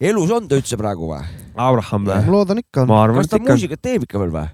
elus 0.00 0.34
on 0.34 0.50
ta 0.50 0.58
üldse 0.58 0.78
praegu 0.80 1.12
või? 1.12 1.22
Abraham 1.58 2.06
ma 2.06 2.18
või? 2.18 2.34
loodan 2.34 2.60
ikka 2.62 2.82
on. 2.82 2.90
ma 2.90 3.02
arvan, 3.06 3.22
kas 3.22 3.30
ta 3.30 3.38
ikka. 3.40 3.54
muusikat 3.54 3.82
teeb 3.82 4.04
ikka 4.06 4.20
veel 4.22 4.34
või? 4.34 4.48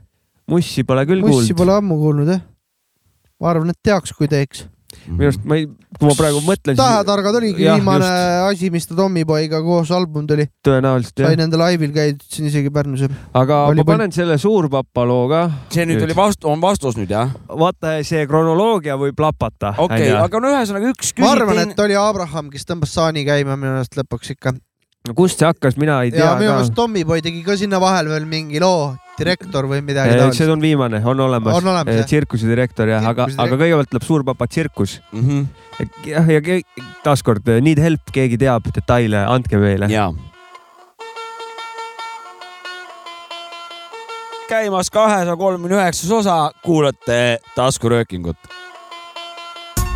mussi 0.51 0.85
pole 0.85 1.05
küll 1.09 1.25
mussi 1.25 1.53
kuulnud. 1.53 1.59
pole 1.59 1.75
ammu 1.79 1.99
kuulnud 2.01 2.31
jah. 2.33 2.45
ma 3.41 3.51
arvan, 3.53 3.73
et 3.73 3.81
teaks, 3.85 4.13
kui 4.17 4.29
teeks. 4.31 4.67
Minu 5.07 5.29
arust 5.29 5.45
ma 5.49 5.59
ei, 5.59 5.67
kui 5.99 6.09
ma 6.09 6.17
praegu 6.19 6.41
mõtlen, 6.45 6.77
tähetargad 6.79 7.39
oligi 7.41 7.65
Jah, 7.65 7.79
viimane 7.79 8.09
asi, 8.49 8.71
mis 8.75 8.89
ta 8.89 8.97
Tommyboyga 8.99 9.61
koos 9.65 9.93
album 9.95 10.27
tuli, 10.31 10.47
tõenäoliselt 10.67 11.21
sai 11.21 11.33
jah. 11.33 11.39
nende 11.43 11.61
laivil 11.61 11.93
käidud 11.95 12.25
siin 12.29 12.49
isegi 12.51 12.73
Pärnus. 12.75 13.07
aga 13.37 13.61
oli 13.71 13.83
ma 13.83 13.89
panen 13.93 14.15
selle 14.15 14.39
Suurpapa 14.41 15.07
loo 15.09 15.29
ka. 15.31 15.45
see 15.75 15.87
nüüd 15.89 16.03
oli 16.07 16.17
vastu, 16.19 16.51
on 16.51 16.63
vastus 16.65 16.99
nüüd 17.01 17.15
jah? 17.15 17.33
vaata, 17.49 17.97
see 18.07 18.27
kronoloogia 18.31 18.99
võib 19.01 19.25
lapata. 19.25 19.75
okei 19.79 20.11
okay,, 20.11 20.19
aga 20.19 20.43
no 20.43 20.53
ühesõnaga 20.55 20.93
üks 20.95 21.15
ma 21.23 21.33
arvan, 21.37 21.65
et 21.67 21.85
oli 21.87 21.99
Abraham, 21.99 22.53
kes 22.53 22.69
tõmbas 22.69 22.95
saani 22.97 23.27
käima 23.27 23.59
minu 23.59 23.77
arust 23.79 23.99
lõpuks 23.99 24.35
ikka. 24.37 24.55
kust 25.15 25.41
see 25.41 25.49
hakkas, 25.49 25.79
mina 25.81 26.03
ei 26.05 26.15
tea 26.15 26.25
ja 26.25 26.37
minu 26.41 26.55
meelest. 26.55 26.77
Tommyboy 26.77 27.25
tegi 27.25 27.45
ka 27.47 27.59
sinna 27.61 27.81
vahel 27.83 28.11
veel 28.13 28.29
mingi 28.29 28.63
loo, 28.63 28.95
direktor 29.19 29.69
või 29.71 29.81
midagi 29.87 30.15
see 30.15 30.21
taolist. 30.21 30.53
on 30.55 30.63
viimane, 30.65 31.01
on 31.05 31.21
olemas. 31.21 31.57
On 31.59 31.73
olemas, 31.75 31.95
jah? 32.01 32.07
tsirkuse 32.11 32.51
direktor 32.51 32.91
jah, 32.91 33.07
aga, 33.13 33.29
aga 33.39 33.59
kõigepealt 33.61 33.91
tuleb 33.93 34.07
Suurpapa 34.11 34.47
tsirkus. 34.51 35.01
mm. 35.13 35.25
-hmm. 35.29 35.89
jah, 36.11 36.31
ja 36.37 36.45
ke- 36.45 36.63
taaskord 37.05 37.49
need 37.61 37.79
help, 37.79 38.13
keegi 38.13 38.39
teab 38.39 38.71
detaile, 38.75 39.25
andke 39.27 39.59
meile. 39.59 39.91
ja. 39.93 40.13
käimas 44.49 44.91
kahesaja 44.91 45.37
kolmekümne 45.37 45.77
üheksas 45.77 46.11
osa, 46.11 46.51
kuulate 46.63 47.39
taskuröökingut. 47.55 48.37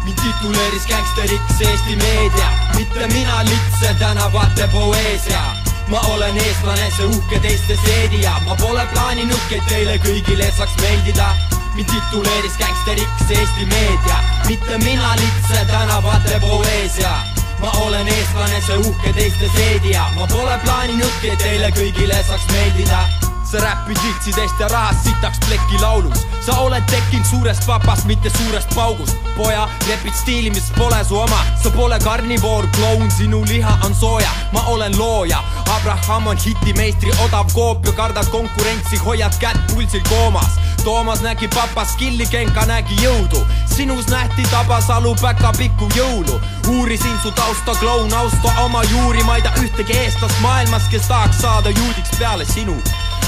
mind 0.05 0.19
tituleeris 0.25 0.87
gängsteriks 0.87 1.61
Eesti 1.61 1.97
meedia, 1.97 2.49
mitte 2.77 3.07
mina 3.07 3.45
litse 3.45 3.95
tänavate 3.99 4.69
poeesia. 4.73 5.68
Ma 5.89 6.01
olen 6.15 6.37
eestlane, 6.37 6.91
see 6.97 7.07
uhke 7.07 7.41
teiste 7.41 7.77
seedija, 7.85 8.35
ma 8.47 8.57
pole 8.61 8.85
plaaninudki, 8.93 9.61
et 9.61 9.71
teile 9.71 9.97
kõigile 10.05 10.51
saaks 10.57 10.77
meeldida. 10.83 11.31
mind 11.79 11.91
tituleeris 11.93 12.57
gängsteriks 12.59 13.31
Eesti 13.31 13.67
meedia, 13.71 14.17
mitte 14.49 14.79
mina 14.79 15.13
litse 15.21 15.65
tänavate 15.71 16.41
poeesia 16.41 17.13
ma 17.61 17.71
olen 17.87 18.09
eestlane, 18.09 18.61
see 18.67 18.77
uhke 18.77 19.13
teiste 19.13 19.51
seedija, 19.57 20.11
ma 20.17 20.27
pole 20.27 20.59
plaaninudki, 20.65 21.31
et 21.33 21.39
teile 21.39 21.71
kõigile 21.71 22.23
saaks 22.27 22.47
meeldida 22.53 23.07
sa 23.51 23.59
räpid 23.59 23.99
vitsidest 24.03 24.61
ja 24.61 24.69
rahast 24.69 25.05
sitaks 25.05 25.39
plekki 25.47 25.79
laulus. 25.81 26.27
Sa 26.47 26.53
oled 26.61 26.83
tekkinud 26.91 27.27
suurest 27.27 27.67
vapast, 27.67 28.05
mitte 28.05 28.31
suurest 28.31 28.75
paugust. 28.75 29.17
Poja, 29.37 29.69
repid 29.89 30.13
stiili, 30.15 30.51
mis 30.51 30.73
pole 30.77 31.05
su 31.05 31.17
oma. 31.17 31.41
Sa 31.63 31.71
pole 31.71 31.99
karnivoor, 32.05 32.69
kloun, 32.77 33.11
sinu 33.11 33.45
liha 33.49 33.79
on 33.85 33.95
sooja. 33.95 34.29
Ma 34.53 34.63
olen 34.67 34.99
looja, 34.99 35.43
Abraham 35.77 36.27
on 36.27 36.37
hitimeistri 36.37 37.13
odav 37.25 37.49
koopia, 37.55 37.93
kardad 37.93 38.29
konkurentsi, 38.29 38.97
hoiad 38.97 39.41
kätt 39.41 39.73
pulsil 39.73 40.05
koomas. 40.09 40.61
Toomas 40.85 41.21
nägi 41.21 41.49
papa 41.49 41.85
skilli, 41.85 42.27
Genka 42.27 42.67
nägi 42.67 43.01
jõudu. 43.03 43.47
Sinus 43.77 44.07
nähti 44.13 44.45
Tabasalu 44.51 45.17
päkapikku 45.23 45.89
jõulu. 45.97 46.41
Uurisin 46.69 47.17
su 47.23 47.31
tausta, 47.31 47.75
kloun, 47.81 48.15
austa 48.15 48.53
oma 48.65 48.85
juuri, 48.85 49.25
ma 49.25 49.37
ei 49.37 49.43
tea 49.43 49.57
ühtegi 49.65 50.01
eestlast 50.05 50.41
maailmas, 50.41 50.89
kes 50.93 51.09
tahaks 51.09 51.41
saada 51.41 51.71
juudiks 51.71 52.19
peale 52.19 52.45
sinu 52.45 52.77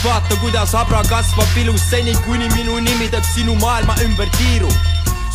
vaata, 0.05 0.37
kuidas 0.37 0.75
abra 0.75 1.03
kasvab 1.03 1.57
ilus 1.57 1.83
seni, 1.91 2.15
kuni 2.27 2.49
minu 2.57 2.81
nimi 2.81 3.09
teeb 3.09 3.25
sinu 3.35 3.55
maailma 3.55 3.95
ümber 4.05 4.31
tiiru. 4.39 4.73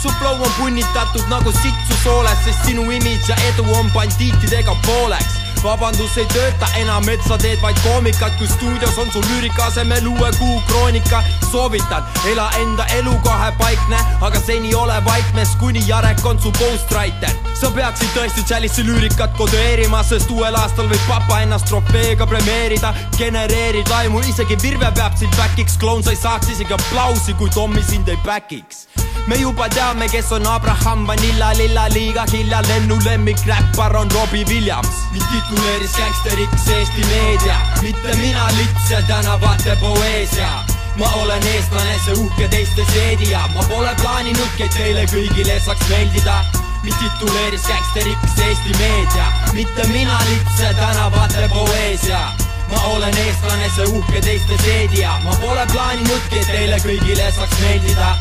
su 0.02 0.10
flow 0.20 0.42
on 0.44 0.52
punnitatud 0.58 1.28
nagu 1.30 1.52
sitsu 1.52 1.96
sooles, 2.04 2.44
sest 2.46 2.66
sinu 2.66 2.92
imidž 2.92 3.30
ja 3.30 3.36
edu 3.50 3.66
on 3.74 3.92
bandiitidega 3.94 4.76
pooleks. 4.86 5.45
Vabandus 5.66 6.18
ei 6.22 6.28
tööta 6.30 6.68
enam, 6.80 7.08
et 7.10 7.24
sa 7.26 7.38
teed 7.42 7.62
vaid 7.64 7.78
koomikat, 7.84 8.36
kui 8.38 8.48
stuudios 8.50 8.98
on 9.02 9.10
sul 9.14 9.26
lüürika 9.30 9.66
asemel 9.70 10.08
uue 10.12 10.30
kuu 10.38 10.60
kroonika. 10.70 11.24
soovitan, 11.52 12.04
ela 12.32 12.50
enda 12.60 12.86
elu 12.98 13.14
kahepaikne, 13.26 14.00
aga 14.22 14.42
seni 14.46 14.76
ole 14.76 14.98
vaiknes, 15.06 15.56
kuni 15.60 15.82
Jarek 15.88 16.26
on 16.26 16.40
su 16.42 16.52
ghostwriter. 16.60 17.34
sa 17.54 17.72
peaksid 17.72 18.14
tõesti 18.16 18.46
Chalice'i 18.46 18.86
lüürikat 18.86 19.38
kodeerima, 19.38 20.04
sest 20.04 20.32
uuel 20.32 20.56
aastal 20.56 20.90
võib 20.92 21.08
papa 21.08 21.42
ennast 21.42 21.66
trofeega 21.66 22.28
premeerida. 22.28 22.94
genereerid 23.18 23.90
laimu, 23.90 24.20
isegi 24.20 24.58
Virve 24.62 24.92
peab 24.92 25.18
sind 25.18 25.36
back'iks, 25.36 25.80
kloun 25.80 26.04
sa 26.04 26.12
ei 26.12 26.22
saaks 26.22 26.50
isegi 26.50 26.74
aplausi, 26.74 27.34
kui 27.34 27.50
Tommy 27.50 27.84
sind 27.84 28.08
ei 28.08 28.20
back'iks 28.26 28.86
me 29.28 29.38
juba 29.38 29.68
teame, 29.70 30.08
kes 30.08 30.32
on 30.32 30.46
Abraham 30.46 31.08
Vanilla 31.08 31.52
Lilla 31.58 31.88
liiga 31.90 32.26
hilja 32.32 32.62
lennulemmik 32.68 33.38
räppar 33.46 33.96
on 33.96 34.10
Robbie 34.12 34.46
Williams. 34.46 34.96
mind 35.12 35.55
tituleeris 35.56 35.96
gängsteriks 35.96 36.68
Eesti 36.68 37.06
meedia, 37.08 37.56
mitte 37.82 38.16
mina 38.16 38.48
lits 38.48 38.92
ja 38.92 39.02
tänavate 39.02 39.76
poeesia. 39.76 40.50
Ma 40.96 41.06
olen 41.22 41.48
eestlane, 41.48 42.00
see 42.06 42.14
uhke 42.14 42.48
teiste 42.48 42.86
seedija, 42.94 43.48
ma 43.54 43.64
pole 43.70 43.96
plaaninudki, 44.02 44.64
et 44.64 44.78
teile 44.78 45.06
kõigile 45.12 45.60
saaks 45.60 45.90
meeldida. 45.90 46.38
Mind 46.84 46.96
tituleeris 47.00 47.68
gängsteriks 47.68 48.40
Eesti 48.48 48.78
meedia, 48.80 49.28
mitte 49.54 49.88
mina 49.88 50.20
lits 50.30 50.60
ja 50.60 50.74
tänavate 50.74 51.50
poeesia. 51.54 52.24
Ma 52.72 52.82
olen 52.96 53.18
eestlane, 53.18 53.70
see 53.76 53.92
uhke 53.92 54.22
teiste 54.22 54.58
seedija, 54.64 55.20
ma 55.24 55.36
pole 55.42 55.68
plaaninudki, 55.72 56.40
et 56.40 56.52
teile 56.52 56.82
kõigile 56.84 57.32
saaks 57.32 57.62
meeldida 57.62 58.16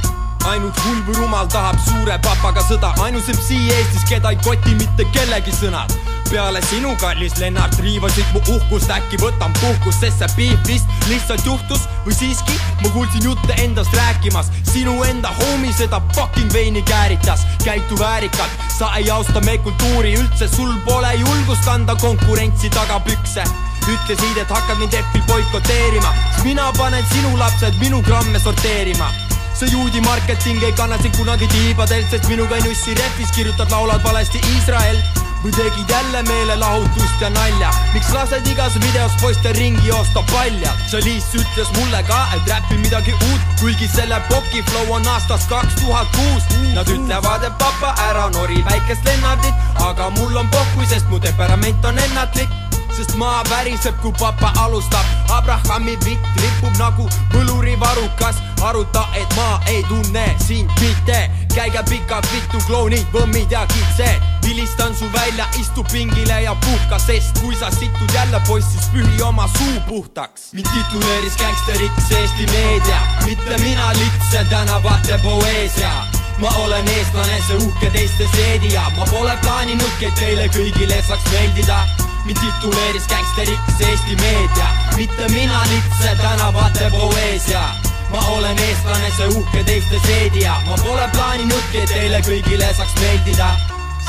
ainult 0.49 0.79
või 1.07 1.15
rumal 1.19 1.47
tahab 1.53 1.79
suure 1.87 2.17
papaga 2.25 2.63
sõda, 2.69 2.93
ainus 3.05 3.29
MC 3.33 3.57
Eestis, 3.75 4.05
keda 4.09 4.35
ei 4.35 4.41
koti 4.45 4.75
mitte 4.79 5.07
kellegi 5.15 5.53
sõnad. 5.55 5.93
peale 6.31 6.61
sinu, 6.67 6.95
kallis 6.99 7.37
Lennart, 7.39 7.77
riivasid 7.85 8.25
mu 8.35 8.41
uhkust, 8.57 8.91
äkki 8.91 9.21
võtan 9.21 9.53
puhkust, 9.61 10.01
sest 10.01 10.19
see 10.19 10.31
beef 10.37 10.63
vist 10.67 10.87
lihtsalt 11.09 11.45
juhtus. 11.47 11.85
Või 12.07 12.17
siiski 12.17 12.57
ma 12.83 12.89
kuulsin 12.91 13.25
jutte 13.29 13.55
endast 13.63 13.95
rääkimas. 13.95 14.51
sinu 14.73 15.03
enda 15.05 15.31
homie 15.41 15.73
seda 15.73 16.01
fucking 16.15 16.53
veini 16.53 16.83
kääritas, 16.83 17.47
käitu 17.65 17.99
väärikalt, 17.99 18.51
sa 18.79 18.91
ei 18.97 19.11
austa 19.11 19.41
meie 19.41 19.59
kultuuri 19.59 20.17
üldse, 20.17 20.49
sul 20.49 20.73
pole 20.87 21.15
julgust 21.15 21.65
kanda 21.65 21.95
konkurentsi 21.95 22.71
tagapükse 22.71 23.45
ütlesid, 23.85 24.39
et 24.41 24.49
hakkad 24.49 24.79
mind 24.79 24.97
F-il 24.97 25.23
boikoteerima, 25.29 26.15
siis 26.33 26.45
mina 26.45 26.73
panen 26.79 27.05
sinu 27.13 27.39
lapsed 27.39 27.79
minu 27.81 28.03
gramme 28.03 28.41
sorteerima 28.41 29.13
see 29.55 29.71
juudi 29.71 30.01
marketing 30.01 30.63
ei 30.63 30.73
kanna 30.73 30.99
sind 31.03 31.17
kunagi 31.17 31.47
tiibadelt, 31.53 32.11
sest 32.11 32.29
minuga 32.29 32.57
ei 32.57 32.63
nussi 32.67 32.95
rehvis, 32.95 33.31
kirjutad, 33.37 33.71
laulad 33.71 34.03
valesti 34.05 34.41
Iisrael 34.55 34.99
või 35.45 35.53
tegid 35.53 35.91
jälle 35.91 36.23
meelelahutust 36.29 37.21
ja 37.21 37.29
nalja, 37.31 37.71
miks 37.93 38.09
lased 38.17 38.47
igas 38.49 38.79
videos 38.81 39.13
poiste 39.21 39.53
ringi 39.59 39.87
joosta 39.89 40.25
palja? 40.33 40.73
Chalice 40.89 41.39
ütles 41.43 41.71
mulle 41.77 42.01
ka, 42.09 42.21
et 42.37 42.49
räpi 42.49 42.81
midagi 42.81 43.13
uut, 43.13 43.47
kuigi 43.61 43.89
selle 43.93 44.21
poki 44.31 44.65
flow 44.71 44.97
on 44.97 45.07
aastast 45.15 45.49
kaks 45.53 45.77
tuhat 45.83 46.09
kuus. 46.17 46.49
Nad 46.75 46.89
ütlevad, 46.89 47.45
et 47.45 47.59
papa, 47.61 47.93
ära 48.09 48.31
nori 48.35 48.65
väikest 48.65 49.05
Lennartit, 49.05 49.71
aga 49.85 50.11
mul 50.17 50.37
on 50.41 50.49
pohhui, 50.51 50.89
sest 50.89 51.13
mu 51.13 51.21
temperament 51.21 51.85
on 51.85 51.99
ennatlik 52.09 52.64
sest 52.97 53.15
maa 53.19 53.43
väriseb, 53.51 53.97
kui 54.03 54.13
papa 54.19 54.53
alustab. 54.63 55.07
Abrahami 55.35 55.97
vitt 56.05 56.27
ripub 56.41 56.77
nagu 56.79 57.09
põlurivarukas, 57.33 58.39
aruta, 58.63 59.07
et 59.19 59.37
ma 59.37 59.61
ei 59.67 59.83
tunne 59.89 60.27
sind 60.47 60.71
mitte. 60.81 61.31
käige 61.55 61.83
pikad 61.89 62.27
vittu 62.33 62.59
klounid, 62.67 63.07
võmmid 63.15 63.53
ja 63.53 63.63
kitsed, 63.71 64.23
vilistan 64.43 64.95
su 64.99 65.07
välja, 65.15 65.47
istu 65.61 65.85
pingile 65.93 66.41
ja 66.43 66.55
puhka, 66.65 66.99
sest 66.99 67.39
kui 67.39 67.55
sa 67.57 67.71
situd 67.71 68.11
jälle 68.15 68.41
poiss, 68.47 68.73
siis 68.73 68.89
pühi 68.91 69.23
oma 69.23 69.49
suu 69.59 69.81
puhtaks. 69.89 70.53
mind 70.53 70.67
tituleeris 70.75 71.37
gängsteriks 71.37 72.11
Eesti 72.11 72.47
meedia, 72.47 73.01
mitte 73.25 73.59
mina 73.63 73.93
lits 73.93 74.33
ja 74.33 74.45
tänavate 74.45 75.19
poeesia 75.23 75.93
ma 76.39 76.51
olen 76.65 76.89
eestlane, 76.89 77.39
see 77.47 77.57
uhke 77.57 77.91
teiste 77.91 78.27
seedija, 78.35 78.83
ma 78.97 79.07
pole 79.11 79.39
plaaninudki, 79.43 80.11
et 80.11 80.19
teile 80.19 80.49
kõigile 80.49 80.99
saaks 81.07 81.31
meeldida 81.31 81.79
mind 82.25 82.39
tituleeris 82.41 83.07
gängsteriks 83.07 83.81
Eesti 83.81 84.17
meedia, 84.17 84.67
mitte 84.97 85.29
mina 85.29 85.61
lits 85.71 86.05
ja 86.05 86.17
tänavate 86.17 86.91
poeesia. 86.91 87.63
ma 88.11 88.19
olen 88.19 88.59
eestlane, 88.59 89.11
see 89.17 89.27
uhke 89.27 89.65
teiste 89.65 90.01
seedija, 90.07 90.55
ma 90.67 90.77
pole 90.83 91.09
plaaninudki, 91.13 91.79
et 91.79 91.89
teile 91.89 92.21
kõigile 92.21 92.75
saaks 92.75 92.95
meeldida. 93.01 93.49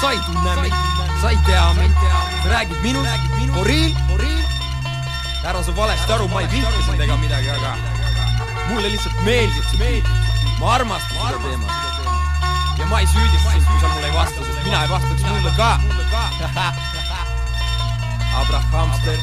sa 0.02 0.12
ei 0.12 0.20
tunne 0.26 0.56
meid, 0.62 0.74
sa 1.22 1.30
ei 1.30 1.38
tea 1.46 1.74
meid, 1.74 1.92
sa 2.44 2.50
räägid 2.50 2.82
minust, 2.82 3.10
real, 3.64 3.92
ära 5.44 5.64
sa 5.64 5.76
valesti 5.76 6.12
aru, 6.12 6.28
ma 6.28 6.42
ei 6.42 6.52
vihka 6.52 6.84
sind 6.86 7.02
ega 7.02 7.18
midagi, 7.18 7.50
aga 7.50 7.76
mulle 8.70 8.90
lihtsalt 8.90 9.24
meeldib 9.26 9.64
see 9.72 9.80
meeldib, 9.80 10.08
ma 10.60 10.74
armastan 10.74 11.18
seda 11.18 11.40
teemat. 11.48 11.72
ja 12.80 12.86
ma 12.86 13.00
ei 13.00 13.08
süüdista 13.08 13.52
sind, 13.52 13.66
kui 13.66 13.80
sa 13.80 13.88
mulle 13.88 14.08
ei 14.08 14.14
vasta, 14.14 14.46
sest 14.46 14.64
mina 14.64 14.84
ei 14.84 14.90
vastaks 14.90 15.22
mulle 15.32 15.52
ka. 15.58 15.80
Abrahamster. 18.36 19.16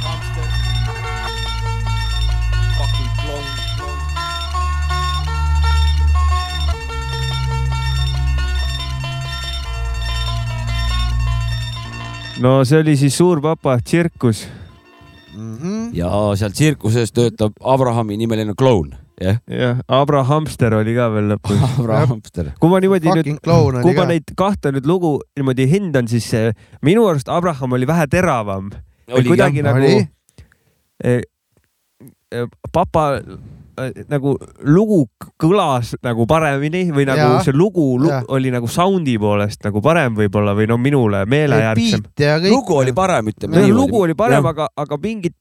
Fucking 2.79 3.13
clown. 3.21 3.45
no 12.41 12.65
see 12.65 12.81
oli 12.81 12.97
siis 12.97 13.17
Suur 13.17 13.41
Papa 13.41 13.77
tsirkus. 13.85 14.47
ja 15.93 16.09
seal 16.37 16.53
tsirkuses 16.53 17.13
töötab 17.13 17.53
Abrahami 17.61 18.17
nimeline 18.17 18.55
kloun, 18.59 18.95
jah. 19.21 19.39
jah, 19.49 19.83
Abrahamster 19.89 20.75
oli 20.75 20.95
ka 20.97 21.11
veel 21.13 21.35
lõpus. 21.35 21.61
Abrahamster. 21.81 22.55
kui 22.61 22.73
ma 22.73 22.81
niimoodi 22.81 23.13
Fucking 23.13 23.45
nüüd, 23.45 23.83
kui 23.85 23.95
ma 23.99 24.09
neid 24.09 24.33
kahte 24.37 24.73
nüüd 24.73 24.89
lugu 24.89 25.19
niimoodi 25.37 25.69
hindan, 25.69 26.09
siis 26.09 26.33
minu 26.81 27.05
arust 27.13 27.29
Abraham 27.29 27.77
oli 27.77 27.87
vähe 27.93 28.09
teravam. 28.09 28.73
Kuidagi 29.09 29.63
jah. 29.63 29.67
nagu 29.67 29.83
Oli. 29.83 30.09
eh, 31.05 31.23
eh, 32.33 32.47
papa 32.73 33.07
eh, 33.19 34.05
nagu 34.09 34.35
lugu 34.69 35.07
kõlas 35.41 35.95
nagu 36.05 36.27
paremini 36.29 36.85
või 36.93 37.07
nagu 37.09 37.39
Jaa. 37.39 37.43
see 37.47 37.57
lugu, 37.57 37.97
lugu 37.99 38.13
Jaa. 38.13 38.29
oli 38.37 38.53
nagu 38.55 38.69
sound'i 38.71 39.17
poolest 39.19 39.65
nagu 39.65 39.83
parem 39.85 40.15
võib-olla 40.19 40.55
või 40.59 40.69
no 40.71 40.79
minule 40.79 41.25
meelejärgsem. 41.27 42.05
ja 42.21 42.37
lugu 42.43 42.77
oli 42.79 42.93
parem, 42.93 43.33
ütleme 43.33 43.67
lugu 43.73 44.05
oli 44.05 44.15
parem, 44.19 44.47
aga, 44.47 44.69
aga 44.77 45.01
mingid 45.03 45.37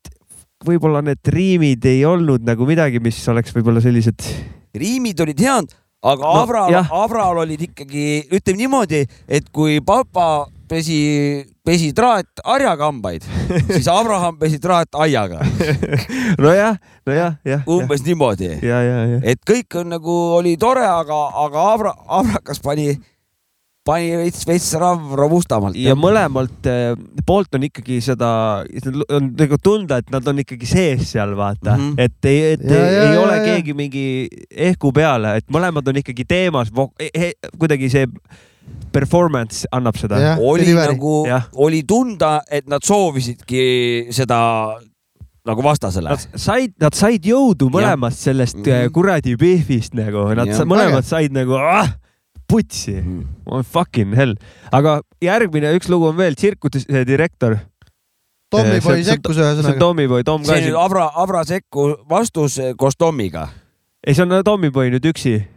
võib-olla 0.66 1.02
need 1.06 1.22
riimid 1.34 1.86
ei 1.90 2.04
olnud 2.06 2.44
nagu 2.46 2.66
midagi, 2.70 3.02
mis 3.04 3.20
oleks 3.32 3.54
võib-olla 3.56 3.82
sellised. 3.84 4.26
riimid 4.78 5.20
olid 5.24 5.40
head, 5.42 5.74
aga 6.02 6.34
No, 6.34 6.68
jah., 6.72 6.90
Abral 7.04 7.42
olid 7.44 7.62
ikkagi, 7.70 8.28
ütleme 8.34 8.64
niimoodi, 8.64 9.02
et 9.28 9.50
kui 9.54 9.80
papa 9.86 10.48
pesi, 10.70 11.44
pesi 11.66 11.92
traat 11.94 12.42
harjaga 12.46 12.90
hambaid, 12.90 13.26
siis 13.76 13.88
Abraham 13.92 14.38
pesi 14.42 14.60
traat 14.62 14.98
aiaga. 14.98 15.44
nojah, 16.44 16.82
nojah, 17.08 17.38
jah. 17.46 17.64
umbes 17.70 18.04
niimoodi. 18.06 18.50
ja, 18.66 18.82
ja, 18.86 19.00
ja. 19.16 19.22
et 19.34 19.42
kõik 19.48 19.82
on 19.82 19.96
nagu, 19.96 20.18
oli 20.40 20.58
tore, 20.62 20.86
aga, 20.88 21.22
aga 21.46 21.66
Abra-, 21.76 21.96
Abrakas 22.18 22.62
pani, 22.66 22.96
pani 23.86 24.10
veits, 24.24 24.42
veits 24.50 24.72
rav- 24.82 25.14
robustamalt. 25.18 25.78
ja 25.78 25.94
mõlemalt 25.98 26.70
eh, 26.72 26.98
poolt 27.28 27.54
on 27.58 27.70
ikkagi 27.70 28.02
seda, 28.06 28.34
on 29.14 29.32
nagu 29.38 29.62
tunda, 29.62 30.02
et 30.02 30.10
nad 30.14 30.34
on 30.34 30.42
ikkagi 30.42 30.70
sees 30.70 31.14
seal, 31.14 31.38
vaata 31.38 31.78
mm. 31.78 31.90
-hmm. 31.92 32.06
et 32.10 32.32
ei, 32.34 32.46
et 32.58 32.66
Ja, 32.66 32.78
ei, 32.78 32.94
ja, 32.96 33.02
ei 33.06 33.16
ja, 33.16 33.22
ole 33.22 33.38
ja. 33.38 33.44
keegi 33.52 33.78
mingi 33.78 34.06
ehku 34.50 34.94
peale, 34.94 35.38
et 35.38 35.50
mõlemad 35.54 35.94
on 35.94 36.02
ikkagi 36.02 36.26
teemas, 36.26 36.74
kuidagi 37.58 37.90
see 37.94 38.10
performance 38.92 39.68
annab 39.72 39.98
seda. 40.00 40.38
Oli 40.40 40.66
Delivery. 40.66 40.94
nagu 40.94 41.14
oli 41.66 41.84
tunda, 41.88 42.42
et 42.52 42.68
nad 42.68 42.84
soovisidki 42.84 44.08
seda 44.12 44.40
nagu 45.48 45.64
vastasele. 45.66 46.10
Nad 46.12 46.40
said, 46.40 46.76
nad 46.82 46.94
said 46.98 47.26
jõudu 47.26 47.72
mõlemast 47.74 48.22
sellest 48.22 48.58
Mhm. 48.58 48.68
mm 48.70 48.72
-hmm. 48.72 48.92
kuradi 48.94 49.36
beef'ist 49.38 49.94
nagu, 49.94 50.34
nad 50.36 50.54
sa, 50.54 50.64
mõlemad 50.66 51.04
said 51.08 51.32
nagu 51.32 51.56
ah, 51.58 51.96
putsi 52.48 53.02
mm., 53.02 53.64
fucking 53.64 54.16
hell. 54.16 54.36
aga 54.72 55.02
järgmine 55.22 55.74
üks 55.78 55.90
lugu 55.90 56.08
on 56.08 56.18
veel, 56.18 56.36
tsirkuse 56.36 57.06
direktor. 57.06 57.58
Tommyboy 58.52 59.04
sekkus 59.04 59.36
see 59.36 59.44
on 59.46 59.56
ühesõnaga. 59.56 59.80
Tommyboy, 59.80 60.24
Tom 60.28 60.44
ka 60.44 60.52
see 60.58 60.66
nüüd. 60.68 60.76
Abra, 60.76 61.10
Abra 61.16 61.44
sekku 61.48 61.96
vastus 62.10 62.60
koos 62.78 62.98
Tommiga. 63.00 63.48
ei, 64.08 64.14
see 64.14 64.26
on 64.26 64.44
Tommyboy 64.44 64.92
nüüd 64.92 65.06
üksi 65.08 65.48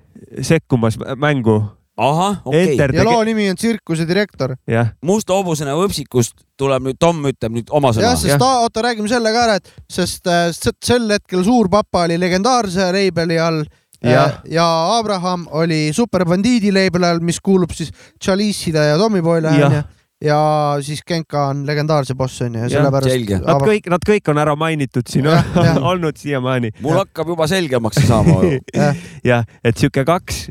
sekkumas 0.40 0.96
mängu. 1.16 1.64
ahah, 1.96 2.40
okei 2.44 2.72
Enter 2.72 2.90
okay.. 2.90 2.98
ja 2.98 3.04
loo 3.06 3.22
nimi 3.26 3.46
on 3.50 3.58
Tsirkuse 3.58 4.06
direktor. 4.08 4.56
jah, 4.70 4.90
musta 5.06 5.36
hobusena 5.36 5.76
võpsikust 5.78 6.42
tuleb 6.58 6.88
nüüd, 6.88 6.98
Tom 7.00 7.22
ütleb 7.30 7.54
nüüd 7.54 7.70
oma 7.74 7.92
sõna 7.94 8.10
jah, 8.10 8.18
sest 8.18 8.40
ta, 8.42 8.50
oota, 8.64 8.82
räägime 8.88 9.10
selle 9.10 9.30
ka 9.34 9.46
ära, 9.46 9.56
et 9.60 9.70
sest 9.90 10.26
äh, 10.30 10.48
sel 10.54 11.06
hetkel 11.14 11.44
Suur 11.46 11.70
Papa 11.70 12.04
oli 12.08 12.18
legendaarse 12.18 12.90
label'i 12.94 13.38
all 13.42 13.62
äh, 13.62 14.40
ja 14.50 14.66
Abraham 14.98 15.46
oli 15.54 15.86
Super 15.94 16.26
Bandiidi 16.26 16.74
label'i 16.74 17.12
all, 17.12 17.22
mis 17.22 17.38
kuulub 17.44 17.74
siis 17.76 17.94
Chalice'ile 18.18 18.90
ja 18.90 18.98
Tommyboy'le 18.98 19.54
onju. 19.54 19.84
ja 20.26 20.40
siis 20.82 21.06
Genka 21.06 21.46
on 21.52 21.62
legendaarse 21.68 22.18
boss 22.18 22.42
onju 22.42 22.58
ja 22.58 22.66
Jah, 22.66 22.74
sellepärast. 22.74 23.38
Nad 23.46 23.66
kõik, 23.70 23.88
nad 23.94 24.10
kõik 24.10 24.34
on 24.34 24.42
ära 24.42 24.58
mainitud 24.58 25.06
siin 25.14 25.30
jah. 25.30 25.46
olnud 25.94 26.18
siiamaani. 26.18 26.74
mul 26.82 26.98
hakkab 27.04 27.30
juba 27.36 27.46
selgemaks 27.46 28.02
saama. 28.08 28.40
jah, 29.30 29.46
et 29.62 29.78
sihuke 29.78 30.02
kaks, 30.10 30.48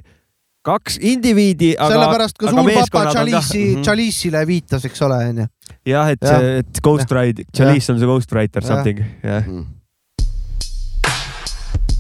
kaks 0.63 0.97
indiviidi, 1.01 1.73
aga. 1.77 1.91
sellepärast 1.93 2.39
ka 2.39 2.51
suur 2.51 2.71
papa 2.71 3.05
Chalice'i, 3.11 3.63
-hmm. 3.75 3.83
Chalice'ile 3.83 4.43
viitas, 4.47 4.85
eks 4.87 5.01
ole 5.07 5.19
onju. 5.29 5.47
jah, 5.85 6.11
et 6.15 6.19
see, 6.23 6.57
et 6.63 6.81
Ghost 6.83 7.11
Ride, 7.11 7.45
Chalice 7.55 7.91
on 7.91 7.99
see 7.99 8.07
Ghost 8.07 8.31
Rider 8.31 8.63
something, 8.63 9.03
jah. 9.23 9.43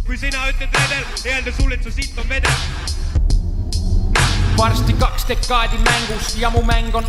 kui 0.05 0.17
sina 0.17 0.47
ütled 0.51 0.79
redel, 0.79 1.05
öelda 1.25 1.51
sulle, 1.59 1.75
et 1.75 1.83
su 1.83 1.91
sitt 1.91 2.17
on 2.19 2.29
vedel. 2.29 3.12
Varsti 4.57 4.93
kaks 4.93 5.25
dekaadi 5.27 5.77
mängus 5.77 6.35
ja 6.35 6.49
mu 6.49 6.61
mäng 6.61 6.95
on 6.95 7.05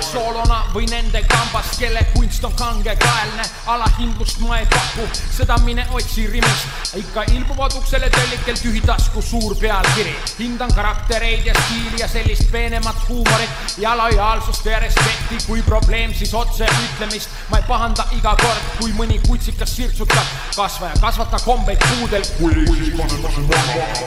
soolona 0.00 0.62
või 0.74 0.86
nende 0.90 1.22
kambas, 1.28 1.76
kelle 1.78 2.00
kunst 2.14 2.44
on 2.44 2.52
kangekaelne, 2.56 3.44
alahindlust 3.66 4.40
ma 4.40 4.58
ei 4.60 4.66
paku, 4.70 5.06
seda 5.14 5.58
mine 5.64 5.86
otsi 5.92 6.26
Rimist. 6.26 6.94
ikka 6.96 7.22
ilmuvad 7.32 7.76
uksele 7.76 8.10
töllikel 8.10 8.56
tühi 8.62 8.80
tasku 8.86 9.22
suur 9.22 9.56
pealkiri, 9.60 10.14
hindan 10.38 10.72
karaktereid 10.74 11.46
ja 11.46 11.54
stiili 11.60 12.00
ja 12.00 12.08
sellist 12.08 12.50
peenemat 12.52 13.08
huumorit 13.08 13.50
ja 13.78 13.96
lojaalsust 13.96 14.66
ja 14.66 14.78
respekti, 14.78 15.38
kui 15.46 15.62
probleem, 15.62 16.14
siis 16.14 16.34
otse 16.34 16.66
ütlemist. 16.84 17.28
ma 17.50 17.56
ei 17.56 17.64
pahanda 17.68 18.06
iga 18.16 18.36
kord, 18.42 18.62
kui 18.80 18.92
mõni 18.92 19.20
kutsikas 19.28 19.76
sirtsutab, 19.76 20.26
kasvaja, 20.56 20.94
kasvata 21.00 21.38
kombeid 21.44 21.78
puudel. 21.88 22.22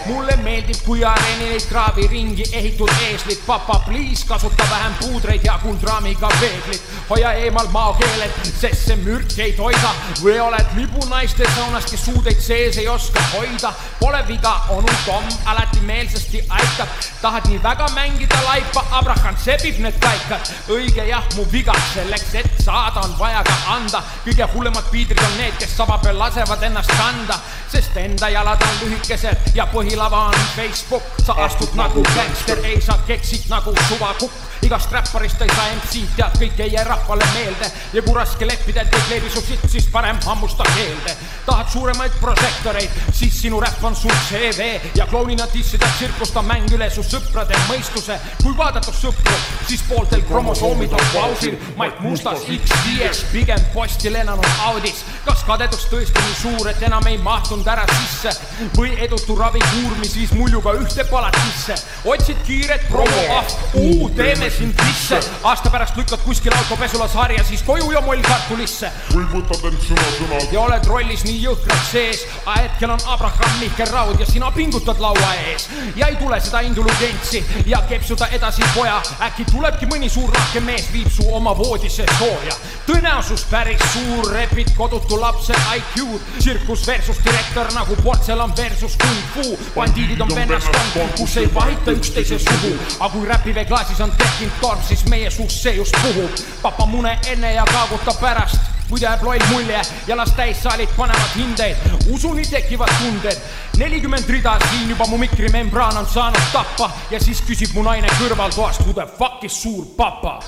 mulle 0.05 0.35
meeldib, 0.35 0.81
kui 0.85 1.03
areenil 1.05 1.51
ei 1.51 1.65
kraavi 1.69 2.07
ringi 2.07 2.38
ehitud 2.51 2.89
eeslid, 3.01 3.39
papa, 3.45 3.79
please 3.85 4.27
kasuta 4.27 4.63
vähem 4.69 4.93
puudreid 4.99 5.41
ja 5.43 5.59
kuldraamiga 5.63 6.29
peeglit. 6.39 6.81
hoia 7.09 7.33
eemal 7.33 7.67
maokeeled, 7.67 8.31
sest 8.59 8.85
see 8.87 8.95
mürk 8.95 9.33
ei 9.37 9.53
toida 9.57 9.93
või 10.21 10.39
oled 10.39 10.75
libunaiste 10.75 11.47
saunas, 11.55 11.85
kes 11.89 12.05
suudeid 12.05 12.41
sees 12.41 12.77
ei 12.77 12.87
oska 12.87 13.21
hoida. 13.33 13.73
Pole 13.99 14.21
viga, 14.27 14.53
onu 14.69 14.87
Tom 15.05 15.25
alati 15.45 15.79
meelsasti 15.79 16.43
aitab, 16.49 16.87
tahad 17.21 17.47
nii 17.49 17.63
väga 17.63 17.87
mängida 17.95 18.41
laipa, 18.45 18.85
Abraham 18.91 19.37
sebib 19.37 19.79
need 19.79 19.99
kaikad. 19.99 20.53
õige 20.69 21.07
jah, 21.09 21.23
mu 21.35 21.45
viga, 21.51 21.73
selleks 21.93 22.35
et 22.35 22.51
saada 22.63 23.01
on 23.01 23.15
vaja 23.19 23.43
ka 23.43 23.57
anda. 23.75 24.03
kõige 24.25 24.47
hullemad 24.53 24.91
piidrid 24.91 25.23
on 25.25 25.37
need, 25.37 25.57
kes 25.59 25.77
saba 25.77 25.97
peal 25.97 26.19
lasevad 26.19 26.63
ennast 26.63 26.91
kanda, 26.97 27.39
sest 27.71 27.97
enda 27.97 28.29
jalad 28.29 28.61
on 28.61 28.79
lühikesed 28.83 29.55
ja 29.55 29.67
põhilava 29.73 30.27
on 30.29 30.39
Facebook. 30.55 31.03
sa 31.25 31.33
astud 31.33 31.75
nagu 31.75 32.03
gängster, 32.29 32.57
ei 32.63 32.81
saa 32.81 32.97
keksid 33.07 33.49
nagu 33.49 33.73
suvakukk. 33.89 34.48
Igast 34.61 34.91
räpparist 34.91 35.41
ei 35.41 35.49
saa 35.55 35.67
MC-d, 35.75 36.15
tead, 36.17 36.35
kõik 36.41 36.59
ei 36.63 36.73
jää 36.73 36.83
rahvale 36.83 37.25
meelde 37.33 37.69
ja 37.93 38.01
kui 38.03 38.15
raske 38.15 38.47
leppida, 38.47 38.83
et 38.83 38.95
ei 38.95 39.05
kleebi 39.07 39.29
su 39.31 39.41
sitt, 39.41 39.63
siis 39.71 39.87
parem 39.91 40.17
hammusta 40.25 40.63
keelde. 40.75 41.15
tahad 41.45 41.69
suuremaid 41.71 42.11
prožektoreid, 42.21 42.89
siis 43.11 43.41
sinu 43.41 43.59
räpp 43.59 43.83
on 43.83 43.95
sul 43.95 44.13
CV 44.27 44.67
ja 44.95 45.07
klounina 45.07 45.47
dissida 45.53 45.87
tsirkust 45.95 46.37
on 46.37 46.45
mäng 46.45 46.73
üle 46.75 46.89
su 46.89 47.03
sõprade 47.03 47.57
mõistuse. 47.69 48.19
kui 48.43 48.57
vaadata 48.57 48.91
sõpru, 48.91 49.37
siis 49.67 49.81
pooltel 49.89 50.21
kromosoomid 50.27 50.93
on 50.93 51.05
pausil, 51.13 51.57
Mait 51.77 51.99
Mustas 51.99 52.43
X5-s, 52.43 53.23
pigem 53.31 53.63
posti 53.73 54.13
lennanud 54.13 54.45
Audis. 54.65 55.05
kas 55.25 55.43
kadedus 55.47 55.87
tõesti 55.91 56.19
nii 56.25 56.35
suur, 56.41 56.69
et 56.69 56.83
enam 56.83 57.07
ei 57.07 57.17
mahtunud 57.17 57.67
ära 57.67 57.85
sisse 57.87 58.35
või 58.75 58.93
edutu 58.99 59.35
ravikuur, 59.35 59.97
mis 59.99 60.15
viis 60.15 60.31
muljuga 60.31 60.73
ühte 60.73 61.03
palatisse. 61.11 61.75
otsid 62.05 62.37
kiiret 62.45 62.87
promo, 62.89 63.23
ah, 63.39 63.45
uu, 63.73 64.09
teeme 64.09 64.48
sind 64.49 64.73
sisse. 64.85 65.19
aasta 65.43 65.69
pärast 65.69 65.97
lükkad 65.97 66.19
kuskil 66.25 66.53
autopesulas 66.57 67.13
harja, 67.13 67.43
siis 67.43 67.63
koju 67.63 67.91
ja 67.91 68.01
moll 68.01 68.21
kartulisse. 68.21 68.91
või 69.13 69.25
võtad 69.33 69.65
end 69.69 69.81
sõna-sõnalt 69.85 70.53
ja 70.53 70.61
oled 70.61 70.87
rollis 70.87 71.23
nii 71.23 71.41
jõhkralt 71.43 71.85
sees, 71.91 72.25
hetkel 72.57 72.91
on 72.91 72.99
Abraham 73.05 73.59
Mihkel 73.59 73.91
Raud 73.93 74.19
ja 74.19 74.25
sina 74.25 74.51
pingutad 74.51 74.99
laua 74.99 75.33
ees. 75.45 75.67
Ja 75.95 76.07
ei 76.07 76.15
tule 76.15 76.39
seda 76.41 76.61
indulgentsi 76.65 77.43
ja 77.65 77.81
kepsuda 77.89 78.27
edasi 78.27 78.63
poja, 78.75 79.01
äkki 79.27 79.45
tulebki 79.51 79.89
mõni 79.89 80.09
suur 80.09 80.33
lahke 80.33 80.59
mees, 80.59 80.89
viib 80.93 81.09
su 81.11 81.27
oma 81.33 81.55
voodisse 81.57 82.05
sooja. 82.17 82.55
tõenäosus 82.87 83.45
päris 83.49 83.81
suur, 83.93 84.31
repid 84.33 84.73
kodutu 84.77 85.19
lapse 85.21 85.53
IQ-d, 85.53 86.19
tsirkus 86.39 86.87
versus 86.87 87.21
direktor 87.23 87.69
nagu 87.73 87.95
portselan 88.03 88.53
versus 88.57 88.97
kung 88.97 89.21
fu, 89.33 89.57
bandiidid 89.75 90.21
on 90.21 90.35
vennaskond, 90.35 91.15
kus 91.17 91.37
ei 91.37 91.49
vahita 91.53 91.91
üksteise 91.91 92.39
suhu, 92.39 92.73
aga 92.99 93.09
kui 93.13 93.27
räpiveeklaasis 93.27 94.01
on 94.01 94.11
tekkinud 94.11 94.38
torm, 94.61 94.81
siis 94.87 95.05
meie 95.09 95.29
suust 95.31 95.61
see 95.61 95.75
just 95.75 95.95
puhub. 96.01 96.31
papa 96.61 96.85
mune 96.85 97.19
enne 97.27 97.53
ja 97.53 97.65
kaaguta 97.65 98.13
pärast 98.21 98.57
muidu 98.89 99.05
jääb 99.05 99.23
loll 99.23 99.45
mulje 99.51 99.81
ja 100.07 100.17
las 100.17 100.31
täissaalid 100.37 100.89
panevad 100.97 101.35
hindeid, 101.35 101.77
usuni 102.13 102.45
tekivad 102.45 102.89
tunded. 103.01 103.37
nelikümmend 103.77 104.29
rida 104.29 104.57
siin 104.69 104.89
juba 104.89 105.07
mu 105.07 105.17
mikrimembraan 105.17 105.97
on 105.97 106.07
saanud 106.07 106.51
tappa 106.53 106.91
ja 107.11 107.19
siis 107.19 107.41
küsib 107.41 107.73
mu 107.73 107.83
naine 107.83 108.07
kõrvaltoast, 108.19 108.85
who 108.85 108.93
the 108.93 109.07
fuck 109.17 109.43
is 109.43 109.61
suur 109.61 109.85
papa 109.97 110.39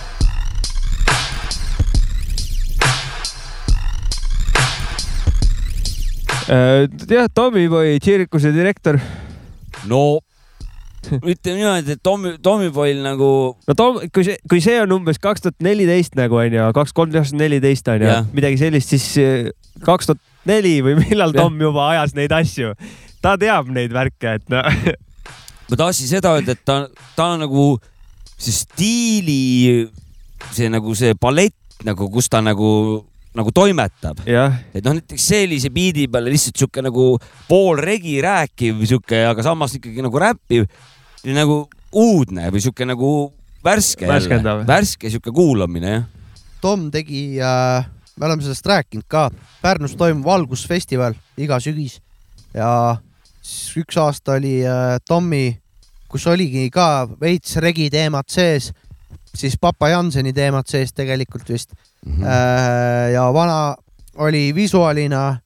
Äh, 6.51 6.89
jah, 7.07 7.29
Tommyboy, 7.33 7.99
tsirkuse 7.99 8.51
direktor. 8.51 8.99
no 9.85 10.19
ütleme 11.31 11.57
niimoodi, 11.57 11.95
et 11.95 12.03
Tommy, 12.03 12.35
Tommyboy'l 12.43 13.01
nagu. 13.05 13.29
no 13.67 13.77
Tom, 13.77 14.01
kui 14.13 14.25
see, 14.27 14.37
kui 14.49 14.63
see 14.63 14.79
on 14.83 14.97
umbes 14.97 15.21
kaks 15.21 15.45
tuhat 15.45 15.57
neliteist 15.63 16.17
nagu 16.19 16.39
onju, 16.41 16.67
kaks, 16.77 16.95
kolm 16.97 17.13
tuhat 17.13 17.33
neliteist 17.37 17.87
onju 17.91 18.17
midagi 18.35 18.59
sellist, 18.61 18.93
siis 18.93 19.07
eh, 19.21 19.51
kaks 19.85 20.11
tuhat 20.11 20.21
neli 20.49 20.79
või 20.85 20.97
millal 21.03 21.33
Tom 21.35 21.59
juba 21.61 21.91
ajas 21.93 22.15
neid 22.17 22.33
asju. 22.35 22.73
ta 23.21 23.37
teab 23.41 23.69
neid 23.73 23.93
värke, 23.93 24.37
et 24.39 24.51
noh. 24.51 24.67
ma 25.69 25.79
tahtsin 25.79 26.09
seda 26.09 26.35
öelda, 26.35 26.57
et 26.57 26.65
ta, 26.67 26.83
ta 27.15 27.31
on 27.35 27.45
nagu 27.45 27.65
see 28.41 28.55
stiili, 28.55 29.87
see 30.51 30.69
nagu 30.73 30.95
see 30.97 31.15
palett 31.19 31.55
nagu, 31.85 32.07
kus 32.13 32.29
ta 32.29 32.41
nagu, 32.43 32.69
nagu 33.37 33.53
toimetab. 33.55 34.23
et 34.25 34.83
noh, 34.85 34.97
näiteks 34.97 35.27
sellise 35.33 35.71
biidi 35.73 36.07
peale 36.11 36.33
lihtsalt 36.33 36.57
sihuke 36.59 36.83
nagu 36.85 37.13
pool 37.47 37.79
regi 37.81 38.17
rääkiv 38.23 38.83
sihuke, 38.85 39.23
aga 39.31 39.45
samas 39.45 39.77
ikkagi 39.77 40.03
nagu 40.05 40.21
räppiv, 40.21 40.67
nagu 41.29 41.63
uudne 41.91 42.49
või 42.51 42.63
sihuke 42.63 42.87
nagu 42.87 43.11
värske. 43.63 44.07
Värske 44.67 45.09
sihuke 45.09 45.33
kuulamine 45.35 45.95
jah. 45.95 46.05
Tom 46.61 46.91
tegi 46.93 47.39
äh,, 47.41 47.85
me 48.17 48.25
oleme 48.27 48.43
sellest 48.45 48.67
rääkinud 48.69 49.07
ka, 49.09 49.29
Pärnus 49.61 49.95
toimub 49.97 50.25
valgusfestival 50.25 51.15
iga 51.41 51.57
sügis 51.61 51.97
ja 52.53 52.97
siis 53.41 53.81
üks 53.81 53.97
aasta 53.97 54.37
oli 54.37 54.59
äh, 54.65 54.99
Tommi, 55.07 55.55
kus 56.11 56.27
oligi 56.29 56.67
ka 56.73 57.07
veits 57.21 57.57
regi 57.63 57.89
teemad 57.89 58.29
sees, 58.29 58.71
siis 59.33 59.57
Papa 59.57 59.89
Janseni 59.89 60.33
teemad 60.37 60.69
sees 60.69 60.93
tegelikult 60.93 61.49
vist 61.49 61.73
mm. 61.73 62.13
-hmm. 62.13 62.25
Äh, 62.25 63.11
ja 63.13 63.33
vana 63.33 63.75
oli 64.15 64.55
visuaalina 64.55 65.39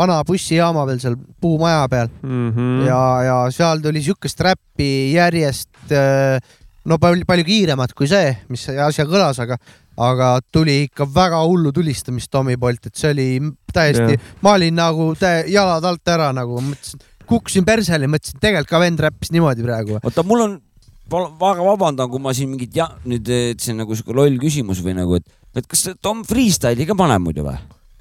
vana 0.00 0.20
bussijaama 0.26 0.86
peal 0.88 1.02
seal 1.02 1.18
puumaja 1.40 1.84
peal 1.92 2.08
mm. 2.22 2.48
-hmm. 2.54 2.86
ja, 2.88 3.02
ja 3.26 3.36
seal 3.54 3.82
tuli 3.84 4.02
siukest 4.04 4.40
räppi 4.46 4.90
järjest 5.14 5.92
äh, 5.92 6.40
no 6.84 6.98
palju, 6.98 7.26
palju 7.28 7.46
kiiremat 7.46 7.94
kui 7.96 8.08
see, 8.10 8.32
mis 8.52 8.66
asja 8.70 9.06
kõlas, 9.08 9.40
aga, 9.42 9.58
aga 10.00 10.30
tuli 10.52 10.84
ikka 10.86 11.06
väga 11.14 11.42
hullu 11.44 11.72
tulistamist 11.76 12.30
Tommy 12.32 12.56
poolt, 12.60 12.88
et 12.88 12.96
see 12.96 13.12
oli 13.12 13.28
täiesti 13.72 14.16
ma 14.44 14.56
olin 14.56 14.78
nagu 14.80 15.12
tä- 15.18 15.44
jalad 15.50 15.84
alt 15.84 16.14
ära 16.14 16.30
nagu 16.36 16.62
mõtlesin, 16.64 17.04
kukkusin 17.30 17.66
persele, 17.66 18.08
mõtlesin, 18.10 18.40
tegelikult 18.42 18.72
ka 18.72 18.82
vend 18.82 19.04
räppis 19.06 19.32
niimoodi 19.34 19.66
praegu. 19.66 20.00
oota, 20.02 20.24
mul 20.26 20.46
on, 20.46 20.56
väga 21.10 21.66
vabandan, 21.66 22.10
kui 22.10 22.22
ma 22.22 22.34
siin 22.36 22.50
mingit 22.52 22.74
ja 22.76 22.88
nüüd, 23.04 23.28
et 23.28 23.60
see 23.60 23.74
on 23.74 23.84
nagu 23.84 23.96
sihuke 23.96 24.16
loll 24.16 24.40
küsimus 24.42 24.82
või 24.84 24.96
nagu, 24.98 25.20
et, 25.20 25.28
et 25.58 25.66
kas 25.66 25.90
Tom 26.02 26.24
Freestyle'i 26.26 26.88
ka 26.88 26.96
paneb 26.98 27.22
muidu 27.26 27.46
või? 27.46 27.58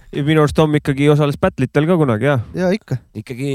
Minu 0.10 0.41
arust 0.41 0.56
Tom 0.57 0.73
ikkagi 0.73 1.06
osales 1.14 1.38
battle'itel 1.38 1.86
ka 1.86 1.95
kunagi 1.99 2.26
jah. 2.26 2.40
ja 2.57 2.69
ikka. 2.73 2.98
ikkagi 3.22 3.52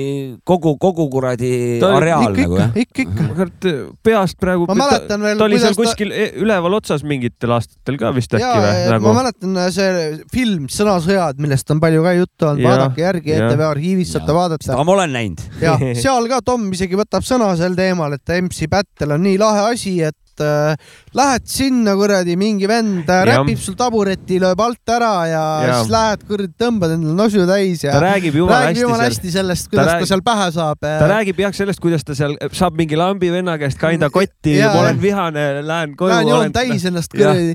kogu, 0.47 0.77
kogu 0.79 1.09
kuradi 1.11 1.81
Ta- 1.83 1.91
areaal 1.99 2.29
ikka, 2.31 2.45
nagu 2.45 2.59
jah? 2.61 2.71
ikka, 2.79 3.03
ikka. 3.05 3.27
kurat, 3.35 3.67
peast 4.07 4.39
praegu. 4.39 4.69
Ma 4.71 4.77
mäletan 4.79 5.25
veel, 5.27 5.41
ta 5.41 5.49
oli 5.49 5.59
seal 5.59 5.75
ta- 5.75 5.83
kuskil 5.83 6.15
e- 6.15 6.31
üleval 6.45 6.79
otsas 6.79 7.03
mingitel 7.03 7.57
aastatel 7.57 7.99
ka 7.99 8.13
vist 8.15 8.37
äkki 8.39 8.47
või, 8.47 8.87
nagu... 8.95 9.09
ma. 9.11 9.17
mäletan 9.23 9.59
äh, 9.65 9.71
see 9.75 10.07
film 10.35 10.71
Sõnasõjad, 10.75 11.43
millest 11.43 11.71
on 11.75 11.83
palju 11.83 12.03
ka 12.07 12.15
juttu 12.21 12.49
olnud, 12.53 12.63
Jah, 12.65 12.77
vaadake 12.79 13.03
järgi, 13.03 13.35
jah. 13.35 13.51
ETV 13.51 13.67
arhiivis 13.73 14.15
saate 14.15 14.35
vaadata. 14.39 14.69
seda 14.71 14.79
ma 14.87 14.95
olen 14.95 15.15
näinud. 15.19 15.43
ja 15.63 15.75
seal 16.07 16.31
ka 16.31 16.39
Tom 16.47 16.71
isegi 16.75 16.99
võtab 16.99 17.27
sõna 17.27 17.51
sel 17.59 17.75
teemal, 17.79 18.15
et 18.15 18.37
MC 18.41 18.71
Battle 18.71 19.19
on 19.19 19.27
nii 19.27 19.39
lahe 19.43 19.73
asi, 19.75 19.99
et 20.07 20.17
et 20.35 20.43
äh, 20.45 20.75
lähed 21.15 21.45
sinna 21.47 21.95
kuradi, 21.95 22.35
mingi 22.37 22.67
vend 22.67 23.07
äh, 23.09 23.21
Jah. 23.23 23.39
räpib 23.45 23.59
sul 23.63 23.77
tabureti, 23.79 24.41
lööb 24.43 24.61
alt 24.65 24.93
ära 24.97 25.13
ja, 25.31 25.43
ja. 25.63 25.77
Siis 25.81 25.93
lähed 25.95 26.25
kuradi, 26.27 26.51
tõmbad 26.59 26.97
endale 26.97 27.15
nosu 27.23 27.47
täis 27.47 27.85
ja 27.87 27.95
ta 27.95 28.03
räägib 28.03 28.35
jumala 28.41 28.67
hästi 28.67 28.83
jumala 28.83 29.03
seal. 29.05 29.13
hästi 29.15 29.33
sellest, 29.37 29.69
Ta 29.71 29.71
kuidas 29.77 29.87
ta, 29.87 29.95
räägib- 29.99 30.11
seal 30.11 30.25
pähe 30.27 30.51
saab. 30.59 30.79
ta 30.83 31.09
räägib 31.15 31.39
jah 31.47 31.53
sellest, 31.55 31.81
kuidas 31.85 32.05
ta 32.05 32.15
seal 32.19 32.37
saab 32.53 32.75
mingi 32.83 32.99
lambi 32.99 33.31
venna 33.31 33.55
käest 33.63 33.79
kinda 33.79 34.11
kotti, 34.11 34.59
ma 34.65 34.73
olen 34.83 35.01
vihane, 35.03 35.47
lähen 35.63 35.95
koju. 35.97 36.11
Lähen 36.15 36.29
joon 36.35 36.53
täis 36.53 36.85
ennast 36.91 37.15
kuradi 37.15 37.55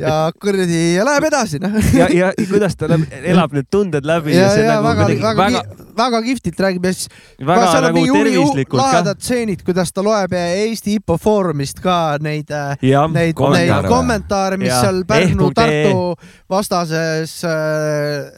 ja 0.00 0.16
kuradi 0.40 0.80
ja 0.96 1.06
läheb 1.08 1.28
edasi 1.30 1.60
noh. 1.62 1.76
ja, 1.96 2.08
ja 2.14 2.32
kuidas 2.40 2.76
ta 2.80 2.90
läbi, 2.90 3.08
elab 3.34 3.54
need 3.56 3.70
tunded 3.70 4.08
läbi 4.08 4.36
ja, 4.36 4.50
see 4.54 4.66
ja 4.66 4.80
nagu 4.80 4.90
väga, 4.90 5.08
väga, 5.14 5.36
väga 5.44 5.88
väga, 6.00 6.22
kihvtilt 6.22 6.60
räägib 6.60 6.84
ja 6.84 6.92
siis 6.94 7.08
Väga 7.46 7.80
nagu 7.86 8.04
tervislikult 8.04 8.80
lahedad 8.80 9.20
stseenid, 9.20 9.64
kuidas 9.66 9.92
ta 9.92 10.04
loeb 10.04 10.34
Eesti 10.36 10.96
IPO 10.98 11.16
Foorumist 11.20 11.80
ka 11.84 12.18
neid, 12.22 12.52
Jah, 12.82 13.08
neid, 13.12 13.40
neid 13.56 13.88
kommentaare, 13.88 14.58
mis 14.60 14.70
Jah, 14.70 14.84
seal 14.86 15.02
Pärnu, 15.08 15.50
ehk.ee. 15.50 15.56
Tartu 15.60 16.30
vastases 16.50 17.36
äh, 17.48 18.30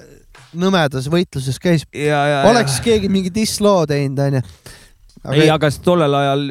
nõmedas 0.58 1.08
võitluses 1.12 1.60
käis. 1.62 1.86
ja, 1.92 2.24
ja, 2.28 2.40
oleks 2.50 2.80
keegi 2.84 3.10
mingi 3.12 3.32
dissloo 3.34 3.86
teinud, 3.90 4.18
onju. 4.26 4.42
ei, 5.36 5.48
aga 5.50 5.70
tollel 5.84 6.20
ajal, 6.22 6.48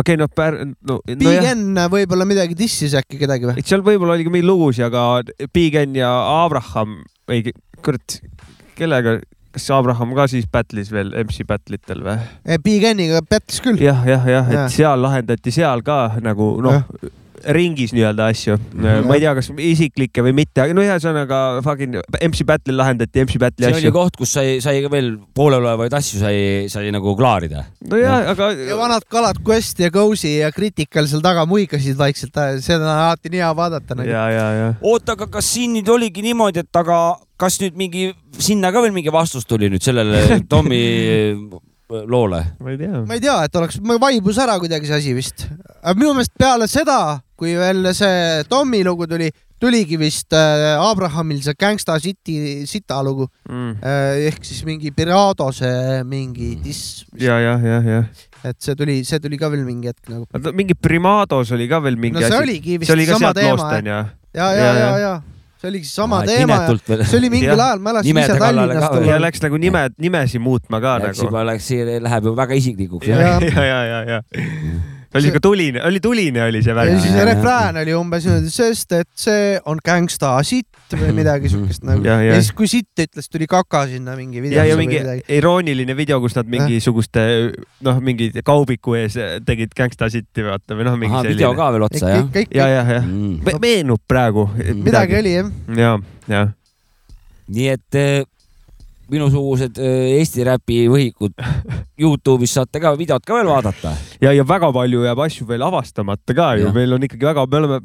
okei, 0.00 0.16
noh, 0.20 0.28
Pär-, 0.32 0.60
no, 0.88 1.00
Big 1.06 1.22
nojah, 1.22 1.50
N 1.54 1.78
võib-olla 1.92 2.26
midagi 2.28 2.56
dissis 2.58 2.94
äkki 2.98 3.18
kedagi 3.20 3.48
või? 3.50 3.64
seal 3.66 3.82
võib-olla 3.86 4.16
oli 4.16 4.26
ka 4.26 4.32
mingeid 4.34 4.48
lugusid, 4.50 4.86
aga 4.88 5.04
Big 5.54 5.76
N 5.84 5.96
ja 5.98 6.10
Abraham, 6.44 7.00
ei, 7.32 7.52
kurat, 7.84 8.18
kellega, 8.78 9.18
kas 9.54 9.68
Abraham 9.70 10.14
ka 10.18 10.26
siis 10.30 10.46
battle'is 10.50 10.88
veel 10.94 11.12
MC 11.24 11.44
battle'itel 11.46 12.00
või? 12.06 12.16
Big 12.64 12.86
N-iga 12.94 13.20
pättis 13.22 13.60
küll. 13.64 13.78
jah, 13.82 14.00
jah, 14.08 14.24
jah, 14.26 14.48
Jah. 14.50 14.64
et 14.66 14.74
seal 14.74 14.98
lahendati 15.04 15.52
seal 15.54 15.84
ka 15.86 16.16
nagu 16.24 16.54
noh, 16.64 16.80
ringis 17.52 17.92
nii-öelda 17.94 18.28
asju. 18.32 18.56
Mhm. 18.74 19.08
ma 19.08 19.16
ei 19.16 19.24
tea, 19.24 19.34
kas 19.38 19.50
isiklikke 19.52 20.24
või 20.24 20.34
mitte, 20.40 20.62
aga 20.64 20.76
no 20.76 20.84
ühesõnaga 20.84 21.40
fucking 21.64 21.98
MC 22.20 22.46
Battle'il 22.48 22.78
lahendati 22.78 23.24
MC 23.24 23.40
Battle'i 23.42 23.68
see 23.68 23.80
oli 23.80 23.88
asju. 23.88 23.94
koht, 23.96 24.18
kus 24.20 24.34
sai, 24.36 24.58
sai 24.64 24.80
veel 24.90 25.14
pooleolevaid 25.36 25.94
asju 25.96 26.22
sai, 26.22 26.36
sai 26.72 26.92
nagu 26.94 27.16
klaarida. 27.18 27.66
nojah, 27.90 28.30
aga 28.34 28.50
ja 28.58 28.78
vanad 28.80 29.06
kalad 29.10 29.42
Quest 29.44 29.82
ja 29.82 29.90
Cozy 29.94 30.38
ja 30.40 30.52
Critical 30.54 31.08
seal 31.10 31.24
taga 31.24 31.44
muigasid 31.48 31.98
vaikselt, 31.98 32.38
seda 32.64 32.82
on 32.82 32.94
alati 32.94 33.32
nii 33.32 33.44
hea 33.44 33.52
vaadata 33.56 33.98
nagu.. 33.98 34.10
ja, 34.10 34.24
ja, 34.32 34.48
ja. 34.60 34.72
oota, 34.82 35.18
aga 35.18 35.28
kas 35.38 35.52
siin 35.56 35.76
nüüd 35.76 35.90
oligi 35.92 36.24
niimoodi, 36.24 36.64
et 36.64 36.82
aga 36.82 37.02
kas 37.40 37.58
nüüd 37.62 37.78
mingi, 37.78 38.08
sinna 38.38 38.72
ka 38.74 38.82
veel 38.84 38.94
mingi 38.94 39.12
vastus 39.14 39.46
tuli 39.48 39.70
nüüd 39.72 39.84
sellele 39.84 40.24
Tommy 40.52 40.82
loole? 41.88 42.56
ma 42.60 42.70
ei 42.70 42.78
tea. 42.78 43.02
ma 43.06 43.14
ei 43.14 43.20
tea, 43.20 43.36
et 43.46 43.56
oleks, 43.60 43.78
vaibus 44.00 44.38
ära 44.40 44.56
kuidagi 44.62 44.88
see 44.88 44.98
asi 45.00 45.14
vist. 45.16 45.46
aga 45.82 45.94
minu 45.98 46.14
meelest 46.14 46.34
peale 46.38 46.68
seda, 46.70 46.98
kui 47.38 47.56
veel 47.58 47.90
see 47.96 48.44
Tommy 48.50 48.82
lugu 48.86 49.08
tuli, 49.10 49.30
tuligi 49.60 49.98
vist 49.98 50.34
äh, 50.36 50.74
Abrahamil 50.78 51.42
see 51.42 51.56
Gangsta 51.58 51.98
City 52.02 52.64
sita 52.70 53.00
lugu 53.04 53.26
mm.. 53.48 53.82
ehk 54.30 54.46
siis 54.46 54.62
mingi 54.68 54.92
Pirado 54.94 55.50
see 55.54 56.02
mingi 56.08 56.54
diss, 56.62 57.04
ja, 57.18 57.40
ja, 57.42 57.58
ja, 57.58 57.82
ja. 57.82 58.00
et 58.44 58.58
see 58.62 58.78
tuli, 58.78 59.02
see 59.08 59.22
tuli 59.22 59.40
ka 59.40 59.50
veel 59.52 59.66
mingi 59.66 59.92
hetk 59.92 60.10
nagu. 60.12 60.26
mingi 60.54 60.78
Primados 60.78 61.54
oli 61.56 61.68
ka 61.70 61.82
veel 61.84 61.98
mingi 61.98 62.20
no 62.20 62.26
see 62.26 62.32
asi. 62.32 62.42
oligi 62.42 62.80
vist 62.80 62.90
see 62.90 62.98
oli 62.98 63.08
sama 63.10 63.34
teema 63.36 63.54
loost 63.58 63.78
onju. 63.82 64.02
ja, 64.34 64.50
ja, 64.54 64.74
ja, 64.78 64.90
ja 65.04 65.14
see 65.64 65.70
oligi 65.72 65.88
siis 65.88 65.96
sama 65.96 66.22
et 66.24 66.32
teema 66.34 66.58
ja 66.62 67.04
see 67.08 67.18
oli 67.18 67.30
mingil 67.32 67.54
Jah. 67.54 67.68
ajal, 67.68 67.84
ma 67.84 67.94
elasin 67.94 68.18
ise 68.20 68.40
Tallinnas 68.42 68.88
tol 68.88 68.98
veel. 68.98 69.08
ja 69.08 69.14
ajal. 69.16 69.24
läks 69.26 69.44
nagu 69.44 69.60
nime, 69.60 69.84
nimesi 69.98 70.42
muutma 70.42 70.80
ka 70.84 70.98
Läks 71.02 71.22
nagu. 71.22 71.30
juba, 71.30 71.44
läks, 71.48 71.70
läheb 72.08 72.28
juba 72.28 72.42
väga 72.44 72.58
isiklikuks. 72.60 73.08
ja, 73.08 73.38
ja, 73.40 73.64
ja, 73.64 73.80
ja, 73.88 74.02
ja. 74.12 74.20
Oli 75.14 75.28
siuke 75.28 75.40
tuline, 75.42 75.82
oli 75.86 76.00
tuline 76.02 76.42
oli 76.42 76.62
see 76.62 76.72
ja 76.72 76.76
värk. 76.78 77.00
siis 77.00 77.14
see 77.14 77.24
refrään 77.28 77.76
oli 77.82 77.94
umbes 77.94 78.24
niimoodi, 78.26 78.50
sest 78.50 78.92
et 78.98 79.08
see 79.18 79.58
on 79.70 79.78
gangsta 79.84 80.32
sitt 80.46 80.68
või 80.94 81.12
midagi 81.16 81.50
siukest 81.50 81.86
nagu. 81.86 82.04
Ja, 82.06 82.18
ja. 82.22 82.34
ja 82.34 82.40
siis, 82.42 82.52
kui 82.56 82.68
sitt 82.70 83.02
ütles, 83.02 83.30
tuli 83.30 83.46
kaka 83.50 83.84
sinna 83.90 84.16
mingi 84.18 84.38
ja, 84.38 84.44
videosse 84.46 84.68
ja 84.68 84.76
või 84.78 84.88
mingi 84.88 85.38
irooniline 85.38 85.96
video, 85.96 86.20
kus 86.22 86.36
nad 86.38 86.50
mingisuguste 86.50 87.24
noh, 87.86 88.02
mingi 88.04 88.30
kaubiku 88.44 88.98
ees 88.98 89.16
tegid 89.46 89.74
gangsta 89.76 90.10
sitti 90.12 90.44
vaata 90.46 90.76
või 90.78 90.88
noh, 90.90 90.98
mingi 91.00 91.14
ahah, 91.14 91.30
video 91.30 91.54
ka 91.58 91.70
veel 91.74 91.86
otsa, 91.88 92.12
jah? 92.16 92.44
ja, 92.50 92.68
ja, 92.68 92.84
ja 92.98 93.02
Mm. 93.04 93.60
meenub 93.60 94.00
praegu 94.08 94.48
midagi 94.56 95.16
oli 95.18 95.34
jah. 95.34 95.50
ja, 95.76 95.90
ja 96.30 96.44
nii 97.54 97.68
et 97.74 97.98
eh, 98.00 98.24
minusugused 99.12 99.78
eh, 99.78 100.18
Eesti 100.18 100.44
räpi 100.46 100.84
võhikud 100.92 101.34
Youtube'is 102.00 102.54
saate 102.56 102.80
ka 102.82 102.94
videot 102.98 103.22
ka 103.26 103.36
veel 103.38 103.46
vaadata. 103.46 103.92
ja, 104.22 104.32
ja 104.34 104.44
väga 104.46 104.72
palju 104.74 105.04
jääb 105.04 105.20
asju 105.26 105.46
veel 105.46 105.62
avastamata 105.62 106.34
ka 106.34 106.54
ju, 106.58 106.66
Jah. 106.68 106.74
meil 106.74 106.92
on 106.96 107.04
ikkagi 107.06 107.28
väga, 107.28 107.44
me 107.50 107.60
oleme 107.60 107.78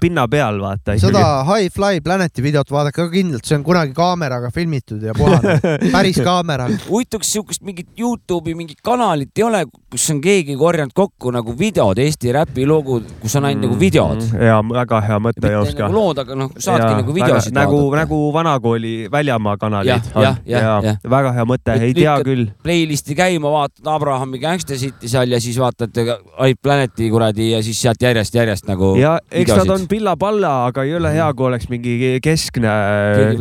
pinna 0.00 0.26
peal 0.30 0.60
vaata. 0.62 0.94
seda 1.00 1.22
High 1.48 1.72
Fly 1.74 2.00
Planeti 2.04 2.44
videot 2.44 2.70
vaadake 2.70 3.00
ka 3.00 3.08
kindlalt, 3.12 3.46
see 3.46 3.56
on 3.58 3.64
kunagi 3.66 3.94
kaameraga 3.96 4.50
filmitud 4.54 5.02
ja 5.02 5.14
puhane, 5.16 5.56
päris 5.92 6.20
kaameraga. 6.22 6.78
huvitav, 6.90 7.22
kas 7.24 7.32
siukest 7.34 7.64
mingit 7.66 7.90
Youtube'i 7.98 8.54
mingit 8.58 8.80
kanalit 8.86 9.32
ei 9.36 9.46
ole, 9.46 9.64
kus 9.90 10.06
on 10.14 10.20
keegi 10.22 10.56
korjanud 10.60 10.94
kokku 10.96 11.32
nagu 11.34 11.54
videod, 11.58 11.98
Eesti 12.02 12.32
räpi 12.36 12.66
logud, 12.68 13.08
kus 13.22 13.34
on 13.40 13.48
ainult 13.50 13.66
nagu 13.66 13.80
videod. 13.80 14.22
ja 14.46 14.60
väga 14.70 15.00
hea 15.08 15.18
mõte, 15.26 15.52
Joops 15.56 15.74
ka 15.74 15.88
nagu. 15.88 15.98
lood, 15.98 16.22
aga 16.22 16.38
noh, 16.38 16.52
saadki 16.54 16.86
Jaa, 16.86 17.00
nagu 17.02 17.16
videosid 17.18 17.50
väga, 17.52 17.64
nagu, 17.64 17.82
vaadata. 17.82 18.04
nagu 18.04 18.20
vanakooli 18.36 18.94
väljamaa 19.12 19.56
kanalid 19.60 19.90
Jah, 19.96 20.10
on 20.14 20.22
jah, 20.26 20.38
jah, 20.84 20.98
ja, 21.02 21.10
väga 21.10 21.32
hea 21.36 21.44
mõte, 21.48 21.76
ei 21.82 21.94
tea 21.96 22.14
küll. 22.26 22.46
Playlist'i 22.66 23.16
käima, 23.18 23.50
vaatad 23.52 23.90
Abrahami 23.94 24.40
Gangsta 24.42 24.78
City 24.80 25.08
seal 25.08 25.32
ja 25.32 25.40
siis 25.42 25.58
vaatad 25.60 25.96
Hype 25.96 26.60
Planeti 26.62 27.10
kuradi 27.12 27.50
ja 27.52 27.62
siis 27.64 27.80
sealt 27.82 28.02
järjest-järjest 28.02 28.68
nagu. 28.70 28.94
ja 29.00 29.16
eks 29.30 29.54
nad 29.56 29.72
on 29.76 29.86
pilla-palla, 29.90 30.52
aga 30.70 30.84
ei 30.86 30.94
ole 30.98 31.12
hea, 31.14 31.28
kui 31.34 31.46
oleks 31.50 31.68
mingi 31.72 31.96
keskne 32.24 32.74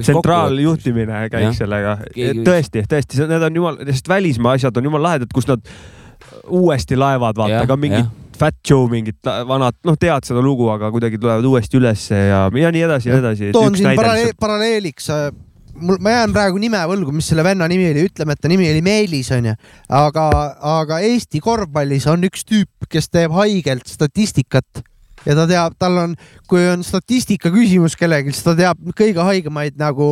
tsentraaljuhtimine 0.01 1.25
käiks 1.33 1.61
sellega. 1.63 1.97
Tõesti, 2.45 2.85
tõesti, 2.89 3.25
need 3.29 3.47
on 3.49 3.61
jumal, 3.61 3.79
sest 3.91 4.09
välismaa 4.09 4.55
asjad 4.59 4.77
on 4.77 4.89
jumala 4.89 5.09
lahedad, 5.11 5.31
kus 5.33 5.47
nad 5.49 5.63
uuesti 6.49 6.97
laevad, 6.97 7.37
vaata, 7.37 7.53
Jah, 7.59 7.65
aga 7.67 7.77
mingid 7.79 8.05
jah. 8.05 8.13
Fat 8.35 8.57
Joe 8.67 8.89
mingid 8.91 9.15
la- 9.23 9.45
vanad, 9.47 9.77
noh, 9.87 9.95
tead 9.95 10.25
seda 10.27 10.41
lugu, 10.43 10.67
aga 10.73 10.89
kuidagi 10.91 11.15
tulevad 11.21 11.45
uuesti 11.47 11.77
ülesse 11.79 12.17
ja, 12.17 12.41
ja 12.51 12.71
nii 12.75 12.81
edasi 12.83 13.07
ja 13.09 13.15
nii 13.15 13.23
edasi. 13.23 13.51
toon 13.55 13.77
siin 13.79 13.93
paralleel, 13.95 14.33
paralleeliks, 14.39 15.07
mul, 15.75 15.99
ma 15.99 16.15
jään 16.15 16.33
praegu 16.35 16.59
nime 16.61 16.81
võlgu, 16.89 17.13
mis 17.15 17.29
selle 17.31 17.43
venna 17.45 17.67
nimi 17.71 17.87
oli, 17.91 18.07
ütleme, 18.09 18.35
et 18.35 18.41
ta 18.41 18.51
nimi 18.51 18.67
oli 18.71 18.81
Meelis 18.85 19.31
onju, 19.35 19.55
aga, 20.01 20.25
aga 20.79 20.99
Eesti 21.05 21.41
korvpallis 21.43 22.07
on 22.11 22.25
üks 22.27 22.45
tüüp, 22.47 22.89
kes 22.89 23.09
teeb 23.11 23.35
haigelt 23.35 23.87
statistikat 23.89 24.83
ja 25.25 25.35
ta 25.37 25.45
teab, 25.49 25.75
tal 25.81 25.97
on, 26.01 26.15
kui 26.49 26.63
on 26.69 26.83
statistika 26.85 27.51
küsimus 27.53 27.97
kellelgi, 27.99 28.33
siis 28.35 28.45
ta 28.45 28.55
teab 28.57 28.81
kõige 28.97 29.25
haigemaid 29.25 29.77
nagu 29.79 30.07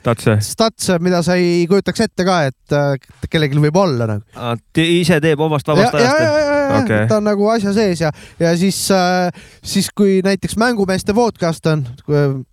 statse, 0.00 0.38
statse, 0.44 0.98
mida 1.04 1.22
sa 1.26 1.38
ei 1.38 1.64
kujutaks 1.70 2.06
ette 2.08 2.26
ka, 2.26 2.40
et 2.50 3.28
kellelgi 3.30 3.62
võib 3.68 3.78
olla 3.78 4.08
nagu. 4.10 4.44
ise 4.82 5.20
teeb 5.22 5.40
omast 5.44 5.68
vabast 5.68 5.94
ja, 5.94 6.02
ja, 6.02 6.10
ja, 6.10 6.34
ajast. 6.34 6.52
ja, 6.74 6.82
Okei. 6.82 7.08
ta 7.10 7.18
on 7.20 7.26
nagu 7.28 7.48
asja 7.52 7.72
sees 7.76 8.02
ja, 8.02 8.12
ja 8.40 8.52
siis 8.58 8.80
äh,, 8.94 9.30
siis 9.62 9.90
kui 9.94 10.18
näiteks 10.24 10.58
mängumeeste 10.60 11.14
podcast 11.16 11.66
on, 11.70 11.86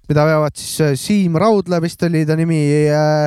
mida 0.10 0.26
veavad 0.28 0.56
siis 0.58 0.80
äh, 0.82 0.96
Siim 1.00 1.38
Raudla 1.42 1.82
vist 1.84 2.04
oli 2.08 2.26
ta 2.28 2.38
nimi 2.40 2.62
äh,, 2.94 3.26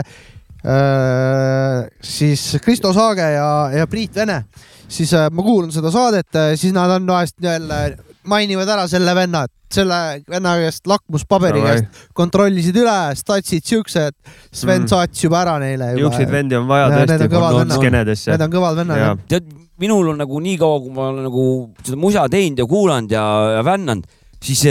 äh, 0.64 1.86
siis 2.02 2.56
Kristo 2.64 2.92
Saage 2.96 3.32
ja, 3.34 3.48
ja 3.74 3.86
Priit 3.90 4.16
Vene, 4.16 4.44
siis 4.88 5.12
äh, 5.16 5.28
ma 5.32 5.46
kuulan 5.46 5.72
seda 5.74 5.92
saadet, 5.94 6.44
siis 6.56 6.74
nad 6.76 6.98
on 6.98 7.08
vahest 7.10 7.36
jälle 7.42 8.07
mainivad 8.28 8.68
ära 8.68 8.84
selle 8.90 9.14
venna, 9.16 9.44
et 9.48 9.74
selle 9.78 9.98
venna 10.30 10.54
käest 10.60 10.86
lakmuspaberi 10.88 11.60
Davai. 11.60 11.78
käest 11.80 12.10
kontrollisid 12.16 12.76
üle, 12.80 12.96
statsid 13.18 13.64
siuksed, 13.68 14.14
Sven 14.52 14.82
Mm. 14.84 14.88
saats 14.88 15.24
juba 15.24 15.42
ära 15.42 15.58
neile. 15.60 15.94
niisuguseid 15.94 16.30
vendi 16.32 16.56
on 16.56 16.68
vaja 16.68 16.88
Ja 16.88 17.06
tõesti 17.06 17.24
on 17.24 17.30
panna 17.30 17.58
vennad. 17.58 17.76
skeenedesse. 17.76 18.30
Need 18.30 18.46
on 18.46 18.52
kõvad 18.52 18.76
vennad 18.76 19.24
tead, 19.28 19.50
minul 19.78 20.08
on 20.08 20.18
nagu 20.18 20.40
niikaua, 20.40 20.80
kui 20.80 20.92
ma 20.92 21.08
olen 21.08 21.24
nagu 21.28 21.44
seda 21.84 21.96
musa 21.96 22.28
teinud 22.28 22.58
ja 22.58 22.66
kuulanud 22.66 23.10
ja, 23.10 23.24
ja 23.56 23.64
vännanud, 23.64 24.04
siis 24.42 24.64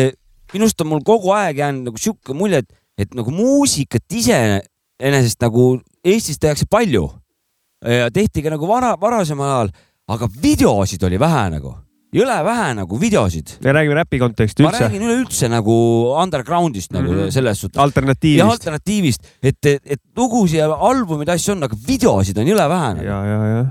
minust 0.53 0.81
on 0.81 0.88
mul 0.88 1.03
kogu 1.05 1.31
aeg 1.35 1.57
jäänud 1.57 1.91
nagu 1.91 1.97
sihuke 2.01 2.34
mulje, 2.34 2.63
et, 2.63 2.73
et 2.97 3.13
nagu 3.15 3.31
muusikat 3.31 4.03
iseenesest 4.11 5.41
nagu 5.41 5.79
Eestis 6.07 6.39
tehakse 6.39 6.65
palju. 6.69 7.09
ja 7.84 8.09
tehti 8.11 8.41
ka 8.41 8.49
nagu 8.49 8.67
vara, 8.67 8.95
varasemal 8.99 9.49
ajal, 9.51 9.69
aga 10.07 10.27
videosid 10.41 11.03
oli 11.03 11.19
vähe 11.19 11.49
nagu, 11.53 11.75
jõle 12.15 12.35
vähe 12.45 12.67
nagu 12.77 12.99
videosid. 13.01 13.57
me 13.63 13.73
räägime 13.75 13.95
räpi 13.99 14.19
konteksti 14.21 14.63
ma 14.63 14.69
üldse. 14.71 14.85
räägin 14.88 15.01
üleüldse 15.07 15.49
nagu 15.51 15.73
underground'ist 16.23 16.91
nagu 16.95 17.09
mm 17.11 17.15
Mhm. 17.17 17.25
-hmm. 17.27 17.31
selles 17.31 17.59
suhtes. 17.59 17.75
ja 17.77 17.84
alternatiivist. 17.84 18.45
alternatiivist, 18.51 19.21
et, 19.43 19.65
et, 19.65 19.81
et 19.85 20.01
lugusid 20.15 20.59
ja 20.59 20.69
albumeid, 20.71 21.29
asju 21.29 21.51
on, 21.55 21.63
aga 21.63 21.75
videosid 21.88 22.38
on 22.38 22.45
jõle 22.47 22.67
vähe 22.69 22.93
nagu.. 22.95 23.05
ja, 23.05 23.19
ja, 23.25 23.39
ja. 23.57 23.63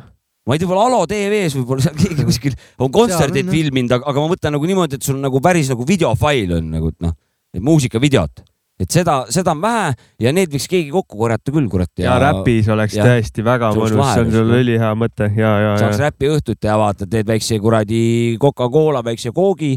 ma 0.47 0.55
ei 0.55 0.59
tea, 0.59 0.69
võib-olla 0.69 0.87
Alo 0.87 1.07
TV-s 1.07 1.57
võib-olla 1.57 1.83
seal 1.83 1.95
keegi 1.97 2.25
kuskil 2.25 2.55
on 2.79 2.93
kontserteid 2.93 3.49
filminud, 3.51 3.93
aga, 3.93 4.13
ma 4.21 4.29
mõtlen 4.29 4.53
nagu 4.53 4.67
niimoodi, 4.67 4.95
et 4.95 5.03
sul 5.03 5.17
nagu 5.19 5.41
päris 5.41 5.69
nagu 5.73 5.85
videofail 5.87 6.53
on 6.61 6.71
nagu, 6.71 6.89
et 6.89 7.01
noh, 7.01 7.13
muusikavideot. 7.61 8.45
Et 8.77 8.93
seda, 8.93 9.23
seda 9.33 9.55
on 9.57 9.61
vähe 9.63 9.93
ja 10.21 10.33
need 10.37 10.53
võiks 10.53 10.67
keegi 10.69 10.91
kokku 10.93 11.17
korjata 11.17 11.53
küll, 11.55 11.65
kurat. 11.73 11.89
ja 11.97 12.19
räpis 12.21 12.67
oleks 12.73 12.97
ja- 12.99 13.07
tõesti 13.09 13.45
väga 13.45 13.71
mõnus, 13.73 13.95
see 14.13 14.25
on 14.27 14.33
sul 14.35 14.51
ülihea 14.59 14.91
mõte 14.99 15.31
ja, 15.33 15.53
ja, 15.63 15.71
saaks 15.81 15.97
ja, 16.01 16.11
räpi 16.11 16.29
õhtut 16.35 16.61
teha, 16.61 16.75
vaata, 16.81 17.09
teed 17.09 17.29
väikse 17.31 17.57
kuradi 17.63 18.01
Coca-Cola 18.43 19.01
väikse 19.07 19.33
koogi, 19.37 19.73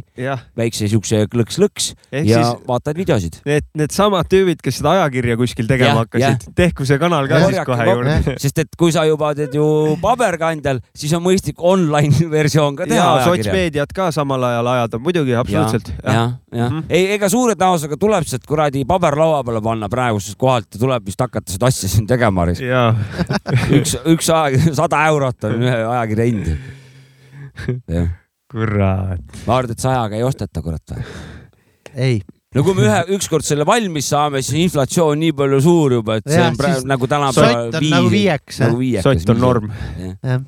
väikse 0.60 0.90
siukse 0.92 1.22
klõks-lõks 1.32 1.94
ja 2.12 2.24
siis- 2.44 2.66
vaatad 2.68 3.00
videosid. 3.00 3.40
Need, 3.48 3.70
needsamad 3.80 4.28
tüübid, 4.30 4.60
kes 4.64 4.82
seda 4.82 4.98
ajakirja 4.98 5.38
kuskil 5.40 5.70
tegema 5.70 5.90
Jah, 5.90 6.02
hakkasid, 6.04 6.50
tehku 6.60 6.86
see 6.86 7.00
kanal 7.00 7.28
ka 7.32 7.40
siis 7.46 7.64
kohe 7.70 7.88
juurde. 7.88 8.18
sest 8.44 8.60
et 8.66 8.76
kui 8.78 8.92
sa 8.92 9.06
juba 9.08 9.32
teed 9.38 9.56
ju 9.56 9.96
paberkandjal, 10.04 10.84
siis 10.92 11.14
on 11.16 11.24
mõistlik 11.24 11.64
online 11.64 12.28
versioon 12.36 12.76
ka 12.76 12.90
teha 12.90 13.08
ja 13.22 13.26
sotsmeediat 13.30 13.96
ka 13.96 14.10
samal 14.16 14.44
ajal 14.52 14.68
ajada, 14.76 15.00
muidugi, 15.00 15.38
absoluutselt. 15.40 15.94
jah, 16.04 16.36
jah, 16.52 16.78
ei, 16.92 17.14
ega 17.16 17.32
suure 17.32 17.56
tõenäosusega 17.56 18.00
tuleb 18.00 18.28
sealt 18.28 18.44
kuradi 18.50 18.84
paberlaua 18.90 19.44
peale 19.46 19.62
panna 19.64 19.90
praegusest 19.92 20.38
kohalt 20.40 20.70
ja 20.74 20.82
tuleb 20.82 21.06
vist 21.10 21.22
hakata 21.22 21.54
seda 21.54 21.70
asja 21.70 21.90
siin 21.92 22.08
tegema. 22.10 22.48
jaa. 22.64 22.90
üks, 23.78 23.96
üks 24.10 24.32
aeg, 24.34 24.58
sada 24.78 25.04
eurot 25.12 25.50
on 25.50 25.62
ühe 25.68 25.78
ajakirja 25.78 26.28
hind. 26.30 26.52
kurat. 28.50 29.40
ma 29.46 29.60
arvan, 29.60 29.76
et 29.76 29.86
sajaga 29.86 30.20
ei 30.20 30.26
osteta, 30.26 30.64
kurat 30.66 30.96
või? 30.96 31.08
ei, 31.96 32.20
no 32.56 32.66
kui 32.66 32.78
me 32.78 32.86
ühe, 32.88 33.00
ükskord 33.18 33.46
selle 33.46 33.66
valmis 33.68 34.10
saame, 34.14 34.44
siis 34.46 34.66
inflatsioon 34.68 35.20
nii 35.22 35.36
palju 35.38 35.62
suur 35.66 36.00
juba, 36.00 36.20
et 36.20 36.30
see 36.30 36.40
Jah, 36.40 36.52
on 36.52 36.60
praegu 36.60 36.94
nagu 36.94 37.10
tänapäeval 37.12 37.68
sott 37.70 37.82
on 37.82 37.92
nagu 37.96 38.14
viieks, 38.14 38.62
nagu 38.66 38.80
viieks. 38.82 39.06
sott 39.06 39.36
on 39.36 39.44
norm. 39.44 39.74
jah. 40.24 40.42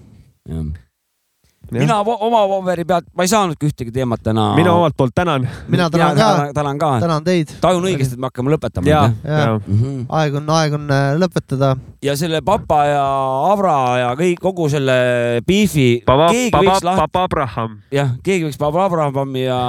Mina 1.72 1.99
oma 2.02 2.41
paberi 2.52 2.85
pealt, 2.88 3.07
ma 3.15 3.26
ei 3.26 3.31
saanudki 3.31 3.69
ühtegi 3.69 3.93
teemat 3.95 4.23
täna. 4.23 4.52
mina 4.56 4.73
omalt 4.73 4.95
poolt 4.98 5.15
tänan. 5.15 5.48
mina 5.68 5.89
tänan 5.89 6.18
ka, 6.18 6.30
tänan 6.53 6.80
ka. 6.80 6.91
tänan 6.99 7.23
teid. 7.23 7.53
tajun 7.61 7.88
õigesti, 7.88 8.18
et 8.18 8.19
me 8.19 8.27
hakkame 8.27 8.53
lõpetama. 8.56 8.88
ja, 8.89 9.02
ja. 9.23 9.60
Mhm. 9.60 10.06
aeg 10.10 10.35
on, 10.41 10.49
aeg 10.57 10.77
on 10.77 10.91
äh, 10.91 11.07
lõpetada. 11.22 11.73
ja 12.03 12.15
selle 12.19 12.41
papa 12.45 12.84
ja 12.89 13.06
Avra 13.52 13.77
ja 13.99 14.14
kõik, 14.19 14.39
kogu 14.41 14.69
selle 14.69 15.41
beefi, 15.48 16.03
Papa 16.06 17.23
Abraham. 17.23 17.80
jah, 17.91 18.15
keegi 18.23 18.49
võiks 18.49 18.60
Papa 18.60 18.85
Abrahami 18.85 19.45
ja 19.45 19.60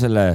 selle 0.00 0.26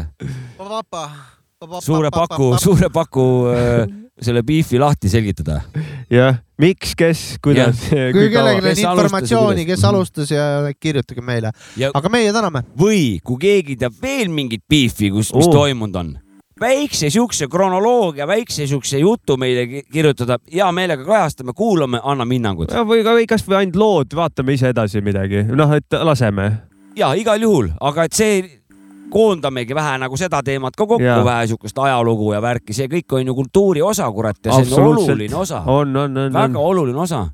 suure 1.81 2.11
paku, 2.13 2.55
suure 2.61 2.89
paku 2.93 3.29
äh, 3.49 3.85
selle 4.21 4.43
beefi 4.47 4.79
lahti 4.79 5.09
selgitada. 5.11 5.61
jah, 6.09 6.37
miks, 6.61 6.93
kes, 6.95 7.23
kuidas. 7.43 7.81
kui 7.89 8.29
kellelgi 8.31 8.61
on 8.61 8.69
Kes 8.69 8.83
alustas 8.83 8.83
ja 8.83 8.91
informatsiooni, 8.91 9.65
kes 9.67 9.83
alustas 9.89 10.31
ja 10.31 10.45
kirjutage 10.79 11.21
meile. 11.25 11.51
Aga 11.93 12.09
meie 12.13 12.31
täname. 12.35 12.63
või 12.79 13.19
kui 13.23 13.37
keegi 13.41 13.75
teab 13.81 13.97
veel 14.01 14.29
mingit 14.31 14.63
beefi, 14.69 15.11
kus, 15.11 15.33
mis 15.35 15.49
Oo. 15.49 15.53
toimunud 15.59 15.95
on, 15.99 16.13
väikse 16.61 17.09
siukse 17.11 17.49
kronoloogia, 17.51 18.27
väikse 18.27 18.67
siukse 18.67 18.99
jutu 19.01 19.35
meile 19.37 19.65
ki- 19.67 19.83
kirjutada, 19.91 20.37
hea 20.51 20.69
meelega 20.71 21.03
kajastame, 21.03 21.51
kuulame, 21.53 21.99
anname 22.03 22.37
hinnangud. 22.37 22.71
või 22.87 23.03
ka, 23.03 23.17
või 23.17 23.27
kasvõi 23.27 23.57
ainult 23.59 23.75
lood, 23.75 24.15
vaatame 24.15 24.55
ise 24.55 24.71
edasi 24.71 25.01
midagi, 25.03 25.43
noh, 25.51 25.73
et 25.75 25.91
laseme. 25.91 26.61
ja 26.95 27.11
igal 27.19 27.41
juhul, 27.43 27.73
aga 27.81 28.05
et 28.07 28.13
see 28.13 28.61
koondamegi 29.09 29.75
vähe 29.75 29.97
nagu 30.01 30.17
seda 30.17 30.41
teemat 30.43 30.75
ka 30.75 30.87
kokku, 30.87 31.25
vähe 31.25 31.47
siukest 31.47 31.79
ajalugu 31.79 32.33
ja 32.33 32.41
värki, 32.41 32.73
see 32.73 32.89
kõik 32.91 33.17
on 33.17 33.31
ju 33.31 33.35
kultuuri 33.35 33.81
osa, 33.85 34.09
kurat, 34.11 34.39
ja 34.45 34.59
see 34.59 34.75
on 34.75 34.97
oluline 34.97 35.35
osa, 35.35 35.61
on, 35.65 35.95
on, 35.95 36.17
on, 36.17 36.33
väga 36.33 36.59
on. 36.59 36.65
oluline 36.65 36.99
osa. 36.99 37.27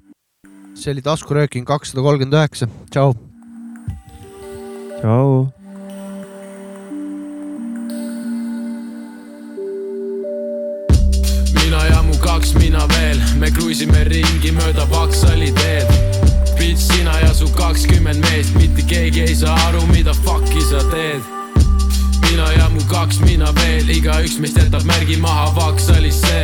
see 0.73 0.93
oli 0.93 1.01
taskurööking 1.05 1.65
kakssada 1.67 2.03
kolmkümmend 2.05 2.37
üheksa, 2.37 2.67
tšau. 2.91 3.15
tšau. 5.01 5.49
mina 11.61 11.85
ja 11.89 12.01
mu 12.03 12.17
kaks 12.23 12.55
mina 12.59 12.87
veel, 12.95 13.21
me 13.39 13.51
kruiisime 13.51 14.03
ringi 14.09 14.55
mööda 14.55 14.87
Vaksali 14.91 15.51
teed. 15.57 16.20
Bitch, 16.61 16.93
sina 16.93 17.11
ja 17.19 17.33
su 17.33 17.47
kakskümmend 17.57 18.21
meest, 18.21 18.53
mitte 18.55 18.83
keegi 18.85 19.21
ei 19.21 19.35
saa 19.35 19.55
aru, 19.67 19.81
mida 19.89 20.13
fuck'i 20.13 20.61
sa 20.61 20.77
teed. 20.91 21.21
mina 22.21 22.51
ja 22.51 22.67
mu 22.69 22.81
kaks 22.89 23.17
mina 23.19 23.49
veel, 23.55 23.89
igaüks 23.89 24.37
meist 24.37 24.59
jätab 24.59 24.85
märgi 24.85 25.17
maha 25.17 25.47
Vaksalisse. 25.55 26.43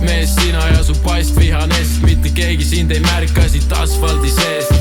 mees, 0.00 0.34
sina 0.34 0.62
ja 0.68 0.84
su 0.84 0.94
pastvihanest, 1.02 2.04
mitte 2.06 2.30
keegi 2.30 2.64
sind 2.64 2.90
ei 2.90 3.00
märka 3.00 3.48
siit 3.48 3.72
asfaldi 3.72 4.30
seest. 4.30 4.72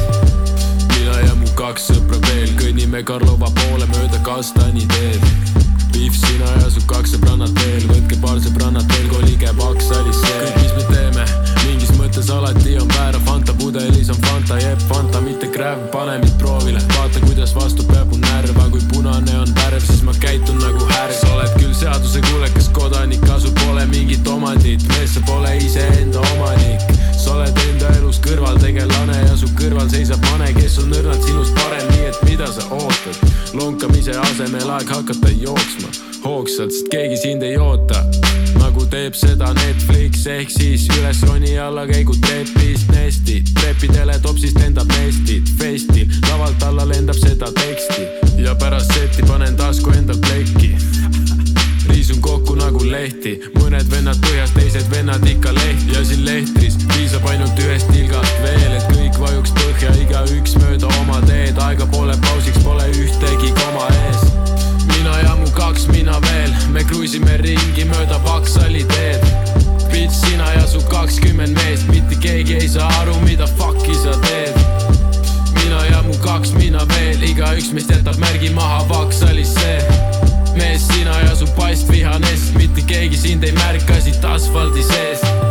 mina 0.93 1.17
ja 1.25 1.33
mu 1.35 1.49
kaks 1.57 1.89
sõpra 1.89 2.21
veel 2.27 2.53
kõnnime 2.61 3.01
Karlova 3.03 3.49
poole 3.63 3.89
mööda 3.95 4.21
Kastani 4.21 4.85
teed. 4.93 5.25
Pihv, 5.89 6.13
sina 6.13 6.53
ja 6.61 6.69
su 6.69 6.85
kaks 6.85 7.17
sõbrannat 7.17 7.57
veel, 7.65 7.89
võtke 7.95 8.21
paar 8.21 8.37
sõbrannat 8.37 8.93
veel, 8.93 9.09
kolige 9.09 9.57
Vaksalisse. 9.57 10.37
kõik, 10.37 10.61
mis 10.61 10.77
me 10.77 10.85
teeme, 10.93 11.50
mingis 11.71 11.91
mõttes 11.95 12.29
alati 12.33 12.75
on 12.81 12.89
väära, 12.91 13.19
Fanta 13.25 13.53
pudelis 13.55 14.09
on 14.11 14.17
Fanta, 14.25 14.57
jääb 14.59 14.81
Fanta, 14.89 15.21
mitte 15.23 15.47
Kräv, 15.53 15.85
pane 15.93 16.17
mind 16.19 16.35
proovile, 16.41 16.81
vaata 16.97 17.21
kuidas 17.23 17.53
vastu 17.55 17.85
peab 17.87 18.11
mu 18.11 18.19
närv, 18.19 18.57
aga 18.57 18.69
kui 18.73 18.83
punane 18.91 19.37
on 19.39 19.53
värv, 19.55 19.79
siis 19.85 20.01
ma 20.03 20.13
käitun 20.19 20.59
nagu 20.59 20.87
härg. 20.91 21.15
sa 21.15 21.31
oled 21.35 21.55
küll 21.59 21.73
seadusekuulekas 21.77 22.69
kodanik, 22.75 23.23
kasu 23.27 23.53
pole 23.61 23.85
mingit 23.93 24.27
omandit, 24.27 24.83
mees, 24.91 25.15
sa 25.15 25.23
pole 25.27 25.55
iseenda 25.57 26.19
omanik. 26.33 26.83
sa 27.15 27.37
oled 27.37 27.63
enda 27.69 27.95
elus 28.01 28.19
kõrvaltegelane 28.25 29.17
ja 29.23 29.35
su 29.37 29.47
kõrval 29.55 29.89
seisab 29.89 30.23
mane, 30.31 30.51
kes 30.57 30.79
on 30.83 30.91
õrnalt 30.91 31.23
sinust 31.27 31.55
parem, 31.55 31.87
nii 31.95 32.07
et 32.11 32.23
mida 32.27 32.51
sa 32.51 32.67
ootad? 32.75 33.27
lonkamise 33.53 34.17
asemel 34.27 34.69
aeg 34.77 34.91
hakata 34.91 35.35
jooksma 35.39 35.95
hoogsalt, 36.25 36.71
sest 36.71 36.91
keegi 36.91 37.17
sind 37.17 37.43
ei 37.47 37.57
oota. 37.57 38.03
Nagu 38.71 38.85
teeb 38.87 39.15
seda 39.19 39.49
Netflix 39.51 40.21
ehk 40.31 40.51
siis 40.53 40.85
üles 40.95 41.17
roni 41.27 41.57
alla 41.59 41.81
käigu 41.89 42.13
trepist 42.23 42.87
nesti, 42.93 43.41
trepidele 43.57 44.15
topsist 44.23 44.59
lendab 44.61 44.87
nestid, 44.95 45.49
festil 45.59 46.07
lavalt 46.29 46.63
alla 46.63 46.85
lendab 46.87 47.19
seda 47.19 47.49
teksti. 47.57 48.07
Ja 48.39 48.55
pärast 48.55 48.93
seti 48.95 49.27
panen 49.27 49.59
tasku 49.59 49.91
endal 49.91 50.21
plekki. 50.23 50.71
Riisun 51.89 52.23
kokku 52.23 52.55
nagu 52.61 52.85
lehti, 52.87 53.35
mõned 53.57 53.91
vennad 53.91 54.23
põhjas, 54.23 54.55
teised 54.55 54.87
vennad 54.93 55.27
ikka 55.27 55.51
lehti 55.57 55.97
ja 55.97 56.07
siin 56.07 56.23
lehtris 56.29 56.79
piisab 56.93 57.27
ainult 57.33 57.59
ühest 57.65 57.91
tilgast 57.91 58.39
veel, 58.45 58.71
et 58.77 58.87
kõik 58.93 59.19
vajuks 59.25 59.57
põhja, 59.59 59.91
igaüks 60.05 60.55
mööda 60.63 60.95
oma 61.03 61.19
teed, 61.27 61.59
aega 61.67 61.91
pole 61.91 62.15
pausiks, 62.23 62.63
pole 62.63 62.87
ühtegi 62.95 63.51
koma 63.59 63.91
ees. 64.05 64.20
Mina 66.01 66.19
veel, 66.19 66.53
me 66.73 66.81
kruiisime 66.81 67.35
ringi 67.43 67.83
mööda 67.85 68.17
Vaksali 68.25 68.81
teed. 68.89 69.25
Bitch, 69.91 70.15
sina 70.17 70.47
ja 70.55 70.63
su 70.65 70.81
kakskümmend 70.89 71.53
meest, 71.59 71.85
mitte 71.93 72.17
keegi 72.23 72.57
ei 72.57 72.69
saa 72.73 72.87
aru, 73.03 73.19
mida 73.27 73.45
fuck'i 73.59 73.93
sa 73.99 74.15
teed. 74.25 74.57
mina 75.59 75.83
ja 75.85 76.01
mu 76.01 76.17
kaks 76.23 76.55
mina 76.57 76.81
veel, 76.95 77.21
igaüks 77.21 77.69
meist 77.75 77.93
jätab 77.93 78.17
märgi 78.17 78.49
maha 78.49 78.81
Vaksalisse 78.89 79.77
mees, 80.57 80.87
sina 80.89 81.19
ja 81.21 81.35
su 81.35 81.45
pastvihanest, 81.59 82.57
mitte 82.57 82.81
keegi 82.81 83.17
sind 83.17 83.43
ei 83.43 83.53
märka 83.61 84.01
siit 84.01 84.25
asfaldi 84.25 84.83
seest 84.89 85.50